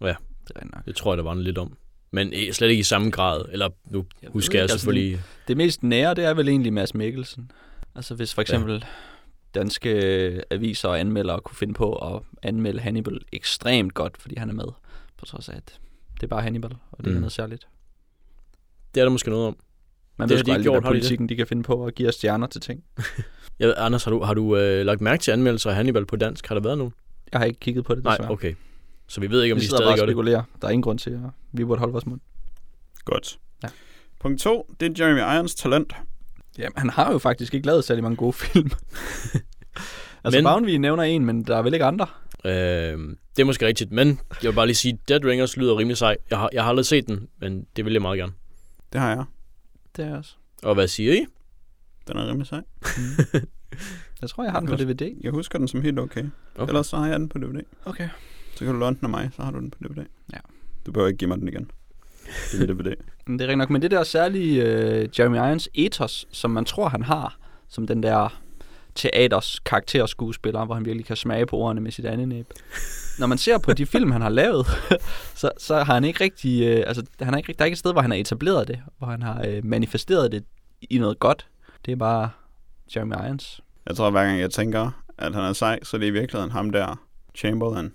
Ja. 0.00 0.14
Det 0.48 0.56
er 0.56 0.64
nok. 0.64 0.84
Det 0.86 0.96
tror 0.96 1.12
jeg, 1.12 1.18
der 1.18 1.24
var 1.24 1.32
en 1.32 1.42
lidt 1.42 1.58
om. 1.58 1.76
Men 2.10 2.32
eh, 2.32 2.52
slet 2.52 2.68
ikke 2.68 2.80
i 2.80 2.84
samme 2.84 3.10
grad. 3.10 3.44
Eller 3.52 3.68
nu 3.90 4.04
Jeg 4.22 4.30
husker 4.32 4.58
jeg 4.58 4.64
ikke, 4.64 4.72
altså, 4.72 4.78
selvfølgelig... 4.78 5.22
Det 5.48 5.56
mest 5.56 5.82
nære, 5.82 6.14
det 6.14 6.24
er 6.24 6.34
vel 6.34 6.48
egentlig 6.48 6.72
Mads 6.72 6.94
Mikkelsen. 6.94 7.50
Altså 7.94 8.14
hvis 8.14 8.34
for 8.34 8.42
eksempel 8.42 8.72
ja. 8.72 8.86
Danske 9.60 10.42
aviser 10.50 10.88
og 10.88 11.00
anmeldere 11.00 11.40
kunne 11.40 11.56
finde 11.56 11.74
på 11.74 11.92
at 12.14 12.22
anmelde 12.42 12.80
Hannibal 12.80 13.20
ekstremt 13.32 13.94
godt, 13.94 14.16
fordi 14.22 14.34
han 14.38 14.50
er 14.50 14.54
med, 14.54 14.66
på 15.18 15.26
trods 15.26 15.48
af, 15.48 15.56
at 15.56 15.78
det 16.14 16.22
er 16.22 16.26
bare 16.26 16.42
Hannibal, 16.42 16.72
og 16.92 16.98
det 17.04 17.06
mm. 17.06 17.16
er 17.16 17.20
noget 17.20 17.32
særligt. 17.32 17.68
Det 18.94 19.00
er 19.00 19.04
der 19.04 19.10
måske 19.10 19.30
noget 19.30 19.46
om. 19.46 19.56
Man 20.16 20.28
Det 20.28 20.34
ved 20.34 20.44
sgu 20.44 20.50
aldrig, 20.52 20.64
gjort, 20.64 20.74
hvad 20.74 20.80
det? 20.80 20.86
politikken 20.88 21.28
de 21.28 21.36
kan 21.36 21.46
finde 21.46 21.62
på 21.62 21.84
at 21.86 21.94
give 21.94 22.08
os 22.08 22.14
stjerner 22.14 22.46
til 22.46 22.60
ting. 22.60 22.84
Jeg 23.58 23.68
ved, 23.68 23.74
Anders, 23.78 24.04
har 24.04 24.10
du, 24.10 24.22
har 24.22 24.34
du 24.34 24.56
øh, 24.56 24.86
lagt 24.86 25.00
mærke 25.00 25.22
til 25.22 25.30
anmeldelser 25.30 25.70
af 25.70 25.76
Hannibal 25.76 26.06
på 26.06 26.16
dansk? 26.16 26.46
Har 26.46 26.54
der 26.54 26.62
været 26.62 26.78
nogen? 26.78 26.92
Jeg 27.32 27.40
har 27.40 27.44
ikke 27.46 27.60
kigget 27.60 27.84
på 27.84 27.94
det, 27.94 28.04
Nej, 28.04 28.16
desværre. 28.16 28.30
okay. 28.32 28.54
Så 29.06 29.20
vi 29.20 29.30
ved 29.30 29.42
ikke, 29.42 29.52
om 29.52 29.56
vi 29.56 29.62
de 29.62 29.66
stadig 29.68 29.84
gør 29.84 29.90
det. 29.90 29.98
spekulerer. 29.98 30.42
Der 30.60 30.66
er 30.68 30.72
ingen 30.72 30.82
grund 30.82 30.98
til, 30.98 31.10
at 31.10 31.18
vi 31.52 31.64
burde 31.64 31.78
holde 31.78 31.92
vores 31.92 32.06
mund. 32.06 32.20
Godt. 33.04 33.38
Ja. 33.62 33.68
Punkt 34.20 34.40
to, 34.40 34.74
det 34.80 35.00
er 35.00 35.04
Jeremy 35.06 35.36
Irons 35.36 35.54
talent. 35.54 35.92
Jamen, 36.58 36.72
han 36.76 36.90
har 36.90 37.12
jo 37.12 37.18
faktisk 37.18 37.54
ikke 37.54 37.66
lavet 37.66 37.84
særlig 37.84 38.02
mange 38.02 38.16
gode 38.16 38.32
film. 38.32 38.70
altså, 40.24 40.38
Men-. 40.38 40.44
Bounty 40.44 40.70
nævner 40.70 41.02
en, 41.02 41.24
men 41.24 41.44
der 41.44 41.56
er 41.56 41.62
vel 41.62 41.74
ikke 41.74 41.84
andre? 41.84 42.06
Øh, 42.44 42.52
det 43.36 43.42
er 43.42 43.44
måske 43.44 43.66
rigtigt, 43.66 43.92
men 43.92 44.20
jeg 44.42 44.50
vil 44.50 44.54
bare 44.54 44.66
lige 44.66 44.76
sige, 44.76 44.98
Dead 45.08 45.24
Ringers 45.24 45.56
lyder 45.56 45.78
rimelig 45.78 45.96
sej. 45.96 46.16
Jeg 46.30 46.38
har, 46.38 46.50
jeg 46.52 46.62
har 46.62 46.70
aldrig 46.70 46.86
set 46.86 47.06
den, 47.06 47.28
men 47.40 47.66
det 47.76 47.84
vil 47.84 47.92
jeg 47.92 48.02
meget 48.02 48.18
gerne. 48.18 48.32
Det 48.92 49.00
har 49.00 49.08
jeg. 49.08 49.24
Det 49.96 50.04
er 50.04 50.16
også. 50.16 50.34
Og 50.62 50.74
hvad 50.74 50.88
siger 50.88 51.12
I? 51.12 51.26
Den 52.08 52.16
er 52.16 52.28
rimelig 52.28 52.46
sej. 52.46 52.60
Jeg 54.20 54.30
tror, 54.30 54.44
jeg 54.44 54.52
har 54.52 54.60
den 54.60 54.68
på 54.68 54.76
DVD. 54.76 55.14
Jeg 55.20 55.32
husker 55.32 55.58
den 55.58 55.68
som 55.68 55.82
helt 55.82 55.98
okay. 55.98 56.20
Okay. 56.20 56.30
okay. 56.56 56.70
Ellers 56.70 56.86
så 56.86 56.96
har 56.96 57.06
jeg 57.06 57.20
den 57.20 57.28
på 57.28 57.38
DVD. 57.38 57.62
Okay. 57.84 58.08
Så 58.54 58.64
kan 58.64 58.74
du 58.74 58.80
låne 58.80 58.96
den 58.96 59.04
af 59.04 59.10
mig, 59.10 59.30
så 59.36 59.42
har 59.42 59.50
du 59.50 59.58
den 59.58 59.70
på 59.70 59.78
DVD. 59.82 60.04
Ja. 60.32 60.38
Du 60.86 60.92
behøver 60.92 61.08
ikke 61.08 61.18
give 61.18 61.28
mig 61.28 61.38
den 61.38 61.48
igen. 61.48 61.70
Det 62.52 62.62
er 62.62 62.74
DVD. 62.74 62.94
Men 63.26 63.38
det 63.38 63.44
er 63.44 63.48
rigtigt 63.48 63.58
nok. 63.58 63.70
Men 63.70 63.82
det 63.82 63.90
der 63.90 64.04
særlige 64.04 64.64
øh, 64.64 65.08
Jeremy 65.18 65.36
Irons 65.36 65.68
ethos, 65.74 66.26
som 66.32 66.50
man 66.50 66.64
tror, 66.64 66.88
han 66.88 67.02
har, 67.02 67.38
som 67.68 67.86
den 67.86 68.02
der 68.02 68.40
teaters 68.94 69.58
karakterskuespiller, 69.58 70.64
hvor 70.64 70.74
han 70.74 70.84
virkelig 70.84 71.06
kan 71.06 71.16
smage 71.16 71.46
på 71.46 71.56
ordene 71.56 71.80
med 71.80 71.90
sit 71.90 72.04
andet 72.04 72.28
næb. 72.28 72.46
Når 73.18 73.26
man 73.26 73.38
ser 73.38 73.58
på 73.58 73.72
de 73.72 73.86
film, 73.96 74.10
han 74.10 74.20
har 74.20 74.28
lavet, 74.28 74.66
så, 75.40 75.50
så 75.58 75.76
har 75.76 75.94
han 75.94 76.04
ikke 76.04 76.24
rigtig, 76.24 76.62
øh, 76.62 76.84
altså, 76.86 77.02
han 77.20 77.28
har 77.28 77.38
ikke, 77.38 77.52
der 77.52 77.62
er 77.62 77.64
ikke 77.64 77.74
et 77.74 77.78
sted, 77.78 77.92
hvor 77.92 78.00
han 78.00 78.10
har 78.10 78.18
etableret 78.18 78.68
det, 78.68 78.78
hvor 78.98 79.06
han 79.06 79.22
har 79.22 79.44
øh, 79.48 79.64
manifesteret 79.64 80.32
det 80.32 80.44
i 80.90 80.98
noget 80.98 81.18
godt. 81.18 81.46
Det 81.86 81.92
er 81.92 81.96
bare 81.96 82.30
Jeremy 82.96 83.14
Irons. 83.14 83.60
Jeg 83.86 83.96
tror, 83.96 84.10
hver 84.10 84.24
gang 84.24 84.40
jeg 84.40 84.50
tænker, 84.50 84.90
at 85.18 85.34
han 85.34 85.44
er 85.44 85.52
sej, 85.52 85.78
så 85.82 85.96
er 85.96 85.98
det 85.98 86.06
i 86.06 86.10
virkeligheden 86.10 86.52
ham 86.52 86.70
der, 86.70 87.00
Chamberlain, 87.34 87.92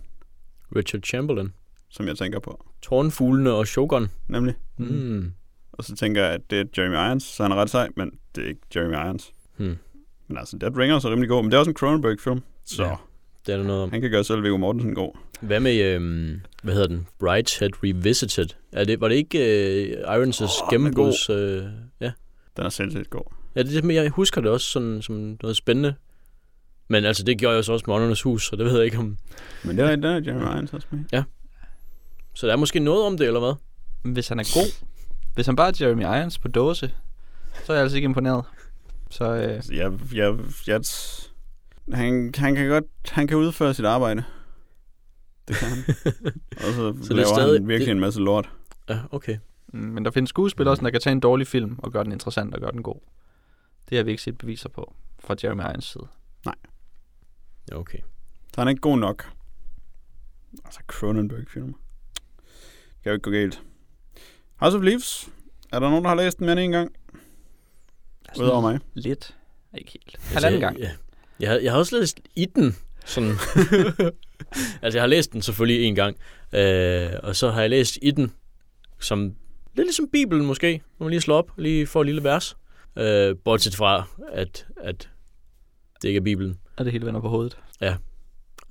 Richard 0.76 1.02
Chamberlain. 1.02 1.54
Som 1.94 2.08
jeg 2.08 2.18
tænker 2.18 2.40
på. 2.40 2.66
Tårnfuglene 2.82 3.52
og 3.52 3.68
Shogun. 3.68 4.08
Nemlig. 4.28 4.56
Mm. 4.78 4.86
Mm. 4.86 5.32
Og 5.74 5.84
så 5.84 5.96
tænker 5.96 6.24
jeg, 6.24 6.32
at 6.34 6.42
det 6.50 6.60
er 6.60 6.66
Jeremy 6.78 6.94
Irons, 6.96 7.24
så 7.24 7.44
han 7.44 7.52
er 7.52 7.56
ret 7.56 7.70
sej, 7.70 7.90
men 7.96 8.12
det 8.36 8.44
er 8.44 8.48
ikke 8.48 8.62
Jeremy 8.76 8.94
Irons. 8.94 9.32
Hmm. 9.58 9.78
Men 10.28 10.38
altså, 10.38 10.58
Dead 10.58 10.78
Ringers 10.78 11.06
er 11.06 11.10
rimelig 11.10 11.30
god, 11.30 11.44
men 11.44 11.52
det 11.52 11.56
er 11.56 11.60
også 11.60 11.72
en 11.72 11.76
Cronenberg-film, 11.78 12.42
så 12.66 12.84
Ja. 12.84 12.90
ja. 12.90 12.96
Det 13.46 13.54
er 13.54 13.58
der 13.58 13.64
noget 13.64 13.84
om. 13.84 13.92
han 13.92 14.02
kan 14.02 14.12
gøre 14.12 14.24
selv 14.24 14.44
Viggo 14.44 14.58
Mortensen 14.58 14.96
god. 14.96 15.18
Hvad 15.42 15.60
med, 15.60 15.82
øhm, 15.82 16.42
hvad 16.64 16.74
hedder 16.74 16.88
den? 16.88 17.08
Brideshead 17.20 17.70
Revisited. 17.84 18.48
Er 18.72 18.84
det, 18.84 19.02
var 19.02 19.08
det 19.08 19.16
ikke 19.16 19.40
øh, 19.40 19.98
Irons' 20.02 20.08
oh, 20.08 20.20
den 20.20 20.26
er 20.46 20.70
gennembruds... 20.70 21.30
Øh, 21.30 21.64
ja. 22.02 22.12
Den 22.58 22.66
er 22.66 22.70
sindssygt 22.70 23.10
god. 23.10 23.34
ja, 23.56 23.64
det 23.64 23.70
er 23.70 23.74
det, 23.74 23.84
men 23.84 23.96
jeg 23.96 24.10
husker 24.10 24.42
det 24.42 24.52
også 24.52 24.68
sådan, 24.68 25.02
som 25.02 25.38
noget 25.42 25.58
spændende. 25.58 25.94
Men 26.88 27.06
altså, 27.06 27.24
det 27.24 27.38
gjorde 27.38 27.56
jeg 27.56 27.64
så 27.64 27.74
også 27.74 27.84
med 27.88 27.96
Åndernes 27.96 28.22
Hus, 28.22 28.48
så 28.48 28.56
det 28.56 28.66
ved 28.66 28.76
jeg 28.76 28.86
ikke 28.86 28.98
om... 28.98 29.18
Men 29.64 29.78
det 29.78 29.86
er, 29.86 29.96
den 29.96 30.04
er 30.04 30.22
Jeremy 30.26 30.42
Irons 30.42 30.74
også 30.74 30.88
med. 30.92 31.24
Så 32.34 32.48
der 32.48 32.54
er 32.54 32.58
måske 32.58 32.80
noget 32.80 33.06
om 33.06 33.18
det, 33.18 33.28
eller 33.28 33.40
hvad? 33.40 33.54
Men 34.04 34.14
hvis 34.14 34.28
han 34.28 34.40
er 34.40 34.44
god, 34.54 34.86
hvis 35.34 35.46
han 35.46 35.56
bare 35.56 35.68
er 35.68 35.78
Jeremy 35.82 36.02
Irons 36.02 36.40
på 36.40 36.48
dåse, 36.48 36.94
så 37.64 37.72
er 37.74 37.76
jeg 37.78 37.84
altså 37.84 37.98
ikke 37.98 38.06
imponeret. 38.06 38.46
Så 39.10 39.26
øh, 39.34 39.42
Altså, 39.56 39.74
jeg, 39.74 39.92
jeg, 40.14 40.38
jeg, 40.68 40.82
han, 41.98 42.32
han 42.38 42.56
kan 42.56 42.68
godt, 42.68 42.86
han 43.10 43.28
kan 43.28 43.38
udføre 43.38 43.74
sit 43.74 43.86
arbejde. 43.86 44.24
Det 45.48 45.56
kan 45.56 45.68
han. 45.68 45.78
Og 46.58 46.74
så, 46.74 46.96
Så 47.08 47.14
er 47.14 47.16
laver 47.16 47.28
stadig- 47.36 47.60
han 47.60 47.68
virkelig 47.68 47.88
det- 47.88 47.92
en 47.96 48.00
masse 48.00 48.20
lort. 48.20 48.50
Ja, 48.90 49.00
okay. 49.12 49.38
Mm, 49.74 49.80
Men 49.80 50.06
der 50.06 50.12
findes 50.12 50.30
skuespillere, 50.30 50.72
også, 50.72 50.84
der 50.84 50.90
kan 50.90 51.02
tage 51.02 51.12
en 51.12 51.20
dårlig 51.20 51.48
film 51.48 51.76
og 51.78 51.92
gøre 51.92 52.04
den 52.04 52.12
interessant 52.12 52.54
og 52.56 52.62
gøre 52.62 52.72
den 52.72 52.84
god. 52.84 53.00
Det 53.90 53.98
har 53.98 54.04
vi 54.04 54.12
ikke 54.12 54.24
set 54.24 54.38
beviser 54.38 54.70
på 54.70 54.94
fra 55.20 55.36
Jeremy 55.44 55.62
Irons 55.62 55.86
side. 55.86 56.08
Ja, 56.46 57.76
okay. 57.78 57.98
Så 58.54 58.62
han 58.62 58.68
er 58.68 58.70
ikke 58.70 58.82
god 58.82 58.98
nok. 58.98 59.32
Altså, 60.66 60.80
Cronenberg-film. 60.88 61.76
Det 63.04 63.06
kan 63.06 63.12
jo 63.12 63.14
ikke 63.14 63.24
gå 63.24 63.32
galt. 63.32 63.62
House 64.56 64.78
of 64.78 64.84
Leaves. 64.84 65.30
Er 65.74 65.80
der 65.80 65.90
nogen, 65.90 66.04
der 66.04 66.10
har 66.10 66.16
læst 66.16 66.38
den 66.38 66.46
mere 66.46 66.54
end 66.54 66.60
en 66.62 66.72
gang? 66.72 66.96
Udover 68.40 68.62
mig. 68.62 68.80
Lidt. 68.94 69.36
Ikke 69.78 69.92
helt. 69.92 70.18
Halvanden 70.34 70.62
gang. 70.62 70.76
Altså, 70.78 70.90
Jeg, 70.90 70.98
jeg, 71.40 71.50
har, 71.50 71.58
jeg 71.58 71.72
har 71.72 71.80
også 71.80 72.00
læst 72.00 72.20
i 72.36 72.46
den. 72.46 72.76
Sådan. 73.06 73.32
altså, 74.82 74.98
jeg 74.98 75.02
har 75.02 75.08
læst 75.08 75.34
den 75.34 75.42
selvfølgelig 75.42 75.84
en 75.86 75.96
gang. 75.96 76.18
Øh, 76.54 77.10
og 77.24 77.36
så 77.36 77.52
har 77.52 77.62
jeg 77.62 77.70
læst 77.70 77.98
i 78.02 78.12
den, 78.12 78.32
som 79.00 79.36
lidt 79.76 79.88
ligesom 79.88 80.10
Bibelen 80.12 80.46
måske. 80.46 80.82
Når 81.00 81.04
man 81.06 81.10
lige 81.12 81.22
slår 81.22 81.38
op, 81.38 81.52
lige 81.58 81.88
får 81.88 82.02
et 82.02 82.06
lille 82.06 82.24
vers. 82.24 82.58
Øh, 82.98 83.36
bortset 83.46 83.76
fra, 83.76 84.08
at, 84.32 84.68
at 84.78 85.10
det 86.02 86.08
ikke 86.08 86.18
er 86.18 86.22
Bibelen. 86.22 86.60
Og 86.78 86.86
det 86.86 86.94
hele 86.94 87.06
vender 87.06 87.22
på 87.22 87.30
hovedet. 87.30 87.58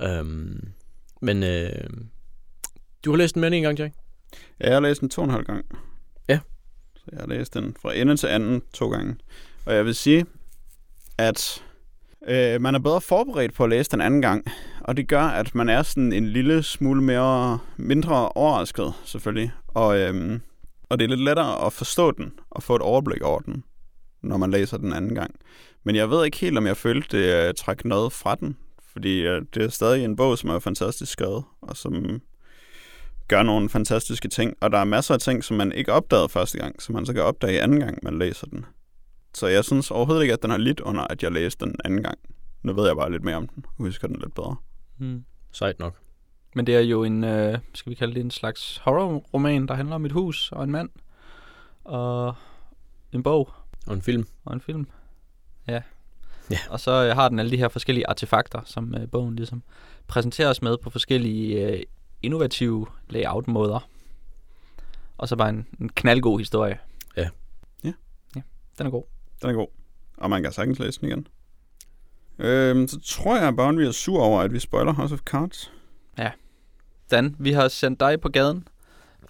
Øhm, 0.03 0.69
men 1.23 1.43
øh, 1.43 1.71
du 3.05 3.11
har 3.11 3.17
læst 3.17 3.35
den 3.35 3.41
mere 3.41 3.47
end 3.47 3.55
en 3.55 3.63
gang, 3.63 3.79
Jack? 3.79 3.95
Ja, 4.61 4.67
jeg 4.67 4.75
har 4.75 4.81
læst 4.81 5.01
den 5.01 5.09
to 5.09 5.21
og 5.21 5.25
en 5.25 5.31
halv 5.31 5.45
gang. 5.45 5.65
Ja. 6.29 6.39
Så 6.97 7.05
jeg 7.13 7.21
har 7.21 7.27
læst 7.27 7.55
den 7.55 7.77
fra 7.83 7.95
ende 7.95 8.17
til 8.17 8.27
anden 8.27 8.63
to 8.75 8.91
gange. 8.91 9.17
Og 9.67 9.75
jeg 9.75 9.85
vil 9.85 9.95
sige, 9.95 10.27
at 11.19 11.63
øh, 12.29 12.61
man 12.61 12.75
er 12.75 12.79
bedre 12.79 13.01
forberedt 13.01 13.55
på 13.55 13.65
at 13.65 13.71
læse 13.71 13.91
den 13.91 14.01
anden 14.01 14.23
gang. 14.23 14.45
Og 14.81 14.97
det 14.97 15.09
gør, 15.09 15.23
at 15.23 15.55
man 15.55 15.69
er 15.69 15.83
sådan 15.83 16.13
en 16.13 16.29
lille 16.29 16.63
smule 16.63 17.03
mere, 17.03 17.59
mindre 17.77 18.29
overrasket, 18.29 18.93
selvfølgelig. 19.05 19.53
Og, 19.69 19.99
øhm, 19.99 20.41
og 20.89 20.99
det 20.99 21.05
er 21.05 21.09
lidt 21.09 21.21
lettere 21.21 21.67
at 21.67 21.73
forstå 21.73 22.11
den 22.11 22.33
og 22.51 22.63
få 22.63 22.77
et 22.77 22.83
overblik 22.83 23.23
over 23.23 23.41
den, 23.41 23.65
når 24.23 24.37
man 24.37 24.51
læser 24.51 24.77
den 24.77 24.93
anden 24.93 25.15
gang. 25.15 25.35
Men 25.85 25.97
jeg 25.97 26.11
ved 26.11 26.25
ikke 26.25 26.37
helt, 26.37 26.59
om 26.59 26.67
jeg 26.67 26.77
følte, 26.77 27.19
det 27.19 27.49
øh, 27.49 27.55
træk 27.55 27.85
noget 27.85 28.13
fra 28.13 28.35
den. 28.35 28.57
Fordi 28.93 29.21
øh, 29.21 29.43
det 29.55 29.63
er 29.63 29.69
stadig 29.69 30.05
en 30.05 30.17
bog, 30.17 30.39
som 30.39 30.51
er 30.51 30.59
fantastisk 30.59 31.13
skrevet, 31.13 31.45
og 31.63 31.77
som 31.77 32.21
gør 33.33 33.43
nogle 33.43 33.69
fantastiske 33.69 34.29
ting. 34.29 34.57
Og 34.61 34.71
der 34.73 34.79
er 34.79 34.85
masser 34.85 35.15
af 35.15 35.21
ting, 35.21 35.45
som 35.45 35.57
man 35.57 35.73
ikke 35.73 35.93
opdagede 35.93 36.29
første 36.29 36.59
gang, 36.59 36.83
som 36.83 36.95
man 36.95 37.07
så 37.07 37.13
kan 37.13 37.23
opdage 37.23 37.63
anden 37.63 37.81
gang, 37.81 37.99
man 38.03 38.19
læser 38.19 38.47
den. 38.47 38.65
Så 39.35 39.47
jeg 39.47 39.65
synes 39.65 39.91
overhovedet 39.91 40.23
ikke, 40.23 40.35
at 40.35 40.43
den 40.43 40.51
har 40.51 40.59
lidt 40.59 40.81
under, 40.81 41.03
at 41.03 41.23
jeg 41.23 41.33
læste 41.33 41.65
den 41.65 41.75
anden 41.85 42.03
gang. 42.03 42.19
Nu 42.63 42.73
ved 42.73 42.87
jeg 42.87 42.97
bare 42.97 43.13
lidt 43.13 43.25
mere 43.25 43.37
om 43.37 43.49
den. 43.49 43.65
Jeg 43.65 43.85
husker 43.85 44.09
den 44.09 44.17
lidt 44.17 44.35
bedre. 44.35 44.57
Mm. 44.99 45.25
Sejt 45.53 45.79
nok. 45.79 45.97
Men 46.55 46.67
det 46.67 46.77
er 46.77 46.81
jo 46.81 47.05
en, 47.05 47.25
øh, 47.25 47.59
skal 47.75 47.91
vi 47.91 47.95
kalde 47.95 48.15
det 48.15 48.21
en 48.21 48.31
slags 48.31 48.77
horrorroman, 48.77 49.69
der 49.69 49.75
handler 49.75 49.95
om 49.95 50.05
et 50.07 50.13
hus 50.13 50.53
og 50.53 50.65
en 50.65 50.71
mand. 50.71 50.91
Og 51.85 52.35
en 53.13 53.23
bog 53.23 53.53
Og 53.87 53.95
en 53.95 54.03
film. 54.03 54.27
og 54.45 54.55
en 54.55 54.61
film. 54.61 54.87
Ja. 55.69 55.83
Ja. 56.51 56.59
Og 56.71 56.81
så 56.81 56.91
øh, 56.91 57.15
har 57.15 57.29
den 57.29 57.39
alle 57.39 57.51
de 57.51 57.57
her 57.57 57.69
forskellige 57.69 58.09
artefakter, 58.09 58.61
som 58.65 58.95
øh, 58.95 59.09
bogen 59.09 59.37
ligesom 59.37 59.63
præsenteres 60.09 60.63
med 60.63 60.77
på 60.83 60.91
forskellige 60.91 61.69
øh, 61.69 61.83
innovative 62.23 62.87
layout-måder. 63.09 63.89
Og 65.19 65.29
så 65.29 65.37
bare 65.37 65.49
en, 65.49 65.67
en 65.81 65.89
knaldgod 65.89 66.39
historie. 66.39 66.79
Ja. 67.17 67.29
Ja. 67.85 67.93
Ja, 68.37 68.41
den 68.79 68.87
er 68.87 68.91
god. 68.91 69.05
Den 69.43 69.51
er 69.51 69.55
god. 69.55 69.67
Og 70.17 70.31
man 70.31 70.43
kan 70.43 70.53
sagtens 70.53 70.79
læse 70.79 71.01
den 71.01 71.09
igen. 71.09 71.27
Øhm, 72.39 72.89
så 72.89 73.01
tror 73.05 73.37
jeg 73.39 73.57
bare, 73.57 73.69
at 73.69 73.79
vi 73.79 73.85
er 73.87 73.91
sur 73.91 74.21
over, 74.23 74.41
at 74.41 74.53
vi 74.53 74.59
spoiler 74.59 74.93
House 74.93 75.15
of 75.15 75.21
Cards. 75.21 75.73
Dan, 77.11 77.37
vi 77.39 77.53
har 77.53 77.69
sendt 77.69 78.01
dig 78.01 78.21
på 78.21 78.29
gaden 78.29 78.69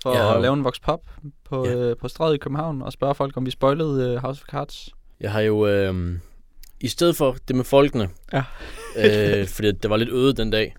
for 0.02 0.16
Ja. 0.16 0.35
at 0.36 0.43
lave 0.43 0.55
en 0.55 0.64
vox 0.64 0.81
pop 0.81 1.10
på, 1.44 1.66
Ja. 1.66 1.74
øh, 1.74 1.97
på 1.97 2.09
Strad 2.09 2.35
i 2.35 2.39
København 2.39 2.82
og 2.82 2.93
spørge 2.93 3.14
folk, 3.14 3.36
om 3.36 3.47
vi 3.47 3.51
spoilede 3.51 4.10
øh, 4.14 4.16
House 4.16 4.43
of 4.43 4.48
Cards. 4.51 4.90
Jeg 5.20 5.32
har 5.32 5.40
jo, 5.40 5.66
øh, 5.66 6.19
i 6.81 6.89
stedet 6.89 7.16
for 7.16 7.36
det 7.48 7.56
med 7.56 7.64
folkene, 7.64 8.10
Ja. 8.32 8.43
øh, 8.97 9.48
fordi 9.48 9.73
det 9.73 9.90
var 9.90 9.97
lidt 9.97 10.10
øde 10.10 10.32
den 10.35 10.51
dag, 10.51 10.74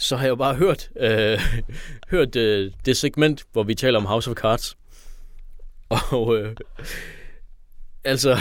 så 0.00 0.16
har 0.16 0.24
jeg 0.24 0.30
jo 0.30 0.36
bare 0.36 0.54
hørt, 0.54 0.90
øh, 1.00 1.40
hørt 2.10 2.36
øh, 2.36 2.72
det 2.86 2.96
segment, 2.96 3.44
hvor 3.52 3.62
vi 3.62 3.74
taler 3.74 3.98
om 3.98 4.06
House 4.06 4.30
of 4.30 4.36
Cards. 4.36 4.76
Og 5.88 6.36
øh, 6.36 6.56
altså, 8.04 8.38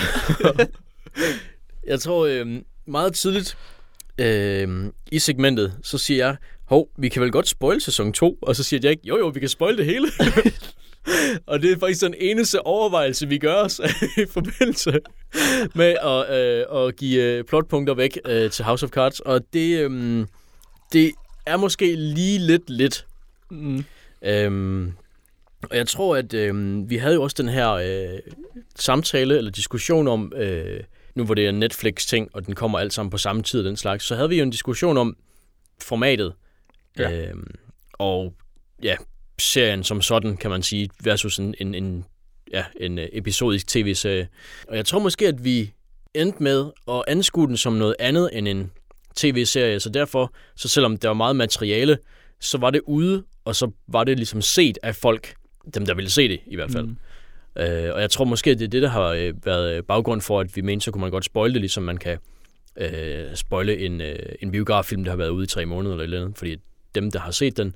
jeg 1.87 1.99
tror 1.99 2.25
øh, 2.25 2.61
meget 2.85 3.13
tidligt 3.13 3.57
øh, 4.17 4.85
i 5.11 5.19
segmentet, 5.19 5.73
så 5.83 5.97
siger 5.97 6.25
jeg, 6.25 6.35
hov, 6.65 6.89
vi 6.97 7.09
kan 7.09 7.21
vel 7.21 7.31
godt 7.31 7.47
spoil 7.47 7.81
sæson 7.81 8.13
2, 8.13 8.37
og 8.41 8.55
så 8.55 8.63
siger 8.63 8.79
Jack, 8.83 8.99
jo 9.03 9.17
jo, 9.17 9.27
vi 9.27 9.39
kan 9.39 9.49
spoil 9.49 9.77
det 9.77 9.85
hele. 9.85 10.07
og 11.47 11.61
det 11.61 11.71
er 11.71 11.79
faktisk 11.79 12.01
den 12.01 12.15
eneste 12.17 12.65
overvejelse, 12.65 13.27
vi 13.27 13.37
gør 13.37 13.55
os 13.55 13.81
i 14.17 14.25
forbindelse 14.29 14.99
med 15.75 15.95
at, 16.03 16.39
øh, 16.39 16.85
at 16.87 16.95
give 16.95 17.23
øh, 17.23 17.43
plotpunkter 17.43 17.93
væk 17.93 18.19
øh, 18.25 18.51
til 18.51 18.65
House 18.65 18.85
of 18.85 18.89
Cards. 18.89 19.19
Og 19.19 19.41
det, 19.53 19.79
øh, 19.79 20.25
det 20.93 21.11
er 21.49 21.57
måske 21.57 21.95
lige 21.95 22.39
lidt 22.39 22.69
lidt. 22.69 23.05
Mm. 23.51 23.85
Øhm, 24.21 24.93
og 25.69 25.77
jeg 25.77 25.87
tror, 25.87 26.15
at 26.15 26.33
øh, 26.33 26.89
vi 26.89 26.97
havde 26.97 27.15
jo 27.15 27.23
også 27.23 27.35
den 27.39 27.49
her 27.49 27.71
øh, 27.71 28.19
samtale 28.75 29.37
eller 29.37 29.51
diskussion 29.51 30.07
om, 30.07 30.33
øh, 30.35 30.83
nu 31.15 31.25
hvor 31.25 31.33
det 31.33 31.47
er 31.47 31.51
Netflix-ting, 31.51 32.29
og 32.33 32.45
den 32.45 32.55
kommer 32.55 32.79
alt 32.79 32.93
sammen 32.93 33.09
på 33.09 33.17
samme 33.17 33.43
tid 33.43 33.63
den 33.63 33.77
slags, 33.77 34.05
så 34.05 34.15
havde 34.15 34.29
vi 34.29 34.37
jo 34.37 34.43
en 34.43 34.49
diskussion 34.49 34.97
om 34.97 35.17
formatet. 35.81 36.33
Ja. 36.99 37.11
Øh, 37.11 37.35
og 37.93 38.33
ja, 38.83 38.95
serien 39.39 39.83
som 39.83 40.01
sådan, 40.01 40.37
kan 40.37 40.49
man 40.49 40.63
sige, 40.63 40.89
versus 41.03 41.39
en, 41.39 41.55
en, 41.59 41.75
en, 41.75 42.05
ja, 42.53 42.65
en 42.79 42.99
øh, 42.99 43.07
episodisk 43.11 43.67
tv-serie. 43.67 44.27
Og 44.67 44.75
jeg 44.75 44.85
tror 44.85 44.99
måske, 44.99 45.27
at 45.27 45.43
vi 45.43 45.73
endte 46.13 46.43
med 46.43 46.65
at 46.87 47.03
anskue 47.07 47.47
den 47.47 47.57
som 47.57 47.73
noget 47.73 47.95
andet 47.99 48.29
end 48.33 48.47
en 48.47 48.71
tv-serie, 49.19 49.79
så 49.79 49.89
derfor, 49.89 50.33
så 50.55 50.67
selvom 50.69 50.97
der 50.97 51.07
var 51.09 51.13
meget 51.15 51.35
materiale, 51.35 51.97
så 52.39 52.57
var 52.57 52.69
det 52.69 52.81
ude, 52.85 53.23
og 53.45 53.55
så 53.55 53.71
var 53.87 54.03
det 54.03 54.17
ligesom 54.17 54.41
set 54.41 54.77
af 54.83 54.95
folk, 54.95 55.33
dem 55.73 55.85
der 55.85 55.93
ville 55.93 56.09
se 56.09 56.27
det 56.29 56.39
i 56.47 56.55
hvert 56.55 56.71
fald. 56.71 56.85
Mm. 56.85 56.97
Øh, 57.61 57.93
og 57.93 58.01
jeg 58.01 58.09
tror 58.09 58.25
måske, 58.25 58.55
det 58.55 58.61
er 58.61 58.67
det, 58.67 58.81
der 58.81 58.89
har 58.89 59.07
øh, 59.07 59.45
været 59.45 59.85
baggrund 59.85 60.21
for, 60.21 60.39
at 60.39 60.55
vi 60.55 60.61
mente, 60.61 60.83
så 60.83 60.91
kunne 60.91 61.01
man 61.01 61.11
godt 61.11 61.25
spoile 61.25 61.53
det, 61.53 61.61
ligesom 61.61 61.83
man 61.83 61.97
kan 61.97 62.17
øh, 62.77 63.35
spoile 63.35 63.77
en, 63.79 64.01
øh, 64.01 64.19
en 64.41 64.51
biograffilm, 64.51 65.03
der 65.03 65.11
har 65.11 65.17
været 65.17 65.29
ude 65.29 65.43
i 65.43 65.47
tre 65.47 65.65
måneder 65.65 65.93
eller 65.93 66.03
et 66.03 66.07
eller 66.07 66.21
andet. 66.25 66.37
Fordi 66.37 66.57
dem, 66.95 67.11
der 67.11 67.19
har 67.19 67.31
set 67.31 67.57
den, 67.57 67.75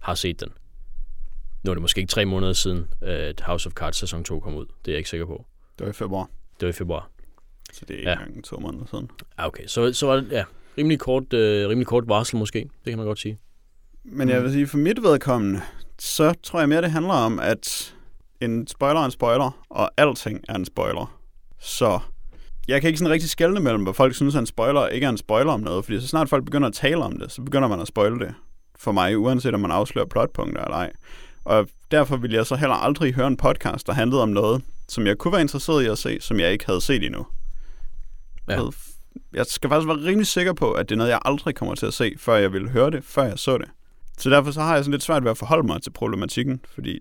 har 0.00 0.14
set 0.14 0.40
den. 0.40 0.48
Nu 1.64 1.70
er 1.70 1.74
det 1.74 1.82
måske 1.82 1.98
ikke 2.00 2.10
tre 2.10 2.24
måneder 2.24 2.52
siden, 2.52 2.86
at 3.00 3.40
House 3.40 3.66
of 3.66 3.72
Cards 3.72 3.96
sæson 3.96 4.24
2 4.24 4.40
kom 4.40 4.54
ud. 4.54 4.66
Det 4.66 4.88
er 4.88 4.92
jeg 4.92 4.98
ikke 4.98 5.10
sikker 5.10 5.26
på. 5.26 5.44
Det 5.78 5.84
var 5.84 5.90
i 5.90 5.94
februar, 5.94 6.30
Det 6.60 6.66
var 6.66 6.70
i 6.70 6.72
februar. 6.72 7.10
så 7.72 7.84
det 7.88 7.94
er 7.94 7.98
ikke 7.98 8.10
Ja. 8.10 8.16
engang 8.16 8.44
to 8.44 8.58
måneder 8.60 8.84
siden. 8.90 9.10
Ah, 9.38 9.46
okay. 9.46 9.66
Så, 9.66 9.92
så 9.92 10.06
var 10.06 10.16
det 10.16 10.28
ja, 10.32 10.44
rimelig, 10.78 10.98
kort, 10.98 11.32
øh, 11.32 11.68
rimelig 11.68 11.86
kort 11.86 12.08
varsel 12.08 12.36
måske. 12.36 12.58
Det 12.58 12.90
kan 12.90 12.98
man 12.98 13.06
godt 13.06 13.18
sige. 13.18 13.38
Men 14.04 14.28
jeg 14.28 14.42
vil 14.42 14.52
sige, 14.52 14.66
for 14.66 14.78
mit 14.78 15.02
vedkommende, 15.02 15.60
så 15.98 16.34
tror 16.42 16.58
jeg 16.58 16.68
mere, 16.68 16.82
det 16.82 16.90
handler 16.90 17.12
om, 17.12 17.40
at 17.40 17.94
en 18.40 18.66
spoiler 18.66 19.00
er 19.00 19.04
en 19.04 19.10
spoiler, 19.10 19.64
og 19.70 19.90
alting 19.96 20.40
er 20.48 20.54
en 20.54 20.64
spoiler. 20.64 21.18
Så 21.60 22.00
jeg 22.68 22.80
kan 22.80 22.88
ikke 22.88 22.98
sådan 22.98 23.12
rigtig 23.12 23.30
skelne 23.30 23.60
mellem, 23.60 23.82
hvad 23.82 23.94
folk 23.94 24.14
synes 24.14 24.34
er 24.34 24.38
en 24.38 24.46
spoiler 24.46 24.80
og 24.80 24.92
ikke 24.92 25.04
er 25.04 25.10
en 25.10 25.18
spoiler 25.18 25.52
om 25.52 25.60
noget, 25.60 25.84
fordi 25.84 26.00
så 26.00 26.08
snart 26.08 26.28
folk 26.28 26.44
begynder 26.44 26.68
at 26.68 26.74
tale 26.74 27.04
om 27.04 27.18
det, 27.18 27.32
så 27.32 27.42
begynder 27.42 27.68
man 27.68 27.80
at 27.80 27.88
spoile 27.88 28.18
det 28.18 28.34
for 28.78 28.92
mig, 28.92 29.18
uanset 29.18 29.54
om 29.54 29.60
man 29.60 29.70
afslører 29.70 30.06
plotpunkter 30.06 30.64
eller 30.64 30.76
ej. 30.76 30.92
Og 31.44 31.68
derfor 31.90 32.16
ville 32.16 32.36
jeg 32.36 32.46
så 32.46 32.56
heller 32.56 32.74
aldrig 32.74 33.14
høre 33.14 33.26
en 33.26 33.36
podcast, 33.36 33.86
der 33.86 33.92
handlede 33.92 34.22
om 34.22 34.28
noget, 34.28 34.62
som 34.88 35.06
jeg 35.06 35.18
kunne 35.18 35.32
være 35.32 35.40
interesseret 35.40 35.84
i 35.84 35.86
at 35.86 35.98
se, 35.98 36.20
som 36.20 36.40
jeg 36.40 36.52
ikke 36.52 36.66
havde 36.66 36.80
set 36.80 37.04
endnu. 37.04 37.26
Ja. 38.48 38.62
Jeg, 38.62 38.72
jeg 39.32 39.46
skal 39.46 39.70
faktisk 39.70 39.88
være 39.88 39.96
rimelig 39.96 40.26
sikker 40.26 40.52
på, 40.52 40.72
at 40.72 40.88
det 40.88 40.94
er 40.94 40.96
noget, 40.96 41.10
jeg 41.10 41.20
aldrig 41.24 41.54
kommer 41.54 41.74
til 41.74 41.86
at 41.86 41.94
se, 41.94 42.14
før 42.18 42.36
jeg 42.36 42.52
ville 42.52 42.68
høre 42.68 42.90
det, 42.90 43.04
før 43.04 43.22
jeg 43.22 43.38
så 43.38 43.58
det. 43.58 43.68
Så 44.18 44.30
derfor 44.30 44.50
så 44.50 44.60
har 44.60 44.74
jeg 44.74 44.84
sådan 44.84 44.92
lidt 44.92 45.02
svært 45.02 45.24
ved 45.24 45.30
at 45.30 45.38
forholde 45.38 45.66
mig 45.66 45.82
til 45.82 45.90
problematikken, 45.90 46.60
fordi 46.74 47.00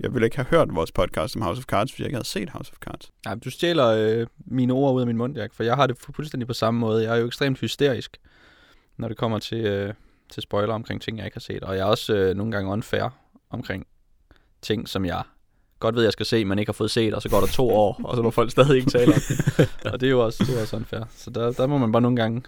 jeg 0.00 0.14
ville 0.14 0.26
ikke 0.26 0.36
have 0.36 0.46
hørt 0.50 0.74
vores 0.74 0.92
podcast 0.92 1.36
om 1.36 1.42
House 1.42 1.58
of 1.58 1.64
Cards, 1.64 1.90
hvis 1.90 1.98
jeg 1.98 2.06
ikke 2.06 2.16
havde 2.16 2.28
set 2.28 2.50
House 2.50 2.72
of 2.72 2.78
Cards. 2.78 3.10
Nej, 3.24 3.34
du 3.34 3.50
stjæler 3.50 3.86
øh, 3.86 4.26
mine 4.46 4.72
ord 4.72 4.94
ud 4.94 5.00
af 5.00 5.06
min 5.06 5.16
mund, 5.16 5.36
Jack, 5.36 5.54
for 5.54 5.62
jeg 5.62 5.76
har 5.76 5.86
det 5.86 5.96
fuldstændig 6.14 6.46
på 6.46 6.52
samme 6.52 6.80
måde. 6.80 7.02
Jeg 7.04 7.16
er 7.16 7.20
jo 7.20 7.26
ekstremt 7.26 7.60
hysterisk, 7.60 8.16
når 8.96 9.08
det 9.08 9.16
kommer 9.16 9.38
til, 9.38 9.66
øh, 9.66 9.94
til 10.30 10.42
spoiler 10.42 10.74
omkring 10.74 11.02
ting, 11.02 11.18
jeg 11.18 11.26
ikke 11.26 11.34
har 11.34 11.40
set. 11.40 11.62
Og 11.62 11.76
jeg 11.76 11.80
er 11.80 11.86
også 11.86 12.14
øh, 12.14 12.36
nogle 12.36 12.52
gange 12.52 12.70
unfair 12.70 13.08
omkring 13.50 13.86
ting, 14.62 14.88
som 14.88 15.04
jeg 15.04 15.22
godt 15.78 15.94
ved, 15.94 16.02
jeg 16.02 16.12
skal 16.12 16.26
se, 16.26 16.44
men 16.44 16.58
ikke 16.58 16.68
har 16.68 16.74
fået 16.74 16.90
set, 16.90 17.14
og 17.14 17.22
så 17.22 17.28
går 17.28 17.40
der 17.40 17.46
to 17.46 17.70
år, 17.70 18.00
og 18.04 18.16
så 18.16 18.22
må 18.22 18.30
folk 18.30 18.50
stadig 18.50 18.76
ikke 18.76 18.90
tale 18.90 19.14
om 19.14 19.20
det. 19.28 19.68
Og 19.92 20.00
det 20.00 20.06
er 20.06 20.10
jo 20.10 20.24
også, 20.24 20.44
det 20.46 20.56
er 20.56 20.60
også 20.62 20.76
unfair. 20.76 21.00
Så 21.16 21.30
der, 21.30 21.52
der 21.52 21.66
må 21.66 21.78
man 21.78 21.92
bare 21.92 22.02
nogle 22.02 22.16
gange 22.16 22.42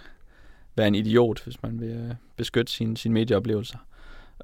være 0.77 0.89
en 0.89 0.95
idiot, 0.95 1.45
hvis 1.45 1.63
man 1.63 1.81
vil 1.81 1.89
øh, 1.89 2.15
beskytte 2.37 2.73
sine, 2.73 2.97
sine 2.97 3.15
medieoplevelser. 3.15 3.79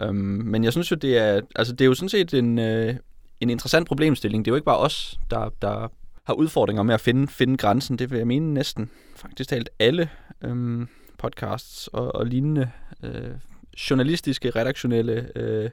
Um, 0.01 0.15
men 0.45 0.65
jeg 0.65 0.73
synes 0.73 0.91
jo, 0.91 0.97
det 0.97 1.19
er, 1.19 1.41
altså, 1.57 1.73
det 1.73 1.81
er 1.81 1.87
jo 1.87 1.95
sådan 1.95 2.09
set 2.09 2.35
en, 2.35 2.59
øh, 2.59 2.95
en 3.41 3.51
interessant 3.51 3.89
problemstilling. 3.89 4.45
Det 4.45 4.51
er 4.51 4.53
jo 4.53 4.57
ikke 4.57 4.65
bare 4.65 4.79
os, 4.79 5.21
der, 5.31 5.49
der 5.63 5.89
har 6.25 6.35
udfordringer 6.35 6.83
med 6.83 6.95
at 6.95 7.01
finde, 7.01 7.29
finde 7.29 7.57
grænsen. 7.57 7.99
Det 7.99 8.11
vil 8.11 8.17
jeg 8.17 8.27
mene 8.27 8.55
næsten 8.55 8.91
faktisk 9.17 9.51
talt 9.51 9.71
alle 9.79 10.11
øhm, 10.45 10.89
podcasts 11.19 11.87
og, 11.89 12.15
og 12.15 12.27
lignende 12.27 12.71
øh, 13.03 13.31
journalistiske, 13.91 14.51
redaktionelle, 14.51 15.31
øh, 15.37 15.71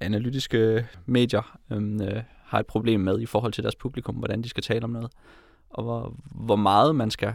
analytiske 0.00 0.86
medier 1.06 1.58
øhm, 1.72 2.02
øh, 2.02 2.22
har 2.44 2.60
et 2.60 2.66
problem 2.66 3.00
med 3.00 3.20
i 3.20 3.26
forhold 3.26 3.52
til 3.52 3.62
deres 3.62 3.76
publikum, 3.76 4.14
hvordan 4.14 4.42
de 4.42 4.48
skal 4.48 4.62
tale 4.62 4.84
om 4.84 4.90
noget, 4.90 5.10
og 5.70 5.84
hvor, 5.84 6.16
hvor 6.24 6.56
meget 6.56 6.96
man 6.96 7.10
skal 7.10 7.34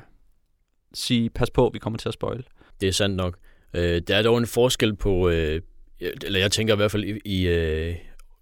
sige, 0.94 1.30
pas 1.30 1.50
på, 1.50 1.70
vi 1.74 1.80
kommer 1.80 2.00
til 2.00 2.08
at 2.08 2.14
spoil. 2.14 2.44
Det 2.82 2.88
er 2.88 2.94
sandt 2.94 3.16
nok. 3.16 3.38
Øh, 3.74 4.02
der 4.08 4.16
er 4.16 4.22
dog 4.22 4.38
en 4.38 4.48
forskel 4.48 4.96
på, 4.96 5.30
øh, 5.30 5.62
eller 6.00 6.40
jeg 6.40 6.52
tænker 6.52 6.74
i 6.74 6.78
hvert 6.78 6.92
fald 6.92 7.04
i, 7.04 7.20
i 7.26 7.48
øh, 7.48 7.96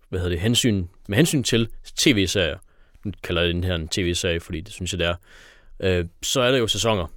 hvad 0.09 0.19
hedder 0.19 0.29
det, 0.29 0.39
hensyn, 0.39 0.87
med 1.07 1.17
hensyn 1.17 1.43
til 1.43 1.69
tv-serier. 1.95 2.57
Nu 3.05 3.11
kalder 3.23 3.41
jeg 3.41 3.53
den 3.53 3.63
her 3.63 3.75
en 3.75 3.87
tv-serie, 3.87 4.39
fordi 4.39 4.61
det 4.61 4.73
synes 4.73 4.93
jeg, 4.93 4.99
det 4.99 5.07
er. 5.07 5.15
Øh, 5.79 6.05
så 6.23 6.41
er 6.41 6.51
der 6.51 6.57
jo 6.57 6.67
sæsoner. 6.67 7.07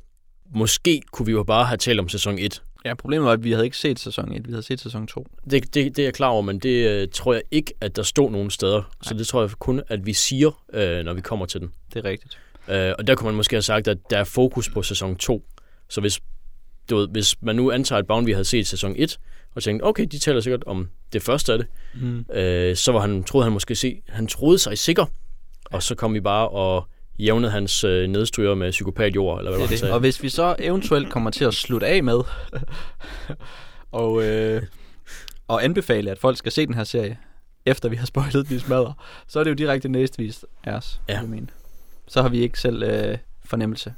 Måske 0.55 1.03
kunne 1.13 1.27
vi 1.27 1.33
jo 1.33 1.43
bare 1.43 1.65
have 1.65 1.77
talt 1.77 2.01
om 2.01 2.09
sæson 2.09 2.39
1. 2.39 2.63
Ja, 2.85 2.95
problemet 2.95 3.27
var, 3.27 3.33
at 3.33 3.45
vi 3.45 3.53
havde 3.53 3.65
ikke 3.65 3.77
set 3.77 3.99
sæson 3.99 4.33
1, 4.33 4.47
vi 4.49 4.53
havde 4.53 4.63
set 4.63 4.81
sæson 4.81 5.07
2. 5.07 5.27
Det, 5.51 5.75
det, 5.75 5.97
det 5.97 5.99
er 5.99 6.03
jeg 6.07 6.15
klar 6.15 6.29
over, 6.29 6.43
men 6.43 6.59
det 6.59 6.89
øh, 6.89 7.09
tror 7.13 7.33
jeg 7.33 7.43
ikke, 7.51 7.73
at 7.81 7.97
der 7.97 8.03
stod 8.03 8.31
nogen 8.31 8.51
steder. 8.51 8.79
Nej. 8.79 8.87
Så 9.03 9.15
det 9.15 9.27
tror 9.27 9.41
jeg 9.43 9.51
kun, 9.51 9.83
at 9.89 10.07
vi 10.07 10.13
siger, 10.13 10.63
øh, 10.73 11.05
når 11.05 11.13
vi 11.15 11.21
kommer 11.21 11.47
til 11.47 11.61
den. 11.61 11.73
Det 11.95 12.05
er 12.05 12.09
rigtigt. 12.11 12.39
Øh, 12.69 12.93
og 12.99 13.07
der 13.07 13.15
kunne 13.15 13.27
man 13.27 13.35
måske 13.35 13.55
have 13.57 13.63
sagt, 13.63 13.89
at 13.89 13.99
der 14.11 14.19
er 14.19 14.25
fokus 14.25 14.69
på 14.69 14.83
sæson 14.83 15.17
2. 15.17 15.45
Så 15.89 16.01
hvis, 16.01 16.21
du 16.91 16.97
ved, 16.97 17.09
hvis 17.09 17.37
man 17.43 17.57
nu 17.57 17.71
antager, 17.71 17.99
at 17.99 18.07
Bounty 18.07 18.33
havde 18.33 18.45
set 18.45 18.67
sæson 18.67 18.95
1, 18.99 19.19
og 19.55 19.63
tænkte, 19.63 19.85
okay, 19.85 20.07
de 20.11 20.19
taler 20.19 20.41
sikkert 20.41 20.65
om 20.65 20.89
det 21.13 21.23
første 21.23 21.53
af 21.53 21.59
det, 21.59 21.67
Mm. 21.95 22.25
øh, 22.33 22.77
så 22.77 22.93
var 22.93 23.01
han, 23.01 23.25
troede 23.25 23.45
han 23.45 23.53
måske 23.53 23.75
se, 23.75 24.03
han 24.09 24.27
troede 24.27 24.59
sig 24.59 24.79
sikker, 24.79 25.07
og 25.65 25.83
så 25.83 25.95
kom 25.95 26.15
vi 26.15 26.21
bare 26.21 26.49
og 26.49 26.89
jævnede 27.25 27.53
hans 27.53 27.85
øh, 27.85 28.09
nedstryger 28.09 28.55
med 28.55 28.71
psykopatjord, 28.71 29.39
eller 29.39 29.51
hvad 29.51 29.61
Det 29.61 29.63
det 29.63 29.71
han 29.71 29.79
sagde. 29.79 29.95
Og 29.95 30.01
hvis 30.01 30.23
vi 30.23 30.29
så 30.29 30.57
eventuelt 30.59 31.11
kommer 31.11 31.31
til 31.31 31.45
at 31.45 31.55
slutte 31.55 31.87
af 31.87 32.05
med 32.05 32.21
og, 33.93 34.25
øh, 34.25 34.63
og 35.49 35.65
anbefale, 35.65 36.11
at 36.11 36.19
folk 36.19 36.37
skal 36.37 36.53
se 36.53 36.67
den 36.67 36.75
her 36.75 36.85
serie, 36.85 37.19
efter 37.67 37.89
vi 37.89 37.97
har 37.97 38.07
spoilet 38.07 38.49
de 38.49 38.61
smadre, 38.61 38.95
så 39.29 39.41
er 39.41 39.45
det 39.45 39.51
jo 39.51 39.55
direkte 39.55 39.89
næstvist 39.89 40.45
af 40.65 40.73
os, 40.73 41.01
Ja. 41.09 41.19
jeg 41.21 41.29
mene. 41.29 41.47
Så 42.09 42.23
har 42.23 42.29
vi 42.29 42.39
ikke 42.41 42.61
selv 42.61 42.83
øh, 42.83 43.19
fornemmelse 43.45 43.95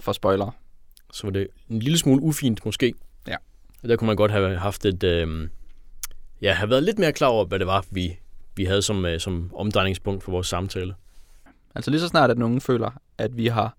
for 0.00 0.12
spoilere. 0.12 0.52
Så 1.12 1.26
var 1.26 1.30
det 1.30 1.46
en 1.70 1.78
lille 1.78 1.98
smule 1.98 2.22
ufint 2.22 2.64
måske. 2.64 2.94
Ja. 3.28 3.36
Der 3.88 3.96
kunne 3.96 4.06
man 4.06 4.16
godt 4.16 4.30
have 4.30 4.56
haft 4.56 4.84
et, 4.84 5.04
øh, 5.04 5.48
ja, 6.42 6.52
have 6.52 6.70
været 6.70 6.82
lidt 6.82 6.98
mere 6.98 7.12
klar 7.12 7.28
over, 7.28 7.44
hvad 7.44 7.58
det 7.58 7.66
var, 7.66 7.84
vi, 7.90 8.18
vi 8.56 8.64
havde 8.64 8.82
som, 8.82 9.04
øh, 9.04 9.20
som 9.20 9.50
omdrejningspunkt 9.54 10.22
for 10.24 10.32
vores 10.32 10.46
samtale. 10.46 10.94
Altså 11.74 11.90
lige 11.90 12.00
så 12.00 12.08
snart, 12.08 12.30
at 12.30 12.38
nogen 12.38 12.60
føler, 12.60 12.90
at 13.18 13.36
vi 13.36 13.46
har 13.46 13.76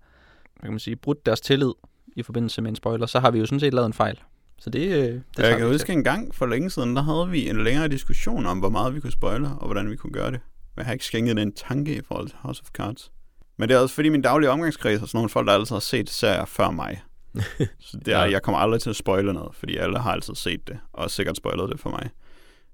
hvad 0.54 0.62
kan 0.68 0.72
man 0.72 0.78
sige, 0.80 0.96
brudt 0.96 1.26
deres 1.26 1.40
tillid 1.40 1.72
i 2.16 2.22
forbindelse 2.22 2.62
med 2.62 2.70
en 2.70 2.76
spoiler, 2.76 3.06
så 3.06 3.20
har 3.20 3.30
vi 3.30 3.38
jo 3.38 3.46
sådan 3.46 3.60
set 3.60 3.74
lavet 3.74 3.86
en 3.86 3.92
fejl. 3.92 4.20
Så 4.58 4.70
det, 4.70 4.80
øh, 4.88 5.14
det 5.14 5.22
jeg 5.38 5.58
kan 5.58 5.66
huske 5.68 5.92
en 5.92 6.04
gang 6.04 6.34
for 6.34 6.46
længe 6.46 6.70
siden, 6.70 6.96
der 6.96 7.02
havde 7.02 7.28
vi 7.30 7.48
en 7.48 7.64
længere 7.64 7.88
diskussion 7.88 8.46
om, 8.46 8.58
hvor 8.58 8.68
meget 8.68 8.94
vi 8.94 9.00
kunne 9.00 9.12
spoile, 9.12 9.48
og 9.48 9.64
hvordan 9.66 9.90
vi 9.90 9.96
kunne 9.96 10.12
gøre 10.12 10.30
det. 10.30 10.40
Men 10.74 10.78
jeg 10.78 10.86
har 10.86 10.92
ikke 10.92 11.04
skænket 11.04 11.38
en 11.38 11.52
tanke 11.52 11.96
i 11.96 12.00
forhold 12.08 12.28
til 12.28 12.36
House 12.40 12.62
of 12.64 12.68
Cards. 12.70 13.12
Men 13.56 13.68
det 13.68 13.74
er 13.74 13.78
også 13.78 13.94
fordi 13.94 14.08
min 14.08 14.22
daglige 14.22 14.50
omgangskreds 14.50 15.02
er 15.02 15.06
sådan 15.06 15.18
nogle 15.18 15.28
folk, 15.30 15.46
der 15.46 15.52
altid 15.54 15.74
har 15.74 15.80
set 15.80 16.10
serier 16.10 16.44
før 16.44 16.70
mig. 16.70 17.02
Så 17.80 17.96
det 18.04 18.14
er, 18.14 18.18
Ja. 18.24 18.30
jeg 18.30 18.42
kommer 18.42 18.58
aldrig 18.58 18.80
til 18.80 18.90
at 18.90 18.96
spoile 18.96 19.32
noget, 19.32 19.54
fordi 19.54 19.76
alle 19.76 19.98
har 19.98 20.12
altid 20.12 20.34
set 20.34 20.68
det, 20.68 20.78
og 20.92 21.10
sikkert 21.10 21.36
spoilet 21.36 21.68
det 21.70 21.80
for 21.80 21.90
mig. 21.90 22.10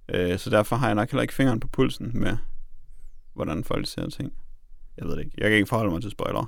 Øh, 0.09 0.39
så 0.39 0.51
derfor 0.51 0.77
har 0.77 0.87
jeg 0.87 0.95
nok 0.95 1.11
heller 1.11 1.23
ikke 1.23 1.35
fingeren 1.35 1.61
på 1.61 1.69
pulsen 1.69 2.11
med, 2.15 2.37
hvordan 3.35 3.65
folk 3.65 3.89
ser 3.89 4.09
ting. 4.09 4.33
Jeg 4.99 5.07
ved 5.09 5.17
det 5.17 5.25
ikke. 5.25 5.37
Jeg 5.39 5.49
kan 5.49 5.57
ikke 5.57 5.69
forholde 5.69 5.91
mig 5.91 6.03
til 6.03 6.11
spoilere. 6.11 6.47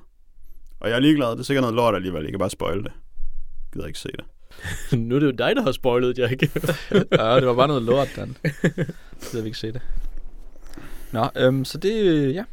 Og 0.81 0.89
jeg 0.89 0.97
er 0.97 1.01
ligeglad. 1.01 1.31
Det 1.31 1.39
er 1.39 1.43
sikkert 1.43 1.63
noget 1.63 1.75
lort 1.75 1.95
alligevel. 1.95 2.23
Jeg 2.23 2.33
kan 2.33 2.39
bare 2.39 2.51
spoile 2.51 2.83
det. 2.83 2.93
Jeg 2.93 3.73
gider 3.73 3.87
ikke 3.87 3.99
se 3.99 4.09
det. 4.09 4.25
nu 4.99 5.15
er 5.15 5.21
det 5.21 5.27
jo 5.27 5.31
dig, 5.31 5.57
der 5.57 5.63
har 5.63 5.73
spoilet, 5.73 6.19
Jack. 6.19 6.43
ja, 7.19 7.37
det 7.37 7.47
var 7.47 7.55
bare 7.55 7.69
noget 7.69 7.83
lort, 7.83 8.09
Dan. 8.17 8.37
Så 9.19 9.31
jeg 9.33 9.43
vil 9.43 9.47
ikke 9.47 9.59
se 9.59 9.73
det. 9.73 9.83
Nå, 11.13 11.29
øhm, 11.37 11.65
så 11.65 11.79
det, 11.79 12.05
øh, 12.05 12.35
ja, 12.35 12.45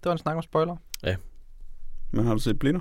det 0.00 0.04
var 0.04 0.12
en 0.12 0.18
snak 0.18 0.36
om 0.36 0.42
spoiler. 0.42 0.76
Men 2.14 2.26
har 2.26 2.34
du 2.34 2.40
set 2.40 2.58
Blinder? 2.58 2.80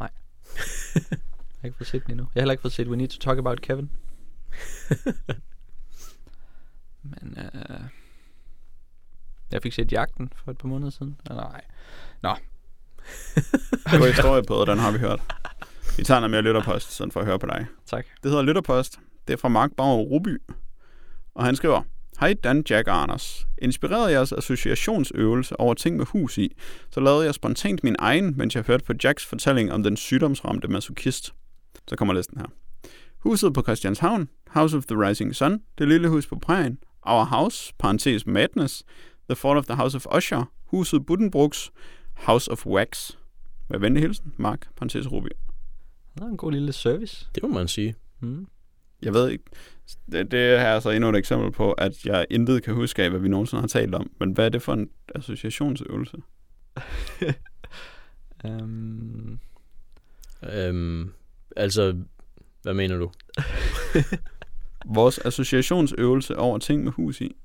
Jeg 0.00 1.62
har 1.62 1.66
ikke 1.66 1.76
fået 1.76 1.88
set 1.88 2.02
den 2.06 2.10
endnu. 2.10 2.26
Jeg 2.34 2.40
har 2.40 2.42
heller 2.42 2.52
ikke 2.52 2.62
fået 2.62 2.72
set 2.72 2.88
We 2.88 2.96
Need 2.96 3.08
to 3.08 3.18
Talk 3.18 3.38
About 3.38 3.60
Kevin. 3.60 3.90
Men 7.02 7.38
øh, 7.38 7.80
jeg 9.52 9.62
fik 9.62 9.72
set 9.72 9.92
Jagten 9.92 10.32
for 10.44 10.50
et 10.50 10.58
par 10.58 10.68
måneder 10.68 10.90
siden. 10.90 11.20
Eller 11.30 11.42
nej. 11.42 11.60
God 13.90 14.12
historie 14.14 14.42
på, 14.42 14.64
den 14.64 14.78
har 14.78 14.90
vi 14.90 14.98
hørt. 14.98 15.20
Vi 15.96 16.04
tager 16.04 16.20
noget 16.20 16.30
mere 16.30 16.42
lytterpost, 16.42 16.92
sådan 16.92 17.12
for 17.12 17.20
at 17.20 17.26
høre 17.26 17.38
på 17.38 17.46
dig. 17.46 17.66
Tak. 17.86 18.06
Det 18.22 18.30
hedder 18.30 18.42
Lytterpost. 18.42 18.98
Det 19.28 19.32
er 19.32 19.36
fra 19.36 19.48
Mark 19.48 19.70
Bauer 19.76 20.02
Ruby. 20.02 20.42
Og 21.34 21.44
han 21.44 21.56
skriver, 21.56 21.82
Hej 22.20 22.34
Dan, 22.44 22.64
Jack 22.70 22.88
og 22.88 23.02
Anders. 23.02 23.46
Inspireret 23.58 24.08
af 24.08 24.12
jeres 24.12 24.32
associationsøvelse 24.32 25.60
over 25.60 25.74
ting 25.74 25.96
med 25.96 26.06
hus 26.06 26.38
i, 26.38 26.56
så 26.90 27.00
lavede 27.00 27.24
jeg 27.24 27.34
spontant 27.34 27.84
min 27.84 27.96
egen, 27.98 28.34
mens 28.36 28.54
jeg 28.54 28.64
hørte 28.66 28.84
på 28.84 28.92
Jacks 29.04 29.26
fortælling 29.26 29.72
om 29.72 29.82
den 29.82 29.96
sygdomsramte 29.96 30.68
masochist. 30.68 31.34
Så 31.88 31.96
kommer 31.96 32.14
listen 32.14 32.38
her. 32.38 32.46
Huset 33.18 33.54
på 33.54 33.62
Christianshavn, 33.62 34.28
House 34.50 34.76
of 34.76 34.84
the 34.84 35.06
Rising 35.06 35.36
Sun, 35.36 35.60
Det 35.78 35.88
lille 35.88 36.08
hus 36.08 36.26
på 36.26 36.38
prærien, 36.38 36.78
Our 37.02 37.24
House, 37.24 37.74
parentes 37.78 38.26
Madness, 38.26 38.82
The 39.28 39.36
Fall 39.36 39.58
of 39.58 39.66
the 39.66 39.74
House 39.74 39.96
of 39.96 40.06
Usher, 40.16 40.44
Huset 40.72 41.06
Buddenbrooks, 41.06 41.70
House 42.14 42.50
of 42.50 42.66
Wax. 42.66 43.10
Med 43.70 43.78
venlig 43.78 44.02
hilsen, 44.02 44.32
Mark, 44.36 44.68
parentes 44.76 45.12
Ruby. 45.12 45.28
Det 46.14 46.22
er 46.22 46.26
en 46.26 46.36
god 46.36 46.52
lille 46.52 46.72
service. 46.72 47.28
Det 47.34 47.42
må 47.42 47.48
man 47.48 47.68
sige. 47.68 47.94
Mm. 48.20 48.46
Jeg 49.02 49.14
ved 49.14 49.30
ikke, 49.30 49.44
det, 50.12 50.30
det 50.30 50.40
er 50.40 50.74
altså 50.74 50.90
endnu 50.90 51.10
et 51.10 51.16
eksempel 51.16 51.52
på, 51.52 51.72
at 51.72 52.04
jeg 52.04 52.26
intet 52.30 52.62
kan 52.62 52.74
huske 52.74 53.02
af, 53.02 53.10
hvad 53.10 53.20
vi 53.20 53.28
nogensinde 53.28 53.60
har 53.60 53.68
talt 53.68 53.94
om. 53.94 54.10
Men 54.20 54.32
hvad 54.32 54.44
er 54.44 54.48
det 54.48 54.62
for 54.62 54.72
en 54.72 54.90
associationsøvelse? 55.14 56.16
um, 58.44 59.40
Øhm, 60.42 61.12
altså, 61.56 61.96
hvad 62.62 62.74
mener 62.74 62.96
du? 62.96 63.10
Vores 64.94 65.18
associationsøvelse 65.18 66.36
over 66.38 66.58
ting 66.58 66.84
med 66.84 66.92
hus 66.92 67.20
i. 67.20 67.36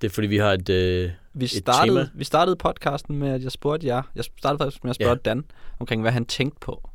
Det 0.00 0.06
er 0.06 0.10
fordi, 0.10 0.26
vi 0.26 0.36
har 0.36 0.52
et... 0.52 0.68
Øh, 0.68 1.10
vi, 1.34 1.46
tema. 1.46 1.60
startede, 1.60 2.10
vi 2.14 2.24
startede 2.24 2.56
podcasten 2.56 3.16
med, 3.16 3.28
at 3.28 3.42
jeg 3.42 3.52
spurgte 3.52 3.86
jer. 3.86 4.02
Jeg 4.14 4.24
startede 4.24 4.58
faktisk 4.58 4.84
med 4.84 4.90
at 4.90 4.96
spørge 4.96 5.10
Ja. 5.10 5.30
Dan 5.30 5.44
omkring, 5.78 6.02
hvad 6.02 6.12
han 6.12 6.26
tænkte 6.26 6.60
på. 6.60 6.90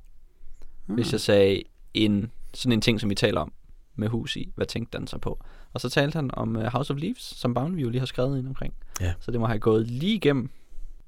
Hmm. 0.85 0.95
Hvis 0.95 1.11
jeg 1.11 1.21
sagde 1.21 1.63
en, 1.93 2.31
sådan 2.53 2.71
en 2.73 2.81
ting, 2.81 3.01
som 3.01 3.09
vi 3.09 3.15
taler 3.15 3.41
om 3.41 3.53
med 3.95 4.07
hus 4.07 4.35
i, 4.35 4.51
hvad 4.55 4.65
tænkte 4.65 4.97
Dan 4.97 5.07
så 5.07 5.17
på? 5.17 5.43
Og 5.73 5.81
så 5.81 5.89
talte 5.89 6.15
han 6.15 6.29
om 6.33 6.55
uh, 6.55 6.63
House 6.63 6.93
of 6.93 6.99
Leaves, 6.99 7.21
som 7.21 7.53
Boundview 7.53 7.89
lige 7.89 7.99
har 7.99 8.05
skrevet 8.05 8.37
ind 8.39 8.47
omkring. 8.47 8.73
Ja. 9.01 9.13
Så 9.19 9.31
det 9.31 9.39
må 9.39 9.45
have 9.45 9.59
gået 9.59 9.87
lige 9.87 10.15
igennem. 10.15 10.49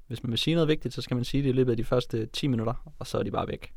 Hvis 0.06 0.22
man 0.22 0.30
vil 0.30 0.38
sige 0.38 0.54
noget 0.54 0.68
vigtigt, 0.68 0.94
så 0.94 1.02
skal 1.02 1.14
man 1.14 1.24
sige 1.24 1.42
det 1.42 1.48
i 1.48 1.52
løbet 1.52 1.70
af 1.70 1.76
de 1.76 1.84
første 1.84 2.26
10 2.26 2.46
minutter, 2.46 2.92
og 2.98 3.06
så 3.06 3.18
er 3.18 3.22
de 3.22 3.30
bare 3.30 3.48
væk. 3.48 3.72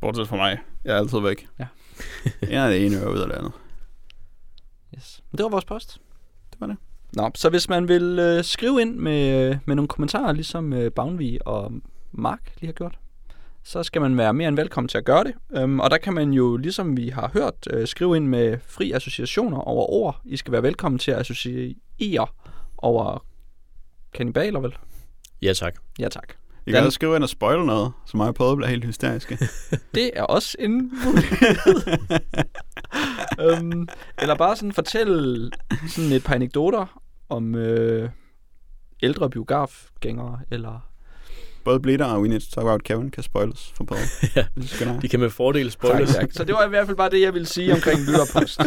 Bortset 0.00 0.28
fra 0.28 0.36
mig. 0.36 0.58
Jeg 0.84 0.94
er 0.94 0.98
altid 0.98 1.20
væk. 1.20 1.46
Ja. 1.58 1.66
en 2.42 2.48
af 2.58 2.70
det 2.70 2.86
ene 2.86 2.96
øre 2.96 3.12
ud 3.12 3.18
af 3.18 3.28
det 3.28 3.34
andet. 3.34 3.52
Yes. 4.96 5.22
Men 5.30 5.36
det 5.38 5.44
var 5.44 5.50
vores 5.50 5.64
post. 5.64 6.00
Det 6.52 6.60
var 6.60 6.66
det. 6.66 6.76
Nå, 7.16 7.30
så 7.34 7.50
hvis 7.50 7.68
man 7.68 7.88
vil 7.88 8.18
øh, 8.18 8.44
skrive 8.44 8.80
ind 8.80 8.96
med, 8.96 9.50
øh, 9.50 9.56
med 9.64 9.76
nogle 9.76 9.88
kommentarer, 9.88 10.32
ligesom 10.32 10.72
øh, 10.72 10.92
Boundvie 10.92 11.46
og 11.46 11.72
Mark 12.12 12.40
lige 12.60 12.68
har 12.68 12.72
gjort, 12.72 12.98
så 13.64 13.82
skal 13.82 14.02
man 14.02 14.16
være 14.16 14.34
mere 14.34 14.48
end 14.48 14.56
velkommen 14.56 14.88
til 14.88 14.98
at 14.98 15.04
gøre 15.04 15.24
det. 15.24 15.34
Øhm, 15.56 15.80
og 15.80 15.90
der 15.90 15.98
kan 15.98 16.14
man 16.14 16.32
jo, 16.32 16.56
ligesom 16.56 16.96
vi 16.96 17.08
har 17.08 17.30
hørt, 17.34 17.54
øh, 17.70 17.86
skrive 17.86 18.16
ind 18.16 18.26
med 18.26 18.58
fri 18.66 18.92
associationer 18.92 19.58
over 19.58 19.90
ord. 19.90 20.20
I 20.24 20.36
skal 20.36 20.52
være 20.52 20.62
velkommen 20.62 20.98
til 20.98 21.10
at 21.10 21.18
associere 21.18 22.26
over 22.78 23.24
kannibaler, 24.14 24.60
vel? 24.60 24.76
ja, 25.42 25.52
tak. 25.52 25.74
Ja, 25.98 26.08
tak. 26.08 26.32
I 26.66 26.70
kan 26.70 26.84
også 26.84 26.94
skrive 26.94 27.16
ind 27.16 27.22
og 27.22 27.28
spoil 27.28 27.64
noget, 27.64 27.92
så 28.06 28.16
mig 28.16 28.28
og 28.28 28.34
prøvet 28.34 28.56
bliver 28.56 28.68
helt 28.68 28.84
hysteriske. 28.84 29.38
Det 29.94 30.10
er 30.14 30.22
også 30.22 30.56
en 30.58 30.92
mulighed. 31.04 31.98
øhm, 33.44 33.88
eller 34.18 34.34
bare 34.34 34.56
sådan 34.56 34.72
fortælle 34.72 35.50
sådan 35.88 36.12
et 36.12 36.24
par 36.24 36.34
anekdoter 36.34 37.03
om 37.34 37.54
øh, 37.54 38.08
ældre 39.02 39.30
biografgængere, 39.30 40.40
eller 40.50 40.88
Både 41.64 41.80
Blitter 41.80 42.06
og 42.06 42.20
We 42.22 42.28
Need 42.28 42.40
to 42.40 42.46
Talk 42.54 42.66
About 42.66 42.82
Kevin 42.82 43.10
kan 43.10 43.22
spoiles 43.22 43.72
for 43.76 43.84
Paul. 43.90 44.00
Ja. 44.36 44.46
De 45.02 45.08
kan 45.08 45.20
med 45.20 45.30
fordel 45.30 45.64
Tak, 45.66 45.72
spoilers. 45.72 46.14
tak. 46.14 46.32
Så 46.32 46.44
det 46.44 46.54
var 46.54 46.66
i 46.66 46.68
hvert 46.68 46.86
fald 46.86 46.96
bare 46.96 47.10
det, 47.10 47.20
jeg 47.20 47.34
ville 47.34 47.46
sige 47.46 47.72
omkring 47.72 48.00
lytterpost. 48.08 48.60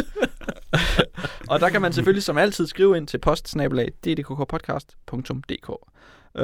og 1.50 1.60
der 1.60 1.68
kan 1.68 1.82
man 1.82 1.92
selvfølgelig 1.92 2.22
som 2.22 2.38
altid 2.38 2.66
skrive 2.66 2.96
ind 2.96 3.06
til 3.08 3.18
postsnabelag.ddkkpodcast.dk 3.18 5.70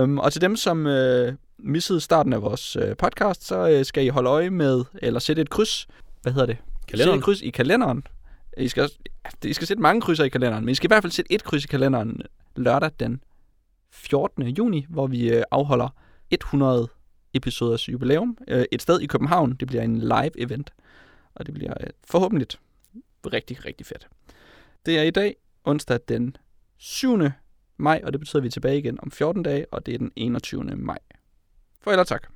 um, 0.00 0.18
Og 0.18 0.32
til 0.32 0.40
dem, 0.40 0.56
som 0.56 0.86
øh, 0.86 1.32
missede 1.58 2.00
starten 2.00 2.32
af 2.32 2.42
vores 2.42 2.76
øh, 2.76 2.96
podcast, 2.96 3.46
så 3.46 3.68
øh, 3.68 3.84
skal 3.84 4.04
I 4.04 4.08
holde 4.08 4.30
øje 4.30 4.50
med, 4.50 4.84
eller 5.02 5.20
sætte 5.20 5.42
et 5.42 5.50
kryds, 5.50 5.86
hvad 6.22 6.32
hedder 6.32 6.46
det? 6.46 6.56
Sætte 6.56 6.86
Kalenderen. 6.90 7.18
et 7.18 7.24
kryds 7.24 7.40
i 7.42 7.50
kalenderen. 7.50 8.06
I 8.58 8.68
skal, 8.68 8.82
også, 8.82 8.98
I 9.44 9.52
skal 9.52 9.66
sætte 9.66 9.82
mange 9.82 10.00
krydser 10.00 10.24
i 10.24 10.28
kalenderen, 10.28 10.64
men 10.64 10.72
I 10.72 10.74
skal 10.74 10.86
i 10.86 10.92
hvert 10.92 11.02
fald 11.02 11.12
sætte 11.12 11.32
et 11.32 11.44
kryds 11.44 11.64
i 11.64 11.68
kalenderen 11.68 12.22
lørdag 12.56 12.90
den 13.00 13.22
14. 13.90 14.42
juni, 14.42 14.86
hvor 14.88 15.06
vi 15.06 15.30
øh, 15.30 15.42
afholder 15.50 15.88
100 16.30 16.88
episoders 17.34 17.88
jubilæum. 17.88 18.38
Øh, 18.48 18.64
et 18.72 18.82
sted 18.82 19.00
i 19.00 19.06
København. 19.06 19.54
Det 19.54 19.68
bliver 19.68 19.82
en 19.82 19.98
live 19.98 20.40
event. 20.40 20.72
Og 21.34 21.46
det 21.46 21.54
bliver 21.54 21.74
øh, 21.80 21.86
forhåbentlig 22.04 22.48
rigtig, 23.26 23.64
rigtig 23.64 23.86
fedt. 23.86 24.08
Det 24.86 24.98
er 24.98 25.02
i 25.02 25.10
dag, 25.10 25.36
onsdag 25.64 26.00
den 26.08 26.36
7. 26.76 27.18
maj, 27.76 28.00
og 28.04 28.12
det 28.12 28.20
betyder, 28.20 28.38
at 28.38 28.42
vi 28.42 28.46
er 28.48 28.50
tilbage 28.50 28.78
igen 28.78 28.98
om 29.02 29.10
14 29.10 29.42
dage, 29.42 29.66
og 29.70 29.86
det 29.86 29.94
er 29.94 29.98
den 29.98 30.12
21. 30.16 30.64
maj. 30.64 30.98
Farvel 31.80 31.94
ellers 31.94 32.08
tak. 32.08 32.33